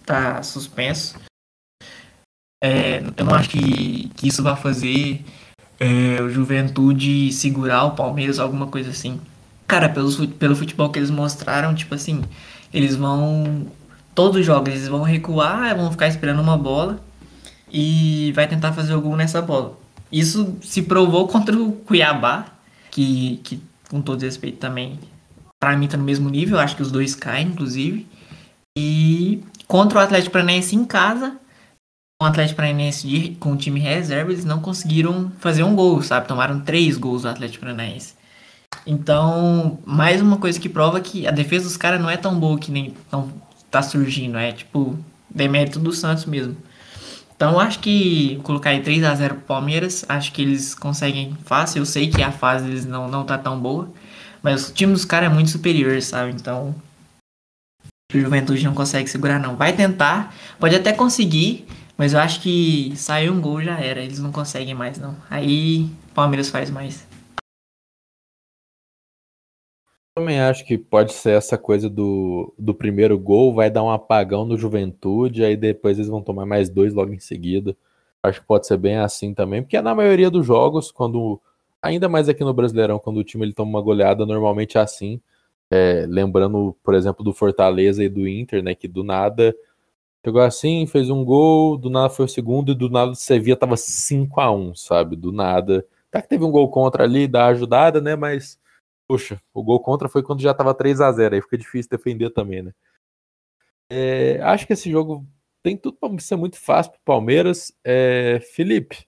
tá 0.06 0.42
suspenso, 0.44 1.16
é, 2.64 3.02
eu 3.18 3.26
não 3.26 3.34
acho 3.34 3.50
que, 3.50 4.10
que 4.16 4.28
isso 4.28 4.44
vai 4.44 4.56
fazer 4.56 5.26
é, 5.80 6.22
o 6.22 6.30
Juventude 6.30 7.34
segurar 7.34 7.86
o 7.86 7.92
Palmeiras, 7.92 8.38
alguma 8.38 8.68
coisa 8.68 8.92
assim. 8.92 9.20
Cara, 9.68 9.90
pelo, 9.90 10.28
pelo 10.28 10.56
futebol 10.56 10.90
que 10.92 11.00
eles 11.00 11.10
mostraram, 11.10 11.74
tipo 11.74 11.96
assim, 11.96 12.24
eles 12.72 12.96
vão. 12.96 13.66
Todos 14.14 14.42
os 14.42 14.46
jogos 14.46 14.70
eles 14.70 14.88
vão 14.88 15.02
recuar, 15.02 15.76
vão 15.76 15.92
ficar 15.92 16.08
esperando 16.08 16.42
uma 16.42 16.58
bola 16.58 17.00
e 17.72 18.32
vai 18.36 18.48
tentar 18.48 18.74
fazer 18.74 18.94
o 18.94 19.02
gol 19.02 19.16
nessa 19.16 19.42
bola. 19.42 19.78
Isso 20.12 20.58
se 20.62 20.82
provou 20.82 21.28
contra 21.28 21.58
o 21.58 21.72
Cuiabá, 21.72 22.46
que, 22.90 23.40
que 23.44 23.62
com 23.90 24.02
todo 24.02 24.22
respeito 24.22 24.58
também, 24.58 25.00
para 25.60 25.78
mim 25.78 25.88
tá 25.88 25.96
no 25.96 26.04
mesmo 26.04 26.30
nível, 26.30 26.60
acho 26.60 26.76
que 26.76 26.82
os 26.82 26.92
dois 26.92 27.16
caem, 27.16 27.48
inclusive. 27.48 28.08
E 28.78 29.44
contra 29.68 30.00
o 30.00 30.02
Atlético 30.02 30.34
Paranaense 30.34 30.76
em 30.76 30.84
casa, 30.86 31.38
o 32.22 32.26
Atlético 32.26 32.58
Paranaense 32.58 33.38
com 33.40 33.54
o 33.54 33.58
time 33.58 33.80
reserva, 33.80 34.32
eles 34.32 34.46
não 34.46 34.60
conseguiram 34.60 35.32
fazer 35.40 35.64
um 35.64 35.76
gol, 35.76 36.02
sabe? 36.02 36.28
Tomaram 36.28 36.60
três 36.60 36.98
gols 36.98 37.24
do 37.24 37.30
Atlético 37.30 37.62
Paranaense. 37.62 38.14
Então, 38.86 39.80
mais 39.86 40.22
uma 40.22 40.38
coisa 40.38 40.60
que 40.60 40.70
prova 40.70 41.00
que 41.02 41.28
a 41.28 41.32
defesa 41.32 41.66
dos 41.66 41.78
caras 41.78 42.02
não 42.02 42.10
é 42.10 42.18
tão 42.18 42.40
boa 42.40 42.58
que 42.58 42.72
nem 42.72 42.94
tão, 43.10 43.32
tá 43.70 43.82
surgindo. 43.82 44.38
É 44.38 44.52
tipo, 44.52 44.98
demérito 45.30 45.80
do 45.80 45.92
Santos 45.92 46.26
mesmo. 46.26 46.56
Então, 47.42 47.60
acho 47.60 47.80
que 47.80 48.40
colocar 48.44 48.70
aí 48.70 48.84
3 48.84 49.04
a 49.04 49.16
0 49.16 49.34
pro 49.34 49.44
Palmeiras, 49.46 50.06
acho 50.08 50.32
que 50.32 50.44
eles 50.44 50.76
conseguem 50.76 51.36
fácil. 51.44 51.80
Eu 51.80 51.88
sei 51.88 52.08
que 52.08 52.22
a 52.22 52.32
fase 52.32 52.66
deles 52.66 52.86
não, 52.86 53.08
não 53.08 53.26
tá 53.26 53.36
tão 53.36 53.60
boa, 53.60 53.92
mas 54.44 54.70
o 54.70 54.74
time 54.76 54.94
dos 54.94 55.06
caras 55.06 55.32
é 55.32 55.34
muito 55.34 55.50
superior, 55.50 56.00
sabe? 56.04 56.34
Então, 56.34 56.76
o 58.14 58.20
Juventude 58.20 58.64
não 58.64 58.76
consegue 58.76 59.10
segurar, 59.10 59.40
não. 59.40 59.56
Vai 59.56 59.74
tentar, 59.74 60.36
pode 60.60 60.76
até 60.76 60.94
conseguir, 60.94 61.66
mas 61.98 62.14
eu 62.14 62.20
acho 62.20 62.42
que 62.42 62.94
saiu 62.96 63.34
um 63.34 63.42
gol 63.42 63.60
já 63.60 63.80
era. 63.80 64.02
Eles 64.02 64.20
não 64.20 64.32
conseguem 64.32 64.76
mais, 64.76 65.00
não. 65.00 65.16
Aí, 65.28 65.90
Palmeiras 66.14 66.48
faz 66.48 66.70
mais. 66.70 67.08
Também 70.14 70.42
acho 70.42 70.66
que 70.66 70.78
pode 70.78 71.14
ser 71.14 71.32
essa 71.38 71.58
coisa 71.58 71.90
do, 71.90 72.54
do 72.60 72.74
primeiro 72.74 73.18
gol, 73.18 73.54
vai 73.54 73.70
dar 73.70 73.82
um 73.84 73.90
apagão 73.90 74.46
no 74.46 74.58
Juventude, 74.58 75.44
aí 75.44 75.56
depois 75.56 75.98
eles 75.98 76.10
vão 76.10 76.22
tomar 76.22 76.46
mais 76.46 76.70
dois 76.70 76.94
logo 76.94 77.14
em 77.14 77.20
seguida. 77.20 77.76
Acho 78.22 78.42
que 78.42 78.48
pode 78.48 78.68
ser 78.68 78.78
bem 78.78 78.98
assim 78.98 79.34
também, 79.34 79.62
porque 79.64 79.82
na 79.82 79.96
maioria 79.96 80.30
dos 80.30 80.46
jogos, 80.46 80.92
quando 80.92 81.40
ainda 81.82 82.10
mais 82.10 82.28
aqui 82.30 82.44
no 82.44 82.54
Brasileirão, 82.54 83.00
quando 83.00 83.18
o 83.18 83.24
time 83.24 83.46
ele 83.46 83.54
toma 83.54 83.72
uma 83.72 83.82
goleada, 83.82 84.26
normalmente 84.26 84.78
é 84.78 84.82
assim. 84.82 85.22
É, 85.72 86.06
lembrando, 86.08 86.76
por 86.84 86.94
exemplo, 86.96 87.24
do 87.24 87.34
Fortaleza 87.34 88.04
e 88.04 88.10
do 88.10 88.28
Inter, 88.28 88.62
né, 88.64 88.76
que 88.76 88.88
do 88.90 89.04
nada 89.04 89.56
chegou 90.26 90.42
assim, 90.42 90.86
fez 90.88 91.10
um 91.10 91.26
gol, 91.26 91.78
do 91.78 91.90
nada 91.90 92.10
foi 92.10 92.26
o 92.26 92.30
segundo 92.30 92.72
e 92.74 92.76
do 92.76 92.90
nada 92.90 93.12
o 93.12 93.16
Sevilla 93.16 93.58
tava 93.58 93.78
5 93.78 94.42
a 94.42 94.52
1, 94.52 94.76
sabe? 94.76 95.16
Do 95.16 95.32
nada. 95.32 95.86
Tá 96.12 96.22
que 96.22 96.30
teve 96.30 96.44
um 96.46 96.52
gol 96.52 96.70
contra 96.70 97.04
ali, 97.06 97.28
dá 97.28 97.48
ajudada, 97.48 98.02
né, 98.02 98.16
mas 98.16 98.60
Poxa, 99.12 99.42
o 99.54 99.62
gol 99.62 99.78
contra 99.82 100.08
foi 100.08 100.24
quando 100.24 100.42
já 100.42 100.54
tava 100.54 100.74
3 100.74 101.02
a 101.02 101.12
0 101.12 101.36
aí 101.36 101.42
fica 101.42 101.58
difícil 101.58 101.90
defender 101.90 102.30
também, 102.30 102.62
né? 102.62 102.72
É, 103.90 104.40
acho 104.42 104.66
que 104.66 104.72
esse 104.72 104.90
jogo 104.90 105.28
tem 105.62 105.76
tudo 105.76 105.98
para 105.98 106.18
ser 106.20 106.38
muito 106.38 106.58
fácil 106.58 106.94
pro 106.94 107.02
Palmeiras. 107.04 107.74
É, 107.84 108.40
Felipe, 108.40 109.06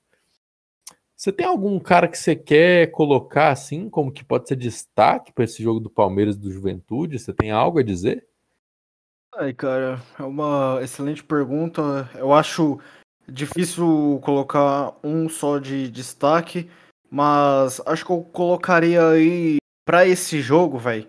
você 1.15 1.31
tem 1.31 1.45
algum 1.45 1.79
cara 1.79 2.09
que 2.09 2.17
você 2.17 2.35
quer 2.35 2.91
colocar 2.91 3.51
assim, 3.51 3.89
como 3.89 4.11
que 4.11 4.25
pode 4.25 4.45
ser 4.45 4.57
destaque 4.57 5.31
para 5.31 5.45
esse 5.45 5.63
jogo 5.63 5.79
do 5.79 5.89
Palmeiras 5.89 6.35
do 6.35 6.51
Juventude? 6.51 7.17
Você 7.17 7.31
tem 7.31 7.51
algo 7.51 7.79
a 7.79 7.83
dizer? 7.83 8.27
Ai, 9.37 9.53
cara, 9.53 10.01
é 10.19 10.23
uma 10.23 10.79
excelente 10.81 11.23
pergunta. 11.23 12.09
Eu 12.15 12.33
acho 12.33 12.77
difícil 13.25 14.19
colocar 14.21 14.97
um 15.01 15.29
só 15.29 15.59
de 15.59 15.89
destaque, 15.89 16.69
mas 17.09 17.79
acho 17.85 18.05
que 18.05 18.11
eu 18.11 18.21
colocaria 18.21 19.07
aí 19.07 19.62
para 19.85 20.05
esse 20.07 20.41
jogo, 20.41 20.77
velho, 20.77 21.07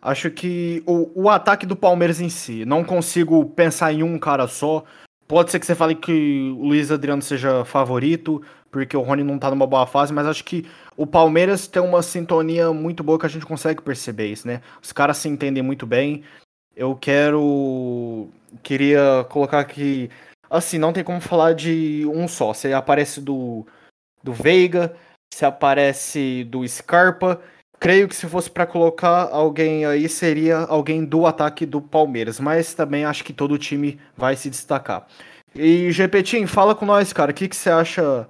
acho 0.00 0.30
que 0.30 0.82
o, 0.86 1.22
o 1.22 1.28
ataque 1.28 1.66
do 1.66 1.76
Palmeiras 1.76 2.20
em 2.20 2.28
si, 2.28 2.64
não 2.64 2.84
consigo 2.84 3.44
pensar 3.46 3.92
em 3.92 4.02
um 4.02 4.18
cara 4.18 4.46
só. 4.46 4.84
Pode 5.26 5.50
ser 5.50 5.60
que 5.60 5.66
você 5.66 5.74
fale 5.74 5.94
que 5.94 6.54
o 6.56 6.62
Luiz 6.62 6.90
Adriano 6.90 7.20
seja 7.20 7.64
favorito, 7.64 8.42
porque 8.70 8.96
o 8.96 9.02
Rony 9.02 9.22
não 9.22 9.38
tá 9.38 9.50
numa 9.50 9.66
boa 9.66 9.86
fase, 9.86 10.12
mas 10.12 10.26
acho 10.26 10.44
que 10.44 10.66
o 10.96 11.06
Palmeiras 11.06 11.66
tem 11.66 11.82
uma 11.82 12.02
sintonia 12.02 12.72
muito 12.72 13.02
boa 13.02 13.18
que 13.18 13.26
a 13.26 13.30
gente 13.30 13.44
consegue 13.44 13.82
perceber 13.82 14.28
isso, 14.28 14.46
né? 14.46 14.62
Os 14.82 14.92
caras 14.92 15.18
se 15.18 15.28
entendem 15.28 15.62
muito 15.62 15.86
bem. 15.86 16.22
Eu 16.74 16.94
quero. 16.94 18.28
Queria 18.62 19.26
colocar 19.28 19.60
aqui. 19.60 20.10
Assim, 20.48 20.78
não 20.78 20.92
tem 20.92 21.04
como 21.04 21.20
falar 21.20 21.52
de 21.52 22.06
um 22.06 22.26
só. 22.26 22.54
Você 22.54 22.72
aparece 22.72 23.20
do, 23.20 23.66
do 24.22 24.32
Veiga, 24.32 24.96
se 25.32 25.44
aparece 25.44 26.44
do 26.44 26.66
Scarpa 26.66 27.40
Creio 27.80 28.08
que 28.08 28.16
se 28.16 28.26
fosse 28.26 28.50
para 28.50 28.66
colocar 28.66 29.28
alguém 29.30 29.86
aí, 29.86 30.08
seria 30.08 30.58
alguém 30.58 31.04
do 31.04 31.26
ataque 31.26 31.64
do 31.64 31.80
Palmeiras, 31.80 32.40
mas 32.40 32.74
também 32.74 33.04
acho 33.04 33.22
que 33.22 33.32
todo 33.32 33.52
o 33.52 33.58
time 33.58 34.00
vai 34.16 34.34
se 34.34 34.50
destacar. 34.50 35.06
E 35.54 35.90
Gepetim, 35.92 36.44
fala 36.46 36.74
com 36.74 36.84
nós, 36.84 37.12
cara, 37.12 37.30
o 37.30 37.34
que, 37.34 37.48
que 37.48 37.56
você 37.56 37.70
acha 37.70 38.26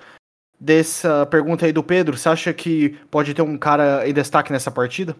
dessa 0.60 1.24
pergunta 1.26 1.64
aí 1.64 1.72
do 1.72 1.82
Pedro? 1.82 2.16
Você 2.16 2.28
acha 2.28 2.52
que 2.52 2.90
pode 3.10 3.32
ter 3.32 3.42
um 3.42 3.56
cara 3.56 4.06
em 4.06 4.12
destaque 4.12 4.52
nessa 4.52 4.70
partida? 4.70 5.16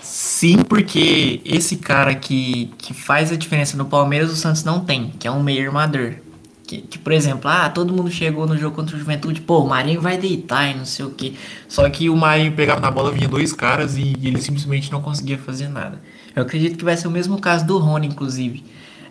Sim, 0.00 0.64
porque 0.64 1.40
esse 1.44 1.76
cara 1.76 2.14
que, 2.14 2.66
que 2.78 2.94
faz 2.94 3.30
a 3.30 3.36
diferença 3.36 3.76
no 3.76 3.84
Palmeiras, 3.84 4.32
o 4.32 4.36
Santos 4.36 4.64
não 4.64 4.84
tem, 4.84 5.10
que 5.10 5.28
é 5.28 5.30
um 5.30 5.42
meio 5.42 5.68
armador. 5.68 6.16
Que, 6.72 6.80
que, 6.80 6.98
por 6.98 7.12
exemplo, 7.12 7.50
ah, 7.50 7.68
todo 7.68 7.92
mundo 7.92 8.10
chegou 8.10 8.46
no 8.46 8.56
jogo 8.56 8.74
contra 8.74 8.96
o 8.96 8.98
Juventude, 8.98 9.42
pô, 9.42 9.58
o 9.58 9.68
Marinho 9.68 10.00
vai 10.00 10.16
deitar 10.16 10.70
e 10.70 10.74
não 10.74 10.86
sei 10.86 11.04
o 11.04 11.10
que. 11.10 11.36
Só 11.68 11.86
que 11.90 12.08
o 12.08 12.16
Marinho 12.16 12.52
pegava 12.52 12.80
na 12.80 12.90
bola, 12.90 13.10
vinha 13.10 13.28
dois 13.28 13.52
caras 13.52 13.98
e, 13.98 14.14
e 14.18 14.26
ele 14.26 14.40
simplesmente 14.40 14.90
não 14.90 15.02
conseguia 15.02 15.36
fazer 15.36 15.68
nada. 15.68 16.00
Eu 16.34 16.44
acredito 16.44 16.78
que 16.78 16.84
vai 16.84 16.96
ser 16.96 17.08
o 17.08 17.10
mesmo 17.10 17.38
caso 17.38 17.66
do 17.66 17.76
Rony, 17.76 18.06
inclusive. 18.06 18.64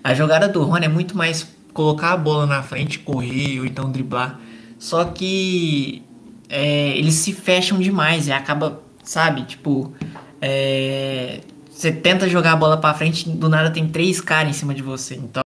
A 0.03 0.16
jogada 0.16 0.47
do 0.47 0.64
Rony 0.64 0.86
é 0.86 0.89
muito 0.89 1.16
mais 1.16 1.47
colocar 1.72 2.14
a 2.14 2.18
bola 2.18 2.47
na 2.47 2.64
frente, 2.64 2.97
correr 2.97 3.59
ou 3.59 3.66
então 3.68 3.91
driblar. 3.91 4.39
Só 4.80 5.05
que 5.05 6.01
é, 6.49 6.97
eles 6.97 7.14
se 7.14 7.32
fecham 7.32 7.78
demais 7.78 8.28
e 8.28 8.32
acaba, 8.32 8.82
sabe, 9.03 9.43
tipo, 9.43 9.93
é, 10.41 11.41
você 11.70 11.91
tenta 11.91 12.28
jogar 12.28 12.53
a 12.53 12.55
bola 12.55 12.78
para 12.78 12.95
frente, 12.95 13.30
do 13.30 13.47
nada 13.47 13.70
tem 13.70 13.88
três 13.88 14.20
caras 14.20 14.49
em 14.49 14.53
cima 14.53 14.74
de 14.74 14.82
você. 14.82 15.14
Então, 15.14 15.43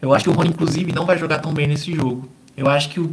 eu 0.00 0.12
acho 0.12 0.24
que 0.24 0.30
o 0.30 0.32
Rony, 0.32 0.50
inclusive, 0.50 0.92
não 0.92 1.06
vai 1.06 1.18
jogar 1.18 1.38
tão 1.38 1.52
bem 1.52 1.66
nesse 1.66 1.94
jogo. 1.94 2.28
Eu 2.56 2.68
acho 2.68 2.90
que, 2.90 3.10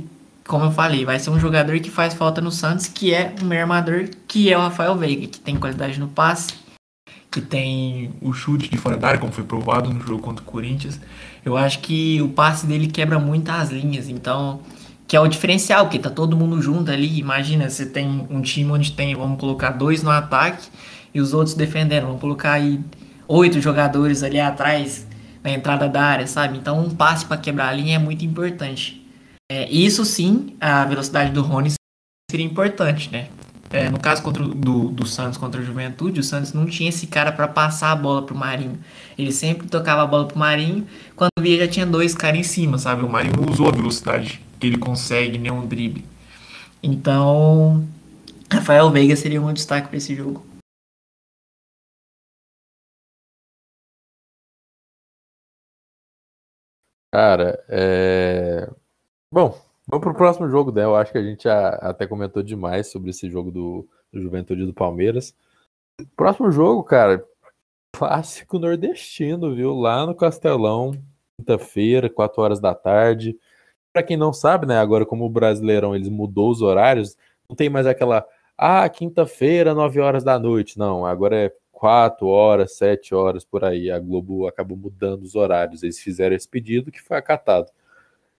como 0.48 0.66
eu 0.66 0.72
falei, 0.72 1.06
vai 1.06 1.20
ser 1.20 1.30
um 1.30 1.40
jogador 1.40 1.80
que 1.80 1.90
faz 1.90 2.14
falta 2.14 2.42
no 2.42 2.52
Santos, 2.52 2.88
que 2.88 3.14
é 3.14 3.34
um 3.42 3.46
meio 3.46 3.62
armador, 3.62 4.10
que 4.28 4.52
é 4.52 4.58
o 4.58 4.62
Rafael 4.62 4.96
Veiga, 4.96 5.28
que 5.28 5.40
tem 5.40 5.56
qualidade 5.56 6.00
no 6.00 6.08
passe, 6.08 6.54
que 7.32 7.42
tem 7.42 8.14
o 8.22 8.34
chute 8.34 8.70
de 8.70 8.78
fora 8.78 8.98
da 8.98 9.08
área, 9.08 9.20
como 9.20 9.32
foi 9.32 9.44
provado 9.44 9.92
no 9.92 10.02
jogo 10.02 10.22
contra 10.22 10.44
o 10.44 10.46
Corinthians. 10.46 11.00
Eu 11.44 11.58
acho 11.58 11.80
que 11.80 12.22
o 12.22 12.30
passe 12.30 12.66
dele 12.66 12.88
quebra 12.88 13.20
muito 13.20 13.50
as 13.50 13.70
linhas, 13.70 14.08
então 14.08 14.62
que 15.08 15.18
é 15.18 15.20
o 15.20 15.28
diferencial, 15.28 15.86
porque 15.86 16.00
tá 16.00 16.10
todo 16.10 16.36
mundo 16.36 16.62
junto 16.62 16.90
ali. 16.90 17.20
Imagina, 17.20 17.70
você 17.70 17.86
tem 17.86 18.26
um 18.30 18.42
time 18.42 18.72
onde 18.72 18.94
tem, 18.94 19.16
vamos 19.16 19.40
colocar 19.40 19.72
dois 19.72 20.02
no 20.02 20.10
ataque 20.10 20.70
e 21.14 21.20
os 21.20 21.34
outros 21.34 21.56
defendendo. 21.56 22.06
Vamos 22.06 22.22
colocar 22.22 22.54
aí 22.54 22.80
oito 23.28 23.62
jogadores 23.62 24.24
ali 24.24 24.40
atrás 24.40 25.06
na 25.44 25.52
entrada 25.52 25.90
da 25.90 26.02
área, 26.02 26.26
sabe? 26.26 26.58
Então 26.58 26.80
um 26.80 26.90
passe 26.90 27.26
para 27.26 27.38
quebrar 27.38 27.70
a 27.70 27.74
linha 27.74 27.96
é 27.96 28.00
muito 28.00 28.24
importante. 28.24 29.06
É, 29.52 29.70
isso 29.70 30.06
sim, 30.06 30.56
a 30.60 30.86
velocidade 30.86 31.32
do 31.32 31.42
Rony 31.42 31.74
seria 32.32 32.46
importante, 32.46 33.12
né? 33.12 33.28
É, 33.70 33.90
no 33.90 34.00
caso 34.00 34.22
contra, 34.22 34.44
do, 34.44 34.90
do 34.90 35.06
Santos 35.06 35.38
contra 35.38 35.60
a 35.60 35.64
Juventude, 35.64 36.20
o 36.20 36.24
Santos 36.24 36.54
não 36.54 36.68
tinha 36.68 36.90
esse 36.90 37.08
cara 37.08 37.32
para 37.32 37.48
passar 37.48 37.92
a 37.92 37.96
bola 37.96 38.22
pro 38.22 38.36
Marinho. 38.36 38.80
Ele 39.18 39.32
sempre 39.32 39.68
tocava 39.68 40.04
a 40.04 40.06
bola 40.06 40.28
pro 40.28 40.38
Marinho, 40.38 40.88
quando 41.16 41.32
via 41.40 41.58
já 41.58 41.68
tinha 41.68 41.86
dois 41.86 42.14
caras 42.14 42.40
em 42.40 42.44
cima, 42.44 42.78
sabe? 42.78 43.04
O 43.04 43.10
Marinho 43.10 43.50
usou 43.50 43.68
a 43.68 43.72
velocidade 43.72 44.40
que 44.60 44.68
ele 44.68 44.78
consegue, 44.78 45.40
nem 45.40 45.52
um 45.52 45.66
drible. 45.66 46.06
Então, 46.84 47.84
Rafael 48.52 48.92
Veiga 48.92 49.16
seria 49.16 49.42
um 49.42 49.52
destaque 49.52 49.88
para 49.88 49.98
esse 49.98 50.16
jogo. 50.16 50.46
Cara, 57.14 57.64
é... 57.70 58.68
Bom, 59.32 59.56
vamos 59.88 60.04
pro 60.04 60.16
próximo 60.16 60.50
jogo, 60.50 60.72
né? 60.72 60.84
Eu 60.84 60.96
acho 60.96 61.12
que 61.12 61.20
a 61.20 61.22
gente 61.22 61.44
já 61.44 61.70
até 61.76 62.08
comentou 62.08 62.42
demais 62.42 62.88
sobre 62.88 63.12
esse 63.12 63.30
jogo 63.30 63.52
do, 63.52 63.88
do 64.12 64.20
Juventude 64.20 64.66
do 64.66 64.74
Palmeiras. 64.74 65.36
Próximo 66.16 66.52
jogo, 66.52 66.84
cara, 66.84 67.24
clássico 67.92 68.58
nordestino, 68.58 69.54
viu? 69.54 69.76
Lá 69.76 70.08
no 70.08 70.16
Castelão, 70.16 70.94
quinta-feira, 71.38 72.10
4 72.10 72.42
horas 72.42 72.60
da 72.60 72.74
tarde. 72.74 73.38
Para 73.94 74.02
quem 74.02 74.18
não 74.18 74.34
sabe, 74.34 74.66
né, 74.66 74.80
agora 74.80 75.06
como 75.06 75.24
o 75.26 75.30
Brasileirão 75.30 75.96
eles 75.96 76.10
mudou 76.10 76.50
os 76.50 76.64
horários, 76.64 77.16
não 77.48 77.56
tem 77.56 77.70
mais 77.70 77.86
aquela 77.86 78.26
ah, 78.58 78.90
quinta-feira, 78.90 79.76
9 79.76 80.00
horas 80.00 80.24
da 80.24 80.40
noite. 80.40 80.80
Não, 80.80 81.06
agora 81.06 81.36
é 81.36 81.54
quatro 81.84 82.28
horas, 82.28 82.78
sete 82.78 83.14
horas 83.14 83.44
por 83.44 83.66
aí. 83.66 83.92
A 83.92 84.00
Globo 84.00 84.48
acabou 84.48 84.78
mudando 84.78 85.24
os 85.24 85.36
horários. 85.36 85.84
Eles 85.84 86.00
fizeram 86.00 86.34
esse 86.34 86.48
pedido 86.48 86.90
que 86.90 87.02
foi 87.02 87.18
acatado. 87.18 87.70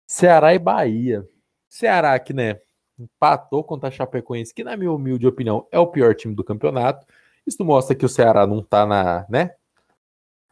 Ceará 0.06 0.54
e 0.54 0.58
Bahia. 0.58 1.28
Ceará 1.68 2.18
que, 2.18 2.32
né, 2.32 2.58
empatou 2.98 3.62
contra 3.62 3.90
a 3.90 3.92
Chapecoense, 3.92 4.54
que 4.54 4.64
na 4.64 4.78
minha 4.78 4.90
humilde 4.90 5.26
opinião 5.26 5.68
é 5.70 5.78
o 5.78 5.86
pior 5.86 6.14
time 6.14 6.34
do 6.34 6.42
campeonato. 6.42 7.06
Isso 7.46 7.62
mostra 7.62 7.94
que 7.94 8.06
o 8.06 8.08
Ceará 8.08 8.46
não 8.46 8.62
tá 8.62 8.86
na, 8.86 9.26
né, 9.28 9.50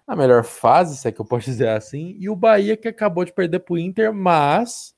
na 0.06 0.14
melhor 0.14 0.44
fase, 0.44 0.94
se 0.94 1.08
é 1.08 1.12
que 1.12 1.18
eu 1.22 1.24
posso 1.24 1.46
dizer 1.46 1.68
assim. 1.70 2.14
E 2.18 2.28
o 2.28 2.36
Bahia 2.36 2.76
que 2.76 2.88
acabou 2.88 3.24
de 3.24 3.32
perder 3.32 3.60
pro 3.60 3.78
Inter, 3.78 4.12
mas 4.12 4.94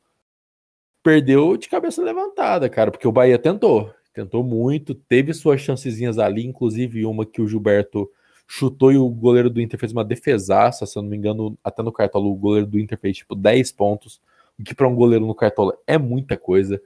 perdeu 1.01 1.57
de 1.57 1.69
cabeça 1.69 2.03
levantada, 2.03 2.69
cara, 2.69 2.91
porque 2.91 3.07
o 3.07 3.13
Bahia 3.13 3.39
tentou 3.39 3.95
tentou 4.15 4.45
muito, 4.45 4.95
teve 4.95 5.35
suas 5.35 5.61
chancezinhas 5.61 6.19
ali, 6.19 6.47
inclusive 6.47 7.05
uma 7.05 7.27
que 7.27 7.43
o 7.43 7.49
Gilberto 7.49 8.11
chutou 8.47 8.93
e 8.93 8.97
o 8.97 9.09
goleiro 9.09 9.51
do 9.51 9.61
Inter 9.61 9.79
fez 9.79 9.93
uma 9.93 10.05
defesaça, 10.05 10.87
se 10.87 10.97
eu 10.97 11.03
não 11.03 11.11
me 11.11 11.17
engano, 11.17 11.59
até 11.65 11.83
no 11.83 11.93
Cartola 11.93 12.27
o 12.27 12.35
goleiro 12.35 12.67
do 12.67 12.79
Inter 12.79 12.99
fez 12.99 13.19
tipo 13.19 13.35
10 13.35 13.73
pontos, 13.73 14.21
o 14.59 14.63
que 14.63 14.75
para 14.75 14.89
um 14.89 14.95
goleiro 14.95 15.27
no 15.27 15.35
Cartola 15.35 15.77
é 15.87 15.99
muita 15.99 16.37
coisa. 16.37 16.81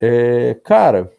É, 0.00 0.54
cara, 0.64 1.12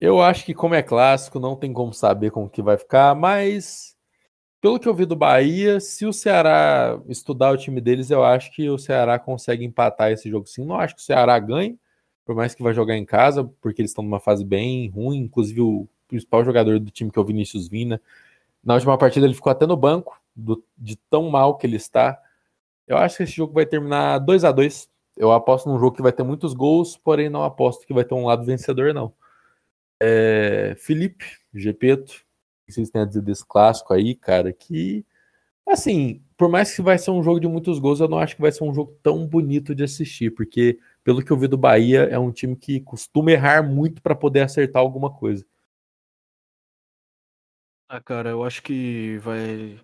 eu 0.00 0.20
acho 0.20 0.44
que 0.44 0.52
como 0.52 0.74
é 0.74 0.82
clássico, 0.82 1.38
não 1.38 1.56
tem 1.56 1.72
como 1.72 1.92
saber 1.92 2.30
como 2.30 2.50
que 2.50 2.60
vai 2.60 2.76
ficar, 2.76 3.14
mas 3.14 3.96
pelo 4.60 4.78
que 4.78 4.88
eu 4.88 4.94
vi 4.94 5.06
do 5.06 5.16
Bahia, 5.16 5.80
se 5.80 6.06
o 6.06 6.12
Ceará 6.12 7.00
estudar 7.08 7.50
o 7.52 7.56
time 7.56 7.80
deles, 7.80 8.10
eu 8.10 8.24
acho 8.24 8.52
que 8.52 8.68
o 8.70 8.78
Ceará 8.78 9.18
consegue 9.18 9.64
empatar 9.64 10.12
esse 10.12 10.30
jogo 10.30 10.46
sim. 10.46 10.64
Não 10.64 10.76
acho 10.76 10.94
que 10.96 11.02
o 11.02 11.04
Ceará 11.04 11.38
ganhe, 11.38 11.78
por 12.24 12.34
mais 12.34 12.54
que 12.54 12.62
vai 12.62 12.72
jogar 12.74 12.96
em 12.96 13.04
casa, 13.04 13.44
porque 13.60 13.80
eles 13.80 13.90
estão 13.90 14.04
numa 14.04 14.20
fase 14.20 14.44
bem 14.44 14.88
ruim, 14.88 15.18
inclusive 15.18 15.60
o 15.60 15.88
principal 16.08 16.44
jogador 16.44 16.78
do 16.78 16.90
time 16.90 17.10
que 17.10 17.18
é 17.18 17.22
o 17.22 17.24
Vinícius 17.24 17.68
Vina, 17.68 18.00
na 18.62 18.74
última 18.74 18.96
partida 18.96 19.26
ele 19.26 19.34
ficou 19.34 19.50
até 19.50 19.66
no 19.66 19.76
banco, 19.76 20.20
do, 20.34 20.62
de 20.78 20.96
tão 20.96 21.28
mal 21.28 21.56
que 21.56 21.66
ele 21.66 21.76
está. 21.76 22.20
Eu 22.86 22.96
acho 22.96 23.16
que 23.16 23.22
esse 23.24 23.32
jogo 23.32 23.52
vai 23.52 23.66
terminar 23.66 24.18
2 24.18 24.44
a 24.44 24.52
2 24.52 24.88
Eu 25.16 25.32
aposto 25.32 25.68
num 25.68 25.78
jogo 25.78 25.96
que 25.96 26.02
vai 26.02 26.12
ter 26.12 26.22
muitos 26.22 26.54
gols, 26.54 26.96
porém 26.96 27.28
não 27.28 27.42
aposto 27.42 27.86
que 27.86 27.94
vai 27.94 28.04
ter 28.04 28.14
um 28.14 28.26
lado 28.26 28.44
vencedor, 28.44 28.94
não. 28.94 29.12
É, 30.00 30.74
Felipe, 30.78 31.24
Gepeto, 31.54 32.12
o 32.12 32.66
que 32.66 32.72
vocês 32.72 32.90
têm 32.90 33.02
a 33.02 33.04
dizer 33.04 33.22
desse 33.22 33.44
clássico 33.46 33.92
aí, 33.94 34.14
cara? 34.14 34.52
Que, 34.52 35.04
assim, 35.66 36.22
por 36.36 36.48
mais 36.48 36.74
que 36.74 36.82
vai 36.82 36.98
ser 36.98 37.10
um 37.10 37.22
jogo 37.22 37.40
de 37.40 37.46
muitos 37.46 37.78
gols, 37.78 38.00
eu 38.00 38.08
não 38.08 38.18
acho 38.18 38.34
que 38.34 38.42
vai 38.42 38.50
ser 38.52 38.64
um 38.64 38.74
jogo 38.74 38.96
tão 39.02 39.26
bonito 39.26 39.74
de 39.74 39.84
assistir, 39.84 40.30
porque, 40.30 40.78
pelo 41.04 41.24
que 41.24 41.30
eu 41.30 41.36
vi 41.36 41.48
do 41.48 41.58
Bahia, 41.58 42.02
é 42.04 42.18
um 42.18 42.32
time 42.32 42.56
que 42.56 42.80
costuma 42.80 43.30
errar 43.30 43.62
muito 43.62 44.00
para 44.02 44.14
poder 44.14 44.40
acertar 44.40 44.80
alguma 44.80 45.12
coisa. 45.12 45.44
Ah, 47.88 48.00
cara, 48.00 48.30
eu 48.30 48.42
acho 48.42 48.62
que 48.62 49.18
vai. 49.18 49.78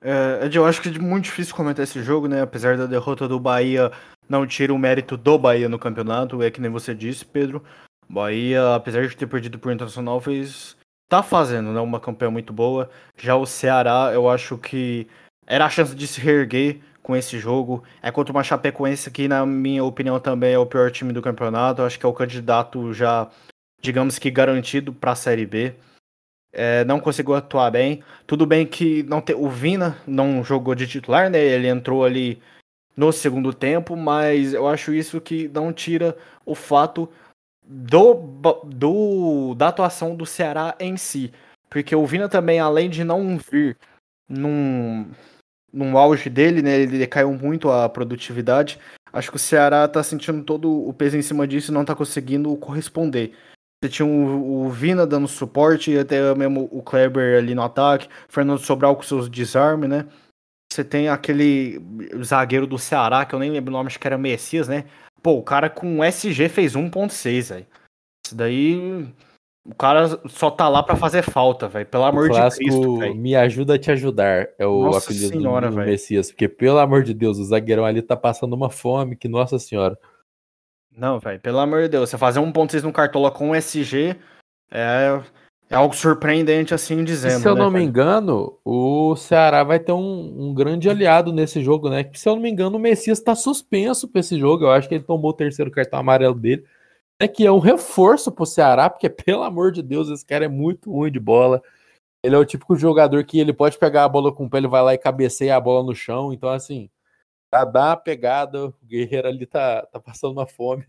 É, 0.00 0.46
Ed, 0.46 0.56
eu 0.56 0.66
acho 0.66 0.82
que 0.82 0.88
é 0.88 0.98
muito 0.98 1.24
difícil 1.24 1.54
comentar 1.54 1.84
esse 1.84 2.02
jogo, 2.02 2.26
né? 2.26 2.42
Apesar 2.42 2.76
da 2.76 2.86
derrota 2.86 3.28
do 3.28 3.38
Bahia, 3.38 3.92
não 4.28 4.46
tira 4.46 4.74
o 4.74 4.78
mérito 4.78 5.16
do 5.16 5.38
Bahia 5.38 5.68
no 5.68 5.78
campeonato, 5.78 6.42
é 6.42 6.50
que 6.50 6.60
nem 6.60 6.70
você 6.70 6.94
disse, 6.94 7.24
Pedro. 7.24 7.62
Bahia, 8.08 8.74
apesar 8.74 9.06
de 9.06 9.16
ter 9.16 9.26
perdido 9.26 9.58
por 9.58 9.70
Internacional, 9.70 10.20
fez. 10.20 10.76
tá 11.08 11.22
fazendo, 11.22 11.72
né? 11.72 11.80
Uma 11.80 12.00
campanha 12.00 12.30
muito 12.30 12.52
boa. 12.52 12.90
Já 13.16 13.36
o 13.36 13.46
Ceará, 13.46 14.10
eu 14.12 14.28
acho 14.28 14.58
que 14.58 15.06
era 15.48 15.64
a 15.66 15.70
chance 15.70 15.94
de 15.94 16.06
se 16.06 16.20
reerguer 16.20 16.80
com 17.02 17.16
esse 17.16 17.38
jogo. 17.38 17.82
É 18.00 18.12
contra 18.12 18.32
uma 18.32 18.44
Chapecoense 18.44 19.10
que, 19.10 19.26
na 19.26 19.44
minha 19.44 19.82
opinião, 19.82 20.20
também 20.20 20.52
é 20.52 20.58
o 20.58 20.66
pior 20.66 20.90
time 20.92 21.12
do 21.12 21.22
campeonato. 21.22 21.82
Acho 21.82 21.98
que 21.98 22.06
é 22.06 22.08
o 22.08 22.12
candidato 22.12 22.92
já, 22.92 23.28
digamos 23.82 24.18
que 24.18 24.30
garantido 24.30 24.92
para 24.92 25.12
a 25.12 25.16
Série 25.16 25.46
B 25.46 25.74
é, 26.52 26.84
não 26.84 27.00
conseguiu 27.00 27.34
atuar 27.34 27.70
bem. 27.70 28.02
Tudo 28.26 28.46
bem 28.46 28.66
que 28.66 29.02
não 29.04 29.20
te, 29.20 29.34
o 29.34 29.48
Vina 29.48 29.98
não 30.06 30.42
jogou 30.42 30.74
de 30.74 30.86
titular, 30.86 31.30
né? 31.30 31.38
Ele 31.38 31.68
entrou 31.68 32.04
ali 32.04 32.40
no 32.96 33.12
segundo 33.12 33.52
tempo, 33.52 33.96
mas 33.96 34.54
eu 34.54 34.66
acho 34.66 34.92
isso 34.92 35.20
que 35.20 35.48
não 35.48 35.72
tira 35.72 36.16
o 36.44 36.54
fato 36.54 37.08
do, 37.64 38.14
do 38.64 39.54
da 39.54 39.68
atuação 39.68 40.16
do 40.16 40.26
Ceará 40.26 40.74
em 40.80 40.96
si. 40.96 41.32
Porque 41.70 41.94
o 41.94 42.06
Vina 42.06 42.28
também, 42.28 42.58
além 42.58 42.88
de 42.88 43.04
não 43.04 43.38
vir 43.38 43.76
num, 44.28 45.10
num 45.72 45.96
auge 45.96 46.30
dele, 46.30 46.62
né? 46.62 46.80
Ele 46.80 47.06
caiu 47.06 47.32
muito 47.32 47.70
a 47.70 47.88
produtividade. 47.88 48.78
Acho 49.12 49.30
que 49.30 49.36
o 49.36 49.40
Ceará 49.40 49.86
tá 49.88 50.02
sentindo 50.02 50.42
todo 50.44 50.70
o 50.70 50.92
peso 50.92 51.16
em 51.16 51.22
cima 51.22 51.46
disso 51.46 51.70
e 51.70 51.74
não 51.74 51.84
tá 51.84 51.94
conseguindo 51.94 52.54
corresponder. 52.56 53.32
Você 53.82 53.90
tinha 53.90 54.06
o, 54.06 54.66
o, 54.66 54.70
Vina 54.70 55.06
dando 55.06 55.28
suporte, 55.28 55.96
até 55.96 56.34
mesmo 56.34 56.68
o 56.72 56.82
Kleber 56.82 57.38
ali 57.38 57.54
no 57.54 57.62
ataque, 57.62 58.08
Fernando 58.28 58.58
Sobral 58.58 58.96
com 58.96 59.02
seus 59.02 59.28
desarmes, 59.28 59.88
né? 59.88 60.06
Você 60.70 60.84
tem 60.84 61.08
aquele 61.08 61.80
zagueiro 62.22 62.66
do 62.66 62.78
Ceará, 62.78 63.24
que 63.24 63.34
eu 63.34 63.38
nem 63.38 63.50
lembro 63.50 63.70
o 63.70 63.76
nome, 63.76 63.86
acho 63.86 63.98
que 63.98 64.06
era 64.06 64.18
Messias, 64.18 64.68
né? 64.68 64.84
Pô, 65.22 65.32
o 65.32 65.42
cara 65.42 65.70
com 65.70 66.04
SG 66.04 66.48
fez 66.48 66.74
1.6, 66.74 67.50
velho. 67.50 67.66
Isso 68.26 68.34
daí. 68.34 69.08
O 69.64 69.74
cara 69.74 70.20
só 70.28 70.50
tá 70.50 70.68
lá 70.68 70.82
para 70.82 70.96
fazer 70.96 71.22
falta, 71.22 71.68
velho. 71.68 71.86
Pelo 71.86 72.04
amor 72.04 72.30
de 72.30 72.56
Cristo, 72.56 72.96
véio. 72.98 73.14
Me 73.14 73.36
ajuda 73.36 73.74
a 73.74 73.78
te 73.78 73.90
ajudar. 73.90 74.48
É 74.58 74.66
o 74.66 74.84
nossa 74.84 75.10
apelido 75.10 75.36
senhora, 75.36 75.68
do, 75.68 75.76
do 75.76 75.82
Messias. 75.82 76.30
Porque, 76.30 76.48
pelo 76.48 76.78
amor 76.78 77.02
de 77.02 77.12
Deus, 77.12 77.38
o 77.38 77.44
zagueirão 77.44 77.84
ali 77.84 78.00
tá 78.00 78.16
passando 78.16 78.54
uma 78.54 78.70
fome, 78.70 79.14
que 79.14 79.28
nossa 79.28 79.58
senhora. 79.58 79.98
Não, 80.90 81.20
velho, 81.20 81.38
pelo 81.40 81.58
amor 81.58 81.82
de 81.82 81.88
Deus, 81.88 82.08
você 82.08 82.18
fazer 82.18 82.40
1.6 82.40 82.82
no 82.82 82.92
Cartola 82.92 83.30
com 83.30 83.54
SG 83.54 84.16
é, 84.70 85.20
é 85.70 85.76
algo 85.76 85.94
surpreendente, 85.94 86.74
assim 86.74 87.04
dizendo. 87.04 87.38
E 87.38 87.42
se 87.42 87.48
eu 87.48 87.54
né, 87.54 87.60
não 87.60 87.70
me 87.70 87.82
engano, 87.82 88.58
o 88.64 89.14
Ceará 89.16 89.62
vai 89.62 89.78
ter 89.78 89.92
um, 89.92 90.48
um, 90.48 90.54
grande 90.54 90.88
aliado 90.88 91.32
nesse 91.32 91.62
jogo, 91.62 91.90
né? 91.90 92.08
Se 92.14 92.28
eu 92.28 92.34
não 92.34 92.42
me 92.42 92.50
engano, 92.50 92.76
o 92.76 92.80
Messias 92.80 93.18
está 93.18 93.34
suspenso 93.34 94.08
para 94.08 94.20
esse 94.20 94.38
jogo. 94.38 94.64
Eu 94.64 94.70
acho 94.70 94.88
que 94.88 94.94
ele 94.94 95.04
tomou 95.04 95.30
o 95.30 95.34
terceiro 95.34 95.70
cartão 95.70 96.00
amarelo 96.00 96.34
dele. 96.34 96.64
É 97.20 97.26
que 97.26 97.46
é 97.46 97.50
um 97.50 97.58
reforço 97.58 98.30
pro 98.30 98.46
Ceará, 98.46 98.88
porque, 98.88 99.08
pelo 99.10 99.42
amor 99.42 99.72
de 99.72 99.82
Deus, 99.82 100.08
esse 100.08 100.24
cara 100.24 100.44
é 100.44 100.48
muito 100.48 100.90
ruim 100.92 101.10
de 101.10 101.20
bola. 101.20 101.62
Ele 102.22 102.34
é 102.34 102.38
o 102.38 102.44
típico 102.44 102.76
jogador 102.76 103.24
que 103.24 103.38
ele 103.38 103.52
pode 103.52 103.78
pegar 103.78 104.04
a 104.04 104.08
bola 104.08 104.34
com 104.34 104.46
o 104.46 104.50
pé, 104.50 104.58
ele 104.58 104.68
vai 104.68 104.82
lá 104.82 104.94
e 104.94 104.98
cabeceia 104.98 105.56
a 105.56 105.60
bola 105.60 105.84
no 105.84 105.94
chão. 105.94 106.32
Então, 106.32 106.48
assim, 106.48 106.90
Pra 107.50 107.64
dar 107.64 107.90
uma 107.90 107.96
pegada, 107.96 108.66
o 108.66 108.74
Guerreiro 108.84 109.26
ali 109.26 109.46
tá, 109.46 109.86
tá 109.86 109.98
passando 109.98 110.32
uma 110.32 110.46
fome. 110.46 110.84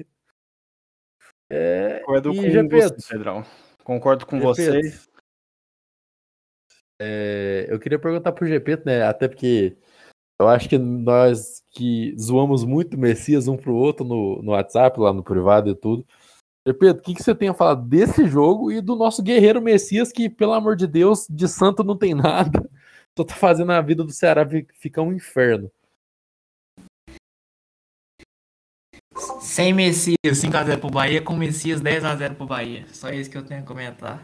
É, 1.49 1.99
Concordo 1.99 2.35
com 2.35 2.49
Gepeto, 2.49 3.01
você, 3.01 3.13
Pedrão. 3.13 3.45
Concordo 3.83 4.25
com 4.25 4.39
Gepeto. 4.39 4.55
você. 4.55 5.09
É, 7.01 7.65
eu 7.69 7.79
queria 7.79 7.97
perguntar 7.97 8.33
pro 8.33 8.45
GP, 8.45 8.83
né? 8.85 9.03
Até 9.03 9.29
porque 9.29 9.77
eu 10.37 10.49
acho 10.49 10.67
que 10.67 10.77
nós 10.77 11.63
que 11.71 12.13
zoamos 12.19 12.65
muito 12.65 12.97
Messias 12.97 13.47
um 13.47 13.55
pro 13.55 13.73
outro 13.73 14.05
no, 14.05 14.41
no 14.41 14.51
WhatsApp, 14.51 14.99
lá 14.99 15.13
no 15.13 15.23
privado 15.23 15.69
e 15.69 15.75
tudo. 15.75 16.05
GP, 16.69 16.89
o 16.89 17.01
que, 17.01 17.13
que 17.15 17.23
você 17.23 17.33
tem 17.33 17.49
a 17.49 17.53
falar 17.53 17.75
desse 17.75 18.27
jogo 18.27 18.71
e 18.71 18.81
do 18.81 18.95
nosso 18.95 19.21
guerreiro 19.23 19.61
Messias, 19.61 20.11
que, 20.11 20.29
pelo 20.29 20.53
amor 20.53 20.75
de 20.75 20.87
Deus, 20.87 21.25
de 21.29 21.47
santo 21.47 21.83
não 21.83 21.97
tem 21.97 22.13
nada. 22.13 22.69
Só 23.17 23.23
tá 23.23 23.35
fazendo 23.35 23.71
a 23.71 23.81
vida 23.81 24.03
do 24.03 24.11
Ceará 24.11 24.47
ficar 24.73 25.01
um 25.01 25.11
inferno. 25.11 25.69
Sem 29.41 29.73
Messias 29.73 30.15
5x0 30.23 30.79
pro 30.79 30.89
Bahia, 30.89 31.21
com 31.21 31.35
Messias 31.35 31.81
10x0 31.81 32.35
pro 32.35 32.45
Bahia. 32.45 32.85
Só 32.93 33.09
isso 33.09 33.29
que 33.29 33.37
eu 33.37 33.43
tenho 33.43 33.61
a 33.61 33.65
comentar. 33.65 34.23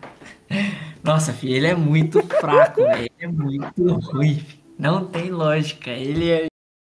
Nossa, 1.03 1.33
filho, 1.33 1.55
ele 1.55 1.67
é 1.67 1.75
muito 1.75 2.21
fraco, 2.23 2.79
velho. 2.85 3.03
Ele 3.03 3.11
é 3.19 3.27
muito 3.27 3.95
ruim. 4.11 4.45
Não 4.79 5.05
tem 5.05 5.29
lógica. 5.29 5.91
Ele 5.91 6.29
é, 6.29 6.47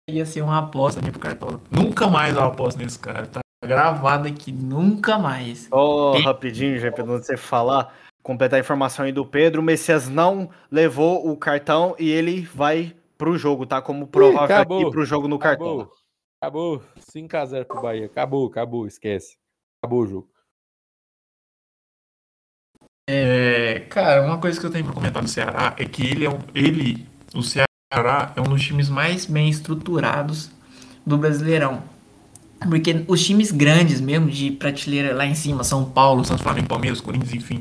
ia 0.10 0.26
ser 0.26 0.42
uma 0.42 0.58
aposta 0.60 1.02
pro 1.02 1.20
Cartola. 1.20 1.62
Nunca 1.72 2.08
mais 2.08 2.36
eu 2.36 2.44
aposto 2.44 2.78
nesse 2.78 3.00
cara. 3.00 3.28
Tá 3.28 3.43
gravado 3.66 4.28
aqui, 4.28 4.52
nunca 4.52 5.18
mais. 5.18 5.68
Ó, 5.72 6.12
oh, 6.12 6.20
rapidinho, 6.22 6.80
já 6.80 6.92
pra 6.92 7.04
você 7.04 7.36
falar, 7.38 7.96
completar 8.22 8.58
a 8.58 8.62
informação 8.62 9.06
aí 9.06 9.12
do 9.12 9.26
Pedro. 9.26 9.62
O 9.62 9.64
Messias 9.64 10.10
não 10.10 10.50
levou 10.72 11.30
o 11.30 11.38
cartão 11.38 11.96
e 11.98 12.10
ele 12.10 12.42
vai 12.42 12.96
pro 13.18 13.38
jogo, 13.38 13.66
tá? 13.66 13.82
Como 13.82 14.08
provável 14.08 14.58
aqui 14.58 14.92
pro 14.92 15.06
jogo 15.06 15.28
no 15.28 15.40
cartão. 15.40 15.90
Acabou. 16.42 16.84
5x0 17.00 17.66
pro 17.66 17.82
Bahia. 17.82 18.06
Acabou, 18.06 18.48
acabou, 18.48 18.86
esquece. 18.86 19.38
Acabou 19.82 20.02
o 20.02 20.08
jogo. 20.08 20.30
É, 23.10 23.82
cara, 23.90 24.26
uma 24.26 24.40
coisa 24.40 24.60
que 24.60 24.66
eu 24.66 24.72
tenho 24.72 24.86
pra 24.86 24.94
comentar 24.94 25.22
do 25.22 25.30
Ceará 25.30 25.76
é 25.78 25.86
que 25.86 26.06
ele 26.06 26.26
é 26.26 26.30
um, 26.30 26.40
ele, 26.56 27.06
o 27.36 27.44
Ceará 27.44 28.34
é 28.36 28.40
um 28.40 28.46
dos 28.46 28.62
times 28.62 28.90
mais 28.90 29.26
bem 29.26 29.50
estruturados 29.50 30.50
do 31.06 31.18
Brasileirão. 31.18 31.84
Porque 32.68 33.04
os 33.08 33.24
times 33.26 33.52
grandes 33.52 34.00
mesmo, 34.00 34.30
de 34.30 34.52
prateleira 34.52 35.14
lá 35.14 35.26
em 35.26 35.36
cima, 35.36 35.64
São 35.64 35.86
Paulo, 35.86 36.24
Santos 36.24 36.44
Flamengo, 36.44 36.68
Palmeiras, 36.68 37.02
Corinthians, 37.02 37.34
enfim, 37.34 37.60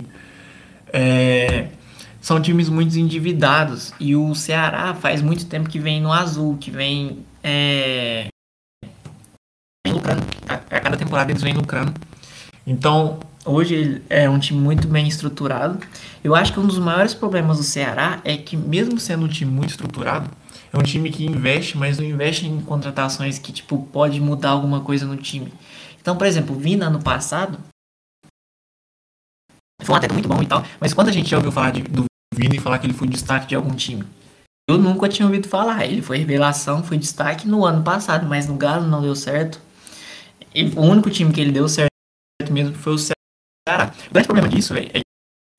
é, 0.93 1.69
são 2.21 2.41
times 2.41 2.69
muito 2.69 2.97
endividados. 2.99 3.93
E 3.99 4.15
o 4.15 4.35
Ceará 4.35 4.95
faz 4.95 5.21
muito 5.21 5.47
tempo 5.47 5.69
que 5.69 5.79
vem 5.79 6.01
no 6.01 6.13
azul, 6.13 6.57
que 6.57 6.71
vem 6.71 7.25
é, 7.43 8.29
lucrando. 9.89 10.23
A, 10.49 10.55
a 10.55 10.81
cada 10.81 10.97
temporada 10.97 11.33
eles 11.33 11.43
vêm 11.43 11.55
lucrando. 11.55 11.93
Então, 12.67 13.19
hoje 13.45 14.03
é 14.09 14.29
um 14.31 14.39
time 14.39 14.61
muito 14.61 14.87
bem 14.87 15.09
estruturado. 15.09 15.79
Eu 16.23 16.35
acho 16.35 16.53
que 16.53 16.61
um 16.61 16.67
dos 16.67 16.79
maiores 16.79 17.13
problemas 17.13 17.59
do 17.59 17.65
Ceará 17.65 18.21
é 18.25 18.37
que, 18.37 18.57
mesmo 18.57 18.99
sendo 19.01 19.25
um 19.25 19.29
time 19.29 19.51
muito 19.51 19.71
estruturado, 19.71 20.31
é 20.73 20.79
um 20.79 20.83
time 20.83 21.11
que 21.11 21.25
investe, 21.27 21.77
mas 21.77 21.99
não 21.99 22.05
investe 22.05 22.47
em 22.47 22.61
contratações 22.61 23.39
que, 23.39 23.53
tipo, 23.53 23.87
pode 23.93 24.21
mudar 24.21 24.51
alguma 24.51 24.81
coisa 24.81 25.07
no 25.07 25.17
time. 25.17 25.53
Então, 26.01 26.17
por 26.17 26.27
exemplo, 26.27 26.57
Vina 26.57 26.87
ano 26.87 27.03
passado 27.03 27.59
foi 29.83 29.93
um 29.93 29.97
atleta 29.97 30.15
muito 30.15 30.29
bom 30.29 30.41
e 30.43 30.47
tal, 30.47 30.65
mas 30.81 30.95
quando 30.95 31.09
a 31.09 31.13
gente 31.13 31.29
já 31.29 31.37
ouviu 31.37 31.53
falar 31.53 31.73
de, 31.73 31.83
do 31.83 32.05
Vina 32.35 32.57
e 32.57 32.61
falar 32.61 32.79
que 32.79 32.87
ele 32.87 32.95
foi 32.95 33.09
destaque 33.09 33.49
de 33.49 33.55
algum 33.55 33.75
time? 33.75 34.05
Eu 34.69 34.79
nunca 34.79 35.09
tinha 35.09 35.27
ouvido 35.27 35.49
falar. 35.49 35.85
Ele 35.85 36.01
foi 36.01 36.19
revelação, 36.19 36.85
foi 36.85 36.97
destaque 36.97 37.49
no 37.49 37.65
ano 37.65 37.83
passado, 37.83 38.27
mas 38.27 38.47
no 38.47 38.57
Galo 38.57 38.87
não 38.87 39.03
deu 39.03 39.15
certo 39.15 39.61
o 40.77 40.83
único 40.83 41.11
time 41.11 41.33
que 41.33 41.41
ele 41.41 41.53
deu 41.53 41.69
certo 41.69 41.91
mesmo 42.51 42.75
foi 42.75 42.95
o 42.95 42.99
Ceará. 42.99 43.93
O 44.11 44.13
grande 44.13 44.27
problema 44.27 44.49
disso, 44.49 44.75
véio, 44.75 44.91
é 44.93 45.01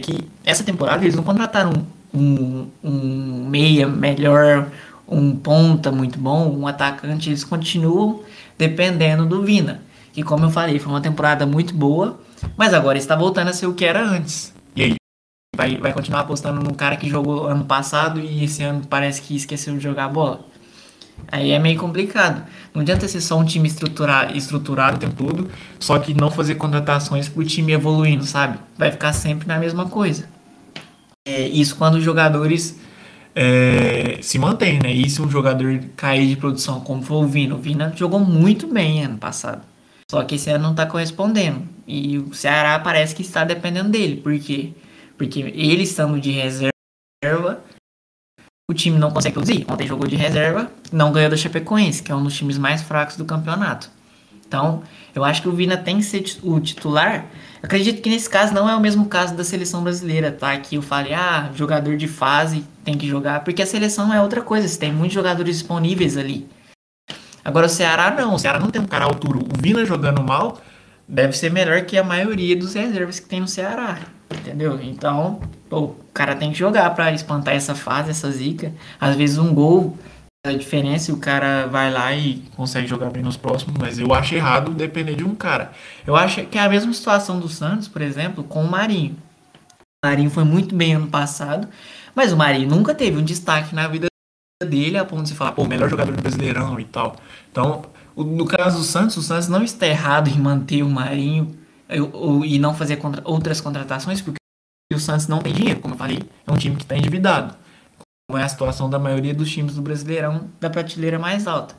que 0.02 0.28
essa 0.44 0.64
temporada 0.64 1.04
eles 1.04 1.16
não 1.16 1.24
contrataram 1.24 1.72
um, 2.14 2.70
um 2.84 3.48
meia 3.50 3.88
melhor, 3.88 4.72
um 5.08 5.36
ponta 5.36 5.92
muito 5.92 6.18
bom, 6.18 6.50
um 6.50 6.68
atacante, 6.68 7.30
eles 7.30 7.44
continuam 7.44 8.22
dependendo 8.58 9.26
do 9.26 9.44
Vina. 9.44 9.82
que 10.12 10.24
como 10.24 10.46
eu 10.46 10.52
falei, 10.52 10.80
foi 10.80 10.92
uma 10.92 11.02
temporada 11.02 11.46
muito 11.46 11.74
boa, 11.74 12.20
mas 12.56 12.74
agora 12.74 12.98
está 12.98 13.16
voltando 13.16 13.50
a 13.50 13.54
ser 13.54 13.68
o 13.68 13.74
que 13.74 13.86
era 13.86 14.04
antes. 14.04 14.54
E 14.76 14.84
aí? 14.84 14.96
Vai, 15.56 15.78
vai 15.78 15.94
continuar 15.94 16.22
apostando 16.22 16.62
no 16.62 16.74
cara 16.74 16.98
que 16.98 17.10
jogou 17.10 17.48
ano 17.48 17.66
passado 17.66 18.20
e 18.20 18.44
esse 18.44 18.64
ano 18.64 18.82
parece 18.90 19.22
que 19.22 19.36
esqueceu 19.36 19.76
de 19.76 19.84
jogar 19.84 20.10
bola? 20.10 20.46
Aí 21.32 21.52
é 21.52 21.60
meio 21.60 21.80
complicado. 21.80 22.44
Não 22.74 22.82
adianta 22.82 23.08
ser 23.08 23.22
só 23.22 23.38
um 23.38 23.46
time 23.46 23.68
estruturar, 23.68 24.36
estruturado 24.36 24.98
o 24.98 25.00
tempo 25.00 25.16
todo, 25.16 25.50
só 25.80 25.98
que 26.00 26.14
não 26.14 26.32
fazer 26.32 26.56
contratações 26.56 27.30
pro 27.30 27.46
time 27.46 27.72
evoluindo, 27.72 28.26
sabe? 28.26 28.60
Vai 28.78 28.92
ficar 28.92 29.14
sempre 29.14 29.48
na 29.48 29.60
mesma 29.60 29.88
coisa. 29.88 30.28
É, 31.26 31.48
isso 31.48 31.76
quando 31.76 31.96
os 31.96 32.04
jogadores 32.04 32.80
é, 33.36 34.20
se 34.22 34.38
mantêm, 34.38 34.80
né? 34.80 34.92
E 34.92 35.10
se 35.10 35.22
um 35.22 35.30
jogador 35.30 35.80
cair 35.96 36.28
de 36.28 36.36
produção, 36.36 36.82
como 36.82 37.02
foi 37.02 37.18
o 37.18 37.28
Vina, 37.28 37.56
o 37.56 37.58
Vina 37.58 37.94
jogou 37.96 38.20
muito 38.20 38.68
bem 38.68 39.04
ano 39.04 39.18
passado. 39.18 39.62
Só 40.10 40.24
que 40.24 40.36
esse 40.36 40.50
ano 40.50 40.64
não 40.64 40.76
tá 40.76 40.86
correspondendo. 40.86 41.68
E 41.88 42.18
o 42.20 42.34
Ceará 42.34 42.78
parece 42.80 43.16
que 43.16 43.22
está 43.22 43.44
dependendo 43.44 43.90
dele. 43.90 44.18
Por 44.18 44.38
quê? 44.40 44.72
Porque 45.18 45.40
ele 45.40 45.84
estando 45.84 46.20
de 46.20 46.32
reserva, 46.32 47.64
o 48.70 48.74
time 48.74 48.98
não 48.98 49.12
consegue 49.12 49.34
produzir. 49.34 49.66
Ontem 49.70 49.88
jogou 49.88 50.08
de 50.08 50.16
reserva, 50.16 50.72
não 50.92 51.12
ganhou 51.12 51.30
da 51.30 51.38
Chapecoense, 51.38 52.04
que 52.04 52.12
é 52.12 52.16
um 52.16 52.24
dos 52.24 52.36
times 52.36 52.58
mais 52.58 52.82
fracos 52.82 53.18
do 53.18 53.26
campeonato. 53.26 53.90
Então, 54.46 54.84
eu 55.16 55.24
acho 55.24 55.42
que 55.42 55.50
o 55.50 55.52
Vina 55.52 55.78
tem 55.78 55.98
que 55.98 56.04
ser 56.04 56.24
o 56.42 56.60
titular. 56.60 57.26
acredito 57.62 58.02
que 58.02 58.10
nesse 58.10 58.30
caso 58.30 58.54
não 58.54 58.70
é 58.70 58.76
o 58.76 58.80
mesmo 58.80 59.06
caso 59.06 59.36
da 59.36 59.44
seleção 59.44 59.84
brasileira, 59.84 60.32
tá? 60.32 60.58
Que 60.58 60.76
eu 60.76 60.82
falei, 60.82 61.14
ah, 61.14 61.52
jogador 61.56 61.96
de 61.96 62.08
fase 62.08 62.64
tem 62.84 62.98
que 62.98 63.08
jogar, 63.08 63.44
porque 63.44 63.62
a 63.62 63.66
seleção 63.66 64.14
é 64.14 64.22
outra 64.22 64.42
coisa, 64.42 64.68
você 64.68 64.80
tem 64.80 64.92
muitos 64.92 65.14
jogadores 65.14 65.58
disponíveis 65.58 66.18
ali. 66.18 66.48
Agora 67.46 67.68
o 67.68 67.70
Ceará 67.70 68.12
não, 68.12 68.36
o 68.36 68.40
Ceará 68.40 68.60
não 68.60 68.70
tem 68.70 68.82
um 68.82 68.88
cara 68.88 69.06
altura. 69.06 69.40
O 69.40 69.62
Vina 69.62 69.86
jogando 69.86 70.24
mal 70.24 70.62
deve 71.08 71.34
ser 71.34 71.52
melhor 71.52 71.82
que 71.82 71.98
a 71.98 72.04
maioria 72.04 72.56
dos 72.56 72.74
reservas 72.74 73.20
que 73.20 73.28
tem 73.28 73.42
no 73.42 73.48
Ceará. 73.48 74.00
Entendeu? 74.32 74.80
Então, 74.82 75.42
pô, 75.70 75.80
o 75.80 75.96
cara 76.14 76.36
tem 76.36 76.52
que 76.52 76.58
jogar 76.58 76.90
para 76.96 77.12
espantar 77.12 77.54
essa 77.54 77.76
fase, 77.76 78.10
essa 78.10 78.32
zica. 78.32 78.74
Às 79.00 79.16
vezes 79.16 79.38
um 79.38 79.54
gol 79.54 79.98
diferença 80.52 81.10
e 81.10 81.14
o 81.14 81.18
cara 81.18 81.68
vai 81.68 81.90
lá 81.90 82.14
e 82.14 82.44
consegue 82.54 82.86
jogar 82.86 83.10
bem 83.10 83.24
nos 83.24 83.38
próximos, 83.38 83.78
mas 83.80 83.98
eu 83.98 84.14
acho 84.14 84.36
errado 84.36 84.74
depender 84.74 85.16
de 85.16 85.24
um 85.24 85.34
cara. 85.34 85.72
Eu 86.06 86.18
acho 86.18 86.46
que 86.48 86.58
é 86.58 86.62
a 86.62 86.68
mesma 86.68 86.92
situação 86.94 87.40
do 87.40 87.48
Santos, 87.48 87.88
por 87.88 88.02
exemplo, 88.02 88.44
com 88.44 88.62
o 88.62 88.70
Marinho. 88.70 89.16
O 90.04 90.08
Marinho 90.08 90.30
foi 90.30 90.44
muito 90.44 90.76
bem 90.76 90.96
ano 90.96 91.08
passado, 91.08 91.70
mas 92.14 92.34
o 92.34 92.36
Marinho 92.38 92.68
nunca 92.68 92.94
teve 92.94 93.18
um 93.18 93.24
destaque 93.24 93.74
na 93.74 93.88
vida 93.88 94.08
dele 94.62 94.98
a 94.98 95.06
ponto 95.06 95.24
de 95.24 95.34
falar, 95.34 95.54
pô, 95.54 95.64
melhor 95.66 95.90
jogador 95.90 96.14
do 96.14 96.22
Brasileirão 96.22 96.78
e 96.78 96.84
tal. 96.84 97.16
Então, 97.50 97.84
no 98.18 98.46
caso 98.46 98.80
do 98.80 98.84
Santos, 98.84 99.16
o 99.16 99.22
Santos 99.22 99.48
não 99.48 99.64
está 99.64 99.88
errado 99.88 100.28
em 100.28 100.38
manter 100.38 100.84
o 100.84 100.90
Marinho 100.90 101.58
e 102.46 102.60
não 102.60 102.74
fazer 102.74 102.98
contra, 102.98 103.22
outras 103.24 103.62
contratações, 103.62 104.20
porque 104.20 104.40
o 104.94 105.00
Santos 105.00 105.30
não 105.30 105.40
tem 105.40 105.54
dinheiro, 105.54 105.80
como 105.80 105.94
eu 105.94 105.98
falei, 105.98 106.20
é 106.46 106.52
um 106.52 106.58
time 106.58 106.76
que 106.76 106.84
está 106.84 106.98
endividado. 106.98 107.63
Como 108.30 108.40
é 108.40 108.44
a 108.44 108.50
situação 108.50 108.90
da 108.90 108.98
maioria 108.98 109.34
dos 109.34 109.52
times 109.52 109.76
do 109.76 109.82
Brasileirão 109.82 110.50
da 110.60 110.70
prateleira 110.70 111.20
mais 111.20 111.48
alta. 111.48 111.76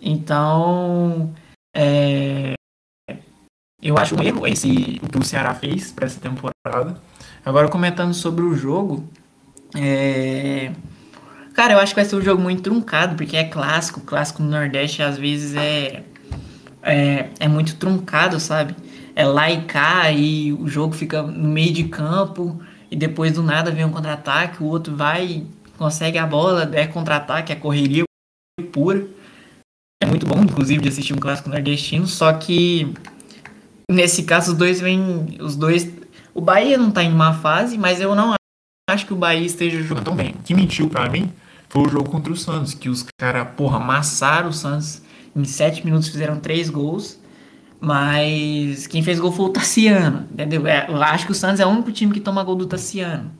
Então, 0.00 1.34
é, 1.74 2.54
eu 3.82 3.96
acho 3.96 4.14
um 4.14 4.22
erro 4.22 4.46
esse, 4.46 5.00
o 5.02 5.08
que 5.08 5.18
o 5.18 5.24
Ceará 5.24 5.54
fez 5.54 5.90
para 5.90 6.06
essa 6.06 6.20
temporada. 6.20 7.00
Agora, 7.44 7.68
comentando 7.68 8.14
sobre 8.14 8.44
o 8.44 8.54
jogo, 8.54 9.08
é, 9.74 10.72
cara, 11.54 11.72
eu 11.72 11.78
acho 11.78 11.92
que 11.94 12.00
vai 12.00 12.04
ser 12.04 12.16
um 12.16 12.22
jogo 12.22 12.40
muito 12.40 12.62
truncado, 12.62 13.16
porque 13.16 13.36
é 13.36 13.44
clássico. 13.44 14.00
Clássico 14.00 14.42
no 14.42 14.50
Nordeste 14.50 15.02
às 15.02 15.16
vezes 15.16 15.56
é, 15.56 16.04
é, 16.82 17.30
é 17.40 17.48
muito 17.48 17.76
truncado, 17.76 18.38
sabe? 18.38 18.76
é 19.18 19.24
lá 19.24 19.50
e 19.50 19.62
cá 19.62 20.12
e 20.12 20.52
o 20.52 20.68
jogo 20.68 20.94
fica 20.94 21.20
no 21.22 21.48
meio 21.48 21.72
de 21.72 21.82
campo 21.88 22.62
e 22.88 22.94
depois 22.94 23.32
do 23.32 23.42
nada 23.42 23.68
vem 23.68 23.84
um 23.84 23.90
contra-ataque, 23.90 24.62
o 24.62 24.66
outro 24.66 24.94
vai, 24.94 25.44
consegue 25.78 26.18
a 26.18 26.26
bola, 26.26 26.68
é 26.74 26.86
contra-ataque, 26.86 27.52
é 27.52 27.56
correria 27.56 28.04
pura. 28.72 29.06
É 30.02 30.06
muito 30.06 30.26
bom, 30.26 30.40
inclusive, 30.42 30.82
de 30.82 30.88
assistir 30.88 31.14
um 31.14 31.18
clássico 31.18 31.48
nordestino, 31.48 32.06
só 32.06 32.32
que 32.32 32.92
nesse 33.90 34.24
caso 34.24 34.52
os 34.52 34.58
dois 34.58 34.80
vêm, 34.80 35.38
os 35.40 35.56
dois, 35.56 35.90
o 36.34 36.40
Bahia 36.40 36.76
não 36.76 36.90
tá 36.90 37.02
em 37.02 37.10
má 37.10 37.32
fase, 37.32 37.78
mas 37.78 38.00
eu 38.00 38.14
não 38.14 38.34
acho 38.90 39.06
que 39.06 39.12
o 39.12 39.16
Bahia 39.16 39.46
esteja 39.46 39.82
jogando 39.82 40.04
tão 40.04 40.16
bem. 40.16 40.30
O 40.30 40.42
que 40.42 40.54
mentiu 40.54 40.88
para 40.88 41.08
mim 41.08 41.32
foi 41.68 41.82
o 41.82 41.88
jogo 41.88 42.10
contra 42.10 42.32
o 42.32 42.36
Santos, 42.36 42.74
que 42.74 42.88
os 42.88 43.04
caras, 43.18 43.48
porra, 43.56 43.76
amassaram 43.76 44.48
o 44.48 44.52
Santos 44.52 45.02
em 45.34 45.44
sete 45.44 45.84
minutos, 45.84 46.08
fizeram 46.08 46.38
três 46.40 46.68
gols. 46.68 47.18
Mas 47.80 48.88
quem 48.88 49.04
fez 49.04 49.20
gol 49.20 49.30
foi 49.30 49.46
o 49.46 49.50
Tassiano, 49.50 50.26
entendeu? 50.32 50.66
É, 50.66 50.86
eu 50.88 51.00
acho 51.00 51.26
que 51.26 51.32
o 51.32 51.34
Santos 51.34 51.60
é 51.60 51.66
o 51.66 51.68
único 51.68 51.92
time 51.92 52.12
que 52.12 52.18
toma 52.18 52.42
gol 52.42 52.56
do 52.56 52.66
Tassiano. 52.66 53.30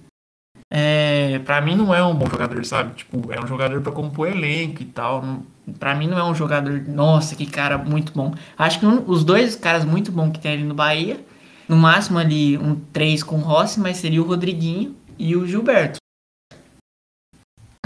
É, 0.70 1.38
pra 1.40 1.62
mim 1.62 1.74
não 1.74 1.94
é 1.94 2.04
um 2.04 2.14
bom 2.14 2.26
jogador, 2.26 2.64
sabe? 2.64 2.94
Tipo, 2.94 3.32
é 3.32 3.42
um 3.42 3.46
jogador 3.46 3.80
para 3.80 3.92
compor 3.92 4.28
elenco 4.28 4.82
e 4.82 4.86
tal. 4.86 5.42
Pra 5.78 5.94
mim 5.94 6.06
não 6.06 6.18
é 6.18 6.24
um 6.24 6.34
jogador, 6.34 6.82
nossa, 6.86 7.34
que 7.34 7.46
cara 7.46 7.78
muito 7.78 8.12
bom. 8.12 8.34
Acho 8.56 8.80
que 8.80 8.86
um, 8.86 9.02
os 9.06 9.24
dois 9.24 9.56
caras 9.56 9.84
muito 9.84 10.12
bons 10.12 10.32
que 10.32 10.40
tem 10.40 10.52
ali 10.52 10.64
no 10.64 10.74
Bahia, 10.74 11.24
no 11.68 11.76
máximo 11.76 12.18
ali 12.18 12.58
um 12.58 12.74
3 12.92 13.22
com 13.22 13.36
o 13.36 13.40
Rossi, 13.40 13.80
mas 13.80 13.96
seria 13.96 14.22
o 14.22 14.26
Rodriguinho 14.26 14.94
e 15.18 15.34
o 15.34 15.46
Gilberto. 15.46 15.98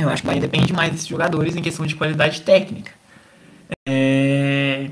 Eu 0.01 0.09
acho 0.09 0.23
que 0.23 0.29
Bahia 0.29 0.41
depende 0.41 0.73
mais 0.73 0.91
desses 0.91 1.07
jogadores 1.07 1.55
em 1.55 1.63
questão 1.63 1.87
de 1.87 1.95
qualidade 1.95 2.43
técnica. 2.43 2.91
É, 3.89 4.91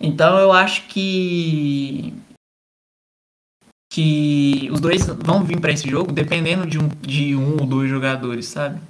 então 0.00 0.38
eu 0.38 0.52
acho 0.52 0.86
que 0.88 2.12
que 3.90 4.68
os 4.72 4.80
dois 4.80 5.04
vão 5.06 5.42
vir 5.42 5.60
para 5.60 5.72
esse 5.72 5.88
jogo 5.90 6.12
dependendo 6.12 6.64
de 6.64 6.78
um, 6.78 6.88
de 7.02 7.34
um 7.34 7.60
ou 7.60 7.66
dois 7.66 7.90
jogadores, 7.90 8.46
sabe? 8.46 8.80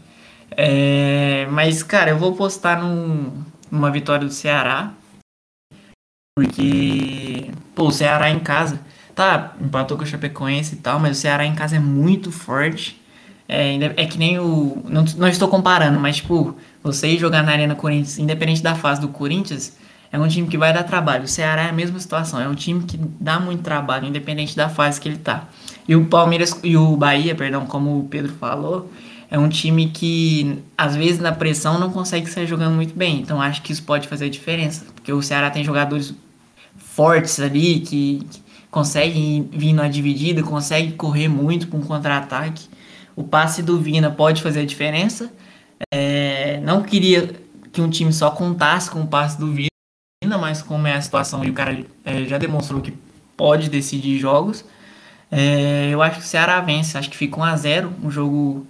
É, 0.50 1.46
mas, 1.50 1.82
cara, 1.82 2.10
eu 2.10 2.18
vou 2.18 2.34
postar 2.34 2.82
num, 2.82 3.42
numa 3.70 3.90
vitória 3.90 4.26
do 4.26 4.32
Ceará. 4.32 4.92
Porque, 6.36 7.50
pô, 7.74 7.88
o 7.88 7.92
Ceará 7.92 8.30
em 8.30 8.40
casa, 8.40 8.80
tá, 9.14 9.54
empatou 9.60 9.96
com 9.96 10.04
o 10.04 10.06
Chapecoense 10.06 10.74
e 10.74 10.78
tal, 10.78 11.00
mas 11.00 11.16
o 11.16 11.20
Ceará 11.20 11.44
em 11.46 11.54
casa 11.54 11.76
é 11.76 11.80
muito 11.80 12.30
forte. 12.30 13.00
É, 13.48 13.76
é 13.96 14.06
que 14.06 14.18
nem 14.18 14.38
o. 14.38 14.82
Não, 14.84 15.04
não 15.16 15.28
estou 15.28 15.48
comparando, 15.48 15.98
mas, 15.98 16.16
tipo, 16.16 16.56
você 16.82 17.16
jogar 17.18 17.42
na 17.42 17.52
Arena 17.52 17.74
Corinthians, 17.74 18.18
independente 18.18 18.62
da 18.62 18.74
fase 18.74 19.00
do 19.00 19.08
Corinthians, 19.08 19.76
é 20.12 20.18
um 20.18 20.26
time 20.26 20.48
que 20.48 20.58
vai 20.58 20.72
dar 20.72 20.82
trabalho. 20.82 21.24
O 21.24 21.28
Ceará 21.28 21.64
é 21.64 21.70
a 21.70 21.72
mesma 21.72 21.98
situação, 21.98 22.40
é 22.40 22.48
um 22.48 22.54
time 22.54 22.82
que 22.82 22.98
dá 23.20 23.38
muito 23.38 23.62
trabalho, 23.62 24.06
independente 24.06 24.56
da 24.56 24.68
fase 24.68 25.00
que 25.00 25.08
ele 25.08 25.18
tá. 25.18 25.48
E 25.86 25.94
o 25.94 26.06
Palmeiras 26.06 26.58
e 26.64 26.76
o 26.76 26.96
Bahia, 26.96 27.34
perdão, 27.34 27.64
como 27.66 27.98
o 27.98 28.04
Pedro 28.04 28.32
falou, 28.32 28.90
é 29.30 29.38
um 29.38 29.48
time 29.48 29.88
que 29.88 30.58
às 30.76 30.96
vezes 30.96 31.20
na 31.20 31.30
pressão 31.30 31.78
não 31.78 31.90
consegue 31.90 32.28
sair 32.28 32.46
jogando 32.46 32.74
muito 32.74 32.94
bem. 32.94 33.20
Então 33.20 33.40
acho 33.40 33.62
que 33.62 33.72
isso 33.72 33.84
pode 33.84 34.08
fazer 34.08 34.28
diferença, 34.28 34.84
porque 34.94 35.12
o 35.12 35.22
Ceará 35.22 35.48
tem 35.50 35.62
jogadores 35.62 36.12
fortes 36.76 37.38
ali 37.38 37.80
que, 37.80 38.20
que 38.30 38.42
conseguem 38.70 39.48
vir 39.52 39.72
na 39.72 39.88
dividida, 39.88 40.42
conseguem 40.42 40.90
correr 40.90 41.28
muito 41.28 41.68
com 41.68 41.80
contra-ataque. 41.80 42.68
O 43.14 43.22
passe 43.22 43.62
do 43.62 43.78
Vina 43.78 44.10
pode 44.10 44.42
fazer 44.42 44.60
a 44.60 44.66
diferença. 44.66 45.30
É, 45.92 46.60
não 46.64 46.82
queria 46.82 47.30
que 47.72 47.80
um 47.80 47.88
time 47.88 48.12
só 48.12 48.30
contasse 48.30 48.90
com 48.90 49.02
o 49.02 49.06
passe 49.06 49.38
do 49.38 49.52
Vina 49.52 49.70
mas 50.38 50.62
como 50.62 50.86
é 50.86 50.94
a 50.94 51.00
situação 51.00 51.44
e 51.44 51.50
o 51.50 51.54
cara 51.54 51.84
é, 52.04 52.24
já 52.24 52.38
demonstrou 52.38 52.80
que 52.80 52.92
pode 53.36 53.70
decidir 53.70 54.18
jogos, 54.18 54.64
é, 55.30 55.90
eu 55.92 56.02
acho 56.02 56.18
que 56.18 56.24
o 56.24 56.28
Ceará 56.28 56.60
vence. 56.60 56.98
Acho 56.98 57.10
que 57.10 57.16
fica 57.16 57.36
1x0, 57.36 58.04
um 58.04 58.10
jogo 58.10 58.66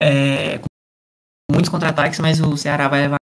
é, 0.00 0.58
com 0.58 0.66
muitos 1.52 1.70
contra-ataques, 1.70 2.18
mas 2.20 2.40
o 2.40 2.56
Ceará 2.56 2.88
vai 2.88 3.02
levar. 3.02 3.16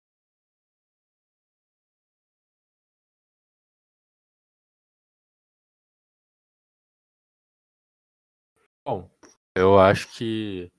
Bom, 8.85 9.09
eu 9.55 9.77
acho 9.77 10.07
que 10.15 10.71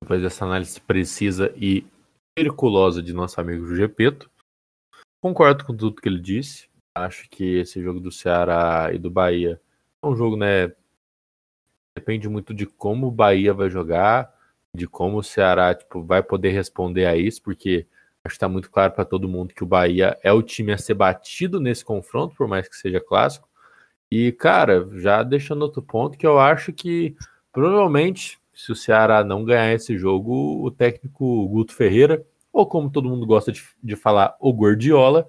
depois 0.00 0.22
dessa 0.22 0.44
análise 0.44 0.80
precisa 0.80 1.52
e 1.56 1.84
periculosa 2.36 3.02
de 3.02 3.12
nosso 3.12 3.40
amigo 3.40 3.74
Gepeto, 3.74 4.30
Concordo 5.20 5.64
com 5.64 5.76
tudo 5.76 6.00
que 6.00 6.08
ele 6.08 6.20
disse. 6.20 6.68
Acho 6.94 7.28
que 7.28 7.58
esse 7.58 7.80
jogo 7.82 8.00
do 8.00 8.10
Ceará 8.10 8.90
e 8.92 8.98
do 8.98 9.10
Bahia 9.10 9.60
é 10.02 10.06
um 10.06 10.16
jogo, 10.16 10.36
né? 10.36 10.72
Depende 11.94 12.28
muito 12.28 12.54
de 12.54 12.66
como 12.66 13.08
o 13.08 13.10
Bahia 13.10 13.52
vai 13.52 13.70
jogar, 13.70 14.32
de 14.74 14.86
como 14.86 15.18
o 15.18 15.22
Ceará 15.22 15.74
tipo, 15.74 16.02
vai 16.02 16.22
poder 16.22 16.50
responder 16.50 17.06
a 17.06 17.16
isso, 17.16 17.42
porque 17.42 17.86
acho 18.22 18.34
que 18.34 18.36
está 18.36 18.48
muito 18.48 18.70
claro 18.70 18.92
para 18.92 19.04
todo 19.04 19.28
mundo 19.28 19.54
que 19.54 19.64
o 19.64 19.66
Bahia 19.66 20.18
é 20.22 20.32
o 20.32 20.42
time 20.42 20.72
a 20.72 20.78
ser 20.78 20.94
batido 20.94 21.60
nesse 21.60 21.84
confronto, 21.84 22.34
por 22.36 22.46
mais 22.46 22.68
que 22.68 22.76
seja 22.76 23.00
clássico. 23.00 23.48
E, 24.10 24.32
cara, 24.32 24.86
já 24.98 25.22
deixando 25.22 25.62
outro 25.62 25.82
ponto, 25.82 26.16
que 26.18 26.26
eu 26.26 26.38
acho 26.38 26.72
que 26.72 27.16
provavelmente, 27.52 28.38
se 28.52 28.70
o 28.70 28.76
Ceará 28.76 29.24
não 29.24 29.44
ganhar 29.44 29.72
esse 29.72 29.98
jogo, 29.98 30.62
o 30.64 30.70
técnico 30.70 31.48
Guto 31.48 31.74
Ferreira 31.74 32.24
ou 32.56 32.66
como 32.66 32.90
todo 32.90 33.10
mundo 33.10 33.26
gosta 33.26 33.52
de, 33.52 33.62
de 33.82 33.94
falar, 33.94 34.34
o 34.40 34.50
Gordiola, 34.50 35.28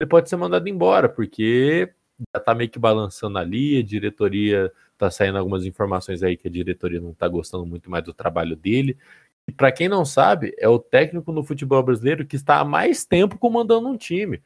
ele 0.00 0.10
pode 0.10 0.28
ser 0.28 0.34
mandado 0.34 0.68
embora, 0.68 1.08
porque 1.08 1.94
já 2.34 2.40
tá 2.40 2.52
meio 2.52 2.68
que 2.68 2.80
balançando 2.80 3.38
ali, 3.38 3.78
a 3.78 3.82
diretoria 3.82 4.72
tá 4.98 5.08
saindo 5.08 5.38
algumas 5.38 5.64
informações 5.64 6.20
aí 6.24 6.36
que 6.36 6.48
a 6.48 6.50
diretoria 6.50 7.00
não 7.00 7.14
tá 7.14 7.28
gostando 7.28 7.64
muito 7.64 7.88
mais 7.88 8.02
do 8.02 8.12
trabalho 8.12 8.56
dele. 8.56 8.98
E 9.46 9.52
para 9.52 9.70
quem 9.70 9.88
não 9.88 10.04
sabe, 10.04 10.52
é 10.58 10.68
o 10.68 10.80
técnico 10.80 11.30
no 11.30 11.44
futebol 11.44 11.80
brasileiro 11.80 12.26
que 12.26 12.34
está 12.34 12.58
há 12.58 12.64
mais 12.64 13.04
tempo 13.04 13.38
comandando 13.38 13.86
um 13.88 13.96
time. 13.96 14.38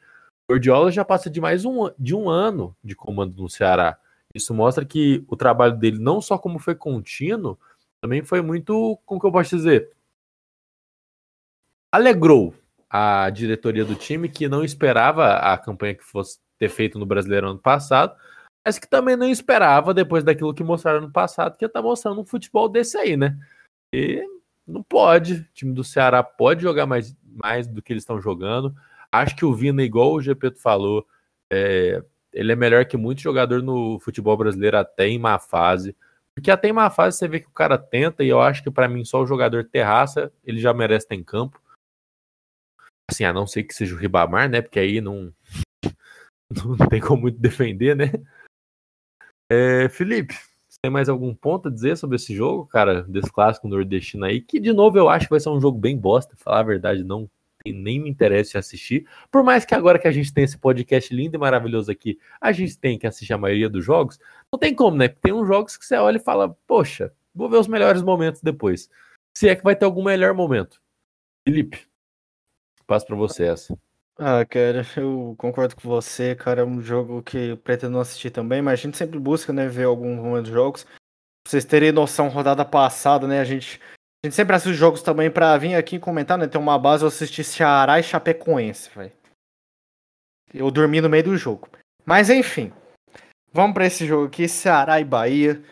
O 0.47 0.53
Gordiola 0.53 0.91
já 0.91 1.03
passa 1.03 1.31
de 1.31 1.41
mais 1.41 1.65
um, 1.65 1.89
de 1.97 2.13
um 2.13 2.29
ano 2.29 2.75
de 2.83 2.95
comando 2.95 3.41
no 3.41 3.49
Ceará. 3.49 3.97
Isso 4.35 4.53
mostra 4.53 4.85
que 4.85 5.23
o 5.27 5.35
trabalho 5.35 5.75
dele, 5.75 5.97
não 5.97 6.21
só 6.21 6.37
como 6.37 6.59
foi 6.59 6.75
contínuo, 6.75 7.57
também 7.99 8.21
foi 8.21 8.43
muito, 8.43 8.99
como 9.03 9.19
que 9.19 9.25
eu 9.25 9.31
posso 9.31 9.55
dizer, 9.55 9.89
alegrou 11.91 12.53
a 12.89 13.29
diretoria 13.29 13.85
do 13.85 13.95
time 13.95 14.29
que 14.29 14.47
não 14.47 14.63
esperava 14.63 15.33
a 15.33 15.57
campanha 15.57 15.95
que 15.95 16.03
fosse 16.03 16.39
ter 16.57 16.69
feito 16.69 16.97
no 16.97 17.05
Brasileiro 17.05 17.49
ano 17.49 17.59
passado, 17.59 18.15
mas 18.65 18.77
que 18.77 18.87
também 18.87 19.15
não 19.15 19.29
esperava 19.29 19.93
depois 19.93 20.23
daquilo 20.23 20.53
que 20.53 20.63
mostraram 20.63 21.01
no 21.01 21.11
passado, 21.11 21.57
que 21.57 21.63
ia 21.63 21.67
estar 21.67 21.81
tá 21.81 21.87
mostrando 21.87 22.21
um 22.21 22.25
futebol 22.25 22.67
desse 22.67 22.97
aí, 22.97 23.15
né? 23.15 23.37
E 23.93 24.21
não 24.67 24.83
pode, 24.83 25.33
o 25.33 25.47
time 25.53 25.73
do 25.73 25.83
Ceará 25.83 26.21
pode 26.21 26.61
jogar 26.61 26.85
mais, 26.85 27.15
mais 27.23 27.67
do 27.67 27.81
que 27.81 27.93
eles 27.93 28.03
estão 28.03 28.21
jogando. 28.21 28.73
Acho 29.11 29.35
que 29.35 29.45
o 29.45 29.53
Vina, 29.53 29.81
igual 29.81 30.13
o 30.13 30.21
Gepeto 30.21 30.61
falou, 30.61 31.05
é, 31.51 32.03
ele 32.33 32.51
é 32.51 32.55
melhor 32.55 32.85
que 32.85 32.97
muito 32.97 33.21
jogador 33.21 33.63
no 33.63 33.99
futebol 33.99 34.37
brasileiro 34.37 34.77
até 34.77 35.07
em 35.07 35.17
má 35.17 35.39
fase. 35.39 35.95
Porque 36.35 36.51
até 36.51 36.69
em 36.69 36.73
má 36.73 36.89
fase 36.89 37.17
você 37.17 37.27
vê 37.27 37.39
que 37.39 37.47
o 37.47 37.51
cara 37.51 37.77
tenta, 37.77 38.23
e 38.23 38.29
eu 38.29 38.39
acho 38.39 38.63
que 38.63 38.71
para 38.71 38.87
mim 38.87 39.03
só 39.03 39.21
o 39.21 39.25
jogador 39.25 39.65
terraça 39.65 40.31
ele 40.45 40.59
já 40.59 40.73
merece 40.73 41.05
estar 41.05 41.15
em 41.15 41.23
campo. 41.23 41.59
Assim, 43.09 43.23
a 43.23 43.33
não 43.33 43.47
ser 43.47 43.63
que 43.63 43.73
seja 43.73 43.95
o 43.95 43.97
Ribamar, 43.97 44.47
né? 44.47 44.61
Porque 44.61 44.79
aí 44.79 45.01
não, 45.01 45.33
não 46.53 46.77
tem 46.87 47.01
como 47.01 47.23
muito 47.23 47.39
defender, 47.39 47.95
né? 47.95 48.11
É, 49.51 49.89
Felipe, 49.89 50.35
tem 50.79 50.91
mais 50.91 51.09
algum 51.09 51.33
ponto 51.33 51.67
a 51.67 51.71
dizer 51.71 51.97
sobre 51.97 52.17
esse 52.17 52.35
jogo, 52.35 52.67
cara, 52.67 53.01
desse 53.01 53.31
clássico 53.31 53.67
nordestino 53.67 54.25
aí? 54.25 54.39
Que, 54.39 54.59
de 54.59 54.71
novo, 54.71 54.97
eu 54.97 55.09
acho 55.09 55.25
que 55.25 55.31
vai 55.31 55.39
ser 55.39 55.49
um 55.49 55.59
jogo 55.59 55.79
bem 55.79 55.97
bosta, 55.97 56.35
falar 56.37 56.59
a 56.59 56.63
verdade, 56.63 57.03
não 57.03 57.27
nem 57.65 57.99
me 57.99 58.09
interessa 58.09 58.59
assistir. 58.59 59.07
Por 59.31 59.43
mais 59.43 59.65
que 59.65 59.75
agora 59.75 59.99
que 59.99 60.07
a 60.07 60.11
gente 60.11 60.33
tem 60.33 60.43
esse 60.43 60.57
podcast 60.57 61.13
lindo 61.13 61.35
e 61.35 61.39
maravilhoso 61.39 61.91
aqui, 61.91 62.17
a 62.39 62.51
gente 62.51 62.77
tem 62.77 62.97
que 62.97 63.07
assistir 63.07 63.33
a 63.33 63.37
maioria 63.37 63.69
dos 63.69 63.83
jogos, 63.83 64.19
não 64.51 64.59
tem 64.59 64.73
como, 64.73 64.95
né? 64.95 65.07
Tem 65.07 65.33
uns 65.33 65.47
jogos 65.47 65.75
que 65.75 65.85
você 65.85 65.95
olha 65.95 66.17
e 66.17 66.23
fala, 66.23 66.55
poxa, 66.67 67.11
vou 67.33 67.49
ver 67.49 67.57
os 67.57 67.67
melhores 67.67 68.01
momentos 68.01 68.41
depois. 68.41 68.89
Se 69.35 69.49
é 69.49 69.55
que 69.55 69.63
vai 69.63 69.75
ter 69.75 69.85
algum 69.85 70.03
melhor 70.03 70.33
momento. 70.33 70.79
Felipe, 71.47 71.88
passo 72.89 73.05
para 73.05 73.15
você 73.15 73.43
essa. 73.43 73.77
Ah, 74.17 74.43
cara, 74.43 74.83
eu 74.97 75.35
concordo 75.37 75.75
com 75.75 75.87
você, 75.87 76.35
cara. 76.35 76.61
É 76.61 76.65
um 76.65 76.81
jogo 76.81 77.21
que 77.21 77.37
eu 77.37 77.57
pretendo 77.57 77.99
assistir 77.99 78.31
também, 78.31 78.61
mas 78.61 78.79
a 78.79 78.81
gente 78.83 78.97
sempre 78.97 79.19
busca, 79.19 79.53
né, 79.53 79.67
ver 79.67 79.87
dos 80.41 80.49
jogos. 80.49 80.83
Pra 80.83 81.51
vocês 81.51 81.63
terem 81.63 81.91
noção, 81.91 82.27
rodada 82.27 82.65
passada, 82.65 83.27
né, 83.27 83.39
a 83.39 83.45
gente 83.45 83.79
a 84.21 84.27
gente 84.27 84.35
sempre 84.35 84.53
assiste 84.53 84.75
jogos 84.75 85.01
também 85.01 85.31
pra 85.31 85.55
vir 85.57 85.75
aqui 85.75 85.97
comentar, 85.97 86.37
né? 86.37 86.45
Tem 86.45 86.59
uma 86.59 86.77
base, 86.77 87.03
eu 87.03 87.07
assisti 87.07 87.41
Ceará 87.41 88.01
e 88.01 88.03
Chapecoense, 88.03 88.89
velho. 88.93 89.13
Eu 90.53 90.69
dormi 90.69 90.99
no 90.99 91.07
meio 91.07 91.23
do 91.23 91.37
jogo. 91.37 91.69
Mas 92.05 92.29
enfim. 92.29 92.73
Vamos 93.53 93.73
para 93.73 93.85
esse 93.85 94.05
jogo 94.05 94.25
aqui, 94.25 94.45
Ceará 94.49 94.99
e 94.99 95.05
Bahia. 95.05 95.63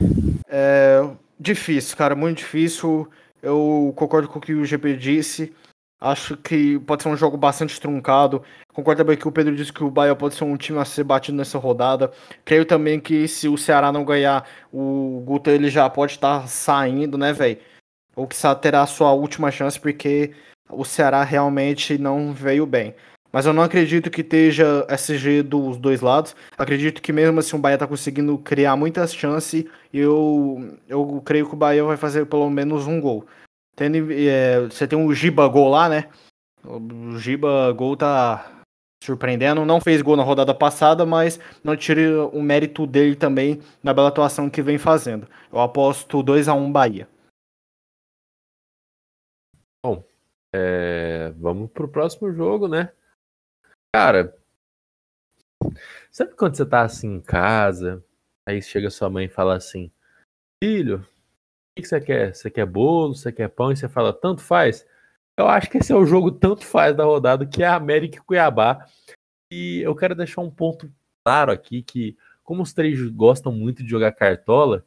É 0.48 1.02
difícil, 1.38 1.98
cara, 1.98 2.16
muito 2.16 2.38
difícil. 2.38 3.12
Eu 3.42 3.94
concordo 3.98 4.30
com 4.30 4.40
o 4.40 4.42
que 4.42 4.54
o 4.54 4.66
GP 4.66 4.96
disse. 4.96 5.54
Acho 6.00 6.38
que 6.38 6.80
pode 6.80 7.04
ser 7.04 7.10
um 7.10 7.18
jogo 7.18 7.38
bastante 7.38 7.80
truncado. 7.82 8.44
Concordo 8.74 9.04
também 9.04 9.18
que 9.18 9.28
o 9.28 9.32
Pedro 9.32 9.56
disse 9.56 9.74
que 9.74 9.84
o 9.84 9.90
Bahia 9.90 10.16
pode 10.16 10.36
ser 10.36 10.44
um 10.44 10.56
time 10.56 10.78
a 10.80 10.86
ser 10.86 11.04
batido 11.04 11.38
nessa 11.38 11.58
rodada. 11.58 12.12
Creio 12.46 12.66
também 12.66 13.00
que 13.00 13.28
se 13.28 13.48
o 13.48 13.58
Ceará 13.58 13.92
não 13.92 14.06
ganhar, 14.06 14.48
o 14.72 15.24
Guto 15.26 15.50
ele 15.50 15.70
já 15.70 15.90
pode 15.90 16.14
estar 16.14 16.48
saindo, 16.48 17.18
né, 17.18 17.34
velho? 17.34 17.58
ou 18.18 18.28
que 18.28 18.36
terá 18.60 18.82
a 18.82 18.88
sua 18.88 19.14
última 19.14 19.52
chance 19.52 19.80
porque 19.80 20.34
o 20.70 20.84
Ceará 20.84 21.24
realmente 21.24 21.98
não 22.00 22.34
veio 22.34 22.66
bem. 22.66 22.96
Mas 23.32 23.46
eu 23.46 23.54
não 23.54 23.62
acredito 23.62 24.10
que 24.10 24.22
esteja 24.22 24.86
SG 24.90 25.44
dos 25.44 25.78
dois 25.78 26.02
lados. 26.02 26.36
Acredito 26.58 27.02
que 27.02 27.14
mesmo 27.14 27.40
assim 27.40 27.56
o 27.56 27.60
Bahia 27.60 27.76
está 27.76 27.86
conseguindo 27.86 28.36
criar 28.40 28.76
muitas 28.76 29.14
chances. 29.14 29.66
E 29.94 30.00
eu, 30.00 30.76
eu 30.88 31.22
creio 31.24 31.48
que 31.48 31.54
o 31.54 31.58
Bahia 31.58 31.84
vai 31.84 31.98
fazer 31.98 32.26
pelo 32.26 32.50
menos 32.50 32.88
um 32.88 33.00
gol. 33.00 33.28
Tendo, 33.78 34.12
é, 34.12 34.62
você 34.62 34.88
tem 34.88 34.98
o 34.98 35.14
Giba 35.14 35.48
Gol 35.48 35.70
lá, 35.70 35.88
né? 35.88 36.10
O 36.66 37.16
Giba 37.20 37.72
Gol 37.74 37.96
tá 37.96 38.64
surpreendendo. 39.04 39.64
Não 39.64 39.80
fez 39.80 40.02
gol 40.02 40.18
na 40.18 40.24
rodada 40.24 40.54
passada, 40.54 41.06
mas 41.06 41.40
não 41.64 41.78
tire 41.78 42.10
o 42.16 42.42
mérito 42.42 42.88
dele 42.88 43.16
também 43.16 43.62
na 43.84 43.94
bela 43.94 44.10
atuação 44.10 44.50
que 44.50 44.64
vem 44.64 44.80
fazendo. 44.80 45.28
Eu 45.54 45.60
aposto 45.60 46.24
2 46.24 46.48
a 46.48 46.56
1 46.56 46.72
Bahia. 46.72 47.08
Bom, 49.86 50.04
é, 50.52 51.30
vamos 51.38 51.70
pro 51.70 51.88
próximo 51.88 52.34
jogo, 52.34 52.68
né? 52.68 52.92
Cara, 53.96 54.36
sabe 56.10 56.36
quando 56.36 56.58
você 56.58 56.66
tá 56.66 56.82
assim 56.82 57.14
em 57.14 57.22
casa, 57.22 58.04
aí 58.44 58.60
chega 58.60 58.90
sua 58.90 59.08
mãe 59.08 59.28
e 59.28 59.30
fala 59.30 59.56
assim: 59.56 59.92
Filho, 60.64 61.06
que 61.82 61.88
você 61.88 62.00
quer? 62.02 62.36
Você 62.36 62.50
quer 62.50 62.66
bolo? 62.66 63.16
Você 63.16 63.32
quer 63.32 63.50
pão? 63.50 63.72
E 63.72 63.78
você 63.78 63.88
fala: 63.88 64.14
Tanto 64.14 64.42
faz. 64.42 64.86
Eu 65.38 65.48
acho 65.48 65.70
que 65.70 65.78
esse 65.78 65.92
é 65.92 65.96
o 65.96 66.06
jogo 66.06 66.32
tanto 66.32 66.66
faz 66.66 66.96
da 66.96 67.04
rodada, 67.04 67.46
que 67.46 67.62
é 67.62 67.68
América 67.68 68.18
e 68.18 68.22
Cuiabá. 68.22 68.86
E 69.52 69.82
eu 69.82 69.96
quero 69.96 70.16
deixar 70.16 70.42
um 70.42 70.50
ponto 70.50 70.92
claro 71.24 71.52
aqui 71.52 71.84
que, 71.84 72.18
como 72.44 72.64
os 72.64 72.74
três 72.74 73.00
gostam 73.12 73.52
muito 73.52 73.84
de 73.84 73.90
jogar 73.90 74.12
cartola, 74.14 74.84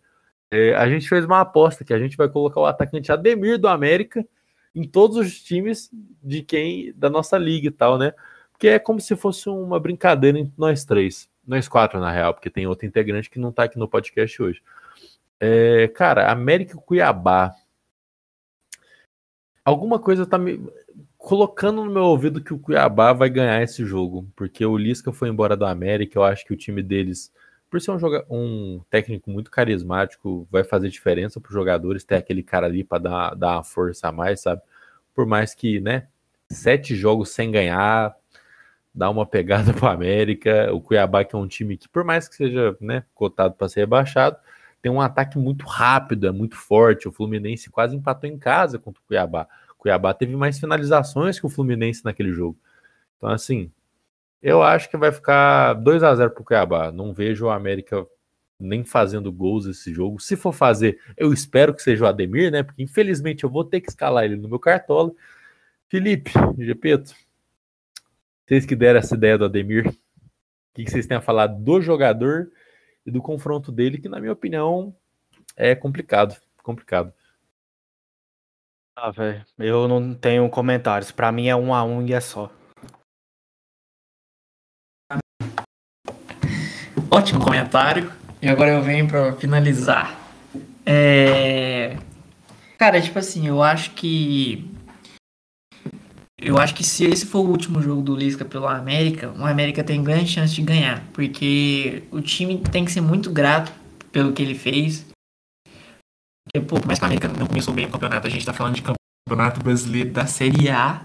é, 0.50 0.74
a 0.74 0.88
gente 0.88 1.08
fez 1.08 1.24
uma 1.24 1.40
aposta 1.40 1.84
que 1.84 1.94
a 1.94 1.98
gente 1.98 2.16
vai 2.16 2.28
colocar 2.28 2.60
o 2.60 2.66
atacante 2.66 3.12
Ademir 3.12 3.58
do 3.58 3.68
América 3.68 4.26
em 4.74 4.82
todos 4.84 5.16
os 5.16 5.40
times 5.42 5.90
de 6.22 6.42
quem 6.42 6.92
da 6.96 7.08
nossa 7.08 7.38
liga 7.38 7.68
e 7.68 7.70
tal, 7.70 7.96
né? 7.96 8.12
Porque 8.52 8.68
é 8.68 8.78
como 8.78 9.00
se 9.00 9.14
fosse 9.16 9.48
uma 9.48 9.78
brincadeira 9.78 10.38
entre 10.38 10.54
nós 10.58 10.84
três, 10.84 11.28
nós 11.46 11.68
quatro 11.68 12.00
na 12.00 12.10
real, 12.10 12.34
porque 12.34 12.50
tem 12.50 12.66
outro 12.66 12.86
integrante 12.86 13.30
que 13.30 13.38
não 13.38 13.52
tá 13.52 13.64
aqui 13.64 13.78
no 13.78 13.88
podcast 13.88 14.42
hoje. 14.42 14.62
É, 15.40 15.88
cara, 15.88 16.30
América 16.30 16.76
e 16.76 16.80
Cuiabá. 16.80 17.54
Alguma 19.64 19.98
coisa 19.98 20.26
tá 20.26 20.38
me 20.38 20.60
colocando 21.16 21.84
no 21.84 21.90
meu 21.90 22.04
ouvido 22.04 22.42
que 22.42 22.52
o 22.52 22.58
Cuiabá 22.58 23.12
vai 23.12 23.30
ganhar 23.30 23.62
esse 23.62 23.84
jogo, 23.84 24.26
porque 24.36 24.64
o 24.64 24.76
Lisca 24.76 25.12
foi 25.12 25.28
embora 25.28 25.56
do 25.56 25.66
América, 25.66 26.18
eu 26.18 26.24
acho 26.24 26.44
que 26.44 26.52
o 26.52 26.56
time 26.56 26.82
deles 26.82 27.32
por 27.70 27.80
ser 27.80 27.92
um, 27.92 27.98
joga 27.98 28.26
um 28.28 28.80
técnico 28.90 29.30
muito 29.30 29.50
carismático, 29.50 30.46
vai 30.50 30.64
fazer 30.64 30.88
diferença 30.88 31.40
para 31.40 31.48
os 31.48 31.54
jogadores 31.54 32.02
ter 32.02 32.16
aquele 32.16 32.42
cara 32.42 32.66
ali 32.66 32.82
para 32.82 32.98
dar, 32.98 33.34
dar 33.36 33.52
uma 33.52 33.64
força 33.64 34.08
a 34.08 34.12
mais, 34.12 34.40
sabe? 34.40 34.60
Por 35.14 35.24
mais 35.24 35.54
que, 35.54 35.80
né, 35.80 36.08
sete 36.50 36.96
jogos 36.96 37.30
sem 37.30 37.50
ganhar, 37.50 38.14
dá 38.92 39.08
uma 39.08 39.24
pegada 39.24 39.72
para 39.72 39.86
o 39.86 39.92
América. 39.92 40.74
O 40.74 40.80
Cuiabá, 40.80 41.24
que 41.24 41.36
é 41.36 41.38
um 41.38 41.46
time 41.46 41.76
que, 41.76 41.88
por 41.88 42.02
mais 42.02 42.28
que 42.28 42.34
seja 42.34 42.76
né, 42.80 43.04
cotado 43.14 43.54
para 43.54 43.68
ser 43.68 43.80
rebaixado, 43.80 44.36
tem 44.82 44.90
um 44.90 45.00
ataque 45.00 45.38
muito 45.38 45.66
rápido, 45.66 46.26
é 46.26 46.32
muito 46.32 46.56
forte. 46.56 47.08
O 47.08 47.12
Fluminense 47.12 47.70
quase 47.70 47.96
empatou 47.96 48.28
em 48.28 48.38
casa 48.38 48.78
contra 48.78 49.02
o 49.02 49.06
Cuiabá. 49.06 49.46
O 49.72 49.74
Cuiabá 49.74 50.14
teve 50.14 50.34
mais 50.36 50.58
finalizações 50.58 51.38
que 51.38 51.46
o 51.46 51.50
Fluminense 51.50 52.04
naquele 52.04 52.32
jogo. 52.32 52.58
Então, 53.16 53.28
assim, 53.30 53.70
eu 54.42 54.62
acho 54.62 54.88
que 54.90 54.96
vai 54.96 55.12
ficar 55.12 55.74
2 55.74 56.02
a 56.02 56.14
0 56.14 56.30
pro 56.30 56.44
Cuiabá. 56.44 56.90
Não 56.90 57.12
vejo 57.12 57.46
o 57.46 57.50
América 57.50 58.06
nem 58.58 58.84
fazendo 58.84 59.32
gols 59.32 59.66
esse 59.66 59.92
jogo. 59.92 60.20
Se 60.20 60.36
for 60.36 60.52
fazer, 60.52 60.98
eu 61.16 61.32
espero 61.32 61.74
que 61.74 61.82
seja 61.82 62.04
o 62.04 62.08
Ademir, 62.08 62.50
né? 62.50 62.62
Porque 62.62 62.82
infelizmente 62.82 63.44
eu 63.44 63.50
vou 63.50 63.64
ter 63.64 63.80
que 63.80 63.90
escalar 63.90 64.24
ele 64.24 64.36
no 64.36 64.48
meu 64.48 64.58
cartola. 64.58 65.10
Felipe, 65.88 66.30
Gepeto, 66.58 67.14
vocês 68.46 68.66
que 68.66 68.76
deram 68.76 69.00
essa 69.00 69.14
ideia 69.14 69.36
do 69.36 69.44
Ademir, 69.44 69.88
o 69.88 69.94
que 70.74 70.90
vocês 70.90 71.06
têm 71.06 71.16
a 71.16 71.20
falar 71.20 71.46
do 71.46 71.80
jogador 71.80 72.50
e 73.04 73.10
do 73.10 73.22
confronto 73.22 73.72
dele, 73.72 73.98
que 73.98 74.08
na 74.08 74.20
minha 74.20 74.32
opinião 74.32 74.94
é 75.56 75.74
complicado, 75.74 76.36
complicado. 76.62 77.12
Ah, 78.96 79.10
velho, 79.10 79.44
eu 79.58 79.88
não 79.88 80.14
tenho 80.14 80.48
comentários. 80.50 81.10
Para 81.10 81.32
mim 81.32 81.48
é 81.48 81.56
um 81.56 81.74
a 81.74 81.82
um 81.82 82.06
e 82.06 82.12
é 82.12 82.20
só. 82.20 82.50
Ótimo 87.10 87.42
comentário. 87.42 88.12
E 88.42 88.48
agora 88.48 88.70
eu 88.70 88.82
venho 88.82 89.08
para 89.08 89.32
finalizar. 89.34 90.18
É... 90.86 91.96
Cara, 92.78 93.00
tipo 93.00 93.18
assim, 93.18 93.46
eu 93.46 93.62
acho 93.62 93.90
que. 93.92 94.70
Eu 96.42 96.56
acho 96.56 96.74
que 96.74 96.82
se 96.82 97.04
esse 97.04 97.26
for 97.26 97.40
o 97.40 97.50
último 97.50 97.82
jogo 97.82 98.00
do 98.00 98.16
Lisca 98.16 98.46
pelo 98.46 98.66
América, 98.66 99.30
o 99.38 99.44
América 99.44 99.84
tem 99.84 100.02
grande 100.02 100.30
chance 100.30 100.54
de 100.54 100.62
ganhar. 100.62 101.04
Porque 101.12 102.02
o 102.10 102.20
time 102.22 102.58
tem 102.58 102.84
que 102.84 102.92
ser 102.92 103.02
muito 103.02 103.30
grato 103.30 103.70
pelo 104.10 104.32
que 104.32 104.42
ele 104.42 104.54
fez. 104.54 105.06
Porque, 106.44 106.66
pô, 106.66 106.76
mas 106.86 106.98
o 106.98 107.04
América 107.04 107.28
não 107.28 107.46
começou 107.46 107.74
bem 107.74 107.84
o 107.84 107.90
campeonato, 107.90 108.26
a 108.26 108.30
gente 108.30 108.46
tá 108.46 108.54
falando 108.54 108.74
de 108.74 108.82
campeonato 108.82 109.62
brasileiro 109.62 110.10
da 110.10 110.26
Série 110.26 110.70
A, 110.70 111.02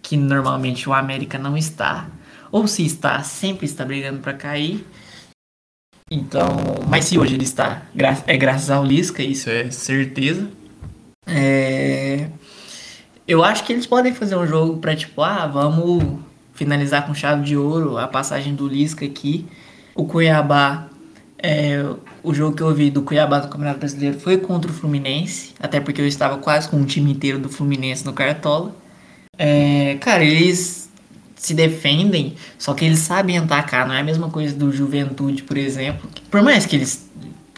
que 0.00 0.16
normalmente 0.16 0.88
o 0.88 0.94
América 0.94 1.38
não 1.38 1.56
está. 1.56 2.08
ou 2.52 2.68
se 2.68 2.84
está, 2.84 3.22
sempre 3.22 3.66
está 3.66 3.84
brigando 3.84 4.20
para 4.20 4.34
cair. 4.34 4.86
Então, 6.10 6.50
mas 6.88 7.06
se 7.06 7.18
hoje 7.18 7.34
ele 7.34 7.44
está, 7.44 7.82
é 8.26 8.36
graças 8.36 8.70
ao 8.70 8.84
Lisca, 8.84 9.22
isso 9.22 9.48
é 9.48 9.70
certeza. 9.70 10.48
É, 11.26 12.28
eu 13.26 13.44
acho 13.44 13.64
que 13.64 13.72
eles 13.72 13.86
podem 13.86 14.12
fazer 14.14 14.36
um 14.36 14.46
jogo 14.46 14.78
para 14.78 14.94
tipo, 14.96 15.22
ah, 15.22 15.46
vamos 15.46 16.02
finalizar 16.54 17.06
com 17.06 17.14
chave 17.14 17.44
de 17.44 17.56
ouro 17.56 17.98
a 17.98 18.06
passagem 18.06 18.54
do 18.54 18.66
Lisca 18.66 19.04
aqui. 19.04 19.46
O 19.94 20.04
Cuiabá, 20.04 20.88
é, 21.38 21.84
o 22.22 22.32
jogo 22.32 22.56
que 22.56 22.62
eu 22.62 22.74
vi 22.74 22.90
do 22.90 23.02
Cuiabá 23.02 23.40
no 23.40 23.48
Campeonato 23.48 23.78
Brasileiro 23.78 24.18
foi 24.18 24.38
contra 24.38 24.70
o 24.70 24.74
Fluminense, 24.74 25.54
até 25.60 25.80
porque 25.80 26.00
eu 26.00 26.06
estava 26.06 26.38
quase 26.38 26.68
com 26.68 26.80
o 26.80 26.84
time 26.84 27.12
inteiro 27.12 27.38
do 27.38 27.48
Fluminense 27.48 28.04
no 28.04 28.12
Cartola. 28.12 28.74
É, 29.38 29.96
cara, 30.00 30.24
eles 30.24 30.90
se 31.34 31.54
defendem, 31.54 32.34
só 32.56 32.72
que 32.74 32.84
eles 32.84 33.00
sabem 33.00 33.36
atacar, 33.38 33.86
não 33.86 33.94
é 33.94 34.00
a 34.00 34.04
mesma 34.04 34.30
coisa 34.30 34.54
do 34.54 34.70
Juventude, 34.72 35.42
por 35.42 35.56
exemplo. 35.56 36.08
Por 36.30 36.42
mais 36.42 36.64
que 36.64 36.76
eles 36.76 37.10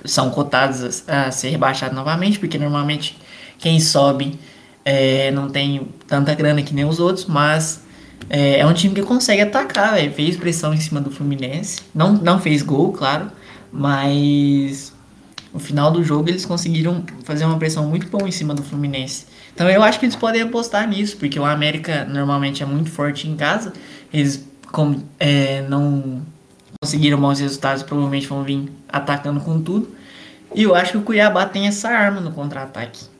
são 0.04 0.30
cotados 0.30 1.06
a, 1.06 1.26
a 1.26 1.30
ser 1.30 1.50
rebaixados 1.50 1.94
novamente, 1.94 2.38
porque 2.38 2.56
normalmente 2.56 3.18
quem 3.58 3.78
sobe 3.80 4.38
é, 4.84 5.30
não 5.30 5.48
tem 5.48 5.88
tanta 6.06 6.34
grana 6.34 6.62
que 6.62 6.74
nem 6.74 6.84
os 6.84 7.00
outros, 7.00 7.24
mas 7.26 7.82
é, 8.28 8.60
é 8.60 8.66
um 8.66 8.72
time 8.72 8.94
que 8.94 9.02
consegue 9.02 9.42
atacar, 9.42 9.94
véio. 9.94 10.12
fez 10.12 10.36
pressão 10.36 10.74
em 10.74 10.80
cima 10.80 11.00
do 11.00 11.10
Fluminense, 11.10 11.80
não, 11.94 12.12
não 12.12 12.40
fez 12.40 12.62
gol, 12.62 12.92
claro, 12.92 13.30
mas 13.72 14.92
no 15.52 15.60
final 15.60 15.90
do 15.90 16.02
jogo 16.02 16.28
eles 16.28 16.44
conseguiram 16.44 17.04
fazer 17.24 17.44
uma 17.44 17.58
pressão 17.58 17.86
muito 17.86 18.06
boa 18.08 18.28
em 18.28 18.32
cima 18.32 18.54
do 18.54 18.62
Fluminense. 18.62 19.26
Então 19.54 19.70
eu 19.70 19.82
acho 19.82 19.98
que 20.00 20.06
eles 20.06 20.16
podem 20.16 20.42
apostar 20.42 20.88
nisso, 20.88 21.16
porque 21.16 21.38
o 21.38 21.44
América 21.44 22.04
normalmente 22.04 22.62
é 22.62 22.66
muito 22.66 22.90
forte 22.90 23.28
em 23.28 23.36
casa, 23.36 23.72
eles 24.12 24.44
como, 24.72 25.04
é, 25.20 25.62
não 25.62 26.22
conseguiram 26.82 27.20
bons 27.20 27.38
resultados, 27.38 27.82
provavelmente 27.82 28.26
vão 28.26 28.42
vir 28.42 28.68
atacando 28.88 29.40
com 29.40 29.60
tudo. 29.60 29.88
E 30.54 30.64
eu 30.64 30.74
acho 30.74 30.92
que 30.92 30.98
o 30.98 31.02
Cuiabá 31.02 31.46
tem 31.46 31.66
essa 31.66 31.88
arma 31.88 32.20
no 32.20 32.32
contra-ataque. 32.32 33.13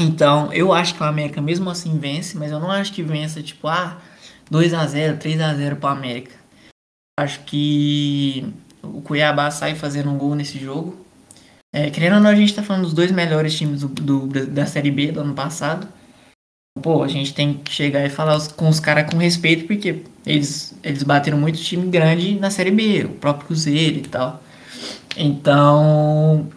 Então, 0.00 0.52
eu 0.52 0.72
acho 0.72 0.94
que 0.94 1.02
o 1.02 1.06
América 1.06 1.40
mesmo 1.40 1.68
assim 1.68 1.98
vence, 1.98 2.36
mas 2.36 2.52
eu 2.52 2.60
não 2.60 2.70
acho 2.70 2.92
que 2.92 3.02
vença 3.02 3.42
tipo, 3.42 3.66
ah, 3.66 3.98
2 4.50 4.72
a 4.74 4.86
0, 4.86 5.16
3 5.16 5.40
a 5.40 5.54
0 5.54 5.76
para 5.76 5.90
América. 5.90 6.36
Acho 7.18 7.40
que 7.40 8.46
o 8.82 9.00
Cuiabá 9.02 9.50
sai 9.50 9.74
fazendo 9.74 10.10
um 10.10 10.16
gol 10.16 10.34
nesse 10.34 10.58
jogo. 10.58 11.04
É, 11.72 11.90
querendo 11.90 12.14
ou 12.14 12.20
não, 12.20 12.30
a 12.30 12.34
gente 12.34 12.54
tá 12.54 12.62
falando 12.62 12.84
dos 12.84 12.94
dois 12.94 13.10
melhores 13.10 13.56
times 13.56 13.80
do, 13.80 13.88
do, 13.88 14.46
da 14.46 14.66
Série 14.66 14.90
B 14.90 15.12
do 15.12 15.20
ano 15.20 15.34
passado. 15.34 15.88
Pô, 16.80 17.02
a 17.02 17.08
gente 17.08 17.34
tem 17.34 17.54
que 17.54 17.72
chegar 17.72 18.06
e 18.06 18.10
falar 18.10 18.40
com 18.52 18.68
os 18.68 18.78
caras 18.78 19.10
com 19.10 19.18
respeito, 19.18 19.66
porque 19.66 20.04
eles, 20.24 20.74
eles 20.82 21.02
bateram 21.02 21.36
muito 21.36 21.58
time 21.58 21.90
grande 21.90 22.38
na 22.38 22.50
Série 22.50 22.70
B, 22.70 23.04
o 23.04 23.14
próprio 23.14 23.48
Cruzeiro 23.48 23.98
e 23.98 24.02
tal. 24.02 24.42
Então, 25.16 26.48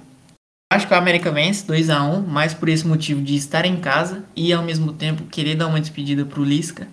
Acho 0.72 0.88
que 0.88 0.93
o 0.93 0.97
América 0.97 1.30
vence 1.30 1.67
2 1.67 1.89
a 1.89 2.01
1 2.01 2.22
mais 2.22 2.53
por 2.53 2.69
esse 2.69 2.88
motivo 2.88 3.22
de 3.22 3.36
estar 3.36 3.65
em 3.65 3.76
casa 3.76 4.24
e 4.34 4.53
ao 4.53 4.63
mesmo 4.63 4.93
tempo 4.93 5.26
querer 5.26 5.55
dar 5.55 5.67
uma 5.67 5.82
despedida 5.82 6.24
pro 6.24 6.45
Lisca. 6.45 6.88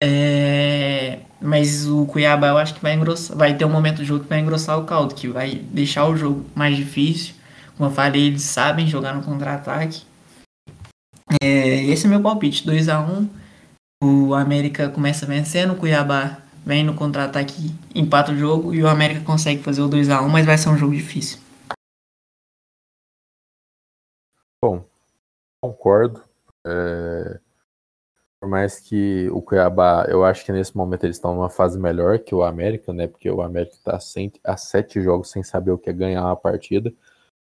É... 0.00 1.18
Mas 1.40 1.88
o 1.88 2.06
Cuiabá 2.06 2.46
eu 2.46 2.58
acho 2.58 2.74
que 2.74 2.80
vai 2.80 2.94
engrossar, 2.94 3.36
vai 3.36 3.56
ter 3.56 3.64
um 3.64 3.70
momento 3.70 3.96
do 3.96 4.04
jogo 4.04 4.22
que 4.22 4.28
vai 4.28 4.38
engrossar 4.38 4.78
o 4.78 4.84
caldo, 4.84 5.16
que 5.16 5.26
vai 5.26 5.56
deixar 5.72 6.06
o 6.06 6.16
jogo 6.16 6.46
mais 6.54 6.76
difícil. 6.76 7.34
Como 7.76 7.90
eu 7.90 7.92
falei, 7.92 8.28
eles 8.28 8.42
sabem 8.42 8.86
jogar 8.86 9.16
no 9.16 9.24
contra-ataque. 9.24 10.02
É... 11.42 11.82
Esse 11.86 12.06
é 12.06 12.08
meu 12.08 12.20
palpite, 12.20 12.64
2 12.64 12.88
a 12.88 13.00
1 13.00 13.28
O 14.04 14.32
América 14.32 14.88
começa 14.88 15.26
vencendo, 15.26 15.72
o 15.72 15.76
Cuiabá 15.76 16.38
vem 16.64 16.84
no 16.84 16.94
contra-ataque, 16.94 17.74
empata 17.92 18.30
o 18.30 18.38
jogo 18.38 18.72
e 18.72 18.80
o 18.80 18.86
América 18.86 19.22
consegue 19.22 19.60
fazer 19.60 19.82
o 19.82 19.88
2 19.88 20.08
a 20.08 20.22
1 20.22 20.28
mas 20.28 20.46
vai 20.46 20.56
ser 20.56 20.68
um 20.68 20.78
jogo 20.78 20.94
difícil. 20.94 21.41
Bom, 24.62 24.84
concordo. 25.60 26.22
É, 26.64 27.40
por 28.40 28.48
mais 28.48 28.78
que 28.78 29.28
o 29.30 29.42
Cuiabá, 29.42 30.06
eu 30.08 30.24
acho 30.24 30.44
que 30.44 30.52
nesse 30.52 30.76
momento 30.76 31.04
eles 31.04 31.16
estão 31.16 31.34
numa 31.34 31.50
fase 31.50 31.78
melhor 31.78 32.18
que 32.20 32.34
o 32.34 32.42
América, 32.42 32.92
né? 32.92 33.08
Porque 33.08 33.28
o 33.30 33.42
América 33.42 33.74
está 33.74 33.98
a 34.44 34.56
sete 34.56 35.00
jogos 35.00 35.30
sem 35.30 35.42
saber 35.42 35.72
o 35.72 35.78
que 35.78 35.90
é 35.90 35.92
ganhar 35.92 36.24
uma 36.24 36.36
partida. 36.36 36.92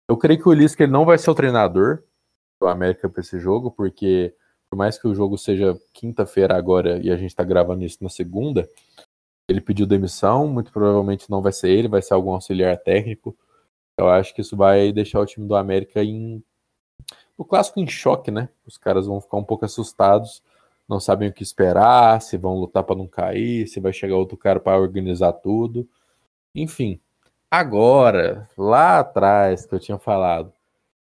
Eu 0.09 0.17
creio 0.17 0.41
que 0.41 0.49
o 0.49 0.53
Lisca 0.53 0.87
não 0.87 1.05
vai 1.05 1.19
ser 1.19 1.31
o 1.31 1.35
treinador 1.35 2.03
do 2.61 2.69
América 2.69 3.09
para 3.09 3.21
esse 3.21 3.39
jogo, 3.39 3.71
porque 3.71 4.35
por 4.71 4.77
mais 4.77 4.99
que 4.99 5.09
o 5.09 5.15
jogo 5.15 5.39
seja 5.39 5.79
quinta-feira 5.93 6.57
agora 6.57 6.99
e 6.99 7.11
a 7.11 7.17
gente 7.17 7.31
está 7.31 7.45
gravando 7.45 7.85
isso 7.85 7.99
na 8.03 8.09
segunda, 8.09 8.69
ele 9.49 9.61
pediu 9.61 9.87
demissão, 9.87 10.49
muito 10.49 10.73
provavelmente 10.73 11.31
não 11.31 11.43
vai 11.43 11.53
ser 11.53 11.71
ele, 11.71 11.89
vai 11.89 12.03
ser 12.03 12.15
algum 12.15 12.33
auxiliar 12.33 12.77
técnico. 12.79 13.37
Eu 13.99 14.09
acho 14.09 14.35
que 14.35 14.41
isso 14.41 14.57
vai 14.57 14.93
deixar 14.93 15.21
o 15.21 15.27
time 15.27 15.47
do 15.47 15.57
América 15.57 16.03
em 16.03 16.43
o 17.37 17.45
clássico 17.45 17.81
em 17.81 17.87
choque, 17.87 18.31
né? 18.31 18.49
Os 18.67 18.79
caras 18.79 19.07
vão 19.07 19.21
ficar 19.21 19.37
um 19.37 19.45
pouco 19.45 19.65
assustados, 19.65 20.43
não 20.89 21.01
sabem 21.01 21.29
o 21.29 21.33
que 21.33 21.43
esperar, 21.43 22.21
se 22.23 22.37
vão 22.37 22.55
lutar 22.59 22.85
para 22.85 22.97
não 22.97 23.07
cair, 23.07 23.67
se 23.67 23.81
vai 23.81 23.93
chegar 23.93 24.17
outro 24.17 24.37
cara 24.37 24.61
para 24.61 24.79
organizar 24.79 25.33
tudo. 25.33 25.89
Enfim, 26.55 27.01
agora, 27.51 28.49
lá 28.57 29.01
atrás 29.01 29.67
que 29.67 29.75
eu 29.75 29.81
tinha 29.81 29.99
falado 29.99 30.53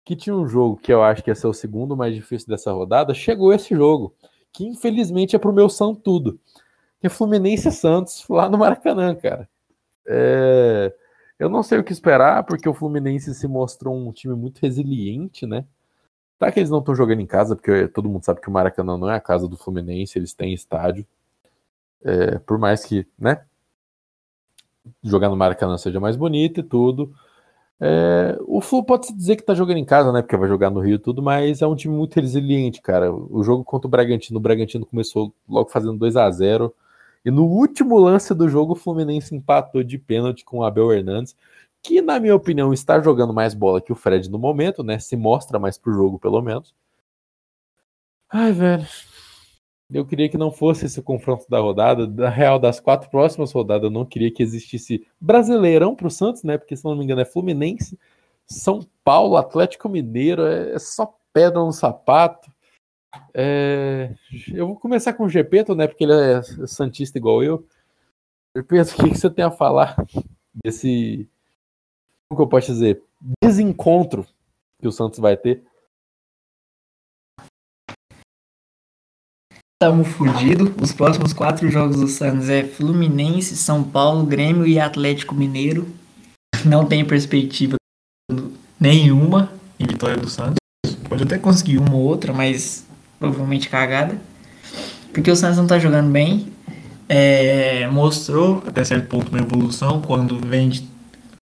que 0.04 0.16
tinha 0.16 0.34
um 0.34 0.46
jogo 0.46 0.76
que 0.76 0.92
eu 0.92 1.02
acho 1.02 1.22
que 1.22 1.30
ia 1.30 1.34
ser 1.34 1.46
o 1.46 1.52
segundo 1.52 1.96
mais 1.96 2.14
difícil 2.14 2.48
dessa 2.48 2.72
rodada, 2.72 3.14
chegou 3.14 3.52
esse 3.52 3.74
jogo, 3.74 4.14
que 4.52 4.64
infelizmente 4.66 5.36
é 5.36 5.38
pro 5.38 5.52
meu 5.52 5.68
São 5.68 5.94
tudo, 5.94 6.38
que 7.00 7.06
é 7.06 7.10
Fluminense 7.10 7.70
Santos, 7.70 8.24
lá 8.28 8.48
no 8.48 8.58
Maracanã, 8.58 9.14
cara. 9.14 9.48
É... 10.06 10.92
Eu 11.38 11.48
não 11.48 11.62
sei 11.62 11.78
o 11.78 11.84
que 11.84 11.92
esperar, 11.92 12.44
porque 12.44 12.68
o 12.68 12.74
Fluminense 12.74 13.34
se 13.34 13.48
mostrou 13.48 13.96
um 13.96 14.12
time 14.12 14.34
muito 14.34 14.58
resiliente, 14.60 15.46
né? 15.46 15.64
Tá 16.42 16.50
que 16.50 16.58
eles 16.58 16.70
não 16.70 16.80
estão 16.80 16.92
jogando 16.92 17.20
em 17.20 17.26
casa, 17.26 17.54
porque 17.54 17.86
todo 17.86 18.08
mundo 18.08 18.24
sabe 18.24 18.40
que 18.40 18.48
o 18.48 18.50
Maracanã 18.50 18.98
não 18.98 19.08
é 19.08 19.14
a 19.14 19.20
casa 19.20 19.46
do 19.46 19.56
Fluminense, 19.56 20.18
eles 20.18 20.34
têm 20.34 20.52
estádio. 20.52 21.06
É, 22.04 22.36
por 22.40 22.58
mais 22.58 22.84
que, 22.84 23.06
né? 23.16 23.42
Jogar 25.04 25.28
no 25.28 25.36
Maracanã 25.36 25.78
seja 25.78 26.00
mais 26.00 26.16
bonito 26.16 26.58
e 26.58 26.62
tudo. 26.64 27.14
É, 27.80 28.36
o 28.44 28.60
Flu 28.60 28.84
pode 28.84 29.06
se 29.06 29.16
dizer 29.16 29.36
que 29.36 29.44
tá 29.44 29.54
jogando 29.54 29.76
em 29.76 29.84
casa, 29.84 30.10
né? 30.10 30.20
Porque 30.20 30.36
vai 30.36 30.48
jogar 30.48 30.68
no 30.68 30.80
Rio 30.80 30.96
e 30.96 30.98
tudo, 30.98 31.22
mas 31.22 31.62
é 31.62 31.66
um 31.68 31.76
time 31.76 31.94
muito 31.94 32.18
resiliente, 32.18 32.82
cara. 32.82 33.14
O 33.14 33.44
jogo 33.44 33.62
contra 33.62 33.86
o 33.86 33.90
Bragantino, 33.90 34.40
o 34.40 34.42
Bragantino 34.42 34.84
começou 34.84 35.32
logo 35.48 35.70
fazendo 35.70 35.96
2 35.96 36.16
a 36.16 36.28
0 36.28 36.74
E 37.24 37.30
no 37.30 37.44
último 37.44 37.96
lance 38.00 38.34
do 38.34 38.48
jogo, 38.48 38.72
o 38.72 38.76
Fluminense 38.76 39.32
empatou 39.32 39.84
de 39.84 39.96
pênalti 39.96 40.44
com 40.44 40.58
o 40.58 40.64
Abel 40.64 40.92
Hernandes 40.92 41.36
que 41.82 42.00
na 42.00 42.20
minha 42.20 42.36
opinião 42.36 42.72
está 42.72 43.00
jogando 43.00 43.34
mais 43.34 43.54
bola 43.54 43.80
que 43.80 43.92
o 43.92 43.96
Fred 43.96 44.30
no 44.30 44.38
momento, 44.38 44.84
né? 44.84 44.98
Se 44.98 45.16
mostra 45.16 45.58
mais 45.58 45.76
pro 45.76 45.92
jogo, 45.92 46.18
pelo 46.18 46.40
menos. 46.40 46.74
Ai, 48.30 48.52
velho. 48.52 48.86
Eu 49.92 50.06
queria 50.06 50.28
que 50.28 50.38
não 50.38 50.50
fosse 50.50 50.86
esse 50.86 51.02
confronto 51.02 51.44
da 51.50 51.58
rodada. 51.58 52.06
Da 52.06 52.30
real, 52.30 52.58
das 52.58 52.80
quatro 52.80 53.10
próximas 53.10 53.52
rodadas, 53.52 53.84
eu 53.84 53.90
não 53.90 54.06
queria 54.06 54.32
que 54.32 54.42
existisse 54.42 55.06
Brasileirão 55.20 55.94
pro 55.94 56.10
Santos, 56.10 56.42
né? 56.44 56.56
Porque 56.56 56.76
se 56.76 56.84
não 56.84 56.96
me 56.96 57.04
engano 57.04 57.20
é 57.20 57.24
Fluminense, 57.26 57.98
São 58.46 58.80
Paulo, 59.04 59.36
Atlético 59.36 59.88
Mineiro, 59.88 60.46
é, 60.46 60.78
só 60.78 61.14
pedra 61.32 61.60
no 61.60 61.72
sapato. 61.72 62.50
É... 63.34 64.14
Eu 64.54 64.68
vou 64.68 64.76
começar 64.76 65.12
com 65.12 65.24
o 65.24 65.28
Gepeto, 65.28 65.74
né? 65.74 65.86
Porque 65.86 66.04
ele 66.04 66.14
é 66.14 66.42
santista 66.66 67.18
igual 67.18 67.42
eu. 67.42 67.66
Gepeto, 68.56 68.92
o 68.92 68.96
que, 68.96 69.10
que 69.10 69.18
você 69.18 69.28
tem 69.28 69.44
a 69.44 69.50
falar 69.50 69.96
desse 70.64 71.28
que 72.36 72.42
eu 72.42 72.46
posso 72.46 72.72
dizer, 72.72 73.02
desencontro 73.42 74.26
que 74.80 74.88
o 74.88 74.92
Santos 74.92 75.18
vai 75.18 75.36
ter. 75.36 75.64
Estamos 79.82 80.08
fudidos. 80.08 80.70
Os 80.80 80.92
próximos 80.92 81.32
quatro 81.32 81.68
jogos 81.68 81.96
do 81.96 82.06
Santos 82.06 82.48
é 82.48 82.62
Fluminense, 82.62 83.56
São 83.56 83.82
Paulo, 83.82 84.24
Grêmio 84.24 84.64
e 84.64 84.78
Atlético 84.78 85.34
Mineiro. 85.34 85.88
Não 86.64 86.86
tem 86.86 87.04
perspectiva 87.04 87.76
nenhuma 88.78 89.52
em 89.78 89.86
vitória 89.86 90.16
do 90.16 90.30
Santos. 90.30 90.58
Pode 91.08 91.24
até 91.24 91.36
conseguir 91.36 91.78
uma 91.78 91.94
ou 91.94 92.02
outra, 92.02 92.32
mas 92.32 92.86
provavelmente 93.18 93.68
cagada. 93.68 94.20
Porque 95.12 95.30
o 95.30 95.36
Santos 95.36 95.58
não 95.58 95.66
tá 95.66 95.78
jogando 95.78 96.10
bem. 96.10 96.52
É, 97.08 97.86
mostrou 97.88 98.62
até 98.66 98.84
certo 98.84 99.08
ponto 99.08 99.28
uma 99.28 99.40
evolução 99.40 100.00
quando 100.00 100.38
vem 100.38 100.68
de 100.68 100.91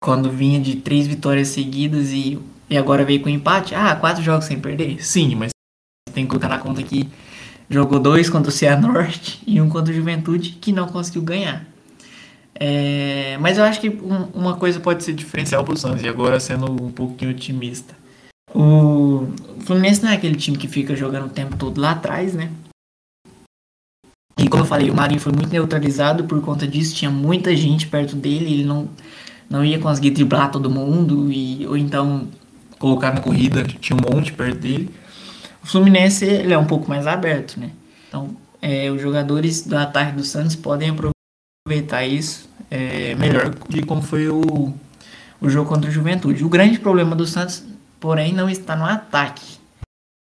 quando 0.04 0.30
vinha 0.30 0.60
de 0.60 0.76
três 0.76 1.08
vitórias 1.08 1.48
seguidas 1.48 2.12
e, 2.12 2.38
e 2.70 2.78
agora 2.78 3.06
veio 3.06 3.22
com 3.22 3.30
empate. 3.30 3.74
Ah, 3.74 3.96
quatro 3.96 4.22
jogos 4.22 4.44
sem 4.44 4.60
perder? 4.60 5.02
Sim, 5.02 5.34
mas 5.34 5.52
tem 6.14 6.26
que 6.26 6.30
colocar 6.30 6.50
na 6.50 6.60
conta 6.60 6.84
que 6.84 7.10
jogou 7.70 8.02
dois 8.02 8.30
contra 8.30 8.50
o 8.50 8.52
Cianorte 8.52 9.42
e 9.48 9.62
um 9.62 9.70
contra 9.70 9.94
o 9.94 9.96
Juventude 9.96 10.58
que 10.60 10.74
não 10.74 10.90
conseguiu 10.90 11.22
ganhar. 11.22 11.66
É, 12.54 13.38
mas 13.40 13.58
eu 13.58 13.64
acho 13.64 13.80
que 13.80 13.90
um, 13.90 14.26
uma 14.34 14.58
coisa 14.58 14.78
pode 14.78 15.06
ser 15.06 15.14
diferencial 15.14 15.64
para 15.64 15.74
o 15.74 15.78
Santos, 15.78 16.04
e 16.04 16.10
agora 16.10 16.38
sendo 16.38 16.70
um 16.70 16.92
pouquinho 16.92 17.32
otimista. 17.32 17.96
O, 18.54 19.30
o 19.58 19.62
Fluminense 19.62 20.04
não 20.04 20.12
é 20.12 20.16
aquele 20.16 20.36
time 20.36 20.58
que 20.58 20.68
fica 20.68 20.98
jogando 20.98 21.28
o 21.28 21.30
tempo 21.30 21.56
todo 21.56 21.80
lá 21.80 21.92
atrás, 21.92 22.34
né? 22.34 22.52
E 24.38 24.50
como 24.50 24.64
eu 24.64 24.68
falei, 24.68 24.90
o 24.90 24.96
Marinho 24.96 25.22
foi 25.22 25.32
muito 25.32 25.50
neutralizado 25.50 26.26
por 26.26 26.42
conta 26.42 26.68
disso, 26.68 26.94
tinha 26.94 27.10
muita 27.10 27.56
gente 27.56 27.88
perto 27.88 28.16
dele, 28.16 28.54
ele 28.54 28.66
não, 28.66 28.90
não 29.54 29.64
ia 29.64 29.78
conseguir 29.78 30.10
driblar 30.10 30.52
todo 30.52 30.70
mundo, 30.70 31.32
e, 31.32 31.68
ou 31.68 31.78
então 31.78 32.28
colocar 32.80 33.14
na 33.14 33.22
corrida, 33.22 33.64
tinha 33.64 33.96
um 33.96 34.16
monte 34.16 34.34
perto 34.34 34.58
dele. 34.58 34.90
O 35.64 35.68
Fluminense 35.68 36.26
ele 36.26 36.54
é 36.54 36.58
um 36.58 36.66
pouco 36.66 36.90
mais 36.90 37.06
aberto, 37.06 37.60
né? 37.60 37.70
Então, 38.08 38.36
é, 38.62 38.90
os 38.90 39.02
jogadores 39.02 39.62
do 39.62 39.78
ataque 39.78 40.14
do 40.14 40.24
Santos 40.24 40.56
podem 40.56 40.90
aproveitar 40.90 42.04
isso 42.04 42.50
é, 42.70 43.14
melhor 43.16 43.54
de 43.70 43.84
como 43.84 44.02
foi 44.02 44.28
o, 44.28 44.74
o 45.40 45.50
jogo 45.50 45.70
contra 45.70 45.90
o 45.90 45.94
Juventude. 45.94 46.44
O 46.44 46.50
grande 46.50 46.80
problema 46.80 47.16
do 47.16 47.26
Santos, 47.26 47.64
porém, 48.00 48.34
não 48.34 48.50
está 48.50 48.76
no 48.76 48.86
ataque. 48.86 49.60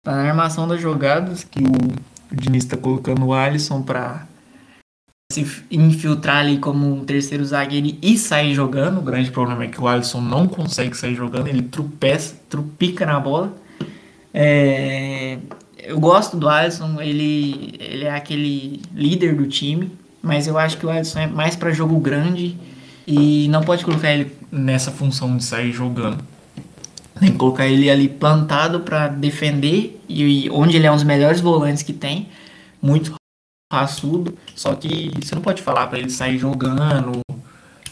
Está 0.03 0.17
na 0.17 0.29
armação 0.29 0.67
das 0.67 0.81
jogadas, 0.81 1.43
que 1.43 1.63
o 1.63 2.11
o 2.31 2.35
Diniz 2.35 2.63
está 2.63 2.77
colocando 2.77 3.25
o 3.25 3.33
Alisson 3.33 3.81
para 3.81 4.25
se 5.31 5.63
infiltrar 5.71 6.37
ali 6.37 6.57
como 6.57 6.93
um 6.93 7.03
terceiro 7.03 7.43
zagueiro 7.43 7.97
e 8.01 8.17
sair 8.17 8.53
jogando. 8.53 8.99
O 8.99 9.01
grande 9.01 9.31
problema 9.31 9.63
é 9.63 9.67
que 9.67 9.81
o 9.81 9.87
Alisson 9.87 10.21
não 10.21 10.47
consegue 10.47 10.95
sair 10.95 11.15
jogando, 11.15 11.47
ele 11.47 11.63
tropeça, 11.63 12.35
trupica 12.49 13.05
na 13.05 13.19
bola. 13.19 13.53
É... 14.33 15.37
Eu 15.83 15.99
gosto 15.99 16.37
do 16.37 16.47
Alisson, 16.47 17.01
ele, 17.01 17.75
ele 17.79 18.05
é 18.05 18.13
aquele 18.13 18.81
líder 18.93 19.35
do 19.35 19.47
time, 19.47 19.91
mas 20.21 20.45
eu 20.45 20.57
acho 20.57 20.77
que 20.77 20.85
o 20.85 20.89
Alisson 20.89 21.19
é 21.19 21.27
mais 21.27 21.55
para 21.55 21.71
jogo 21.71 21.99
grande 21.99 22.55
e 23.07 23.47
não 23.49 23.61
pode 23.61 23.83
colocar 23.83 24.11
ele 24.11 24.31
nessa 24.51 24.91
função 24.91 25.35
de 25.35 25.43
sair 25.43 25.71
jogando. 25.71 26.23
Tem 27.19 27.31
que 27.31 27.37
colocar 27.37 27.67
ele 27.67 27.89
ali 27.89 28.07
plantado 28.07 28.81
para 28.81 29.07
defender 29.07 29.99
e 30.07 30.49
onde 30.51 30.75
ele 30.75 30.87
é 30.87 30.91
um 30.91 30.95
dos 30.95 31.03
melhores 31.03 31.39
volantes 31.39 31.83
que 31.83 31.93
tem, 31.93 32.29
muito 32.81 33.13
raçudo. 33.71 34.37
Só 34.55 34.75
que 34.75 35.11
você 35.21 35.33
não 35.33 35.41
pode 35.41 35.61
falar 35.61 35.87
para 35.87 35.99
ele 35.99 36.09
sair 36.09 36.37
jogando, 36.37 37.19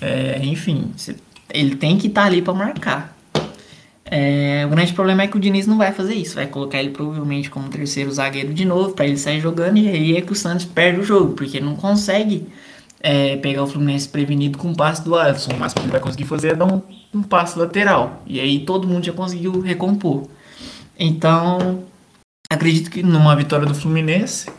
é, 0.02 0.40
enfim, 0.44 0.92
você, 0.96 1.16
ele 1.52 1.76
tem 1.76 1.98
que 1.98 2.08
estar 2.08 2.22
tá 2.22 2.28
ali 2.28 2.42
para 2.42 2.54
marcar. 2.54 3.18
É, 4.12 4.66
o 4.66 4.70
grande 4.70 4.92
problema 4.94 5.22
é 5.24 5.28
que 5.28 5.38
o 5.38 5.40
Diniz 5.40 5.68
não 5.68 5.78
vai 5.78 5.92
fazer 5.92 6.16
isso, 6.16 6.36
vai 6.36 6.48
colocar 6.48 6.80
ele 6.80 6.90
provavelmente 6.90 7.50
como 7.50 7.70
terceiro 7.70 8.12
zagueiro 8.12 8.52
de 8.54 8.66
novo 8.66 8.94
para 8.94 9.06
ele 9.06 9.18
sair 9.18 9.40
jogando 9.40 9.78
e 9.78 9.88
aí 9.88 10.18
é 10.18 10.22
que 10.22 10.32
o 10.32 10.36
Santos 10.36 10.66
perde 10.66 11.00
o 11.00 11.04
jogo, 11.04 11.34
porque 11.34 11.60
não 11.60 11.76
consegue 11.76 12.48
é, 13.00 13.38
pegar 13.38 13.64
o 13.64 13.68
Fluminense 13.68 14.10
prevenido 14.10 14.58
com 14.58 14.72
o 14.72 14.76
passe 14.76 15.04
do 15.04 15.16
Alisson. 15.16 15.52
O 15.52 15.60
máximo 15.60 15.82
que 15.82 15.86
ele 15.86 15.92
vai 15.92 16.02
conseguir 16.02 16.26
fazer 16.26 16.50
é 16.50 16.56
dar 16.56 16.66
um, 16.66 16.82
um 17.14 17.22
passe 17.22 17.58
lateral. 17.58 18.24
E 18.26 18.40
aí 18.40 18.60
todo 18.60 18.88
mundo 18.88 19.06
já 19.06 19.14
conseguiu 19.14 19.60
recompor. 19.62 20.28
Então, 20.98 21.84
acredito 22.52 22.90
que 22.90 23.04
numa 23.04 23.36
vitória 23.36 23.68
do 23.68 23.76
Fluminense, 23.76 24.50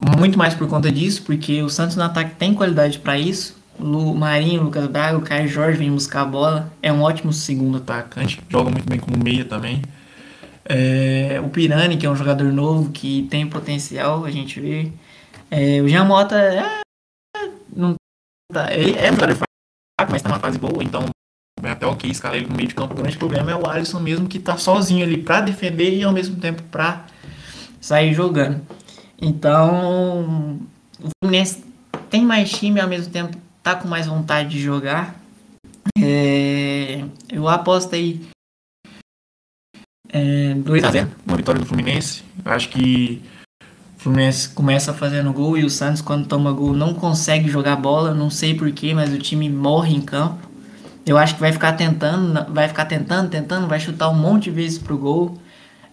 muito 0.00 0.38
mais 0.38 0.54
por 0.54 0.66
conta 0.68 0.90
disso, 0.90 1.22
porque 1.22 1.62
o 1.62 1.68
Santos 1.68 1.96
no 1.96 2.02
ataque 2.02 2.34
tem 2.36 2.54
qualidade 2.54 2.98
para 2.98 3.18
isso. 3.18 3.56
O 3.78 4.14
Marinho, 4.14 4.62
Lucas 4.62 4.86
Braga, 4.86 5.16
o 5.16 5.22
Caio 5.22 5.48
Jorge 5.48 5.78
vem 5.78 5.90
buscar 5.90 6.22
a 6.22 6.24
bola. 6.24 6.72
É 6.82 6.92
um 6.92 7.02
ótimo 7.02 7.32
segundo 7.32 7.78
atacante. 7.78 8.40
Joga 8.48 8.70
muito 8.70 8.88
bem 8.88 8.98
como 8.98 9.22
meia 9.22 9.44
também. 9.44 9.82
É, 10.64 11.40
o 11.42 11.48
Pirani, 11.48 11.96
que 11.96 12.06
é 12.06 12.10
um 12.10 12.16
jogador 12.16 12.52
novo, 12.52 12.90
que 12.90 13.26
tem 13.30 13.46
potencial, 13.46 14.24
a 14.24 14.30
gente 14.30 14.60
vê. 14.60 14.92
É, 15.50 15.80
o 15.80 15.88
Jean 15.88 16.04
Mota 16.04 16.36
é 16.36 16.80
não 17.74 17.94
tá, 18.52 18.72
ele 18.74 18.96
é 18.98 19.10
um 19.10 19.14
jogador 19.14 19.36
fraco, 19.36 20.10
mas 20.12 20.22
tá 20.22 20.28
numa 20.28 20.40
fase 20.40 20.58
boa, 20.58 20.82
então 20.82 21.06
é 21.62 21.70
até 21.70 21.86
ok 21.86 22.10
escalar 22.10 22.36
ele 22.36 22.46
no 22.46 22.56
meio 22.56 22.68
de 22.68 22.74
campo. 22.74 22.94
O 22.94 22.96
grande 22.96 23.16
problema 23.16 23.50
é 23.50 23.56
o 23.56 23.68
Alisson 23.68 24.00
mesmo 24.00 24.28
que 24.28 24.38
tá 24.38 24.56
sozinho 24.56 25.04
ali 25.04 25.22
para 25.22 25.40
defender 25.40 25.96
e 25.96 26.02
ao 26.02 26.12
mesmo 26.12 26.36
tempo 26.36 26.62
para 26.64 27.06
sair 27.80 28.12
jogando. 28.14 28.60
Então, 29.20 30.58
o 31.02 31.08
Fluminense 31.22 31.64
tem 32.08 32.24
mais 32.24 32.50
time 32.50 32.80
ao 32.80 32.88
mesmo 32.88 33.12
tempo 33.12 33.36
tá 33.62 33.74
com 33.74 33.86
mais 33.86 34.06
vontade 34.06 34.50
de 34.50 34.60
jogar. 34.60 35.14
É, 35.98 37.04
eu 37.28 37.46
aposto 37.46 37.94
aí 37.94 38.20
é, 40.12 40.54
2x0, 40.54 41.08
uma 41.26 41.36
vitória 41.36 41.60
do 41.60 41.66
Fluminense. 41.66 42.22
Eu 42.44 42.52
acho 42.52 42.68
que 42.68 43.22
o 43.96 44.02
Fluminense 44.02 44.48
começa 44.48 44.92
fazendo 44.92 45.32
gol 45.32 45.56
e 45.56 45.64
o 45.64 45.70
Santos, 45.70 46.02
quando 46.02 46.26
toma 46.26 46.52
gol, 46.52 46.72
não 46.72 46.94
consegue 46.94 47.48
jogar 47.48 47.76
bola. 47.76 48.12
Não 48.12 48.30
sei 48.30 48.54
porquê, 48.54 48.92
mas 48.92 49.12
o 49.12 49.18
time 49.18 49.48
morre 49.48 49.94
em 49.94 50.00
campo. 50.00 50.48
Eu 51.06 51.16
acho 51.16 51.34
que 51.34 51.40
vai 51.40 51.52
ficar 51.52 51.74
tentando, 51.74 52.52
vai 52.52 52.68
ficar 52.68 52.84
tentando, 52.84 53.30
tentando, 53.30 53.66
vai 53.66 53.80
chutar 53.80 54.10
um 54.10 54.14
monte 54.14 54.44
de 54.44 54.50
vezes 54.50 54.78
pro 54.78 54.98
gol. 54.98 55.38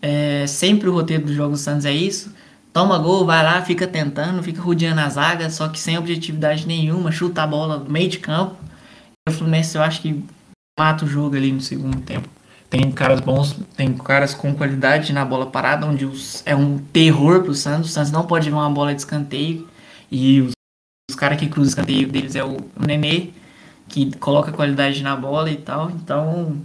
É, 0.01 0.45
sempre 0.47 0.89
o 0.89 0.93
roteiro 0.93 1.25
do 1.25 1.33
jogo 1.33 1.51
do 1.51 1.57
Santos 1.57 1.85
é 1.85 1.91
isso. 1.91 2.33
Toma 2.73 2.97
gol, 2.99 3.25
vai 3.25 3.43
lá, 3.43 3.61
fica 3.61 3.87
tentando, 3.87 4.43
fica 4.43 4.61
rodeando 4.61 5.01
a 5.01 5.09
zaga, 5.09 5.49
só 5.49 5.67
que 5.67 5.79
sem 5.79 5.97
objetividade 5.97 6.67
nenhuma, 6.67 7.11
chuta 7.11 7.43
a 7.43 7.47
bola 7.47 7.77
no 7.77 7.89
meio 7.89 8.09
de 8.09 8.19
campo. 8.19 8.55
E 9.27 9.31
o 9.31 9.33
Fluminense 9.33 9.75
eu 9.75 9.81
acho 9.81 10.01
que 10.01 10.23
mata 10.77 11.05
o 11.05 11.07
jogo 11.07 11.35
ali 11.35 11.51
no 11.51 11.61
segundo 11.61 11.99
tempo. 12.01 12.29
Tem 12.69 12.91
caras 12.91 13.21
bons, 13.21 13.55
tem 13.75 13.93
caras 13.93 14.33
com 14.33 14.53
qualidade 14.53 15.13
na 15.13 15.23
bola 15.23 15.45
parada, 15.45 15.85
onde 15.85 16.05
os, 16.05 16.43
é 16.45 16.55
um 16.55 16.77
terror 16.77 17.41
pro 17.43 17.53
Santos. 17.53 17.89
O 17.89 17.93
Santos 17.93 18.11
não 18.11 18.27
pode 18.27 18.49
ver 18.49 18.55
uma 18.55 18.69
bola 18.69 18.93
de 18.93 18.99
escanteio. 18.99 19.67
E 20.11 20.41
os, 20.41 20.51
os 21.09 21.15
caras 21.15 21.39
que 21.39 21.47
cruzam 21.47 21.67
o 21.67 21.69
escanteio 21.69 22.07
deles 22.09 22.35
é 22.35 22.43
o, 22.43 22.57
Nenê, 22.77 23.29
que 23.87 24.11
coloca 24.17 24.51
qualidade 24.51 25.01
na 25.01 25.15
bola 25.15 25.49
e 25.49 25.55
tal. 25.55 25.89
Então, 25.91 26.57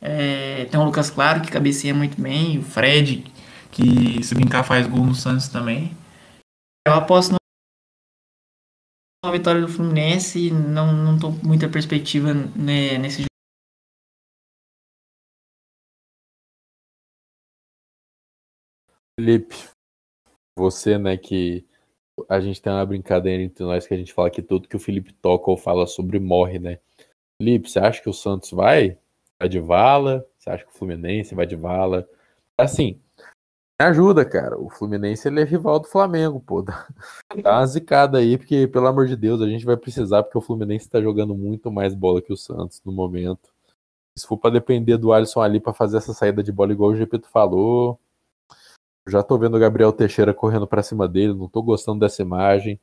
é, 0.00 0.68
tem 0.70 0.78
o 0.78 0.84
Lucas 0.84 1.10
Claro, 1.10 1.40
que 1.40 1.50
cabeceia 1.50 1.92
muito 1.92 2.20
bem. 2.20 2.58
O 2.58 2.62
Fred, 2.62 3.24
que 3.70 4.22
se 4.22 4.34
brincar 4.34 4.64
faz 4.64 4.86
gol 4.86 5.04
no 5.04 5.14
Santos 5.14 5.48
também. 5.48 5.96
Eu 6.86 6.94
aposto 6.94 7.34
na 9.24 9.30
vitória 9.30 9.60
do 9.60 9.68
Fluminense. 9.68 10.50
Não, 10.50 10.92
não 10.92 11.18
tô 11.18 11.32
com 11.32 11.46
muita 11.46 11.68
perspectiva 11.68 12.32
né, 12.34 12.98
nesse 12.98 13.24
Felipe, 19.20 19.54
você, 20.56 20.96
né, 20.96 21.14
que 21.14 21.66
a 22.26 22.40
gente 22.40 22.60
tem 22.60 22.72
uma 22.72 22.86
brincadeira 22.86 23.42
entre 23.42 23.62
nós 23.64 23.86
que 23.86 23.92
a 23.92 23.96
gente 23.96 24.14
fala 24.14 24.30
que 24.30 24.40
tudo 24.40 24.66
que 24.66 24.76
o 24.76 24.80
Felipe 24.80 25.12
toca 25.12 25.50
ou 25.50 25.58
fala 25.58 25.86
sobre 25.86 26.18
morre, 26.18 26.58
né? 26.58 26.78
Felipe, 27.40 27.70
você 27.70 27.78
acha 27.78 28.00
que 28.00 28.08
o 28.08 28.14
Santos 28.14 28.50
vai? 28.50 28.98
Vai 29.38 29.48
de 29.48 29.60
vala? 29.60 30.26
Você 30.38 30.48
acha 30.48 30.64
que 30.64 30.70
o 30.70 30.74
Fluminense 30.74 31.34
vai 31.34 31.46
de 31.46 31.54
vala? 31.54 32.08
Assim, 32.56 32.98
ajuda, 33.82 34.24
cara. 34.24 34.58
O 34.58 34.68
Fluminense 34.68 35.28
ele 35.28 35.40
é 35.40 35.44
rival 35.44 35.80
do 35.80 35.88
Flamengo, 35.88 36.40
pô. 36.40 36.62
Dá, 37.42 37.58
uma 37.58 37.66
zicada 37.66 38.18
aí, 38.18 38.36
porque, 38.36 38.66
pelo 38.66 38.86
amor 38.86 39.06
de 39.06 39.16
Deus, 39.16 39.40
a 39.40 39.48
gente 39.48 39.64
vai 39.64 39.76
precisar, 39.76 40.22
porque 40.22 40.38
o 40.38 40.40
Fluminense 40.40 40.88
tá 40.88 41.00
jogando 41.00 41.34
muito 41.34 41.70
mais 41.70 41.94
bola 41.94 42.22
que 42.22 42.32
o 42.32 42.36
Santos 42.36 42.82
no 42.84 42.92
momento. 42.92 43.50
Se 44.18 44.26
for 44.26 44.36
para 44.36 44.50
depender 44.50 44.96
do 44.96 45.12
Alisson 45.12 45.40
ali 45.40 45.60
para 45.60 45.72
fazer 45.72 45.98
essa 45.98 46.12
saída 46.12 46.42
de 46.42 46.52
bola 46.52 46.72
igual 46.72 46.90
o 46.90 46.96
Gepeto 46.96 47.28
falou, 47.28 47.98
já 49.08 49.22
tô 49.22 49.38
vendo 49.38 49.56
o 49.56 49.60
Gabriel 49.60 49.92
Teixeira 49.92 50.34
correndo 50.34 50.66
para 50.66 50.82
cima 50.82 51.08
dele, 51.08 51.34
não 51.34 51.48
tô 51.48 51.62
gostando 51.62 52.00
dessa 52.00 52.22
imagem. 52.22 52.80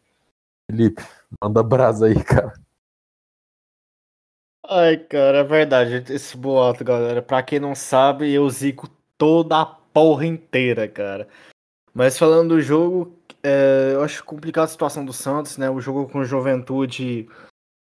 Felipe, 0.69 1.01
manda 1.41 1.63
brasa 1.63 2.07
aí, 2.07 2.23
cara. 2.23 2.53
Ai, 4.69 4.97
cara, 4.97 5.39
é 5.39 5.43
verdade. 5.43 6.13
Esse 6.13 6.35
boato, 6.35 6.83
galera. 6.83 7.21
Pra 7.21 7.41
quem 7.41 7.59
não 7.59 7.73
sabe, 7.73 8.31
eu 8.33 8.49
zico 8.49 8.89
toda 9.17 9.61
a 9.61 9.65
porra 9.97 10.27
inteira, 10.27 10.87
cara. 10.87 11.27
Mas 11.91 12.19
falando 12.19 12.49
do 12.49 12.61
jogo, 12.61 13.17
é, 13.41 13.93
eu 13.93 14.03
acho 14.03 14.23
complicada 14.23 14.65
a 14.65 14.69
situação 14.69 15.03
do 15.03 15.11
Santos, 15.11 15.57
né? 15.57 15.71
O 15.71 15.81
jogo 15.81 16.07
com 16.07 16.23
Juventude. 16.23 17.27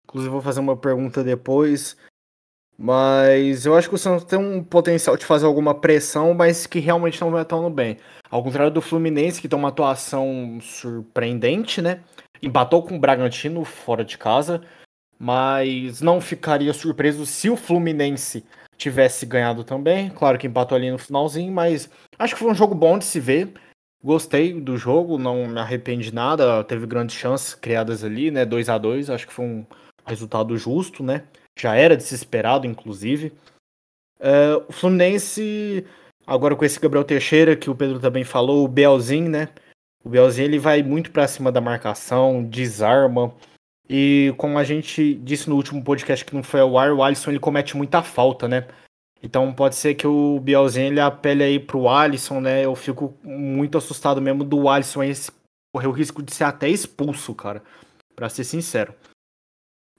Inclusive, 0.04 0.30
vou 0.30 0.40
fazer 0.40 0.60
uma 0.60 0.76
pergunta 0.76 1.24
depois. 1.24 1.96
Mas 2.78 3.66
eu 3.66 3.74
acho 3.74 3.88
que 3.88 3.96
o 3.96 3.98
Santos 3.98 4.26
tem 4.26 4.38
um 4.38 4.62
potencial 4.62 5.16
de 5.16 5.26
fazer 5.26 5.44
alguma 5.44 5.74
pressão, 5.74 6.32
mas 6.34 6.68
que 6.68 6.78
realmente 6.78 7.20
não 7.20 7.32
vai 7.32 7.42
atuando 7.42 7.68
bem. 7.68 7.98
Ao 8.30 8.44
contrário 8.44 8.70
do 8.70 8.80
Fluminense, 8.80 9.40
que 9.40 9.48
tem 9.48 9.58
uma 9.58 9.70
atuação 9.70 10.60
surpreendente, 10.60 11.82
né? 11.82 12.00
Empatou 12.40 12.84
com 12.84 12.94
o 12.94 13.00
Bragantino 13.00 13.64
fora 13.64 14.04
de 14.04 14.16
casa, 14.16 14.62
mas 15.18 16.00
não 16.00 16.20
ficaria 16.20 16.72
surpreso 16.72 17.26
se 17.26 17.50
o 17.50 17.56
Fluminense 17.56 18.44
tivesse 18.76 19.26
ganhado 19.26 19.64
também. 19.64 20.10
Claro 20.10 20.38
que 20.38 20.46
empatou 20.46 20.76
ali 20.76 20.90
no 20.90 20.98
finalzinho, 20.98 21.52
mas 21.52 21.90
acho 22.18 22.34
que 22.34 22.40
foi 22.40 22.50
um 22.50 22.54
jogo 22.54 22.74
bom 22.74 22.98
de 22.98 23.04
se 23.04 23.20
ver. 23.20 23.52
Gostei 24.02 24.60
do 24.60 24.76
jogo, 24.76 25.18
não 25.18 25.46
me 25.46 25.58
arrependi 25.58 26.10
de 26.10 26.14
nada. 26.14 26.62
Teve 26.64 26.86
grandes 26.86 27.16
chances 27.16 27.54
criadas 27.54 28.04
ali, 28.04 28.30
né? 28.30 28.44
2 28.44 28.68
a 28.68 28.78
2 28.78 29.10
acho 29.10 29.26
que 29.26 29.32
foi 29.32 29.44
um 29.44 29.66
resultado 30.06 30.56
justo, 30.58 31.02
né? 31.02 31.24
já 31.58 31.74
era 31.74 31.96
desesperado, 31.96 32.66
inclusive. 32.66 33.32
É, 34.18 34.54
o 34.68 34.72
Fluminense, 34.72 35.86
agora 36.26 36.56
com 36.56 36.64
esse 36.64 36.80
Gabriel 36.80 37.04
Teixeira, 37.04 37.56
que 37.56 37.70
o 37.70 37.74
Pedro 37.74 38.00
também 38.00 38.24
falou, 38.24 38.64
o 38.64 38.68
Belzinho, 38.68 39.28
né? 39.28 39.48
O 40.04 40.08
Belzinho 40.08 40.46
ele 40.46 40.58
vai 40.58 40.82
muito 40.82 41.10
para 41.10 41.28
cima 41.28 41.50
da 41.50 41.60
marcação, 41.60 42.42
desarma. 42.42 43.34
E 43.88 44.32
como 44.38 44.58
a 44.58 44.64
gente 44.64 45.14
disse 45.14 45.48
no 45.48 45.56
último 45.56 45.82
podcast 45.82 46.24
que 46.24 46.34
não 46.34 46.42
foi 46.42 46.60
ao 46.60 46.78
ar, 46.78 46.92
o 46.92 47.02
Alisson 47.02 47.30
ele 47.30 47.38
comete 47.38 47.76
muita 47.76 48.02
falta, 48.02 48.48
né? 48.48 48.66
Então 49.22 49.52
pode 49.52 49.74
ser 49.74 49.94
que 49.94 50.06
o 50.06 50.38
Bielzinho 50.40 50.88
ele 50.88 51.00
apele 51.00 51.42
aí 51.42 51.58
pro 51.58 51.88
Alisson, 51.88 52.40
né? 52.40 52.64
Eu 52.64 52.74
fico 52.74 53.14
muito 53.22 53.78
assustado 53.78 54.20
mesmo 54.20 54.44
do 54.44 54.68
Alisson 54.68 55.02
esse 55.02 55.30
correr 55.74 55.88
o 55.88 55.92
risco 55.92 56.22
de 56.22 56.32
ser 56.32 56.44
até 56.44 56.68
expulso, 56.68 57.34
cara. 57.34 57.62
Pra 58.14 58.28
ser 58.28 58.44
sincero. 58.44 58.94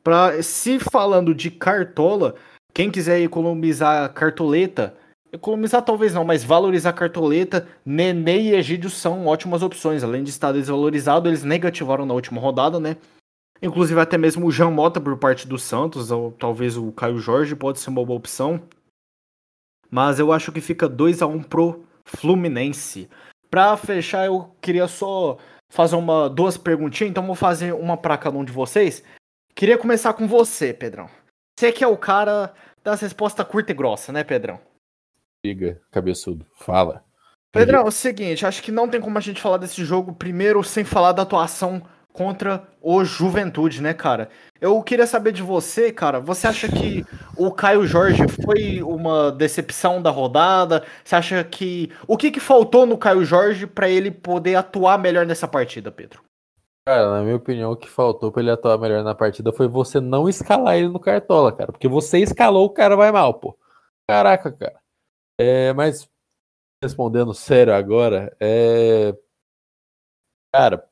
Pra, 0.03 0.41
se 0.41 0.79
falando 0.79 1.33
de 1.33 1.51
cartola, 1.51 2.35
quem 2.73 2.91
quiser 2.91 3.19
economizar 3.19 4.13
cartoleta, 4.13 4.95
economizar 5.33 5.81
talvez 5.81 6.13
não, 6.13 6.23
mas 6.23 6.43
valorizar 6.43 6.93
cartoleta, 6.93 7.67
Nenê 7.85 8.39
e 8.41 8.53
Egídio 8.53 8.89
são 8.89 9.25
ótimas 9.25 9.61
opções. 9.63 10.03
Além 10.03 10.23
de 10.23 10.29
estar 10.29 10.51
desvalorizado, 10.51 11.27
eles 11.27 11.43
negativaram 11.43 12.05
na 12.05 12.13
última 12.13 12.39
rodada, 12.39 12.79
né? 12.79 12.95
Inclusive 13.65 13.99
até 13.99 14.15
mesmo 14.15 14.45
o 14.45 14.51
Jean 14.51 14.69
Mota 14.69 15.01
por 15.01 15.17
parte 15.17 15.47
do 15.47 15.57
Santos, 15.57 16.11
ou 16.11 16.31
talvez 16.31 16.77
o 16.77 16.91
Caio 16.91 17.17
Jorge 17.17 17.55
pode 17.55 17.79
ser 17.79 17.89
uma 17.89 18.05
boa 18.05 18.19
opção. 18.19 18.61
Mas 19.89 20.19
eu 20.19 20.31
acho 20.31 20.51
que 20.51 20.61
fica 20.61 20.87
2 20.87 21.23
a 21.23 21.25
1 21.25 21.41
pro 21.41 21.83
Fluminense. 22.05 23.09
Pra 23.49 23.75
fechar, 23.75 24.27
eu 24.27 24.55
queria 24.61 24.87
só 24.87 25.39
fazer 25.67 25.95
uma 25.95 26.29
duas 26.29 26.57
perguntinhas, 26.57 27.09
então 27.09 27.25
vou 27.25 27.33
fazer 27.33 27.73
uma 27.73 27.97
para 27.97 28.19
cada 28.19 28.37
um 28.37 28.45
de 28.45 28.51
vocês. 28.51 29.03
Queria 29.55 29.79
começar 29.79 30.13
com 30.13 30.27
você, 30.27 30.71
Pedrão. 30.71 31.09
Você 31.57 31.71
que 31.71 31.83
é 31.83 31.87
o 31.87 31.97
cara 31.97 32.53
das 32.83 33.01
respostas 33.01 33.47
curta 33.47 33.71
e 33.71 33.75
grossa, 33.75 34.11
né, 34.11 34.23
Pedrão? 34.23 34.59
Liga, 35.43 35.81
cabeçudo. 35.89 36.45
Fala. 36.53 37.03
Pedrão, 37.51 37.79
é 37.79 37.87
o 37.87 37.91
seguinte, 37.91 38.45
acho 38.45 38.61
que 38.61 38.71
não 38.71 38.87
tem 38.87 39.01
como 39.01 39.17
a 39.17 39.21
gente 39.21 39.41
falar 39.41 39.57
desse 39.57 39.83
jogo 39.83 40.13
primeiro 40.13 40.63
sem 40.63 40.83
falar 40.83 41.13
da 41.13 41.23
atuação 41.23 41.81
contra 42.15 42.63
o 42.81 43.03
Juventude, 43.03 43.81
né, 43.81 43.93
cara? 43.93 44.29
Eu 44.59 44.81
queria 44.81 45.05
saber 45.05 45.33
de 45.33 45.43
você, 45.43 45.91
cara. 45.91 46.19
Você 46.19 46.47
acha 46.47 46.67
que 46.69 47.05
o 47.37 47.51
Caio 47.51 47.85
Jorge 47.85 48.23
foi 48.27 48.81
uma 48.81 49.31
decepção 49.31 50.01
da 50.01 50.09
rodada? 50.09 50.83
Você 51.03 51.15
acha 51.15 51.43
que 51.43 51.91
o 52.07 52.15
que, 52.17 52.31
que 52.31 52.39
faltou 52.39 52.85
no 52.85 52.97
Caio 52.97 53.25
Jorge 53.25 53.67
para 53.67 53.89
ele 53.89 54.09
poder 54.09 54.55
atuar 54.55 54.97
melhor 54.97 55.25
nessa 55.25 55.47
partida, 55.47 55.91
Pedro? 55.91 56.23
Cara, 56.87 57.11
na 57.11 57.23
minha 57.23 57.35
opinião, 57.35 57.71
o 57.71 57.75
que 57.75 57.89
faltou 57.89 58.31
pra 58.31 58.41
ele 58.41 58.51
atuar 58.51 58.77
melhor 58.77 59.03
na 59.03 59.15
partida 59.15 59.51
foi 59.51 59.67
você 59.67 59.99
não 59.99 60.29
escalar 60.29 60.77
ele 60.77 60.87
no 60.87 60.99
Cartola, 60.99 61.51
cara. 61.51 61.71
Porque 61.71 61.87
você 61.87 62.19
escalou, 62.19 62.65
o 62.65 62.69
cara 62.69 62.95
vai 62.95 63.11
mal, 63.11 63.33
pô. 63.33 63.57
Caraca, 64.07 64.51
cara. 64.51 64.79
É, 65.37 65.73
mas, 65.73 66.07
respondendo 66.81 67.33
sério 67.33 67.73
agora, 67.73 68.35
é. 68.39 69.13
Cara, 70.53 70.87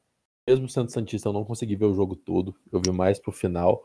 mesmo 0.47 0.67
sendo 0.69 0.91
Santista, 0.91 1.29
eu 1.29 1.33
não 1.33 1.45
consegui 1.45 1.75
ver 1.75 1.85
o 1.85 1.93
jogo 1.93 2.15
todo. 2.15 2.55
Eu 2.71 2.81
vi 2.81 2.91
mais 2.91 3.19
pro 3.19 3.31
final. 3.31 3.83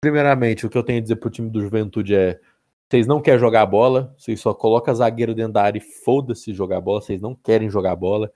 Primeiramente, 0.00 0.66
o 0.66 0.70
que 0.70 0.76
eu 0.76 0.82
tenho 0.82 0.98
a 0.98 1.02
dizer 1.02 1.16
pro 1.16 1.30
time 1.30 1.50
do 1.50 1.60
Juventude 1.60 2.14
é: 2.14 2.40
vocês 2.88 3.06
não 3.06 3.20
querem 3.20 3.40
jogar 3.40 3.66
bola, 3.66 4.14
vocês 4.16 4.40
só 4.40 4.54
colocam 4.54 4.94
zagueiro 4.94 5.34
dentro 5.34 5.54
da 5.54 5.62
área 5.62 5.78
e 5.78 5.82
foda-se 5.82 6.54
jogar 6.54 6.80
bola, 6.80 7.00
vocês 7.00 7.20
não 7.20 7.34
querem 7.34 7.68
jogar 7.68 7.96
bola. 7.96 8.30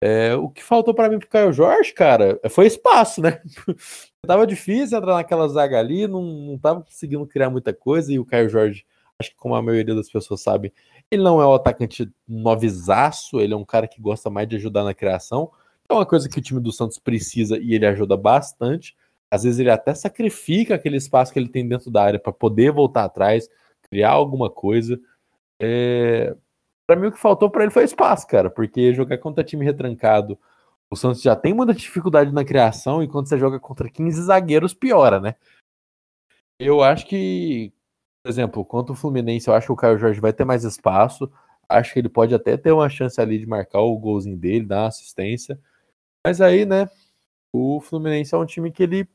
É, 0.00 0.34
o 0.34 0.48
que 0.50 0.64
faltou 0.64 0.92
para 0.92 1.08
mim 1.08 1.20
pro 1.20 1.28
Caio 1.28 1.52
Jorge, 1.52 1.92
cara, 1.94 2.40
foi 2.50 2.66
espaço, 2.66 3.22
né? 3.22 3.40
tava 4.26 4.44
difícil 4.44 4.98
entrar 4.98 5.14
naquela 5.14 5.46
zaga 5.46 5.78
ali, 5.78 6.08
não, 6.08 6.22
não 6.22 6.58
tava 6.58 6.82
conseguindo 6.82 7.24
criar 7.24 7.50
muita 7.50 7.72
coisa, 7.72 8.12
e 8.12 8.18
o 8.18 8.24
Caio 8.24 8.48
Jorge, 8.48 8.84
acho 9.16 9.30
que 9.30 9.36
como 9.36 9.54
a 9.54 9.62
maioria 9.62 9.94
das 9.94 10.10
pessoas 10.10 10.42
sabe, 10.42 10.72
ele 11.08 11.22
não 11.22 11.40
é 11.40 11.46
o 11.46 11.54
atacante 11.54 12.10
novizaço, 12.26 13.40
ele 13.40 13.54
é 13.54 13.56
um 13.56 13.64
cara 13.64 13.86
que 13.86 14.00
gosta 14.00 14.28
mais 14.28 14.48
de 14.48 14.56
ajudar 14.56 14.82
na 14.82 14.92
criação. 14.92 15.52
É 15.92 15.96
uma 15.96 16.06
coisa 16.06 16.28
que 16.28 16.38
o 16.38 16.42
time 16.42 16.60
do 16.60 16.72
Santos 16.72 16.98
precisa 16.98 17.58
e 17.58 17.74
ele 17.74 17.86
ajuda 17.86 18.16
bastante. 18.16 18.96
Às 19.30 19.44
vezes 19.44 19.58
ele 19.58 19.70
até 19.70 19.94
sacrifica 19.94 20.74
aquele 20.74 20.96
espaço 20.96 21.32
que 21.32 21.38
ele 21.38 21.48
tem 21.48 21.66
dentro 21.66 21.90
da 21.90 22.02
área 22.02 22.18
para 22.18 22.32
poder 22.32 22.70
voltar 22.70 23.04
atrás, 23.04 23.48
criar 23.90 24.10
alguma 24.10 24.50
coisa. 24.50 25.00
É 25.60 26.34
para 26.86 27.00
mim 27.00 27.06
o 27.06 27.12
que 27.12 27.18
faltou 27.18 27.48
para 27.48 27.62
ele 27.62 27.72
foi 27.72 27.84
espaço, 27.84 28.26
cara, 28.26 28.50
porque 28.50 28.92
jogar 28.92 29.18
contra 29.18 29.44
time 29.44 29.64
retrancado, 29.64 30.38
o 30.90 30.96
Santos 30.96 31.22
já 31.22 31.34
tem 31.34 31.54
muita 31.54 31.72
dificuldade 31.72 32.32
na 32.32 32.44
criação 32.44 33.02
e 33.02 33.08
quando 33.08 33.28
você 33.28 33.38
joga 33.38 33.58
contra 33.58 33.88
15 33.88 34.22
zagueiros 34.22 34.74
piora, 34.74 35.18
né? 35.20 35.34
Eu 36.58 36.82
acho 36.82 37.06
que, 37.06 37.72
por 38.22 38.30
exemplo, 38.30 38.64
contra 38.64 38.92
o 38.92 38.96
Fluminense, 38.96 39.48
eu 39.48 39.54
acho 39.54 39.66
que 39.68 39.72
o 39.72 39.76
Caio 39.76 39.98
Jorge 39.98 40.20
vai 40.20 40.32
ter 40.32 40.44
mais 40.44 40.64
espaço. 40.64 41.32
Acho 41.68 41.94
que 41.94 41.98
ele 41.98 42.08
pode 42.08 42.34
até 42.34 42.56
ter 42.56 42.72
uma 42.72 42.88
chance 42.88 43.20
ali 43.20 43.38
de 43.38 43.46
marcar 43.46 43.80
o 43.80 43.98
golzinho 43.98 44.36
dele, 44.36 44.66
dar 44.66 44.82
uma 44.82 44.88
assistência. 44.88 45.58
Mas 46.24 46.40
aí, 46.40 46.64
né, 46.64 46.88
o 47.52 47.80
Fluminense 47.80 48.34
é 48.34 48.38
um 48.38 48.46
time 48.46 48.70
que 48.70 48.82
ele 48.82 49.08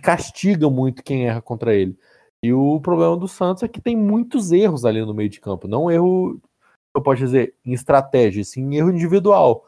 castiga 0.00 0.70
muito 0.70 1.02
quem 1.02 1.26
erra 1.26 1.42
contra 1.42 1.74
ele. 1.74 1.98
E 2.42 2.52
o 2.52 2.80
problema 2.80 3.16
do 3.16 3.28
Santos 3.28 3.62
é 3.62 3.68
que 3.68 3.80
tem 3.80 3.96
muitos 3.96 4.50
erros 4.50 4.84
ali 4.84 5.04
no 5.04 5.14
meio 5.14 5.28
de 5.28 5.40
campo. 5.40 5.68
Não 5.68 5.90
erro, 5.90 6.40
eu 6.94 7.02
posso 7.02 7.18
dizer, 7.18 7.54
em 7.64 7.72
estratégia, 7.72 8.44
sim 8.44 8.74
erro 8.76 8.90
individual. 8.90 9.66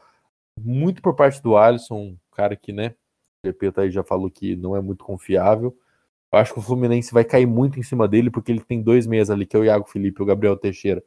Muito 0.60 1.02
por 1.02 1.14
parte 1.14 1.42
do 1.42 1.56
Alisson, 1.56 1.96
um 1.96 2.16
cara 2.32 2.56
que, 2.56 2.72
né, 2.72 2.94
o 3.44 3.48
Repeta 3.48 3.82
aí 3.82 3.90
já 3.90 4.02
falou 4.02 4.30
que 4.30 4.56
não 4.56 4.76
é 4.76 4.80
muito 4.80 5.04
confiável. 5.04 5.76
Eu 6.32 6.38
acho 6.38 6.52
que 6.52 6.58
o 6.58 6.62
Fluminense 6.62 7.12
vai 7.12 7.24
cair 7.24 7.46
muito 7.46 7.78
em 7.78 7.82
cima 7.82 8.08
dele, 8.08 8.30
porque 8.30 8.50
ele 8.50 8.64
tem 8.64 8.82
dois 8.82 9.06
meias 9.06 9.30
ali, 9.30 9.46
que 9.46 9.56
é 9.56 9.60
o 9.60 9.64
Iago 9.64 9.88
Felipe 9.88 10.20
e 10.20 10.24
o 10.24 10.26
Gabriel 10.26 10.56
Teixeira. 10.56 11.02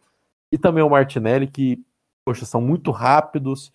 E 0.52 0.58
também 0.58 0.84
o 0.84 0.90
Martinelli, 0.90 1.48
que, 1.48 1.84
poxa, 2.26 2.46
são 2.46 2.62
muito 2.62 2.92
rápidos. 2.92 3.72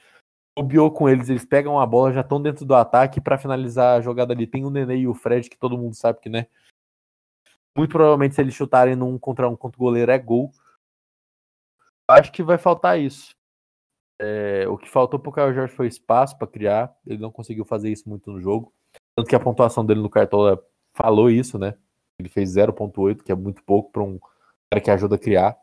Bobeou 0.56 0.90
com 0.90 1.08
eles, 1.08 1.28
eles 1.30 1.44
pegam 1.44 1.80
a 1.80 1.86
bola, 1.86 2.12
já 2.12 2.20
estão 2.20 2.40
dentro 2.40 2.64
do 2.64 2.74
ataque. 2.74 3.20
para 3.20 3.38
finalizar 3.38 3.98
a 3.98 4.00
jogada 4.00 4.32
ali, 4.32 4.46
tem 4.46 4.64
o 4.64 4.70
Nenê 4.70 4.98
e 4.98 5.08
o 5.08 5.14
Fred, 5.14 5.48
que 5.48 5.58
todo 5.58 5.78
mundo 5.78 5.94
sabe 5.94 6.20
que, 6.20 6.28
né, 6.28 6.46
muito 7.76 7.92
provavelmente, 7.92 8.34
se 8.34 8.40
eles 8.40 8.54
chutarem 8.54 8.94
num 8.94 9.18
contra 9.18 9.48
um 9.48 9.56
contra 9.56 9.78
o 9.78 9.84
goleiro, 9.84 10.12
é 10.12 10.18
gol. 10.18 10.52
Acho 12.08 12.30
que 12.30 12.42
vai 12.42 12.58
faltar 12.58 13.00
isso. 13.00 13.34
É, 14.20 14.68
o 14.68 14.76
que 14.76 14.88
faltou 14.88 15.18
pro 15.18 15.32
Caio 15.32 15.54
Jorge 15.54 15.74
foi 15.74 15.86
espaço 15.86 16.36
para 16.36 16.46
criar. 16.46 16.94
Ele 17.06 17.18
não 17.18 17.32
conseguiu 17.32 17.64
fazer 17.64 17.90
isso 17.90 18.08
muito 18.08 18.30
no 18.30 18.40
jogo. 18.40 18.72
Tanto 19.16 19.28
que 19.28 19.36
a 19.36 19.40
pontuação 19.40 19.84
dele 19.84 20.00
no 20.00 20.10
Cartola 20.10 20.62
falou 20.92 21.30
isso, 21.30 21.58
né? 21.58 21.74
Ele 22.18 22.28
fez 22.28 22.50
0.8, 22.54 23.22
que 23.22 23.32
é 23.32 23.34
muito 23.34 23.64
pouco 23.64 23.90
para 23.90 24.02
um 24.02 24.18
cara 24.70 24.82
que 24.82 24.90
ajuda 24.90 25.16
a 25.16 25.18
criar. 25.18 25.58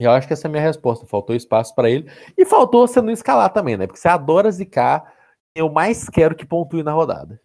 Eu 0.00 0.10
acho 0.10 0.26
que 0.26 0.32
essa 0.32 0.46
é 0.46 0.48
a 0.48 0.50
minha 0.50 0.62
resposta. 0.62 1.06
Faltou 1.06 1.34
espaço 1.34 1.74
para 1.74 1.90
ele. 1.90 2.10
E 2.36 2.44
faltou 2.44 2.86
você 2.86 3.00
não 3.00 3.12
escalar 3.12 3.52
também, 3.52 3.76
né? 3.76 3.86
Porque 3.86 4.00
você 4.00 4.08
adora 4.08 4.50
zicar. 4.50 5.14
Eu 5.56 5.70
mais 5.70 6.08
quero 6.08 6.34
que 6.34 6.44
pontue 6.44 6.82
na 6.82 6.92
rodada. 6.92 7.40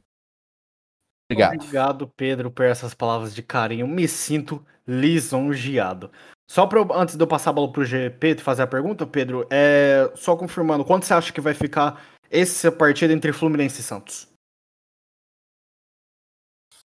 Obrigado. 1.31 1.55
Obrigado, 1.55 2.07
Pedro, 2.17 2.49
por 2.49 2.65
essas 2.65 2.93
palavras 2.95 3.35
de 3.35 3.43
carinho. 3.43 3.87
Me 3.87 4.07
sinto 4.07 4.65
lisonjeado. 4.87 6.11
Só 6.49 6.65
pra, 6.65 6.81
antes 6.95 7.15
de 7.15 7.21
eu 7.21 7.27
passar 7.27 7.51
a 7.51 7.53
bola 7.53 7.71
pro 7.71 7.85
GP 7.85 8.29
e 8.31 8.37
fazer 8.39 8.63
a 8.63 8.67
pergunta, 8.67 9.05
Pedro, 9.05 9.47
é, 9.51 10.11
só 10.15 10.35
confirmando, 10.35 10.83
quanto 10.83 11.05
você 11.05 11.13
acha 11.13 11.31
que 11.31 11.39
vai 11.39 11.53
ficar 11.53 12.03
essa 12.31 12.71
partida 12.71 13.13
entre 13.13 13.31
Fluminense 13.31 13.81
e 13.81 13.83
Santos? 13.83 14.27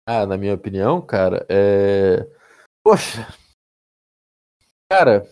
Ah, 0.06 0.26
na 0.26 0.38
minha 0.38 0.54
opinião, 0.54 1.02
cara, 1.02 1.46
é. 1.50 2.28
Poxa. 2.84 3.26
Cara, 4.92 5.26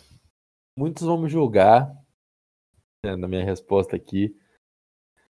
muitos 0.77 1.03
vão 1.03 1.17
me 1.17 1.29
julgar 1.29 1.93
né, 3.05 3.15
na 3.15 3.27
minha 3.27 3.43
resposta 3.43 3.95
aqui. 3.95 4.35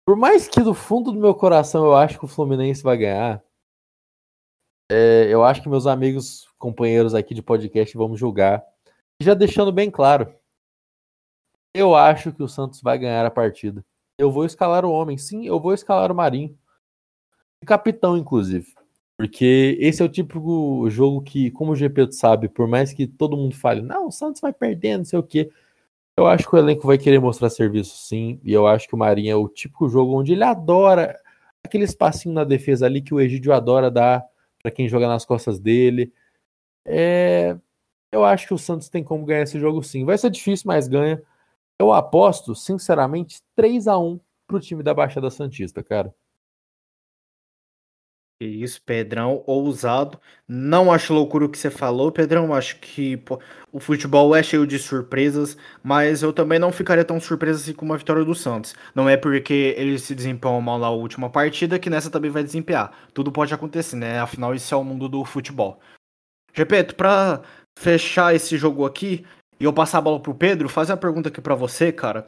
Por 0.06 0.16
mais 0.16 0.46
que 0.46 0.60
do 0.60 0.74
fundo 0.74 1.10
do 1.10 1.20
meu 1.20 1.34
coração 1.34 1.84
eu 1.84 1.96
acho 1.96 2.18
que 2.18 2.24
o 2.24 2.28
Fluminense 2.28 2.82
vai 2.82 2.96
ganhar, 2.96 3.42
é, 4.90 5.32
eu 5.32 5.42
acho 5.42 5.62
que 5.62 5.68
meus 5.68 5.86
amigos, 5.86 6.46
companheiros 6.58 7.14
aqui 7.14 7.34
de 7.34 7.42
podcast 7.42 7.96
vão 7.96 8.10
me 8.10 8.16
julgar. 8.16 8.62
Já 9.20 9.32
deixando 9.32 9.72
bem 9.72 9.90
claro, 9.90 10.34
eu 11.74 11.94
acho 11.94 12.32
que 12.32 12.42
o 12.42 12.48
Santos 12.48 12.82
vai 12.82 12.98
ganhar 12.98 13.24
a 13.24 13.30
partida. 13.30 13.84
Eu 14.18 14.30
vou 14.30 14.44
escalar 14.44 14.84
o 14.84 14.92
homem, 14.92 15.16
sim, 15.16 15.46
eu 15.46 15.58
vou 15.58 15.72
escalar 15.72 16.12
o 16.12 16.14
Marinho. 16.14 16.56
Capitão, 17.66 18.16
inclusive. 18.16 18.74
Porque 19.16 19.76
esse 19.80 20.02
é 20.02 20.04
o 20.04 20.08
típico 20.08 20.88
jogo 20.90 21.22
que, 21.22 21.50
como 21.52 21.72
o 21.72 21.76
GP 21.76 22.12
sabe, 22.12 22.48
por 22.48 22.66
mais 22.66 22.92
que 22.92 23.06
todo 23.06 23.36
mundo 23.36 23.54
fale, 23.54 23.80
não, 23.80 24.08
o 24.08 24.10
Santos 24.10 24.40
vai 24.40 24.52
perdendo, 24.52 24.98
não 24.98 25.04
sei 25.04 25.18
o 25.18 25.22
quê. 25.22 25.50
Eu 26.16 26.26
acho 26.26 26.48
que 26.48 26.54
o 26.54 26.58
elenco 26.58 26.86
vai 26.86 26.98
querer 26.98 27.20
mostrar 27.20 27.50
serviço, 27.50 27.96
sim. 27.96 28.40
E 28.44 28.52
eu 28.52 28.66
acho 28.66 28.88
que 28.88 28.94
o 28.94 28.98
Marinho 28.98 29.32
é 29.32 29.36
o 29.36 29.48
típico 29.48 29.88
jogo 29.88 30.18
onde 30.18 30.32
ele 30.32 30.44
adora 30.44 31.18
aquele 31.64 31.84
espacinho 31.84 32.34
na 32.34 32.44
defesa 32.44 32.86
ali 32.86 33.02
que 33.02 33.14
o 33.14 33.20
Egídio 33.20 33.52
adora 33.52 33.90
dar 33.90 34.24
para 34.62 34.70
quem 34.70 34.88
joga 34.88 35.08
nas 35.08 35.24
costas 35.24 35.60
dele. 35.60 36.12
É, 36.86 37.56
eu 38.12 38.24
acho 38.24 38.46
que 38.46 38.54
o 38.54 38.58
Santos 38.58 38.88
tem 38.88 39.02
como 39.04 39.24
ganhar 39.24 39.42
esse 39.42 39.58
jogo 39.58 39.82
sim. 39.82 40.04
Vai 40.04 40.18
ser 40.18 40.30
difícil, 40.30 40.64
mas 40.68 40.88
ganha. 40.88 41.22
Eu 41.78 41.92
aposto, 41.92 42.54
sinceramente, 42.54 43.42
3 43.56 43.88
a 43.88 43.98
1 43.98 44.20
pro 44.46 44.60
time 44.60 44.82
da 44.82 44.94
Baixada 44.94 45.30
Santista, 45.30 45.82
cara. 45.82 46.14
Que 48.40 48.46
isso, 48.46 48.82
Pedrão, 48.82 49.44
ousado. 49.46 50.20
Não 50.48 50.92
acho 50.92 51.14
loucura 51.14 51.44
o 51.44 51.48
que 51.48 51.56
você 51.56 51.70
falou, 51.70 52.10
Pedrão. 52.10 52.52
Acho 52.52 52.78
que 52.80 53.16
pô, 53.18 53.40
o 53.72 53.78
futebol 53.78 54.34
é 54.34 54.42
cheio 54.42 54.66
de 54.66 54.76
surpresas, 54.78 55.56
mas 55.82 56.22
eu 56.22 56.32
também 56.32 56.58
não 56.58 56.72
ficaria 56.72 57.04
tão 57.04 57.20
surpreso 57.20 57.62
assim 57.62 57.72
com 57.72 57.84
uma 57.84 57.96
vitória 57.96 58.24
do 58.24 58.34
Santos. 58.34 58.74
Não 58.94 59.08
é 59.08 59.16
porque 59.16 59.74
ele 59.76 59.98
se 59.98 60.14
desempenhou 60.14 60.60
mal 60.60 60.78
na 60.80 60.90
última 60.90 61.30
partida 61.30 61.78
que 61.78 61.88
nessa 61.88 62.10
também 62.10 62.30
vai 62.30 62.42
desempenhar. 62.42 62.92
Tudo 63.14 63.30
pode 63.30 63.54
acontecer, 63.54 63.96
né? 63.96 64.18
Afinal, 64.18 64.52
isso 64.52 64.74
é 64.74 64.76
o 64.76 64.84
mundo 64.84 65.08
do 65.08 65.24
futebol. 65.24 65.80
Repito, 66.52 66.96
para 66.96 67.40
fechar 67.78 68.34
esse 68.34 68.56
jogo 68.56 68.84
aqui 68.84 69.24
e 69.60 69.64
eu 69.64 69.72
passar 69.72 69.98
a 69.98 70.00
bola 70.00 70.20
pro 70.20 70.34
Pedro, 70.34 70.68
fazer 70.68 70.92
a 70.92 70.96
pergunta 70.96 71.28
aqui 71.28 71.40
para 71.40 71.54
você, 71.54 71.92
cara. 71.92 72.26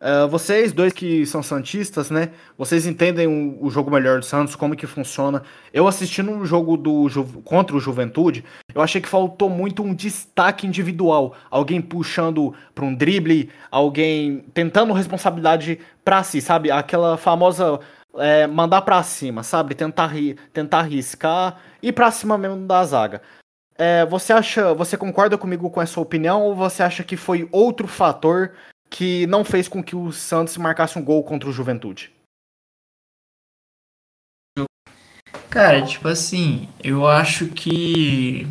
Uh, 0.00 0.26
vocês 0.28 0.72
dois 0.72 0.94
que 0.94 1.26
são 1.26 1.42
santistas, 1.42 2.10
né? 2.10 2.30
Vocês 2.56 2.86
entendem 2.86 3.26
o, 3.26 3.66
o, 3.66 3.70
jogo 3.70 3.90
melhor 3.90 4.18
do 4.18 4.24
Santos, 4.24 4.56
como 4.56 4.74
que 4.74 4.86
funciona. 4.86 5.42
Eu 5.74 5.86
assistindo 5.86 6.30
um 6.30 6.46
jogo 6.46 6.78
do 6.78 7.06
contra 7.44 7.76
o 7.76 7.80
Juventude, 7.80 8.42
eu 8.74 8.80
achei 8.80 8.98
que 8.98 9.08
faltou 9.08 9.50
muito 9.50 9.82
um 9.82 9.92
destaque 9.92 10.66
individual, 10.66 11.34
alguém 11.50 11.82
puxando 11.82 12.54
para 12.74 12.86
um 12.86 12.94
drible, 12.94 13.50
alguém 13.70 14.42
tentando 14.54 14.94
responsabilidade 14.94 15.78
para 16.02 16.22
si, 16.22 16.40
sabe? 16.40 16.70
Aquela 16.70 17.18
famosa 17.18 17.78
é, 18.16 18.46
mandar 18.46 18.80
para 18.80 19.02
cima, 19.02 19.42
sabe? 19.42 19.74
Tentar 19.74 20.12
tentar 20.50 20.78
arriscar 20.78 21.60
e 21.82 21.92
para 21.92 22.10
cima 22.10 22.38
mesmo 22.38 22.66
da 22.66 22.82
zaga. 22.84 23.20
É, 23.76 24.06
você 24.06 24.32
acha, 24.32 24.72
você 24.72 24.96
concorda 24.96 25.36
comigo 25.36 25.68
com 25.68 25.80
essa 25.80 26.00
opinião 26.00 26.42
ou 26.42 26.54
você 26.54 26.82
acha 26.82 27.04
que 27.04 27.18
foi 27.18 27.46
outro 27.52 27.86
fator 27.86 28.52
que 28.90 29.26
não 29.28 29.44
fez 29.44 29.68
com 29.68 29.82
que 29.82 29.94
o 29.94 30.10
Santos 30.12 30.56
marcasse 30.56 30.98
um 30.98 31.04
gol 31.04 31.22
contra 31.22 31.48
o 31.48 31.52
Juventude? 31.52 32.12
Cara, 35.48 35.84
tipo 35.84 36.06
assim, 36.08 36.68
eu 36.82 37.06
acho 37.06 37.48
que 37.48 38.46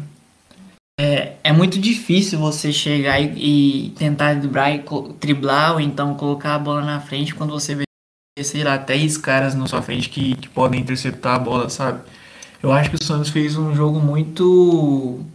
é, 0.99 1.37
é 1.45 1.53
muito 1.53 1.79
difícil 1.79 2.37
você 2.39 2.73
chegar 2.73 3.21
e, 3.21 3.87
e 3.87 3.89
tentar 3.91 4.33
driblar, 4.33 5.71
e, 5.71 5.73
ou 5.73 5.79
então 5.79 6.15
colocar 6.15 6.55
a 6.55 6.59
bola 6.59 6.81
na 6.81 6.99
frente 6.99 7.33
quando 7.33 7.51
você 7.51 7.73
vê, 7.73 7.85
sei 8.43 8.63
lá, 8.63 8.77
três 8.77 9.17
caras 9.17 9.55
na 9.55 9.65
sua 9.65 9.81
frente 9.81 10.09
que, 10.09 10.35
que 10.35 10.49
podem 10.49 10.81
interceptar 10.81 11.35
a 11.35 11.39
bola, 11.39 11.69
sabe? 11.69 12.01
Eu 12.61 12.73
acho 12.73 12.89
que 12.89 12.97
o 12.97 13.03
Santos 13.03 13.29
fez 13.29 13.55
um 13.55 13.73
jogo 13.73 14.01
muito 14.01 15.25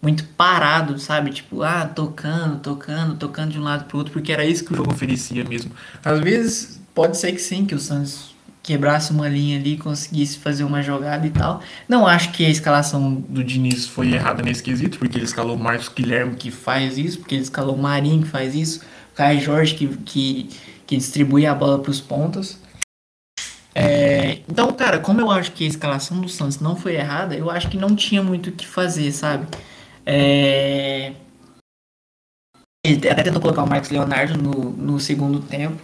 muito 0.00 0.24
parado, 0.24 0.98
sabe? 0.98 1.30
Tipo, 1.30 1.62
ah, 1.62 1.84
tocando, 1.86 2.60
tocando, 2.60 3.16
tocando 3.16 3.52
de 3.52 3.58
um 3.58 3.64
lado 3.64 3.84
pro 3.84 3.98
outro, 3.98 4.12
porque 4.12 4.32
era 4.32 4.44
isso 4.44 4.64
que 4.64 4.72
o 4.72 4.76
jogo 4.76 4.92
oferecia 4.92 5.44
mesmo. 5.44 5.72
Às 6.04 6.20
vezes, 6.20 6.80
pode 6.94 7.16
ser 7.16 7.32
que 7.32 7.40
sim, 7.40 7.64
que 7.64 7.74
o 7.74 7.78
Santos 7.78 8.36
quebrasse 8.62 9.12
uma 9.12 9.28
linha 9.28 9.58
ali, 9.58 9.78
conseguisse 9.78 10.38
fazer 10.38 10.62
uma 10.62 10.82
jogada 10.82 11.26
e 11.26 11.30
tal. 11.30 11.62
Não 11.88 12.06
acho 12.06 12.32
que 12.32 12.44
a 12.44 12.50
escalação 12.50 13.14
do 13.14 13.42
Diniz 13.42 13.86
foi 13.86 14.12
errada 14.12 14.42
nesse 14.42 14.62
quesito, 14.62 14.98
porque 14.98 15.16
ele 15.16 15.24
escalou 15.24 15.56
o 15.56 15.58
Marcos 15.58 15.88
Guilherme 15.88 16.36
que 16.36 16.50
faz 16.50 16.98
isso, 16.98 17.18
porque 17.18 17.34
ele 17.34 17.42
escalou 17.42 17.74
o 17.74 17.78
Marinho 17.78 18.22
que 18.22 18.28
faz 18.28 18.54
isso, 18.54 18.80
o 19.12 19.16
Caio 19.16 19.40
Jorge 19.40 19.74
que, 19.74 19.88
que, 20.04 20.50
que 20.86 20.96
distribui 20.96 21.46
a 21.46 21.54
bola 21.54 21.78
para 21.78 21.90
os 21.90 22.00
pontas. 22.00 22.58
É, 23.74 24.40
então, 24.48 24.70
cara, 24.72 24.98
como 24.98 25.20
eu 25.20 25.30
acho 25.30 25.52
que 25.52 25.64
a 25.64 25.68
escalação 25.68 26.20
do 26.20 26.28
Santos 26.28 26.60
não 26.60 26.76
foi 26.76 26.96
errada, 26.96 27.34
eu 27.34 27.50
acho 27.50 27.68
que 27.68 27.76
não 27.76 27.96
tinha 27.96 28.22
muito 28.22 28.50
o 28.50 28.52
que 28.52 28.66
fazer, 28.66 29.12
sabe? 29.12 29.46
É... 30.10 31.12
Ele 32.82 33.10
até 33.10 33.22
tentou 33.22 33.42
colocar 33.42 33.62
o 33.62 33.68
Marcos 33.68 33.90
Leonardo 33.90 34.42
no, 34.42 34.70
no 34.70 34.98
segundo 34.98 35.40
tempo 35.40 35.76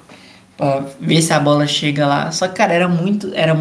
pra 0.56 0.80
ver 0.98 1.20
se 1.20 1.34
a 1.34 1.38
bola 1.38 1.66
chega 1.66 2.06
lá. 2.06 2.32
Só 2.32 2.48
que, 2.48 2.54
cara, 2.54 2.72
era 2.72 2.88
muito. 2.88 3.30
Era, 3.34 3.54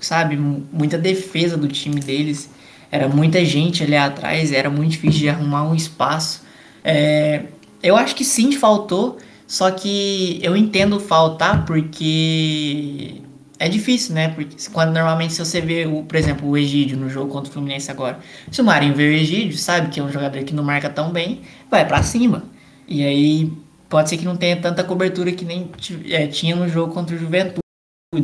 sabe, 0.00 0.36
muita 0.38 0.96
defesa 0.96 1.58
do 1.58 1.68
time 1.68 2.00
deles. 2.00 2.48
Era 2.90 3.08
muita 3.08 3.44
gente 3.44 3.82
ali 3.82 3.94
atrás. 3.94 4.52
Era 4.52 4.70
muito 4.70 4.92
difícil 4.92 5.20
de 5.20 5.28
arrumar 5.28 5.64
um 5.64 5.74
espaço. 5.74 6.42
É... 6.82 7.44
Eu 7.82 7.94
acho 7.96 8.16
que 8.16 8.24
sim, 8.24 8.52
faltou. 8.52 9.18
Só 9.46 9.70
que 9.70 10.38
eu 10.42 10.56
entendo 10.56 10.98
faltar 10.98 11.66
porque 11.66 13.20
é 13.60 13.68
difícil, 13.68 14.14
né? 14.14 14.30
Porque 14.30 14.56
quando 14.72 14.90
normalmente 14.90 15.34
se 15.34 15.38
você 15.38 15.60
vê, 15.60 15.86
o, 15.86 16.02
por 16.02 16.16
exemplo, 16.16 16.48
o 16.48 16.56
Egídio 16.56 16.96
no 16.96 17.10
jogo 17.10 17.30
contra 17.30 17.50
o 17.50 17.52
Fluminense 17.52 17.90
agora, 17.90 18.18
se 18.50 18.58
o 18.58 18.64
Marinho 18.64 18.94
vê 18.94 19.02
o 19.02 19.12
Egídio, 19.12 19.58
sabe 19.58 19.90
que 19.90 20.00
é 20.00 20.02
um 20.02 20.10
jogador 20.10 20.42
que 20.42 20.54
não 20.54 20.64
marca 20.64 20.88
tão 20.88 21.12
bem, 21.12 21.42
vai 21.70 21.86
para 21.86 22.02
cima. 22.02 22.44
E 22.88 23.04
aí 23.04 23.52
pode 23.86 24.08
ser 24.08 24.16
que 24.16 24.24
não 24.24 24.34
tenha 24.34 24.56
tanta 24.56 24.82
cobertura 24.82 25.30
que 25.30 25.44
nem 25.44 25.70
é, 26.08 26.26
tinha 26.26 26.56
no 26.56 26.66
jogo 26.70 26.94
contra 26.94 27.14
o 27.14 27.18
Juventude, 27.18 27.60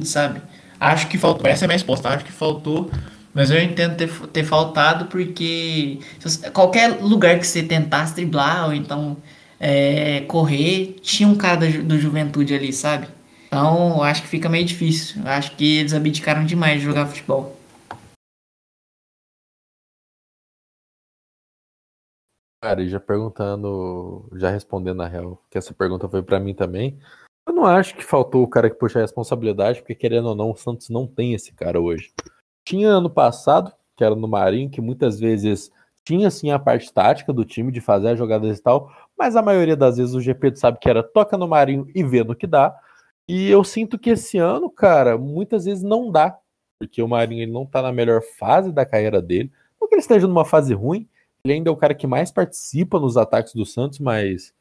sabe? 0.04 0.40
Acho 0.80 1.06
que 1.06 1.18
faltou, 1.18 1.46
essa 1.46 1.64
é 1.64 1.66
a 1.66 1.68
minha 1.68 1.76
resposta, 1.76 2.08
acho 2.08 2.24
que 2.24 2.32
faltou, 2.32 2.90
mas 3.34 3.50
eu 3.50 3.62
entendo 3.62 3.94
ter, 3.94 4.08
ter 4.28 4.44
faltado 4.44 5.04
porque 5.04 5.98
qualquer 6.54 7.02
lugar 7.02 7.38
que 7.38 7.46
você 7.46 7.62
tentasse 7.62 8.14
driblar 8.14 8.66
ou 8.66 8.72
então 8.72 9.18
é, 9.60 10.22
correr, 10.22 10.96
tinha 11.02 11.28
um 11.28 11.34
cara 11.34 11.56
do, 11.56 11.82
do 11.82 11.98
Juventude 11.98 12.54
ali, 12.54 12.72
sabe? 12.72 13.06
Então, 13.56 14.02
acho 14.02 14.20
que 14.20 14.28
fica 14.28 14.50
meio 14.50 14.66
difícil. 14.66 15.22
Acho 15.26 15.56
que 15.56 15.78
eles 15.78 15.94
abdicaram 15.94 16.44
demais 16.44 16.78
de 16.78 16.84
jogar 16.84 17.06
futebol. 17.06 17.56
Cara, 22.62 22.82
e 22.82 22.88
já 22.90 23.00
perguntando, 23.00 24.28
já 24.34 24.50
respondendo 24.50 24.98
na 24.98 25.06
real, 25.06 25.42
que 25.50 25.56
essa 25.56 25.72
pergunta 25.72 26.06
foi 26.06 26.22
para 26.22 26.38
mim 26.38 26.52
também. 26.52 26.98
Eu 27.48 27.54
não 27.54 27.64
acho 27.64 27.96
que 27.96 28.04
faltou 28.04 28.42
o 28.42 28.48
cara 28.48 28.68
que 28.68 28.76
puxa 28.76 28.98
a 28.98 29.02
responsabilidade, 29.02 29.80
porque 29.80 29.94
querendo 29.94 30.28
ou 30.28 30.34
não, 30.34 30.50
o 30.50 30.56
Santos 30.56 30.90
não 30.90 31.06
tem 31.06 31.32
esse 31.32 31.54
cara 31.54 31.80
hoje. 31.80 32.12
Tinha 32.62 32.90
ano 32.90 33.08
passado, 33.08 33.72
que 33.96 34.04
era 34.04 34.14
no 34.14 34.28
Marinho, 34.28 34.68
que 34.68 34.82
muitas 34.82 35.18
vezes 35.18 35.70
tinha 36.04 36.30
sim 36.30 36.50
a 36.50 36.58
parte 36.58 36.92
tática 36.92 37.32
do 37.32 37.42
time 37.42 37.72
de 37.72 37.80
fazer 37.80 38.10
as 38.10 38.18
jogadas 38.18 38.58
e 38.58 38.62
tal, 38.62 38.92
mas 39.18 39.34
a 39.34 39.40
maioria 39.40 39.76
das 39.76 39.96
vezes 39.96 40.14
o 40.14 40.20
GP 40.20 40.54
sabe 40.56 40.78
que 40.78 40.90
era 40.90 41.02
toca 41.02 41.38
no 41.38 41.48
Marinho 41.48 41.88
e 41.94 42.04
vê 42.04 42.22
no 42.22 42.36
que 42.36 42.46
dá. 42.46 42.78
E 43.28 43.48
eu 43.48 43.65
sinto 43.65 43.98
que 43.98 44.11
esse 44.11 44.39
ano, 44.39 44.70
cara, 44.70 45.19
muitas 45.19 45.65
vezes 45.65 45.82
não 45.82 46.11
dá. 46.11 46.39
Porque 46.78 47.03
o 47.03 47.09
Marinho 47.09 47.43
ele 47.43 47.53
não 47.53 47.66
tá 47.66 47.82
na 47.82 47.93
melhor 47.93 48.23
fase 48.23 48.73
da 48.73 48.86
carreira 48.86 49.20
dele. 49.20 49.51
Não 49.81 49.89
que 49.89 49.94
ele 49.94 50.03
esteja 50.03 50.27
numa 50.27 50.44
fase 50.44 50.74
ruim, 50.74 51.09
ele 51.44 51.55
ainda 51.55 51.70
é 51.70 51.73
o 51.73 51.77
cara 51.77 51.94
que 51.94 52.07
mais 52.07 52.31
participa 52.31 52.98
nos 53.01 53.16
ataques 53.16 53.55
do 53.55 53.65
Santos, 53.65 53.98
mas 53.98 54.55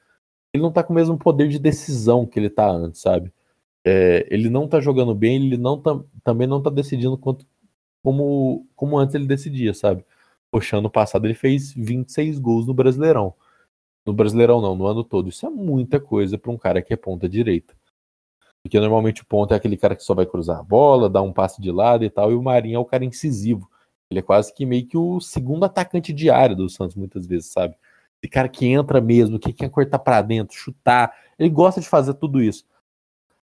ele 0.54 0.64
não 0.64 0.72
tá 0.72 0.84
com 0.84 0.94
o 0.94 0.96
mesmo 0.96 1.18
poder 1.18 1.48
de 1.50 1.60
decisão 1.60 2.26
que 2.26 2.40
ele 2.40 2.50
tá 2.50 2.70
antes, 2.70 3.02
sabe? 3.02 3.34
É, 3.86 4.28
ele 4.32 4.50
não 4.50 4.68
tá 4.68 4.80
jogando 4.80 5.14
bem, 5.14 5.36
ele 5.36 5.58
não 5.58 5.80
tá, 5.82 6.00
também 6.24 6.48
não 6.48 6.62
tá 6.62 6.70
decidindo 6.70 7.18
quanto, 7.18 7.46
como, 8.04 8.68
como 8.76 8.98
antes 8.98 9.16
ele 9.16 9.28
decidia, 9.28 9.74
sabe? 9.74 10.06
Poxa, 10.52 10.78
ano 10.78 10.90
passado 10.90 11.26
ele 11.26 11.34
fez 11.34 11.74
26 11.74 12.40
gols 12.40 12.66
no 12.66 12.74
Brasileirão. 12.74 13.34
No 14.06 14.14
Brasileirão 14.14 14.62
não, 14.62 14.76
no 14.76 14.86
ano 14.88 15.04
todo. 15.04 15.30
Isso 15.30 15.46
é 15.46 15.50
muita 15.50 16.00
coisa 16.00 16.38
para 16.38 16.52
um 16.52 16.58
cara 16.58 16.82
que 16.82 16.94
é 16.94 16.98
ponta 16.98 17.28
direita. 17.28 17.76
Porque 18.66 18.80
normalmente 18.80 19.22
o 19.22 19.26
ponto 19.28 19.54
é 19.54 19.58
aquele 19.58 19.78
cara 19.78 19.96
que 19.96 20.02
só 20.02 20.16
vai 20.16 20.26
cruzar 20.26 20.58
a 20.58 20.64
bola, 20.64 21.08
dar 21.08 21.22
um 21.22 21.32
passe 21.32 21.62
de 21.62 21.72
lado 21.72 22.04
e 22.04 22.10
tal, 22.10 22.32
e 22.32 22.36
o 22.36 22.42
Marinho 22.42 22.78
é 22.78 22.80
o 22.80 22.84
cara 22.84 23.06
incisivo. 23.06 23.70
Ele 24.10 24.22
é 24.22 24.24
quase 24.24 24.52
que 24.52 24.66
meio 24.66 24.88
que 24.88 24.98
o 24.98 25.20
segundo 25.22 25.66
atacante 25.66 26.12
diário 26.12 26.56
do 26.56 26.68
Santos, 26.68 26.96
muitas 26.96 27.28
vezes, 27.28 27.52
sabe? 27.52 27.76
Esse 28.20 28.28
cara 28.28 28.50
que 28.50 28.66
entra 28.66 29.00
mesmo, 29.00 29.38
que 29.38 29.54
quer 29.54 29.70
cortar 29.70 30.00
para 30.00 30.20
dentro, 30.24 30.58
chutar, 30.58 31.16
ele 31.38 31.48
gosta 31.52 31.80
de 31.80 31.88
fazer 31.88 32.16
tudo 32.16 32.42
isso. 32.42 32.66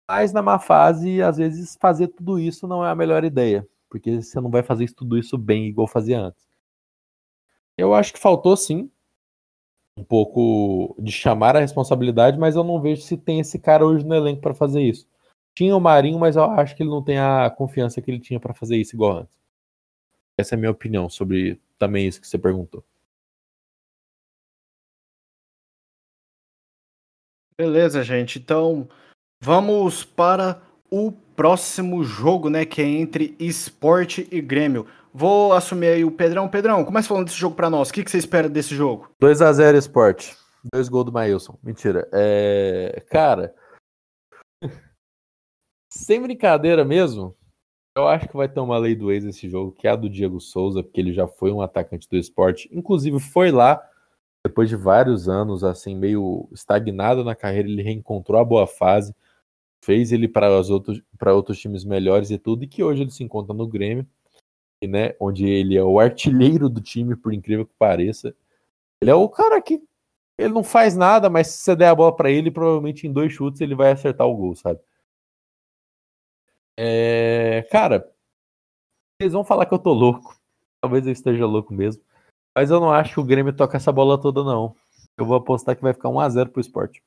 Mas 0.08 0.32
na 0.32 0.42
má 0.42 0.58
fase, 0.58 1.22
às 1.22 1.36
vezes, 1.36 1.78
fazer 1.80 2.08
tudo 2.08 2.40
isso 2.40 2.66
não 2.66 2.84
é 2.84 2.90
a 2.90 2.94
melhor 2.96 3.22
ideia, 3.22 3.64
porque 3.88 4.20
você 4.20 4.40
não 4.40 4.50
vai 4.50 4.64
fazer 4.64 4.92
tudo 4.94 5.16
isso 5.16 5.38
bem 5.38 5.66
igual 5.66 5.86
fazia 5.86 6.18
antes. 6.18 6.44
Eu 7.78 7.94
acho 7.94 8.12
que 8.12 8.18
faltou 8.18 8.56
sim 8.56 8.90
um 9.96 10.04
pouco 10.04 10.96
de 10.98 11.12
chamar 11.12 11.56
a 11.56 11.60
responsabilidade, 11.60 12.38
mas 12.38 12.56
eu 12.56 12.64
não 12.64 12.80
vejo 12.80 13.02
se 13.02 13.16
tem 13.16 13.40
esse 13.40 13.58
cara 13.58 13.86
hoje 13.86 14.04
no 14.04 14.14
elenco 14.14 14.40
para 14.40 14.54
fazer 14.54 14.82
isso. 14.82 15.06
Tinha 15.54 15.76
o 15.76 15.80
Marinho, 15.80 16.18
mas 16.18 16.36
eu 16.36 16.44
acho 16.44 16.74
que 16.74 16.82
ele 16.82 16.90
não 16.90 17.02
tem 17.02 17.18
a 17.18 17.48
confiança 17.48 18.02
que 18.02 18.10
ele 18.10 18.18
tinha 18.18 18.40
para 18.40 18.52
fazer 18.52 18.76
isso 18.76 18.96
igual 18.96 19.18
antes. 19.18 19.38
Essa 20.36 20.54
é 20.54 20.56
a 20.56 20.58
minha 20.58 20.70
opinião 20.70 21.08
sobre 21.08 21.60
também 21.78 22.08
isso 22.08 22.20
que 22.20 22.26
você 22.26 22.36
perguntou. 22.36 22.84
Beleza, 27.56 28.02
gente. 28.02 28.40
Então, 28.40 28.88
vamos 29.40 30.04
para 30.04 30.60
o 30.90 31.12
próximo 31.12 32.02
jogo, 32.02 32.50
né, 32.50 32.64
que 32.64 32.82
é 32.82 32.84
entre 32.84 33.36
Esporte 33.38 34.26
e 34.30 34.40
Grêmio. 34.40 34.88
Vou 35.16 35.52
assumir 35.52 35.86
aí 35.86 36.04
o 36.04 36.10
Pedrão. 36.10 36.48
Pedrão, 36.48 36.84
começa 36.84 37.06
falando 37.06 37.26
desse 37.26 37.38
jogo 37.38 37.54
para 37.54 37.70
nós. 37.70 37.88
O 37.88 37.92
que, 37.92 38.02
que 38.02 38.10
você 38.10 38.18
espera 38.18 38.48
desse 38.48 38.74
jogo? 38.74 39.14
2 39.20 39.42
a 39.42 39.52
0 39.52 39.78
Esporte. 39.78 40.36
Dois 40.72 40.88
gols 40.88 41.04
do 41.04 41.12
Maílson. 41.12 41.56
Mentira. 41.62 42.08
É... 42.12 43.00
Cara, 43.08 43.54
sem 45.88 46.20
brincadeira 46.20 46.84
mesmo, 46.84 47.36
eu 47.96 48.08
acho 48.08 48.28
que 48.28 48.36
vai 48.36 48.48
ter 48.48 48.58
uma 48.58 48.76
lei 48.76 48.96
do 48.96 49.12
ex 49.12 49.24
esse 49.24 49.48
jogo, 49.48 49.70
que 49.70 49.86
é 49.86 49.92
a 49.92 49.96
do 49.96 50.10
Diego 50.10 50.40
Souza, 50.40 50.82
porque 50.82 51.00
ele 51.00 51.12
já 51.12 51.28
foi 51.28 51.52
um 51.52 51.62
atacante 51.62 52.08
do 52.08 52.16
esporte. 52.16 52.68
Inclusive, 52.72 53.20
foi 53.20 53.52
lá, 53.52 53.80
depois 54.44 54.68
de 54.68 54.74
vários 54.74 55.28
anos, 55.28 55.62
assim, 55.62 55.94
meio 55.94 56.48
estagnado 56.50 57.22
na 57.22 57.36
carreira, 57.36 57.68
ele 57.68 57.82
reencontrou 57.82 58.40
a 58.40 58.44
boa 58.44 58.66
fase, 58.66 59.14
fez 59.84 60.10
ele 60.10 60.26
para 60.26 60.50
outros, 60.50 61.00
outros 61.24 61.60
times 61.60 61.84
melhores 61.84 62.32
e 62.32 62.38
tudo, 62.38 62.64
e 62.64 62.66
que 62.66 62.82
hoje 62.82 63.02
ele 63.02 63.12
se 63.12 63.22
encontra 63.22 63.54
no 63.54 63.68
Grêmio 63.68 64.04
né? 64.82 65.14
Onde 65.20 65.46
ele 65.46 65.76
é 65.76 65.82
o 65.82 65.98
artilheiro 65.98 66.68
do 66.68 66.80
time, 66.80 67.16
por 67.16 67.32
incrível 67.32 67.66
que 67.66 67.74
pareça. 67.78 68.34
Ele 69.00 69.10
é 69.10 69.14
o 69.14 69.28
cara 69.28 69.60
que 69.62 69.82
ele 70.38 70.52
não 70.52 70.64
faz 70.64 70.96
nada, 70.96 71.30
mas 71.30 71.48
se 71.48 71.58
você 71.58 71.76
der 71.76 71.88
a 71.88 71.94
bola 71.94 72.14
para 72.14 72.30
ele, 72.30 72.50
provavelmente 72.50 73.06
em 73.06 73.12
dois 73.12 73.32
chutes 73.32 73.60
ele 73.60 73.74
vai 73.74 73.92
acertar 73.92 74.26
o 74.26 74.36
gol, 74.36 74.54
sabe? 74.56 74.80
É, 76.76 77.62
cara, 77.70 78.12
vocês 79.20 79.32
vão 79.32 79.44
falar 79.44 79.66
que 79.66 79.74
eu 79.74 79.78
tô 79.78 79.92
louco. 79.92 80.36
Talvez 80.80 81.06
eu 81.06 81.12
esteja 81.12 81.46
louco 81.46 81.72
mesmo. 81.72 82.02
Mas 82.56 82.70
eu 82.70 82.80
não 82.80 82.90
acho 82.92 83.14
que 83.14 83.20
o 83.20 83.24
Grêmio 83.24 83.54
toca 83.54 83.76
essa 83.76 83.92
bola 83.92 84.20
toda, 84.20 84.44
não. 84.44 84.76
Eu 85.16 85.24
vou 85.24 85.36
apostar 85.36 85.76
que 85.76 85.82
vai 85.82 85.92
ficar 85.92 86.08
1x0 86.08 86.50
pro 86.50 86.60
esporte. 86.60 87.02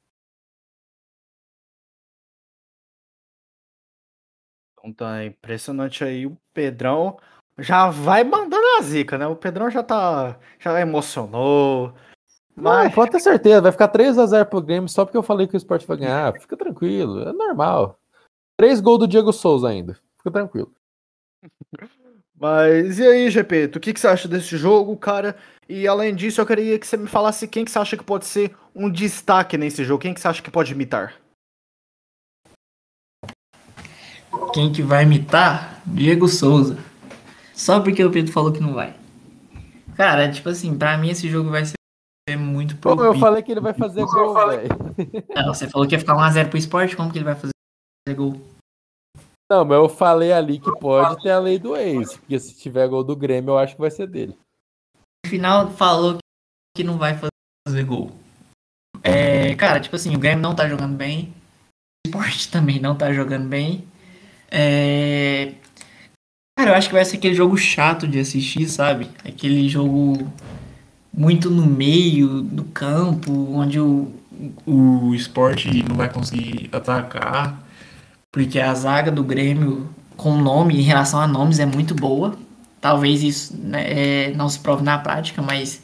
Tá 4.96 5.26
impressionante 5.26 6.04
aí 6.04 6.26
o 6.26 6.38
Pedrão 6.54 7.20
já 7.60 7.90
vai 7.90 8.24
mandando 8.24 8.66
a 8.78 8.82
zica, 8.82 9.18
né? 9.18 9.28
O 9.28 9.36
Pedrão 9.36 9.70
já 9.70 9.82
tá. 9.82 10.38
Já 10.60 10.80
emocionou. 10.80 11.94
Mas... 12.56 12.86
Mas 12.86 12.96
pode 12.96 13.12
ter 13.12 13.20
certeza, 13.20 13.62
vai 13.62 13.72
ficar 13.72 13.88
3x0 13.88 14.46
pro 14.46 14.62
Grêmio 14.62 14.90
só 14.90 15.06
porque 15.06 15.18
eu 15.18 15.24
falei 15.24 15.48
que 15.48 15.56
o 15.56 15.58
Sport 15.58 15.86
vai 15.86 15.98
ganhar. 15.98 16.34
Fica 16.40 16.58
tranquilo, 16.58 17.22
é 17.22 17.34
normal. 17.34 18.00
Três 18.58 18.80
gols 18.80 19.00
do 19.00 19.08
Diego 19.08 19.32
Souza 19.32 19.70
ainda. 19.70 19.98
Fica 20.18 20.32
tranquilo. 20.32 20.72
Mas 22.40 23.00
e 23.00 23.08
aí, 23.08 23.30
GP, 23.32 23.72
o 23.76 23.80
que, 23.80 23.92
que 23.92 24.00
você 24.00 24.08
acha 24.08 24.28
desse 24.28 24.56
jogo, 24.58 24.96
cara? 24.96 25.36
E 25.68 25.88
além 25.88 26.14
disso, 26.14 26.40
eu 26.40 26.46
queria 26.46 26.78
que 26.78 26.86
você 26.86 26.96
me 26.96 27.08
falasse 27.08 27.48
quem 27.48 27.66
que 27.66 27.72
você 27.72 27.80
acha 27.80 27.98
que 27.98 28.04
pode 28.04 28.26
ser 28.26 28.56
um 28.76 28.92
destaque 28.92 29.58
nesse 29.58 29.84
jogo, 29.84 30.02
quem 30.02 30.14
que 30.14 30.22
você 30.22 30.28
acha 30.28 30.42
que 30.42 30.52
pode 30.52 30.72
imitar? 30.72 31.16
Quem 34.54 34.72
que 34.72 34.84
vai 34.84 35.04
imitar? 35.04 35.82
Diego 35.86 36.28
Souza. 36.28 36.78
Só 37.58 37.80
porque 37.80 38.06
o 38.06 38.12
Pedro 38.12 38.32
falou 38.32 38.54
que 38.54 38.62
não 38.62 38.76
vai. 38.76 38.96
Cara, 39.96 40.32
tipo 40.32 40.48
assim, 40.48 40.78
pra 40.78 40.96
mim 40.96 41.10
esse 41.10 41.28
jogo 41.28 41.50
vai 41.50 41.66
ser 41.66 42.38
muito 42.38 42.78
Pô, 42.78 42.92
eu 42.92 42.98
propício. 42.98 43.20
falei 43.20 43.42
que 43.42 43.52
ele 43.52 43.60
vai 43.60 43.74
fazer 43.74 44.06
gol, 44.06 44.34
velho. 44.48 44.70
Não, 45.36 45.54
você 45.56 45.68
falou 45.68 45.88
que 45.88 45.96
ia 45.96 46.00
ficar 46.00 46.14
1x0 46.14 46.50
pro 46.50 46.58
esporte, 46.60 46.96
como 46.96 47.12
que 47.12 47.18
ele 47.18 47.26
vai 47.26 47.34
fazer 47.34 47.52
gol? 48.16 48.40
Não, 49.50 49.66
mas 49.66 49.76
eu 49.76 49.90
falei 49.90 50.32
ali 50.32 50.60
que 50.60 50.72
pode 50.80 51.24
ter 51.24 51.32
a 51.32 51.40
lei 51.40 51.58
do 51.58 51.76
ex. 51.76 52.16
Porque 52.18 52.40
se 52.40 52.56
tiver 52.56 52.88
gol 52.88 53.04
do 53.04 53.16
Grêmio, 53.16 53.52
eu 53.52 53.58
acho 53.58 53.74
que 53.74 53.82
vai 53.82 53.90
ser 53.90 54.06
dele. 54.06 54.38
No 55.26 55.32
final 55.32 55.72
falou 55.72 56.20
que 56.76 56.84
não 56.84 57.00
vai 57.00 57.18
fazer 57.68 57.84
gol. 57.86 58.12
É, 59.02 59.56
cara, 59.56 59.80
tipo 59.80 59.96
assim, 59.96 60.16
o 60.16 60.20
Grêmio 60.20 60.44
não 60.44 60.54
tá 60.54 60.70
jogando 60.70 60.96
bem. 60.96 61.34
O 62.06 62.10
esporte 62.10 62.52
também 62.54 62.80
não 62.80 62.96
tá 62.96 63.12
jogando 63.12 63.48
bem. 63.48 63.88
É, 64.52 65.56
Cara, 66.58 66.72
eu 66.72 66.76
acho 66.76 66.90
que 66.90 66.96
vai 66.96 67.06
ser 67.06 67.18
aquele 67.18 67.36
jogo 67.36 67.56
chato 67.58 68.08
de 68.08 68.20
assistir, 68.20 68.68
sabe? 68.68 69.12
Aquele 69.24 69.70
jogo 69.70 70.34
muito 71.14 71.50
no 71.52 71.68
meio 71.68 72.42
do 72.42 72.64
campo, 72.66 73.32
onde 73.54 73.80
o, 73.80 74.12
O 74.66 75.14
esporte 75.16 75.84
não 75.84 75.96
vai 75.98 76.10
conseguir 76.10 76.70
atacar. 76.74 77.64
porque 78.32 78.60
a 78.60 78.74
zaga 78.76 79.12
do 79.12 79.24
Grêmio 79.24 79.90
com 80.18 80.38
nome, 80.38 80.78
em 80.80 80.84
relação 80.84 81.22
a 81.22 81.28
nomes, 81.28 81.60
é 81.60 81.68
muito 81.68 81.96
boa. 81.96 82.38
Talvez 82.82 83.24
isso 83.24 83.58
né, 83.58 84.30
é, 84.30 84.34
não 84.36 84.50
se 84.50 84.60
prove 84.60 84.84
na 84.84 85.00
prática, 85.00 85.42
mas 85.44 85.84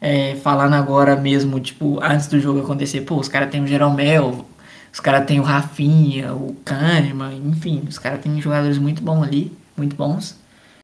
é, 0.00 0.36
falando 0.36 0.74
agora 0.74 1.16
mesmo, 1.16 1.60
tipo, 1.60 2.00
antes 2.02 2.28
do 2.28 2.40
jogo 2.40 2.60
acontecer, 2.60 3.02
pô, 3.02 3.16
os 3.18 3.28
caras 3.28 3.50
têm 3.50 3.62
o 3.64 3.68
Jeromel, 3.68 4.46
os 4.92 5.00
caras 5.00 5.26
têm 5.26 5.40
o 5.40 5.44
Rafinha, 5.44 6.34
o 6.34 6.54
Kahneman, 6.64 7.36
enfim, 7.48 7.84
os 7.88 7.98
caras 7.98 8.20
têm 8.22 8.40
jogadores 8.42 8.78
muito 8.78 9.02
bons 9.02 9.24
ali, 9.24 9.52
muito 9.78 9.96
bons. 9.96 10.36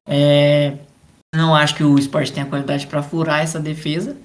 É, 0.07 0.73
não 1.35 1.53
acho 1.55 1.75
que 1.75 1.83
o 1.83 1.97
Sport 1.99 2.29
tenha 2.31 2.45
qualidade 2.45 2.87
para 2.87 3.01
furar 3.03 3.41
essa 3.41 3.59
defesa. 3.59 4.15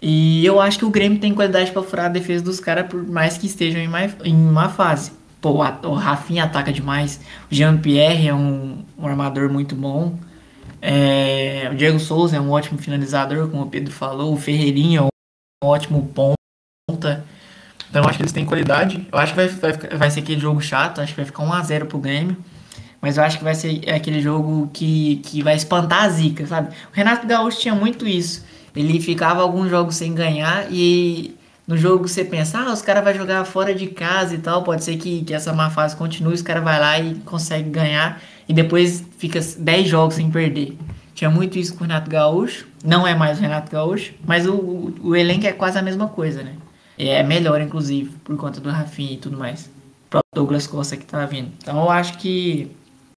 E 0.00 0.44
eu 0.44 0.60
acho 0.60 0.78
que 0.78 0.84
o 0.84 0.90
Grêmio 0.90 1.18
tem 1.20 1.32
qualidade 1.34 1.70
para 1.70 1.82
furar 1.82 2.06
a 2.06 2.08
defesa 2.08 2.42
dos 2.42 2.58
caras, 2.58 2.86
por 2.88 3.06
mais 3.06 3.38
que 3.38 3.46
estejam 3.46 3.80
em, 3.80 3.86
mais, 3.88 4.14
em 4.24 4.34
uma 4.34 4.68
fase. 4.68 5.12
Pô, 5.40 5.62
a- 5.62 5.78
o 5.84 5.94
Rafinha 5.94 6.44
ataca 6.44 6.72
demais. 6.72 7.20
O 7.50 7.54
Jean-Pierre 7.54 8.28
é 8.28 8.34
um, 8.34 8.84
um 8.98 9.06
armador 9.06 9.48
muito 9.50 9.74
bom. 9.76 10.18
É, 10.80 11.68
o 11.72 11.76
Diego 11.76 12.00
Souza 12.00 12.36
é 12.36 12.40
um 12.40 12.50
ótimo 12.50 12.78
finalizador, 12.78 13.48
como 13.48 13.62
o 13.62 13.68
Pedro 13.68 13.92
falou. 13.92 14.32
O 14.32 14.36
Ferreirinha 14.36 15.00
é 15.00 15.02
um 15.02 15.08
ótimo 15.68 16.08
ponta. 16.12 17.24
Então 17.88 18.02
eu 18.02 18.08
acho 18.08 18.16
que 18.18 18.22
eles 18.22 18.32
têm 18.32 18.44
qualidade. 18.44 19.06
Eu 19.12 19.18
acho 19.18 19.34
que 19.34 19.36
vai, 19.36 19.48
vai, 19.48 19.72
vai 19.96 20.10
ser 20.10 20.20
aquele 20.20 20.40
jogo 20.40 20.60
chato. 20.60 21.00
Acho 21.00 21.12
que 21.14 21.20
vai 21.20 21.26
ficar 21.26 21.44
1x0 21.44 21.86
pro 21.86 21.98
Grêmio. 21.98 22.36
Mas 23.02 23.16
eu 23.16 23.24
acho 23.24 23.38
que 23.38 23.44
vai 23.44 23.56
ser 23.56 23.82
aquele 23.90 24.22
jogo 24.22 24.70
que, 24.72 25.16
que 25.24 25.42
vai 25.42 25.56
espantar 25.56 26.04
a 26.04 26.08
zica, 26.08 26.46
sabe? 26.46 26.68
O 26.68 26.94
Renato 26.94 27.26
Gaúcho 27.26 27.58
tinha 27.58 27.74
muito 27.74 28.06
isso. 28.06 28.44
Ele 28.76 29.00
ficava 29.00 29.42
alguns 29.42 29.68
jogos 29.68 29.96
sem 29.96 30.14
ganhar 30.14 30.68
e 30.70 31.36
no 31.66 31.76
jogo 31.76 32.06
você 32.06 32.24
pensa, 32.24 32.60
ah, 32.60 32.72
os 32.72 32.80
caras 32.80 33.02
vão 33.02 33.12
jogar 33.12 33.44
fora 33.44 33.74
de 33.74 33.88
casa 33.88 34.36
e 34.36 34.38
tal. 34.38 34.62
Pode 34.62 34.84
ser 34.84 34.96
que, 34.98 35.24
que 35.24 35.34
essa 35.34 35.52
má 35.52 35.68
fase 35.68 35.96
continue, 35.96 36.32
os 36.32 36.42
caras 36.42 36.62
vai 36.62 36.78
lá 36.78 36.98
e 37.00 37.16
consegue 37.24 37.68
ganhar 37.70 38.22
e 38.48 38.54
depois 38.54 39.04
fica 39.18 39.40
10 39.40 39.88
jogos 39.88 40.14
sem 40.14 40.30
perder. 40.30 40.78
Tinha 41.12 41.28
muito 41.28 41.58
isso 41.58 41.74
com 41.74 41.80
o 41.80 41.86
Renato 41.88 42.08
Gaúcho. 42.08 42.68
Não 42.84 43.06
é 43.06 43.16
mais 43.16 43.38
o 43.38 43.42
Renato 43.42 43.70
Gaúcho, 43.70 44.14
mas 44.24 44.46
o, 44.46 44.54
o, 44.54 44.94
o 45.08 45.16
elenco 45.16 45.44
é 45.44 45.52
quase 45.52 45.76
a 45.76 45.82
mesma 45.82 46.06
coisa, 46.06 46.42
né? 46.44 46.54
É 46.96 47.22
melhor, 47.24 47.60
inclusive, 47.60 48.10
por 48.22 48.36
conta 48.36 48.60
do 48.60 48.70
Rafinha 48.70 49.14
e 49.14 49.16
tudo 49.16 49.36
mais. 49.36 49.66
O 50.06 50.10
próprio 50.10 50.30
Douglas 50.34 50.68
Costa 50.68 50.96
que 50.96 51.04
tá 51.04 51.26
vindo. 51.26 51.50
Então 51.60 51.82
eu 51.82 51.90
acho 51.90 52.16
que 52.18 52.70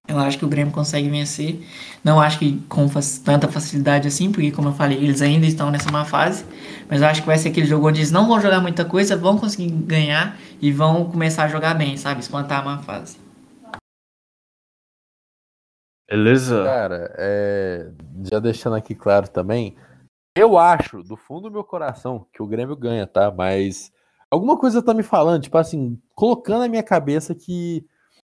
eu 0.08 0.18
acho 0.18 0.38
que 0.38 0.44
o 0.44 0.48
Grêmio 0.48 0.72
consegue 0.72 1.08
vencer. 1.08 1.60
Não 2.04 2.20
acho 2.20 2.38
que 2.38 2.60
com 2.68 2.88
tanta 3.24 3.48
facilidade 3.48 4.06
assim, 4.06 4.30
porque 4.30 4.52
como 4.52 4.68
eu 4.68 4.72
falei, 4.72 4.98
eles 4.98 5.20
ainda 5.20 5.46
estão 5.46 5.70
nessa 5.70 5.90
má 5.90 6.04
fase. 6.04 6.44
Mas 6.88 7.00
eu 7.00 7.08
acho 7.08 7.20
que 7.22 7.26
vai 7.26 7.38
ser 7.38 7.48
aquele 7.48 7.66
jogo 7.66 7.88
onde 7.88 7.98
eles 7.98 8.12
não 8.12 8.28
vão 8.28 8.40
jogar 8.40 8.60
muita 8.60 8.84
coisa, 8.84 9.16
vão 9.16 9.36
conseguir 9.38 9.70
ganhar 9.70 10.38
e 10.60 10.70
vão 10.70 11.10
começar 11.10 11.44
a 11.44 11.48
jogar 11.48 11.74
bem, 11.74 11.96
sabe? 11.96 12.20
Espantar 12.20 12.60
a 12.60 12.64
má 12.64 12.78
fase. 12.78 13.18
Beleza? 16.08 16.62
Cara, 16.62 17.12
é, 17.18 17.90
já 18.30 18.38
deixando 18.38 18.76
aqui 18.76 18.94
claro 18.94 19.28
também, 19.28 19.76
eu 20.36 20.56
acho, 20.56 21.02
do 21.02 21.16
fundo 21.16 21.48
do 21.48 21.50
meu 21.50 21.64
coração, 21.64 22.26
que 22.32 22.40
o 22.40 22.46
Grêmio 22.46 22.76
ganha, 22.76 23.06
tá? 23.06 23.32
Mas 23.32 23.90
alguma 24.30 24.56
coisa 24.56 24.80
tá 24.80 24.94
me 24.94 25.02
falando, 25.02 25.42
tipo 25.42 25.58
assim, 25.58 26.00
colocando 26.14 26.60
na 26.60 26.68
minha 26.68 26.82
cabeça 26.82 27.34
que 27.34 27.84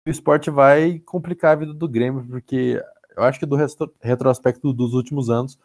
o 0.08 0.12
esporte 0.12 0.50
vai 0.50 0.98
complicar 1.00 1.52
a 1.52 1.56
vida 1.56 1.74
do 1.74 1.88
Grêmio, 1.88 2.26
porque 2.26 2.82
eu 3.16 3.22
acho 3.24 3.38
que 3.38 3.46
do 3.46 3.56
retrospecto 4.00 4.72
dos 4.72 4.94
últimos 4.94 5.28
anos, 5.28 5.58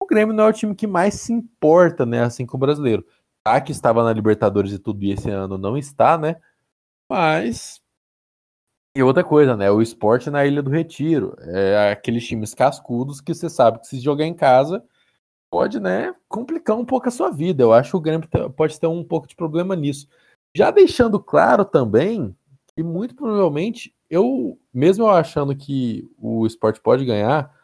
o 0.00 0.06
Grêmio 0.06 0.34
não 0.34 0.44
é 0.44 0.48
o 0.48 0.52
time 0.52 0.74
que 0.74 0.86
mais 0.86 1.14
se 1.14 1.32
importa, 1.32 2.06
né? 2.06 2.22
Assim 2.22 2.46
com 2.46 2.56
o 2.56 2.60
brasileiro. 2.60 3.04
Tá 3.44 3.60
que 3.60 3.72
estava 3.72 4.04
na 4.04 4.12
Libertadores 4.12 4.72
e 4.72 4.78
tudo, 4.78 5.02
e 5.04 5.12
esse 5.12 5.30
ano 5.30 5.58
não 5.58 5.76
está, 5.76 6.16
né? 6.16 6.36
Mas 7.10 7.82
e 8.96 9.02
outra 9.02 9.22
coisa, 9.22 9.56
né? 9.56 9.70
O 9.70 9.80
esporte 9.80 10.30
na 10.30 10.44
Ilha 10.44 10.62
do 10.62 10.70
Retiro. 10.70 11.36
É 11.40 11.92
aqueles 11.92 12.26
times 12.26 12.54
cascudos 12.54 13.20
que 13.20 13.34
você 13.34 13.48
sabe 13.48 13.80
que 13.80 13.86
se 13.86 14.00
jogar 14.00 14.24
em 14.24 14.34
casa 14.34 14.84
pode, 15.50 15.80
né, 15.80 16.14
complicar 16.28 16.76
um 16.76 16.84
pouco 16.84 17.08
a 17.08 17.10
sua 17.10 17.30
vida. 17.30 17.62
Eu 17.62 17.72
acho 17.72 17.90
que 17.90 17.96
o 17.96 18.00
Grêmio 18.00 18.28
pode 18.56 18.78
ter 18.78 18.86
um 18.86 19.02
pouco 19.04 19.26
de 19.26 19.34
problema 19.34 19.74
nisso. 19.74 20.08
Já 20.56 20.70
deixando 20.70 21.20
claro 21.20 21.64
também 21.64 22.34
que 22.80 22.82
muito 22.82 23.14
provavelmente 23.14 23.94
eu, 24.08 24.58
mesmo 24.72 25.04
eu 25.04 25.10
achando 25.10 25.54
que 25.54 26.10
o 26.16 26.46
esporte 26.46 26.80
pode 26.80 27.04
ganhar, 27.04 27.54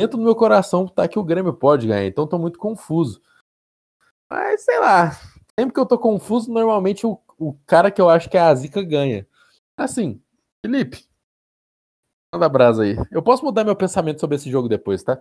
dentro 0.00 0.16
do 0.16 0.22
meu 0.22 0.34
coração 0.36 0.86
tá 0.86 1.08
que 1.08 1.18
o 1.18 1.24
Grêmio 1.24 1.52
pode 1.52 1.88
ganhar. 1.88 2.06
Então 2.06 2.26
tô 2.26 2.38
muito 2.38 2.56
confuso. 2.56 3.20
Mas 4.30 4.64
sei 4.64 4.78
lá, 4.78 5.10
sempre 5.58 5.74
que 5.74 5.80
eu 5.80 5.86
tô 5.86 5.98
confuso, 5.98 6.52
normalmente 6.52 7.04
o, 7.04 7.20
o 7.36 7.54
cara 7.66 7.90
que 7.90 8.00
eu 8.00 8.08
acho 8.08 8.30
que 8.30 8.36
é 8.36 8.40
a 8.40 8.54
zica 8.54 8.80
ganha. 8.80 9.26
Assim, 9.76 10.22
Felipe, 10.64 11.04
manda 12.32 12.48
brasa 12.48 12.84
aí. 12.84 12.96
Eu 13.10 13.22
posso 13.22 13.44
mudar 13.44 13.64
meu 13.64 13.74
pensamento 13.74 14.20
sobre 14.20 14.36
esse 14.36 14.48
jogo 14.48 14.68
depois, 14.68 15.02
tá? 15.02 15.20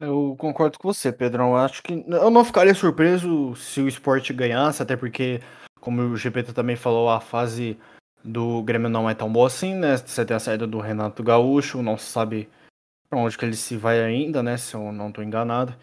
Eu 0.00 0.34
concordo 0.36 0.76
com 0.80 0.92
você, 0.92 1.12
Pedrão. 1.12 1.50
Eu 1.50 1.58
acho 1.58 1.80
que 1.80 1.92
eu 1.92 2.28
não 2.28 2.44
ficaria 2.44 2.74
surpreso 2.74 3.54
se 3.54 3.80
o 3.80 3.86
esporte 3.86 4.32
ganhasse, 4.32 4.82
até 4.82 4.96
porque, 4.96 5.40
como 5.82 6.00
o 6.00 6.16
GPT 6.16 6.52
também 6.52 6.76
falou, 6.76 7.10
a 7.10 7.20
fase 7.20 7.76
do 8.24 8.62
Grêmio 8.62 8.88
não 8.88 9.10
é 9.10 9.14
tão 9.14 9.30
boa 9.30 9.48
assim, 9.48 9.74
né? 9.74 9.96
Você 9.96 10.24
tem 10.24 10.36
a 10.36 10.40
saída 10.40 10.64
do 10.64 10.78
Renato 10.78 11.24
Gaúcho, 11.24 11.82
não 11.82 11.98
se 11.98 12.06
sabe 12.06 12.48
pra 13.10 13.18
onde 13.18 13.36
que 13.36 13.44
ele 13.44 13.56
se 13.56 13.76
vai 13.76 14.00
ainda, 14.00 14.44
né? 14.44 14.56
Se 14.56 14.74
eu 14.74 14.92
não 14.92 15.10
tô 15.10 15.22
enganado. 15.22 15.74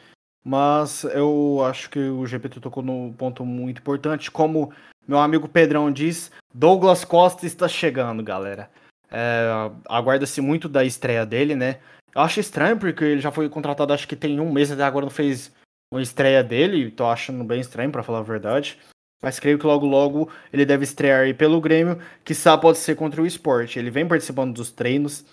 Mas 0.42 1.04
eu 1.04 1.60
acho 1.66 1.90
que 1.90 2.00
o 2.00 2.26
GPT 2.26 2.62
tocou 2.62 2.82
no 2.82 3.14
ponto 3.18 3.46
muito 3.46 3.80
importante. 3.80 4.32
Como 4.32 4.72
meu 5.06 5.20
amigo 5.20 5.50
Pedrão 5.50 5.92
diz, 5.92 6.32
Douglas 6.54 7.04
Costa 7.04 7.46
está 7.46 7.68
chegando, 7.68 8.24
galera. 8.24 8.72
É, 9.12 9.50
Aguarda-se 9.90 10.40
muito 10.40 10.70
da 10.70 10.86
estreia 10.86 11.26
dele, 11.26 11.56
né? 11.56 11.80
Eu 12.16 12.22
acho 12.22 12.40
estranho 12.40 12.80
porque 12.80 13.04
ele 13.04 13.22
já 13.22 13.32
foi 13.32 13.50
contratado, 13.50 13.92
acho 13.92 14.08
que 14.08 14.16
tem 14.16 14.40
um 14.40 14.52
mês 14.52 14.72
até 14.72 14.84
agora 14.84 15.06
não 15.06 15.12
fez 15.12 15.54
uma 15.92 16.02
estreia 16.02 16.42
dele. 16.42 16.90
Tô 16.90 17.06
achando 17.06 17.44
bem 17.44 17.60
estranho, 17.60 17.92
pra 17.92 18.02
falar 18.02 18.20
a 18.20 18.24
verdade. 18.24 18.80
Mas 19.22 19.40
creio 19.40 19.60
que 19.60 19.66
logo 19.66 19.86
logo 19.86 20.30
ele 20.52 20.66
deve 20.66 20.84
estrear 20.84 21.22
aí 21.22 21.34
pelo 21.34 21.60
Grêmio, 21.60 22.00
que 22.24 22.34
sabe 22.34 22.62
pode 22.62 22.78
ser 22.78 22.96
contra 22.96 23.22
o 23.22 23.26
esporte. 23.26 23.78
Ele 23.78 23.92
vem 23.92 24.08
participando 24.08 24.54
dos 24.54 24.72
treinos 24.72 25.26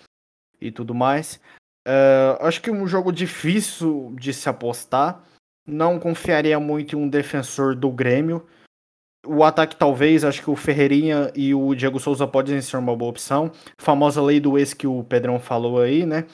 e 0.59 0.71
tudo 0.71 0.93
mais. 0.93 1.39
É, 1.87 2.37
acho 2.41 2.61
que 2.61 2.69
um 2.69 2.85
jogo 2.85 3.11
difícil 3.11 4.13
de 4.19 4.33
se 4.33 4.49
apostar. 4.49 5.23
Não 5.65 5.99
confiaria 5.99 6.59
muito 6.59 6.95
em 6.95 6.99
um 6.99 7.09
defensor 7.09 7.75
do 7.75 7.89
Grêmio. 7.89 8.45
O 9.25 9.43
ataque, 9.43 9.75
talvez, 9.75 10.23
acho 10.23 10.41
que 10.41 10.49
o 10.49 10.55
Ferreirinha 10.55 11.31
e 11.35 11.53
o 11.53 11.75
Diego 11.75 11.99
Souza 11.99 12.27
podem 12.27 12.61
ser 12.61 12.77
uma 12.77 12.95
boa 12.95 13.11
opção. 13.11 13.51
Famosa 13.77 14.21
lei 14.21 14.39
do 14.39 14.57
ex 14.57 14.73
que 14.73 14.87
o 14.87 15.03
Pedrão 15.03 15.39
falou 15.39 15.81
aí, 15.81 16.05
né? 16.05 16.25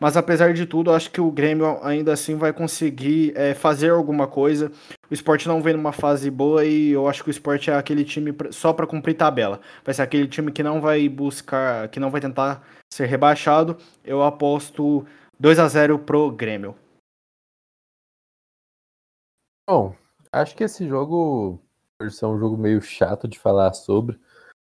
Mas 0.00 0.16
apesar 0.16 0.54
de 0.54 0.64
tudo, 0.64 0.92
acho 0.92 1.10
que 1.10 1.20
o 1.20 1.30
Grêmio 1.30 1.78
ainda 1.82 2.12
assim 2.12 2.36
vai 2.36 2.52
conseguir 2.52 3.32
é, 3.36 3.52
fazer 3.52 3.90
alguma 3.90 4.28
coisa. 4.28 4.70
O 5.10 5.14
esporte 5.14 5.48
não 5.48 5.60
vem 5.60 5.74
numa 5.74 5.92
fase 5.92 6.30
boa 6.30 6.64
e 6.64 6.90
eu 6.90 7.08
acho 7.08 7.24
que 7.24 7.30
o 7.30 7.32
esporte 7.32 7.70
é 7.70 7.74
aquele 7.74 8.04
time 8.04 8.32
só 8.52 8.72
para 8.72 8.86
cumprir 8.86 9.14
tabela. 9.14 9.60
Vai 9.84 9.92
ser 9.94 10.02
aquele 10.02 10.28
time 10.28 10.52
que 10.52 10.62
não 10.62 10.80
vai 10.80 11.08
buscar, 11.08 11.88
que 11.88 11.98
não 11.98 12.10
vai 12.10 12.20
tentar 12.20 12.62
ser 12.92 13.06
rebaixado. 13.06 13.76
Eu 14.04 14.22
aposto 14.22 15.04
2 15.40 15.58
a 15.58 15.66
0 15.66 15.98
pro 15.98 16.30
Grêmio. 16.30 16.76
Bom, 19.68 19.94
acho 20.32 20.54
que 20.54 20.64
esse 20.64 20.86
jogo, 20.88 21.60
ser 22.08 22.26
um 22.26 22.38
jogo 22.38 22.56
meio 22.56 22.80
chato 22.80 23.26
de 23.26 23.38
falar 23.38 23.72
sobre, 23.74 24.18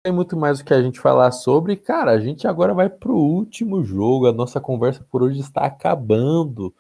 tem 0.08 0.14
muito 0.14 0.38
mais 0.38 0.62
o 0.62 0.64
que 0.64 0.74
a 0.74 0.82
gente 0.82 1.02
falar 1.02 1.32
sobre. 1.32 1.76
Cara, 1.76 2.12
a 2.12 2.20
gente 2.20 2.48
agora 2.48 2.74
vai 2.74 2.90
pro 2.90 3.14
último 3.14 3.84
jogo. 3.84 4.26
A 4.28 4.32
nossa 4.32 4.62
conversa 4.62 5.06
por 5.12 5.22
hoje 5.22 5.42
está 5.42 5.66
acabando 5.66 6.74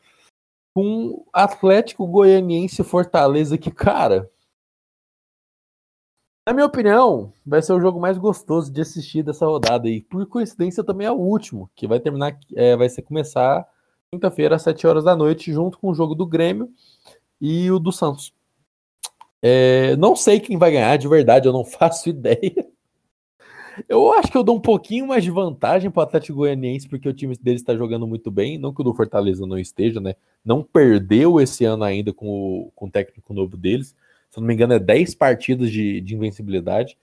com 0.74 1.26
Atlético 1.34 2.08
Goianiense 2.08 2.82
Fortaleza 2.86 3.58
que, 3.58 3.70
cara, 3.70 4.32
na 6.48 6.54
minha 6.54 6.66
opinião, 6.66 7.34
vai 7.46 7.62
ser 7.62 7.74
o 7.74 7.82
jogo 7.82 8.00
mais 8.00 8.18
gostoso 8.18 8.72
de 8.72 8.80
assistir 8.80 9.24
dessa 9.24 9.46
rodada 9.46 9.90
e 9.90 10.02
por 10.02 10.26
coincidência 10.28 10.82
também 10.82 11.06
é 11.06 11.12
o 11.12 11.16
último, 11.16 11.70
que 11.76 11.86
vai 11.86 12.00
terminar, 12.00 12.40
é, 12.56 12.78
vai 12.78 12.88
ser 12.88 13.02
começar 13.02 13.68
quinta-feira 14.10 14.56
às 14.56 14.62
7 14.62 14.88
horas 14.88 15.04
da 15.04 15.18
noite, 15.18 15.52
junto 15.52 15.78
com 15.78 15.90
o 15.90 15.94
jogo 15.94 16.16
do 16.16 16.26
Grêmio 16.26 16.72
e 17.42 17.70
o 17.70 17.78
do 17.78 17.92
Santos. 17.92 18.34
É, 19.42 19.98
não 19.98 20.16
sei 20.16 20.40
quem 20.40 20.58
vai 20.58 20.72
ganhar, 20.72 20.96
de 20.96 21.10
verdade, 21.10 21.46
eu 21.46 21.52
não 21.52 21.66
faço 21.66 22.08
ideia. 22.08 22.67
Eu 23.88 24.12
acho 24.14 24.32
que 24.32 24.38
eu 24.38 24.44
dou 24.44 24.56
um 24.56 24.62
pouquinho 24.62 25.08
mais 25.08 25.24
de 25.24 25.32
vantagem 25.32 25.92
para 25.92 26.00
o 26.00 26.04
Atlético 26.04 26.38
Goianiense, 26.38 26.88
porque 26.88 27.08
o 27.08 27.14
time 27.14 27.36
dele 27.36 27.58
está 27.58 27.76
jogando 27.76 28.08
muito 28.08 28.32
bem. 28.32 28.58
Não 28.58 28.74
que 28.74 28.82
o 28.82 28.84
do 28.84 28.94
Fortaleza 28.94 29.46
não 29.46 29.58
esteja, 29.58 30.00
né? 30.00 30.16
Não 30.44 30.64
perdeu 30.64 31.40
esse 31.40 31.66
ano 31.66 31.84
ainda 31.84 32.14
com 32.14 32.28
o, 32.28 32.72
com 32.76 32.88
o 32.88 32.92
técnico 32.92 33.34
novo 33.34 33.58
deles. 33.58 33.96
Se 34.30 34.40
não 34.40 34.48
me 34.48 34.54
engano, 34.54 34.74
é 34.74 34.80
10 34.80 35.16
partidas 35.16 35.72
de, 35.72 36.02
de 36.02 36.16
invencibilidade. 36.16 36.98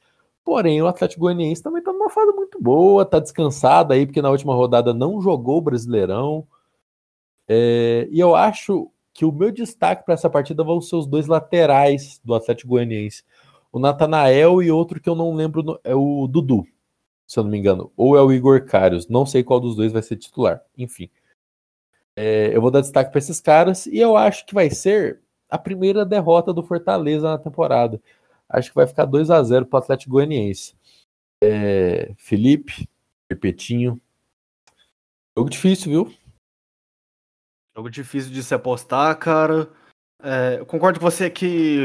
Porém, 0.44 0.82
o 0.82 0.86
Atlético 0.86 1.22
Goianiense 1.22 1.62
também 1.62 1.78
está 1.78 1.92
numa 1.92 2.10
fase 2.10 2.32
muito 2.32 2.60
boa, 2.60 3.04
tá 3.04 3.18
descansado 3.18 3.92
aí, 3.92 4.04
porque 4.04 4.20
na 4.20 4.30
última 4.30 4.54
rodada 4.54 4.92
não 4.92 5.20
jogou 5.20 5.58
o 5.58 5.62
Brasileirão. 5.62 6.46
É, 7.48 8.08
e 8.10 8.20
eu 8.20 8.34
acho 8.34 8.90
que 9.12 9.24
o 9.24 9.32
meu 9.32 9.50
destaque 9.50 10.04
para 10.04 10.14
essa 10.14 10.28
partida 10.28 10.64
vão 10.64 10.80
ser 10.80 10.96
os 10.96 11.06
dois 11.06 11.26
laterais 11.26 12.20
do 12.24 12.34
Atlético 12.34 12.70
Goianiense 12.70 13.22
o 13.74 13.80
Natanael 13.80 14.62
e 14.62 14.70
outro 14.70 15.00
que 15.00 15.08
eu 15.08 15.16
não 15.16 15.34
lembro 15.34 15.80
é 15.82 15.92
o 15.96 16.28
Dudu, 16.28 16.64
se 17.26 17.40
eu 17.40 17.42
não 17.42 17.50
me 17.50 17.58
engano. 17.58 17.92
Ou 17.96 18.16
é 18.16 18.22
o 18.22 18.32
Igor 18.32 18.64
Carios, 18.64 19.08
não 19.08 19.26
sei 19.26 19.42
qual 19.42 19.58
dos 19.58 19.74
dois 19.74 19.90
vai 19.90 20.00
ser 20.00 20.14
titular. 20.14 20.62
Enfim. 20.78 21.10
É, 22.14 22.54
eu 22.54 22.62
vou 22.62 22.70
dar 22.70 22.82
destaque 22.82 23.10
para 23.10 23.18
esses 23.18 23.40
caras 23.40 23.86
e 23.86 23.98
eu 23.98 24.16
acho 24.16 24.46
que 24.46 24.54
vai 24.54 24.70
ser 24.70 25.20
a 25.50 25.58
primeira 25.58 26.06
derrota 26.06 26.52
do 26.52 26.62
Fortaleza 26.62 27.28
na 27.28 27.36
temporada. 27.36 28.00
Acho 28.48 28.68
que 28.68 28.76
vai 28.76 28.86
ficar 28.86 29.06
2 29.06 29.28
a 29.28 29.42
0 29.42 29.66
para 29.66 29.78
o 29.78 29.82
Atlético 29.82 30.12
Goianiense. 30.12 30.76
É, 31.42 32.14
Felipe, 32.16 32.88
Perpetinho. 33.26 34.00
Jogo 35.36 35.50
difícil, 35.50 35.90
viu? 35.90 36.14
Jogo 37.76 37.90
difícil 37.90 38.30
de 38.30 38.40
se 38.40 38.54
apostar, 38.54 39.18
cara. 39.18 39.68
É, 40.24 40.56
eu 40.58 40.64
concordo 40.64 40.98
com 40.98 41.04
você 41.04 41.28
que 41.28 41.78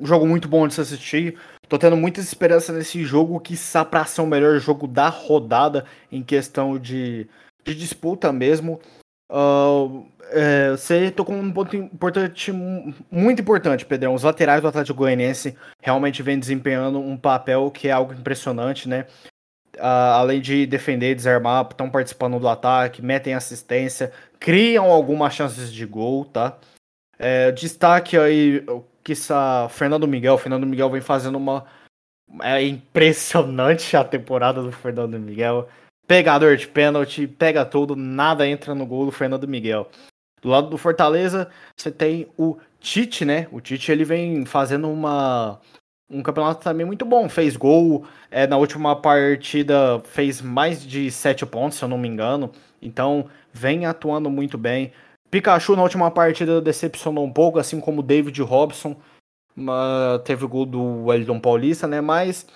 um 0.00 0.06
jogo 0.06 0.26
muito 0.26 0.48
bom 0.48 0.66
de 0.66 0.72
se 0.72 0.80
assistir. 0.80 1.38
Tô 1.68 1.78
tendo 1.78 1.96
muita 1.96 2.20
esperança 2.20 2.72
nesse 2.72 3.04
jogo, 3.04 3.38
que 3.38 3.54
pra 3.90 4.06
ser 4.06 4.22
o 4.22 4.26
melhor 4.26 4.58
jogo 4.58 4.86
da 4.86 5.08
rodada 5.10 5.84
em 6.10 6.22
questão 6.22 6.78
de, 6.78 7.28
de 7.62 7.74
disputa 7.74 8.32
mesmo. 8.32 8.80
Uh, 9.30 10.06
é, 10.30 10.70
você 10.70 11.10
tocou 11.10 11.34
um 11.34 11.52
ponto 11.52 11.76
importante, 11.76 12.50
muito 13.10 13.42
importante, 13.42 13.84
Pedrão. 13.84 14.14
Os 14.14 14.22
laterais 14.22 14.62
do 14.62 14.68
Atlético 14.68 14.98
Goianiense 14.98 15.54
realmente 15.82 16.22
vêm 16.22 16.38
desempenhando 16.38 16.98
um 16.98 17.16
papel 17.16 17.70
que 17.70 17.88
é 17.88 17.92
algo 17.92 18.14
impressionante, 18.14 18.88
né? 18.88 19.06
Uh, 19.76 20.12
além 20.16 20.40
de 20.40 20.66
defender, 20.66 21.14
desarmar, 21.14 21.66
estão 21.70 21.90
participando 21.90 22.38
do 22.38 22.48
ataque, 22.48 23.02
metem 23.02 23.34
assistência, 23.34 24.12
criam 24.38 24.90
algumas 24.90 25.34
chances 25.34 25.72
de 25.72 25.84
gol, 25.84 26.24
tá? 26.24 26.58
É, 27.24 27.52
destaque 27.52 28.18
aí, 28.18 28.66
que 29.04 29.12
essa 29.12 29.68
Fernando 29.70 30.08
Miguel. 30.08 30.36
Fernando 30.36 30.66
Miguel 30.66 30.90
vem 30.90 31.00
fazendo 31.00 31.38
uma. 31.38 31.64
É 32.42 32.60
impressionante 32.62 33.96
a 33.96 34.02
temporada 34.02 34.60
do 34.60 34.72
Fernando 34.72 35.16
Miguel. 35.20 35.68
Pegador 36.08 36.56
de 36.56 36.66
pênalti, 36.66 37.28
pega 37.28 37.64
tudo, 37.64 37.94
nada 37.94 38.46
entra 38.46 38.74
no 38.74 38.84
gol 38.84 39.06
do 39.06 39.12
Fernando 39.12 39.46
Miguel. 39.46 39.88
Do 40.40 40.48
lado 40.48 40.68
do 40.68 40.76
Fortaleza, 40.76 41.48
você 41.76 41.92
tem 41.92 42.28
o 42.36 42.58
Tite, 42.80 43.24
né? 43.24 43.46
O 43.52 43.60
Tite 43.60 43.92
ele 43.92 44.04
vem 44.04 44.44
fazendo 44.44 44.90
uma 44.90 45.60
um 46.10 46.22
campeonato 46.22 46.62
também 46.62 46.84
muito 46.84 47.04
bom. 47.06 47.28
Fez 47.28 47.56
gol 47.56 48.04
é, 48.30 48.48
na 48.48 48.56
última 48.56 48.96
partida, 48.96 50.00
fez 50.04 50.42
mais 50.42 50.84
de 50.84 51.08
sete 51.10 51.46
pontos, 51.46 51.78
se 51.78 51.84
eu 51.84 51.88
não 51.88 51.98
me 51.98 52.08
engano. 52.08 52.50
Então, 52.82 53.28
vem 53.52 53.86
atuando 53.86 54.28
muito 54.28 54.58
bem. 54.58 54.92
Pikachu 55.32 55.74
na 55.74 55.82
última 55.82 56.10
partida 56.10 56.60
decepcionou 56.60 57.24
um 57.24 57.32
pouco, 57.32 57.58
assim 57.58 57.80
como 57.80 58.02
David 58.02 58.42
Robson. 58.42 58.94
teve 60.26 60.46
gol 60.46 60.66
do 60.66 61.06
Wellington 61.06 61.40
Paulista, 61.40 61.86
né? 61.86 62.02
Mas 62.02 62.46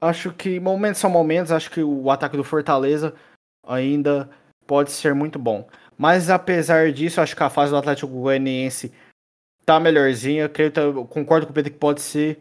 acho 0.00 0.32
que 0.32 0.60
momentos 0.60 1.00
são 1.00 1.10
momentos. 1.10 1.50
Acho 1.50 1.68
que 1.68 1.82
o 1.82 2.08
ataque 2.12 2.36
do 2.36 2.44
Fortaleza 2.44 3.12
ainda 3.66 4.30
pode 4.68 4.92
ser 4.92 5.16
muito 5.16 5.36
bom. 5.36 5.68
Mas 5.98 6.30
apesar 6.30 6.92
disso, 6.92 7.20
acho 7.20 7.34
que 7.34 7.42
a 7.42 7.50
fase 7.50 7.72
do 7.72 7.76
Atlético 7.76 8.12
Goianiense 8.12 8.92
tá 9.66 9.80
melhorzinha. 9.80 10.48
Creio, 10.48 10.70
concordo 11.06 11.46
com 11.46 11.50
o 11.50 11.54
Pedro 11.54 11.72
que 11.72 11.78
pode 11.78 12.00
ser 12.00 12.38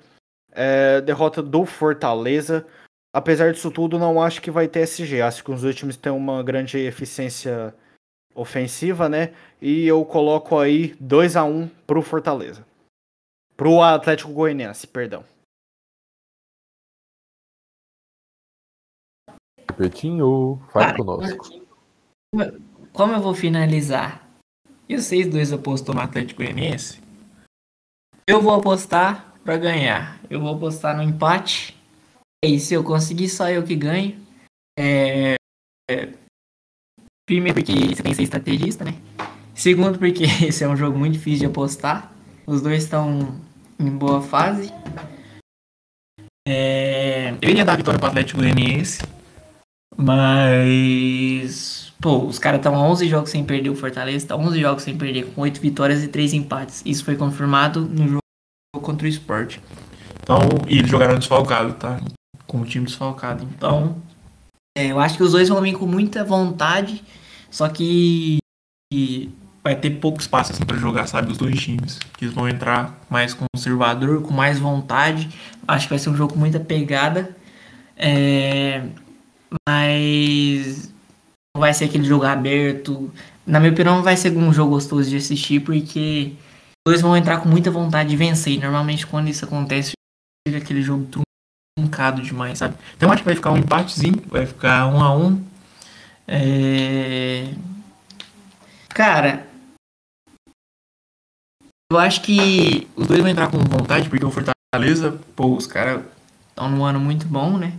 é, 0.52 1.02
derrota 1.02 1.41
do 1.41 1.66
Fortaleza. 1.66 2.68
Apesar 3.12 3.52
disso 3.52 3.72
tudo, 3.72 3.98
não 3.98 4.22
acho 4.22 4.44
que 4.44 4.52
vai 4.52 4.68
ter 4.68 4.82
SG. 4.82 5.22
Acho 5.22 5.44
que 5.44 5.52
os 5.52 5.76
times 5.76 5.98
têm 5.98 6.12
uma 6.12 6.44
grande 6.44 6.78
eficiência 6.78 7.74
ofensiva, 8.36 9.08
né? 9.10 9.34
E 9.62 9.86
eu 9.86 10.03
coloco 10.06 10.58
aí 10.58 10.95
2 10.99 11.36
a 11.36 11.44
1 11.44 11.68
pro 11.86 12.02
Fortaleza. 12.02 12.66
Pro 13.56 13.82
Atlético 13.82 14.32
Goianiense, 14.32 14.88
perdão. 14.88 15.24
Pertinho, 19.78 20.62
fala 20.72 20.95
conosco. 20.95 21.62
Como 22.94 23.14
eu 23.14 23.22
vou 23.22 23.34
finalizar? 23.34 24.28
E 24.88 24.98
vocês 24.98 25.30
dois 25.30 25.53
apostam 25.53 25.95
no 25.95 26.02
Atlético 26.02 26.44
Goianiense? 26.44 27.02
Eu 28.28 28.41
vou 28.41 28.53
apostar 28.53 29.34
para 29.44 29.58
ganhar. 29.58 30.20
Eu 30.30 30.41
vou 30.41 30.56
apostar 30.56 30.95
no 30.95 31.03
empate. 31.03 31.78
E 32.44 32.60
se 32.60 32.74
eu 32.74 32.84
conseguir, 32.84 33.30
só 33.30 33.49
eu 33.49 33.64
que 33.64 33.76
ganho. 33.76 34.20
É, 34.78 35.36
é, 35.90 36.14
Primeiro 37.32 37.56
porque 37.56 37.95
você 37.95 38.03
tem 38.03 38.12
que 38.12 38.16
ser 38.18 38.24
estrategista, 38.24 38.84
né? 38.84 38.94
Segundo 39.56 39.98
porque 39.98 40.26
esse 40.45 40.66
é 40.66 40.68
um 40.68 40.76
jogo 40.76 40.99
muito 40.99 41.14
difícil 41.14 41.40
de 41.40 41.45
apostar. 41.45 42.12
Os 42.45 42.62
dois 42.62 42.84
estão 42.84 43.40
em 43.80 43.90
boa 43.90 44.22
fase. 44.22 44.70
É... 46.45 47.34
Eu 47.41 47.49
iria 47.49 47.64
dar 47.64 47.78
vitória 47.78 47.98
para 47.98 48.08
o 48.08 48.10
Atlético 48.10 48.41
Goianiense. 48.41 49.03
Mas... 49.95 51.94
Pô, 52.02 52.26
os 52.26 52.38
caras 52.38 52.60
estão 52.60 52.74
11 52.74 53.08
jogos 53.08 53.30
sem 53.30 53.45
perder 53.45 53.70
o 53.70 53.76
Fortaleza. 53.78 54.28
Tá 54.28 54.36
11 54.36 54.60
jogos 54.60 54.84
sem 54.84 54.98
perder, 54.98 55.28
com 55.28 55.40
8 55.40 55.62
vitórias 55.62 56.03
e 56.03 56.10
3 56.10 56.34
empates. 56.34 56.82
Isso 56.86 57.06
foi 57.06 57.16
confirmado 57.16 57.80
no 57.80 58.10
jogo 58.10 58.20
contra 58.82 59.08
o 59.08 59.10
Sport. 59.10 59.60
Então, 60.22 60.41
e 60.68 60.80
eles 60.80 60.91
jogaram 60.91 61.18
desfalcado, 61.18 61.76
tá? 61.76 61.98
Com 62.45 62.60
o 62.60 62.66
time 62.66 62.88
desfalcado. 62.88 63.48
Então, 63.56 63.95
é, 64.78 64.88
eu 64.88 64.99
acho 64.99 65.16
que 65.16 65.24
os 65.24 65.32
dois 65.32 65.48
vão 65.48 65.62
vir 65.62 65.78
com 65.78 65.86
muita 65.86 66.26
vontade 66.26 67.02
só 67.52 67.68
que 67.68 68.40
vai 69.64 69.76
ter 69.76 69.91
pouco 69.91 70.19
espaço 70.19 70.52
assim, 70.52 70.65
para 70.65 70.78
jogar, 70.78 71.06
sabe? 71.07 71.32
Os 71.32 71.38
dois 71.38 71.60
times. 71.60 71.99
Que 72.18 72.28
vão 72.28 72.48
entrar 72.49 72.99
mais 73.10 73.36
conservador, 73.36 74.22
com 74.22 74.34
mais 74.34 74.57
vontade. 74.57 75.30
Acho 75.68 75.86
que 75.86 75.91
vai 75.91 75.99
ser 75.99 76.10
um 76.10 76.15
jogo 76.15 76.34
com 76.34 76.40
muita 76.40 76.60
pegada. 76.60 77.36
É... 77.95 78.84
Mas 79.68 80.91
não 81.56 81.60
vai 81.60 81.73
ser 81.73 81.86
aquele 81.86 82.06
jogo 82.06 82.26
aberto. 82.26 83.11
Na 83.45 83.60
minha 83.60 83.72
opinião, 83.72 84.02
vai 84.02 84.15
ser 84.15 84.36
um 84.36 84.53
jogo 84.53 84.72
gostoso 84.72 85.10
de 85.10 85.18
assistir, 85.18 85.60
porque 85.60 86.34
os 86.88 86.94
dois 86.94 87.02
vão 87.02 87.15
entrar 87.18 87.40
com 87.41 87.49
muita 87.49 87.69
vontade 87.69 88.10
de 88.10 88.15
vencer. 88.15 88.53
E 88.53 88.60
normalmente, 88.60 89.06
quando 89.06 89.28
isso 89.28 89.44
acontece, 89.44 89.91
fica 90.48 90.57
aquele 90.57 90.82
jogo 90.82 91.07
truncado 91.78 92.22
demais, 92.22 92.60
sabe? 92.60 92.76
Então, 92.95 93.11
acho 93.11 93.22
que 93.22 93.26
vai 93.26 93.36
ficar 93.36 93.52
um 93.52 93.57
empatezinho, 93.57 94.23
vai 94.28 94.45
ficar 94.45 94.88
um 94.88 95.03
a 95.03 95.14
um. 95.15 95.51
É... 96.27 97.53
Cara, 98.89 99.48
eu 101.91 101.98
acho 101.98 102.22
que 102.22 102.88
os 102.95 103.07
dois 103.07 103.19
vão 103.19 103.30
entrar 103.30 103.49
com 103.49 103.57
vontade, 103.57 104.10
porque 104.10 104.26
o 104.26 104.31
Fortaleza, 104.31 105.19
pô, 105.35 105.56
os 105.56 105.68
caras 105.68 106.03
estão 106.49 106.69
num 106.69 106.85
ano 106.85 106.99
muito 106.99 107.26
bom, 107.26 107.57
né? 107.57 107.73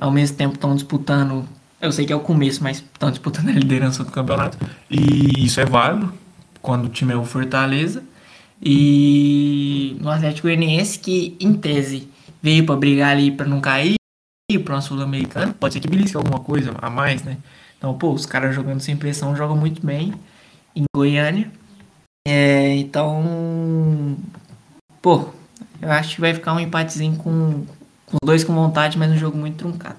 Ao 0.00 0.10
mesmo 0.10 0.36
tempo 0.36 0.54
estão 0.54 0.74
disputando 0.74 1.46
Eu 1.80 1.92
sei 1.92 2.06
que 2.06 2.12
é 2.12 2.16
o 2.16 2.20
começo, 2.20 2.62
mas 2.62 2.78
estão 2.78 3.10
disputando 3.10 3.48
a 3.48 3.52
liderança 3.52 4.04
do 4.04 4.10
campeonato. 4.10 4.58
E 4.90 5.44
isso 5.44 5.60
é 5.60 5.64
válido 5.64 6.12
quando 6.60 6.86
o 6.86 6.88
time 6.88 7.12
é 7.12 7.16
o 7.16 7.24
Fortaleza. 7.24 8.02
E 8.60 9.96
no 10.00 10.08
Atlético 10.08 10.46
Goianiense, 10.46 10.98
que 10.98 11.36
em 11.40 11.52
tese 11.54 12.08
veio 12.40 12.64
para 12.64 12.76
brigar 12.76 13.10
ali 13.10 13.30
para 13.32 13.46
não 13.46 13.60
cair 13.60 13.96
para 14.64 14.74
uma 14.74 14.80
Sul-Americana, 14.80 15.54
pode 15.58 15.74
ser 15.74 15.80
que 15.80 15.88
belisque 15.88 16.16
alguma 16.16 16.40
coisa 16.40 16.72
a 16.80 16.90
mais, 16.90 17.22
né? 17.22 17.38
Então, 17.82 17.98
pô, 17.98 18.12
os 18.12 18.24
caras 18.24 18.54
jogando 18.54 18.78
sem 18.78 18.96
pressão 18.96 19.34
jogam 19.34 19.56
muito 19.56 19.84
bem 19.84 20.14
em 20.72 20.84
Goiânia. 20.94 21.50
É, 22.24 22.76
então, 22.76 24.16
pô, 25.02 25.28
eu 25.80 25.90
acho 25.90 26.14
que 26.14 26.20
vai 26.20 26.32
ficar 26.32 26.54
um 26.54 26.60
empatezinho 26.60 27.16
com, 27.16 27.66
com 28.06 28.12
os 28.12 28.20
dois 28.24 28.44
com 28.44 28.54
vontade, 28.54 28.96
mas 28.96 29.10
um 29.10 29.16
jogo 29.16 29.36
muito 29.36 29.58
truncado. 29.58 29.98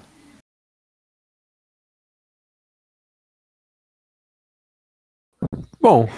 Bom, 5.78 6.08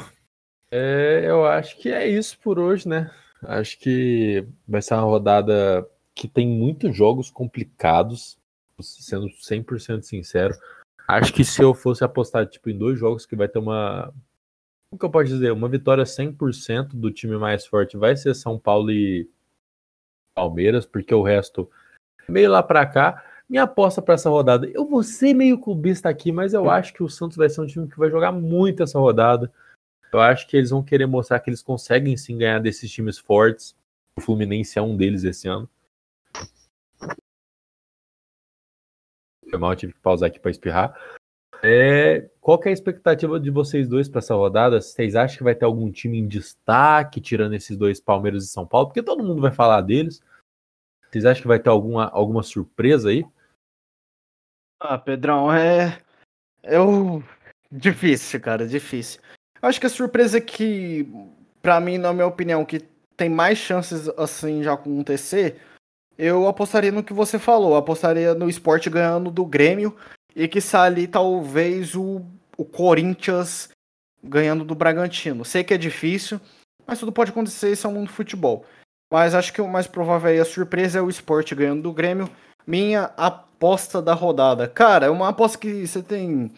é, 0.70 1.24
eu 1.24 1.44
acho 1.46 1.76
que 1.78 1.88
é 1.88 2.06
isso 2.06 2.38
por 2.38 2.60
hoje, 2.60 2.88
né? 2.88 3.10
Acho 3.42 3.76
que 3.80 4.46
vai 4.68 4.80
ser 4.80 4.94
uma 4.94 5.02
rodada 5.02 5.84
que 6.14 6.28
tem 6.28 6.46
muitos 6.46 6.96
jogos 6.96 7.28
complicados, 7.28 8.38
sendo 8.80 9.28
100% 9.42 10.02
sincero. 10.02 10.54
Acho 11.06 11.32
que 11.32 11.44
se 11.44 11.62
eu 11.62 11.72
fosse 11.72 12.02
apostar 12.02 12.46
tipo, 12.46 12.68
em 12.68 12.76
dois 12.76 12.98
jogos 12.98 13.24
que 13.24 13.36
vai 13.36 13.48
ter 13.48 13.58
uma. 13.58 14.12
Como 14.90 14.98
que 14.98 15.04
eu 15.04 15.10
posso 15.10 15.26
dizer? 15.26 15.52
Uma 15.52 15.68
vitória 15.68 16.04
100% 16.04 16.88
do 16.94 17.10
time 17.10 17.36
mais 17.36 17.66
forte 17.66 17.96
vai 17.96 18.16
ser 18.16 18.34
São 18.34 18.58
Paulo 18.58 18.90
e 18.90 19.28
Palmeiras, 20.34 20.84
porque 20.84 21.14
o 21.14 21.22
resto 21.22 21.70
meio 22.28 22.50
lá 22.50 22.62
para 22.62 22.86
cá. 22.86 23.24
Minha 23.48 23.62
aposta 23.62 24.02
para 24.02 24.14
essa 24.14 24.28
rodada, 24.28 24.68
eu 24.74 24.84
vou 24.84 25.04
ser 25.04 25.32
meio 25.32 25.60
clubista 25.60 26.08
aqui, 26.08 26.32
mas 26.32 26.52
eu 26.52 26.68
acho 26.68 26.92
que 26.92 27.02
o 27.02 27.08
Santos 27.08 27.36
vai 27.36 27.48
ser 27.48 27.60
um 27.60 27.66
time 27.66 27.86
que 27.86 27.96
vai 27.96 28.10
jogar 28.10 28.32
muito 28.32 28.82
essa 28.82 28.98
rodada. 28.98 29.52
Eu 30.12 30.18
acho 30.20 30.48
que 30.48 30.56
eles 30.56 30.70
vão 30.70 30.82
querer 30.82 31.06
mostrar 31.06 31.38
que 31.38 31.48
eles 31.48 31.62
conseguem 31.62 32.16
sim 32.16 32.36
ganhar 32.36 32.58
desses 32.58 32.90
times 32.90 33.18
fortes. 33.18 33.76
O 34.16 34.20
Fluminense 34.20 34.76
é 34.76 34.82
um 34.82 34.96
deles 34.96 35.22
esse 35.22 35.46
ano. 35.46 35.68
Foi 39.48 39.58
mal, 39.58 39.76
tive 39.76 39.92
que 39.92 40.00
pausar 40.00 40.28
aqui 40.28 40.40
para 40.40 40.50
espirrar. 40.50 40.98
É, 41.62 42.28
qual 42.40 42.60
é 42.64 42.68
a 42.68 42.72
expectativa 42.72 43.40
de 43.40 43.50
vocês 43.50 43.88
dois 43.88 44.08
para 44.08 44.18
essa 44.18 44.34
rodada? 44.34 44.80
Vocês 44.80 45.16
acham 45.16 45.38
que 45.38 45.44
vai 45.44 45.54
ter 45.54 45.64
algum 45.64 45.90
time 45.90 46.18
em 46.18 46.28
destaque, 46.28 47.20
tirando 47.20 47.54
esses 47.54 47.76
dois 47.76 48.00
Palmeiras 48.00 48.44
e 48.44 48.48
São 48.48 48.66
Paulo? 48.66 48.88
Porque 48.88 49.02
todo 49.02 49.24
mundo 49.24 49.40
vai 49.40 49.50
falar 49.50 49.80
deles. 49.80 50.22
Vocês 51.10 51.24
acham 51.24 51.42
que 51.42 51.48
vai 51.48 51.58
ter 51.58 51.70
alguma, 51.70 52.08
alguma 52.10 52.42
surpresa 52.42 53.08
aí? 53.08 53.24
Ah, 54.80 54.98
Pedrão, 54.98 55.52
é. 55.52 55.98
Eu. 56.62 57.22
Difícil, 57.70 58.40
cara, 58.40 58.66
difícil. 58.66 59.20
Acho 59.60 59.80
que 59.80 59.86
a 59.86 59.90
surpresa 59.90 60.40
que, 60.40 61.08
para 61.62 61.80
mim, 61.80 61.98
na 61.98 62.12
minha 62.12 62.26
opinião, 62.26 62.64
que 62.64 62.80
tem 63.16 63.28
mais 63.28 63.58
chances 63.58 64.08
assim 64.10 64.60
de 64.60 64.68
acontecer, 64.68 65.60
eu 66.18 66.46
apostaria 66.48 66.92
no 66.92 67.02
que 67.02 67.12
você 67.12 67.38
falou. 67.38 67.76
Apostaria 67.76 68.34
no 68.34 68.48
esporte 68.48 68.88
ganhando 68.88 69.30
do 69.30 69.44
Grêmio 69.44 69.96
e 70.34 70.46
que 70.48 70.60
ali 70.76 71.06
talvez 71.06 71.94
o, 71.94 72.22
o 72.56 72.64
Corinthians 72.64 73.68
ganhando 74.22 74.64
do 74.64 74.74
Bragantino. 74.74 75.44
Sei 75.44 75.62
que 75.62 75.74
é 75.74 75.78
difícil, 75.78 76.40
mas 76.86 76.98
tudo 76.98 77.12
pode 77.12 77.30
acontecer, 77.30 77.72
isso 77.72 77.86
é 77.86 77.90
o 77.90 77.92
mundo 77.92 78.08
do 78.08 78.12
futebol. 78.12 78.64
Mas 79.12 79.34
acho 79.34 79.52
que 79.52 79.60
o 79.60 79.68
mais 79.68 79.86
provável 79.86 80.30
aí, 80.30 80.40
a 80.40 80.44
surpresa 80.44 80.98
é 80.98 81.02
o 81.02 81.08
esporte 81.08 81.54
ganhando 81.54 81.82
do 81.82 81.92
Grêmio. 81.92 82.28
Minha 82.66 83.12
aposta 83.16 84.02
da 84.02 84.14
rodada. 84.14 84.66
Cara, 84.66 85.06
é 85.06 85.10
uma 85.10 85.28
aposta 85.28 85.58
que 85.58 85.86
você 85.86 86.02
tem 86.02 86.52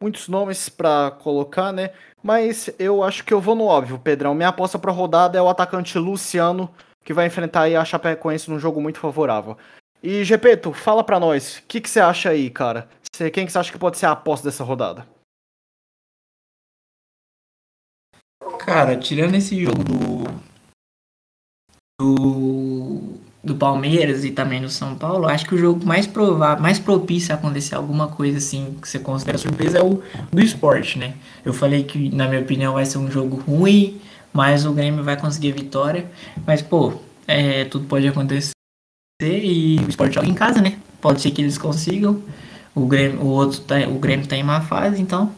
muitos 0.00 0.28
nomes 0.28 0.68
para 0.68 1.12
colocar, 1.12 1.72
né? 1.72 1.90
Mas 2.22 2.70
eu 2.78 3.02
acho 3.02 3.24
que 3.24 3.32
eu 3.32 3.40
vou 3.40 3.54
no 3.54 3.64
óbvio, 3.64 3.98
Pedrão. 3.98 4.34
Minha 4.34 4.48
aposta 4.48 4.78
para 4.78 4.92
rodada 4.92 5.38
é 5.38 5.42
o 5.42 5.48
atacante 5.48 5.98
Luciano, 5.98 6.70
que 7.08 7.14
vai 7.14 7.26
enfrentar 7.26 7.62
aí 7.62 7.74
a 7.74 7.86
Chapecoense 7.86 8.50
num 8.50 8.58
jogo 8.58 8.82
muito 8.82 8.98
favorável. 8.98 9.56
E 10.02 10.22
Gepeto, 10.24 10.74
fala 10.74 11.02
para 11.02 11.18
nós, 11.18 11.56
o 11.56 11.62
que, 11.66 11.80
você 11.88 12.00
acha 12.00 12.28
aí, 12.28 12.50
cara? 12.50 12.86
Você, 13.10 13.30
quem 13.30 13.46
que 13.46 13.52
você 13.52 13.58
acha 13.58 13.72
que 13.72 13.78
pode 13.78 13.96
ser 13.96 14.04
a 14.04 14.10
aposta 14.10 14.46
dessa 14.46 14.62
rodada? 14.62 15.08
Cara, 18.58 18.94
tirando 18.98 19.36
esse 19.36 19.58
jogo 19.58 19.82
do, 19.84 20.24
do 21.98 23.18
do 23.42 23.54
Palmeiras 23.54 24.22
e 24.22 24.30
também 24.30 24.60
do 24.60 24.68
São 24.68 24.94
Paulo, 24.94 25.26
acho 25.26 25.46
que 25.46 25.54
o 25.54 25.58
jogo 25.58 25.86
mais 25.86 26.06
provável, 26.06 26.62
mais 26.62 26.78
propício 26.78 27.34
a 27.34 27.38
acontecer 27.38 27.74
alguma 27.74 28.08
coisa 28.08 28.36
assim 28.36 28.76
que 28.82 28.86
você 28.86 28.98
considera 28.98 29.38
surpresa 29.38 29.78
é 29.78 29.82
o 29.82 30.02
do 30.30 30.42
esporte, 30.42 30.98
né? 30.98 31.14
Eu 31.42 31.54
falei 31.54 31.84
que, 31.84 32.14
na 32.14 32.28
minha 32.28 32.42
opinião, 32.42 32.74
vai 32.74 32.84
ser 32.84 32.98
um 32.98 33.10
jogo 33.10 33.36
ruim, 33.36 33.98
mas 34.32 34.64
o 34.64 34.72
Grêmio 34.72 35.02
vai 35.02 35.16
conseguir 35.16 35.52
a 35.52 35.54
vitória. 35.54 36.06
Mas, 36.46 36.62
pô, 36.62 36.94
é, 37.26 37.64
tudo 37.64 37.86
pode 37.86 38.06
acontecer 38.06 38.52
e 39.20 39.80
o 39.84 39.88
esporte 39.88 40.14
joga 40.14 40.28
em 40.28 40.34
casa, 40.34 40.60
né? 40.60 40.78
Pode 41.00 41.20
ser 41.20 41.30
que 41.30 41.42
eles 41.42 41.58
consigam. 41.58 42.22
O 42.74 42.86
Grêmio, 42.86 43.20
o 43.20 43.26
outro 43.26 43.60
tá, 43.60 43.76
o 43.88 43.98
Grêmio 43.98 44.26
tá 44.26 44.36
em 44.36 44.42
má 44.42 44.60
fase, 44.60 45.00
então. 45.02 45.32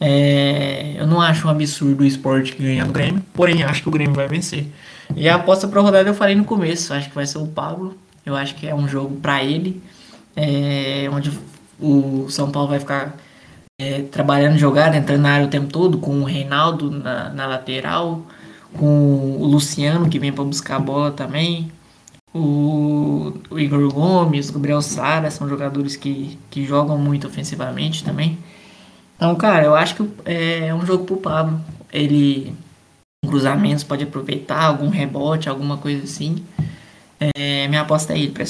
É, 0.00 0.94
eu 0.98 1.06
não 1.06 1.20
acho 1.20 1.46
um 1.46 1.50
absurdo 1.50 2.02
o 2.02 2.06
esporte 2.06 2.54
ganhar 2.54 2.86
do 2.86 2.92
Grêmio, 2.92 3.22
porém 3.32 3.62
acho 3.62 3.82
que 3.82 3.88
o 3.88 3.92
Grêmio 3.92 4.14
vai 4.14 4.28
vencer. 4.28 4.66
E 5.14 5.28
a 5.28 5.36
aposta 5.36 5.68
para 5.68 5.80
rodada 5.80 6.08
eu 6.08 6.14
falei 6.14 6.34
no 6.34 6.44
começo, 6.44 6.92
acho 6.92 7.08
que 7.08 7.14
vai 7.14 7.26
ser 7.26 7.38
o 7.38 7.46
Pablo. 7.46 7.96
Eu 8.24 8.34
acho 8.34 8.54
que 8.56 8.66
é 8.66 8.74
um 8.74 8.88
jogo 8.88 9.16
para 9.16 9.42
ele, 9.42 9.80
é, 10.34 11.08
onde 11.12 11.30
o 11.78 12.26
São 12.28 12.50
Paulo 12.50 12.68
vai 12.68 12.80
ficar 12.80 13.16
é, 13.78 14.02
trabalhando 14.02 14.58
jogada, 14.58 14.96
entrando 14.96 15.22
na 15.22 15.32
área 15.32 15.46
o 15.46 15.50
tempo 15.50 15.68
todo, 15.68 15.98
com 15.98 16.20
o 16.20 16.24
Reinaldo 16.24 16.90
na, 16.90 17.28
na 17.30 17.46
lateral, 17.46 18.22
com 18.74 19.38
o 19.38 19.44
Luciano 19.46 20.08
que 20.08 20.18
vem 20.18 20.32
para 20.32 20.44
buscar 20.44 20.76
a 20.76 20.80
bola 20.80 21.10
também, 21.10 21.70
o, 22.34 23.32
o, 23.50 23.58
Igor 23.58 23.90
Gomes, 23.92 24.50
o 24.50 24.54
Gabriel 24.54 24.82
Sara, 24.82 25.30
são 25.30 25.48
jogadores 25.48 25.96
que, 25.96 26.38
que 26.50 26.64
jogam 26.64 26.98
muito 26.98 27.26
ofensivamente 27.26 28.04
também. 28.04 28.38
Então, 29.16 29.34
cara, 29.34 29.64
eu 29.64 29.74
acho 29.74 29.94
que 29.96 30.10
é 30.26 30.74
um 30.74 30.84
jogo 30.84 31.04
pro 31.04 31.16
Pablo. 31.16 31.60
Ele 31.90 32.54
cruzamentos, 33.26 33.82
pode 33.82 34.04
aproveitar 34.04 34.62
algum 34.64 34.88
rebote, 34.88 35.48
alguma 35.48 35.78
coisa 35.78 36.04
assim. 36.04 36.44
É, 37.18 37.66
minha 37.68 37.80
aposta 37.80 38.12
é 38.12 38.18
ele 38.18 38.32
para 38.32 38.44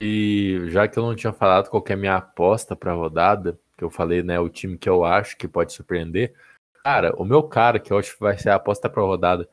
E 0.00 0.60
já 0.68 0.86
que 0.86 0.98
eu 0.98 1.02
não 1.02 1.14
tinha 1.14 1.32
falado 1.32 1.70
qual 1.70 1.84
é 1.88 1.92
a 1.92 1.96
minha 1.96 2.16
aposta 2.16 2.76
para 2.76 2.92
rodada, 2.92 3.58
que 3.76 3.84
eu 3.84 3.90
falei, 3.90 4.22
né, 4.22 4.38
o 4.38 4.48
time 4.48 4.76
que 4.76 4.88
eu 4.88 5.04
acho 5.04 5.36
que 5.36 5.48
pode 5.48 5.72
surpreender, 5.72 6.34
cara, 6.82 7.14
o 7.16 7.24
meu 7.24 7.42
cara 7.42 7.78
que 7.78 7.92
eu 7.92 7.98
acho 7.98 8.14
que 8.14 8.20
vai 8.20 8.36
ser 8.38 8.50
a 8.50 8.56
aposta 8.56 8.88
para 8.88 9.02
rodada, 9.02 9.48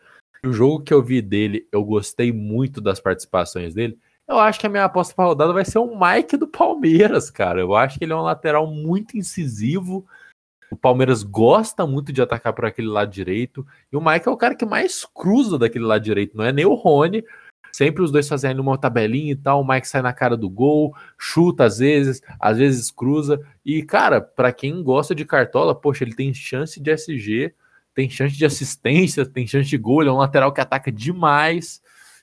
o 0.45 0.51
jogo 0.51 0.83
que 0.83 0.93
eu 0.93 1.01
vi 1.01 1.21
dele, 1.21 1.67
eu 1.71 1.83
gostei 1.83 2.31
muito 2.31 2.81
das 2.81 2.99
participações 2.99 3.73
dele. 3.73 3.97
Eu 4.27 4.39
acho 4.39 4.59
que 4.59 4.67
a 4.67 4.69
minha 4.69 4.85
aposta 4.85 5.13
para 5.13 5.25
rodada 5.25 5.53
vai 5.53 5.63
ser 5.63 5.79
o 5.79 5.97
Mike 5.97 6.37
do 6.37 6.47
Palmeiras, 6.47 7.29
cara. 7.29 7.59
Eu 7.59 7.75
acho 7.75 7.97
que 7.97 8.05
ele 8.05 8.13
é 8.13 8.15
um 8.15 8.21
lateral 8.21 8.67
muito 8.67 9.17
incisivo, 9.17 10.05
o 10.73 10.75
Palmeiras 10.75 11.21
gosta 11.21 11.85
muito 11.85 12.11
de 12.11 12.21
atacar 12.21 12.51
por 12.51 12.65
aquele 12.65 12.87
lado 12.87 13.11
direito. 13.11 13.65
E 13.91 13.95
o 13.95 14.01
Mike 14.01 14.27
é 14.27 14.31
o 14.31 14.37
cara 14.37 14.55
que 14.55 14.65
mais 14.65 15.05
cruza 15.05 15.57
daquele 15.57 15.85
lado 15.85 16.03
direito, 16.03 16.35
não 16.35 16.43
é 16.43 16.51
nem 16.51 16.65
o 16.65 16.73
Rony. 16.73 17.23
Sempre 17.73 18.03
os 18.03 18.11
dois 18.11 18.27
fazendo 18.27 18.59
uma 18.59 18.77
tabelinha 18.77 19.31
e 19.31 19.35
tal. 19.35 19.61
O 19.61 19.67
Mike 19.67 19.87
sai 19.87 20.03
na 20.03 20.13
cara 20.13 20.37
do 20.37 20.47
gol, 20.47 20.95
chuta 21.17 21.65
às 21.65 21.79
vezes, 21.79 22.21
às 22.39 22.59
vezes 22.59 22.91
cruza. 22.91 23.41
E, 23.65 23.81
cara, 23.81 24.21
para 24.21 24.53
quem 24.53 24.83
gosta 24.83 25.15
de 25.15 25.25
cartola, 25.25 25.73
poxa, 25.73 26.03
ele 26.03 26.13
tem 26.13 26.31
chance 26.31 26.79
de 26.79 26.91
SG, 26.91 27.51
tem 27.95 28.07
chance 28.07 28.37
de 28.37 28.45
assistência, 28.45 29.25
tem 29.25 29.47
chance 29.47 29.67
de 29.67 29.77
gol. 29.77 30.01
Ele 30.01 30.09
é 30.11 30.13
um 30.13 30.17
lateral 30.17 30.53
que 30.53 30.61
ataca 30.61 30.91
demais. 30.91 31.81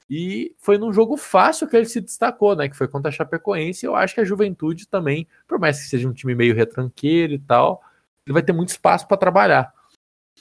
E 0.09 0.55
foi 0.61 0.79
num 0.79 0.93
jogo 0.93 1.17
fácil 1.17 1.67
que 1.67 1.77
ele 1.77 1.87
se 1.87 2.01
destacou, 2.01 2.55
né? 2.55 2.69
Que 2.69 2.77
foi 2.77 2.87
contra 2.87 3.09
a 3.09 3.13
Chapecoense. 3.13 3.85
Eu 3.85 3.97
acho 3.97 4.15
que 4.15 4.21
a 4.21 4.25
Juventude 4.25 4.87
também, 4.87 5.27
por 5.49 5.59
mais 5.59 5.81
que 5.81 5.89
seja 5.89 6.09
um 6.09 6.13
time 6.13 6.35
meio 6.35 6.55
retranqueiro 6.55 7.33
e 7.33 7.39
tal, 7.41 7.83
ele 8.25 8.35
vai 8.35 8.43
ter 8.43 8.53
muito 8.53 8.69
espaço 8.69 9.09
para 9.09 9.17
trabalhar. 9.17 9.73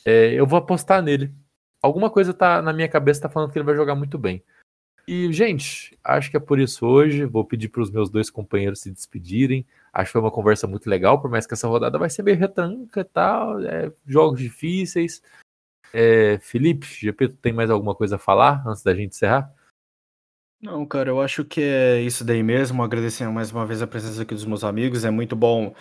É, 0.06 0.34
eu 0.34 0.46
vou 0.46 0.60
apostar 0.60 1.02
nele. 1.02 1.34
Alguma 1.82 2.12
coisa 2.12 2.32
tá 2.32 2.62
na 2.62 2.74
minha 2.74 2.88
cabeça 2.88 3.22
tá 3.22 3.30
falando 3.30 3.52
que 3.52 3.58
ele 3.58 3.66
vai 3.66 3.76
jogar 3.76 3.96
muito 3.96 4.18
bem. 4.18 4.44
E, 5.12 5.34
gente, 5.34 5.98
acho 6.04 6.30
que 6.30 6.38
é 6.38 6.40
por 6.40 6.60
isso 6.60 6.86
hoje. 6.86 7.26
Vou 7.26 7.44
pedir 7.44 7.68
para 7.70 7.82
os 7.82 7.90
meus 7.90 8.12
dois 8.12 8.30
companheiros 8.30 8.82
se 8.82 8.92
despedirem. 8.92 9.66
Acho 9.92 10.10
que 10.10 10.12
foi 10.12 10.22
uma 10.22 10.30
conversa 10.30 10.68
muito 10.68 10.88
legal, 10.88 11.20
por 11.20 11.32
mais 11.32 11.48
que 11.48 11.56
essa 11.56 11.68
rodada 11.68 11.98
vai 11.98 12.12
ser 12.12 12.22
meio 12.22 12.38
retranca 12.38 13.02
e 13.02 13.04
tal. 13.04 13.60
É, 13.66 13.92
jogos 14.06 14.40
difíceis. 14.40 15.24
É, 15.92 16.38
Felipe, 16.38 16.86
GP, 16.86 17.30
tem 17.30 17.52
mais 17.52 17.72
alguma 17.72 17.96
coisa 17.96 18.18
a 18.18 18.20
falar 18.20 18.64
antes 18.68 18.84
da 18.84 18.94
gente 18.94 19.16
encerrar? 19.16 19.52
Não, 20.62 20.86
cara, 20.86 21.10
eu 21.10 21.20
acho 21.20 21.44
que 21.44 21.60
é 21.60 22.02
isso 22.02 22.24
daí 22.24 22.44
mesmo. 22.44 22.84
Agradecendo 22.84 23.32
mais 23.32 23.52
uma 23.52 23.66
vez 23.66 23.82
a 23.82 23.88
presença 23.88 24.22
aqui 24.22 24.36
dos 24.36 24.46
meus 24.46 24.64
amigos. 24.64 25.06
É 25.06 25.10
muito 25.10 25.36
bom 25.36 25.74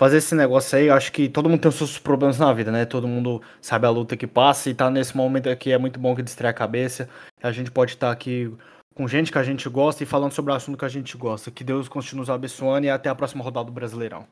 fazer 0.00 0.16
esse 0.16 0.34
negócio 0.34 0.78
aí, 0.78 0.88
acho 0.88 1.12
que 1.12 1.28
todo 1.28 1.46
mundo 1.46 1.60
tem 1.60 1.68
os 1.68 1.74
seus 1.74 1.98
problemas 1.98 2.38
na 2.38 2.50
vida, 2.54 2.72
né? 2.72 2.86
Todo 2.86 3.06
mundo 3.06 3.42
sabe 3.60 3.86
a 3.86 3.90
luta 3.90 4.16
que 4.16 4.26
passa 4.26 4.70
e 4.70 4.74
tá 4.74 4.90
nesse 4.90 5.14
momento 5.14 5.50
aqui 5.50 5.72
é 5.72 5.76
muito 5.76 6.00
bom 6.00 6.16
que 6.16 6.22
distrai 6.22 6.50
a 6.50 6.54
cabeça. 6.54 7.06
A 7.42 7.52
gente 7.52 7.70
pode 7.70 7.92
estar 7.92 8.06
tá 8.06 8.12
aqui 8.14 8.50
com 8.94 9.06
gente 9.06 9.30
que 9.30 9.36
a 9.36 9.42
gente 9.42 9.68
gosta 9.68 10.02
e 10.02 10.06
falando 10.06 10.32
sobre 10.32 10.52
o 10.52 10.54
assunto 10.54 10.78
que 10.78 10.86
a 10.86 10.88
gente 10.88 11.14
gosta. 11.18 11.50
Que 11.50 11.62
Deus 11.62 11.86
continue 11.86 12.20
nos 12.20 12.30
abençoando 12.30 12.86
e 12.86 12.90
até 12.90 13.10
a 13.10 13.14
próxima 13.14 13.44
rodada 13.44 13.66
do 13.66 13.72
Brasileirão. 13.72 14.24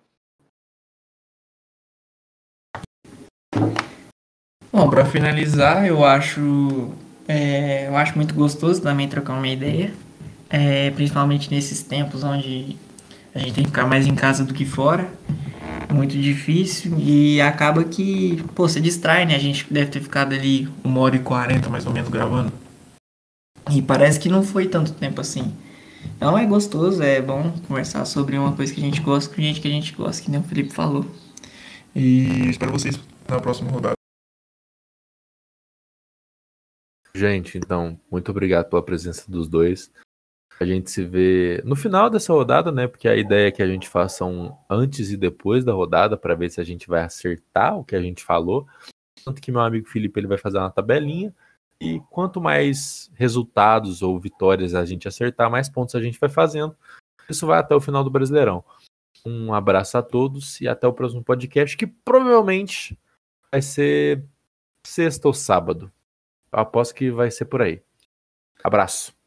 Bom, 4.73 4.89
para 4.89 5.05
finalizar, 5.05 5.87
eu 5.87 6.03
acho, 6.03 6.95
é, 7.29 7.89
eu 7.89 7.97
acho 7.99 8.17
muito 8.17 8.33
gostoso 8.33 8.81
também 8.81 9.07
trocar 9.07 9.35
uma 9.35 9.49
ideia, 9.49 9.93
é, 10.49 10.91
principalmente 10.93 11.51
nesses 11.51 11.83
tempos 11.83 12.25
onde 12.25 12.79
a 13.39 13.45
gente 13.45 13.55
tem 13.55 13.65
que 13.65 13.71
ficar 13.71 13.87
mais 13.87 14.07
em 14.07 14.15
casa 14.15 14.45
do 14.45 14.53
que 14.53 14.65
fora, 14.65 15.11
muito 15.93 16.17
difícil 16.19 16.99
e 16.99 17.41
acaba 17.41 17.85
que, 17.85 18.43
pô, 18.55 18.69
você 18.69 18.81
distrai, 18.81 19.25
né? 19.25 19.35
A 19.35 19.39
gente 19.39 19.73
deve 19.73 19.91
ter 19.91 20.01
ficado 20.01 20.35
ali 20.35 20.69
uma 20.85 21.01
hora 21.01 21.17
e 21.17 21.21
quarenta 21.21 21.69
mais 21.69 21.87
ou 21.87 21.93
menos 21.93 22.11
gravando. 22.11 22.53
E 23.71 23.81
parece 23.81 24.19
que 24.19 24.29
não 24.29 24.43
foi 24.43 24.67
tanto 24.67 24.93
tempo 24.93 25.21
assim. 25.21 25.55
Então 26.17 26.37
é 26.37 26.45
gostoso, 26.47 27.03
é 27.03 27.21
bom 27.21 27.53
conversar 27.67 28.05
sobre 28.05 28.37
uma 28.37 28.55
coisa 28.55 28.73
que 28.73 28.81
a 28.81 28.85
gente 28.85 29.01
gosta 29.01 29.35
com 29.35 29.41
gente 29.41 29.61
que 29.61 29.69
a 29.69 29.71
gente 29.71 29.95
gosta, 29.95 30.23
que 30.23 30.31
nem 30.31 30.41
o 30.41 30.45
Felipe 30.45 30.75
falou. 30.75 31.07
E 31.95 32.49
espero 32.51 32.73
vocês 32.73 32.99
na 33.29 33.41
próxima 33.41 33.71
rodada. 33.71 33.95
Gente, 37.15 37.59
então, 37.59 37.99
muito 38.11 38.31
obrigado 38.31 38.69
pela 38.69 38.83
presença 38.83 39.31
dos 39.31 39.49
dois. 39.49 39.91
A 40.61 40.65
gente 40.65 40.91
se 40.91 41.05
vê 41.05 41.63
no 41.65 41.77
final 41.77 42.11
dessa 42.11 42.33
rodada, 42.33 42.73
né? 42.73 42.89
Porque 42.89 43.09
a 43.09 43.15
ideia 43.15 43.49
é 43.49 43.53
que 43.53 43.63
a 43.63 43.67
gente 43.67 43.89
faça 43.89 44.25
um 44.25 44.53
antes 44.69 45.11
e 45.11 45.17
depois 45.17 45.65
da 45.65 45.73
rodada 45.73 46.17
para 46.17 46.35
ver 46.35 46.51
se 46.51 46.61
a 46.61 46.65
gente 46.65 46.89
vai 46.89 47.03
acertar 47.03 47.79
o 47.79 47.85
que 47.85 47.95
a 47.95 48.03
gente 48.03 48.25
falou. 48.25 48.67
Tanto 49.25 49.41
que 49.41 49.53
meu 49.53 49.61
amigo 49.61 49.89
Felipe 49.89 50.19
ele 50.19 50.27
vai 50.27 50.39
fazer 50.39 50.59
uma 50.59 50.71
tabelinha 50.71 51.33
e 51.81 52.01
quanto 52.11 52.41
mais 52.41 53.11
resultados 53.15 54.03
ou 54.03 54.19
vitórias 54.19 54.75
a 54.75 54.85
gente 54.85 55.07
acertar, 55.07 55.51
mais 55.51 55.69
pontos 55.69 55.95
a 55.95 56.03
gente 56.03 56.19
vai 56.19 56.29
fazendo. 56.29 56.77
Isso 57.29 57.47
vai 57.47 57.59
até 57.61 57.75
o 57.75 57.81
final 57.81 58.03
do 58.03 58.11
Brasileirão. 58.11 58.65
Um 59.25 59.53
abraço 59.53 59.97
a 59.99 60.03
todos 60.03 60.61
e 60.61 60.69
até 60.69 60.87
o 60.87 60.93
próximo 60.93 61.23
podcast, 61.23 61.77
que 61.77 61.87
provavelmente 61.87 62.99
vai 63.51 63.63
ser 63.63 64.25
sexta 64.85 65.29
ou 65.29 65.35
sábado. 65.35 65.93
Eu 66.53 66.61
aposto 66.61 66.95
que 66.95 67.11
vai 67.11 67.31
ser 67.31 67.45
por 67.45 67.63
aí. 67.63 67.83
Abraço. 68.65 69.18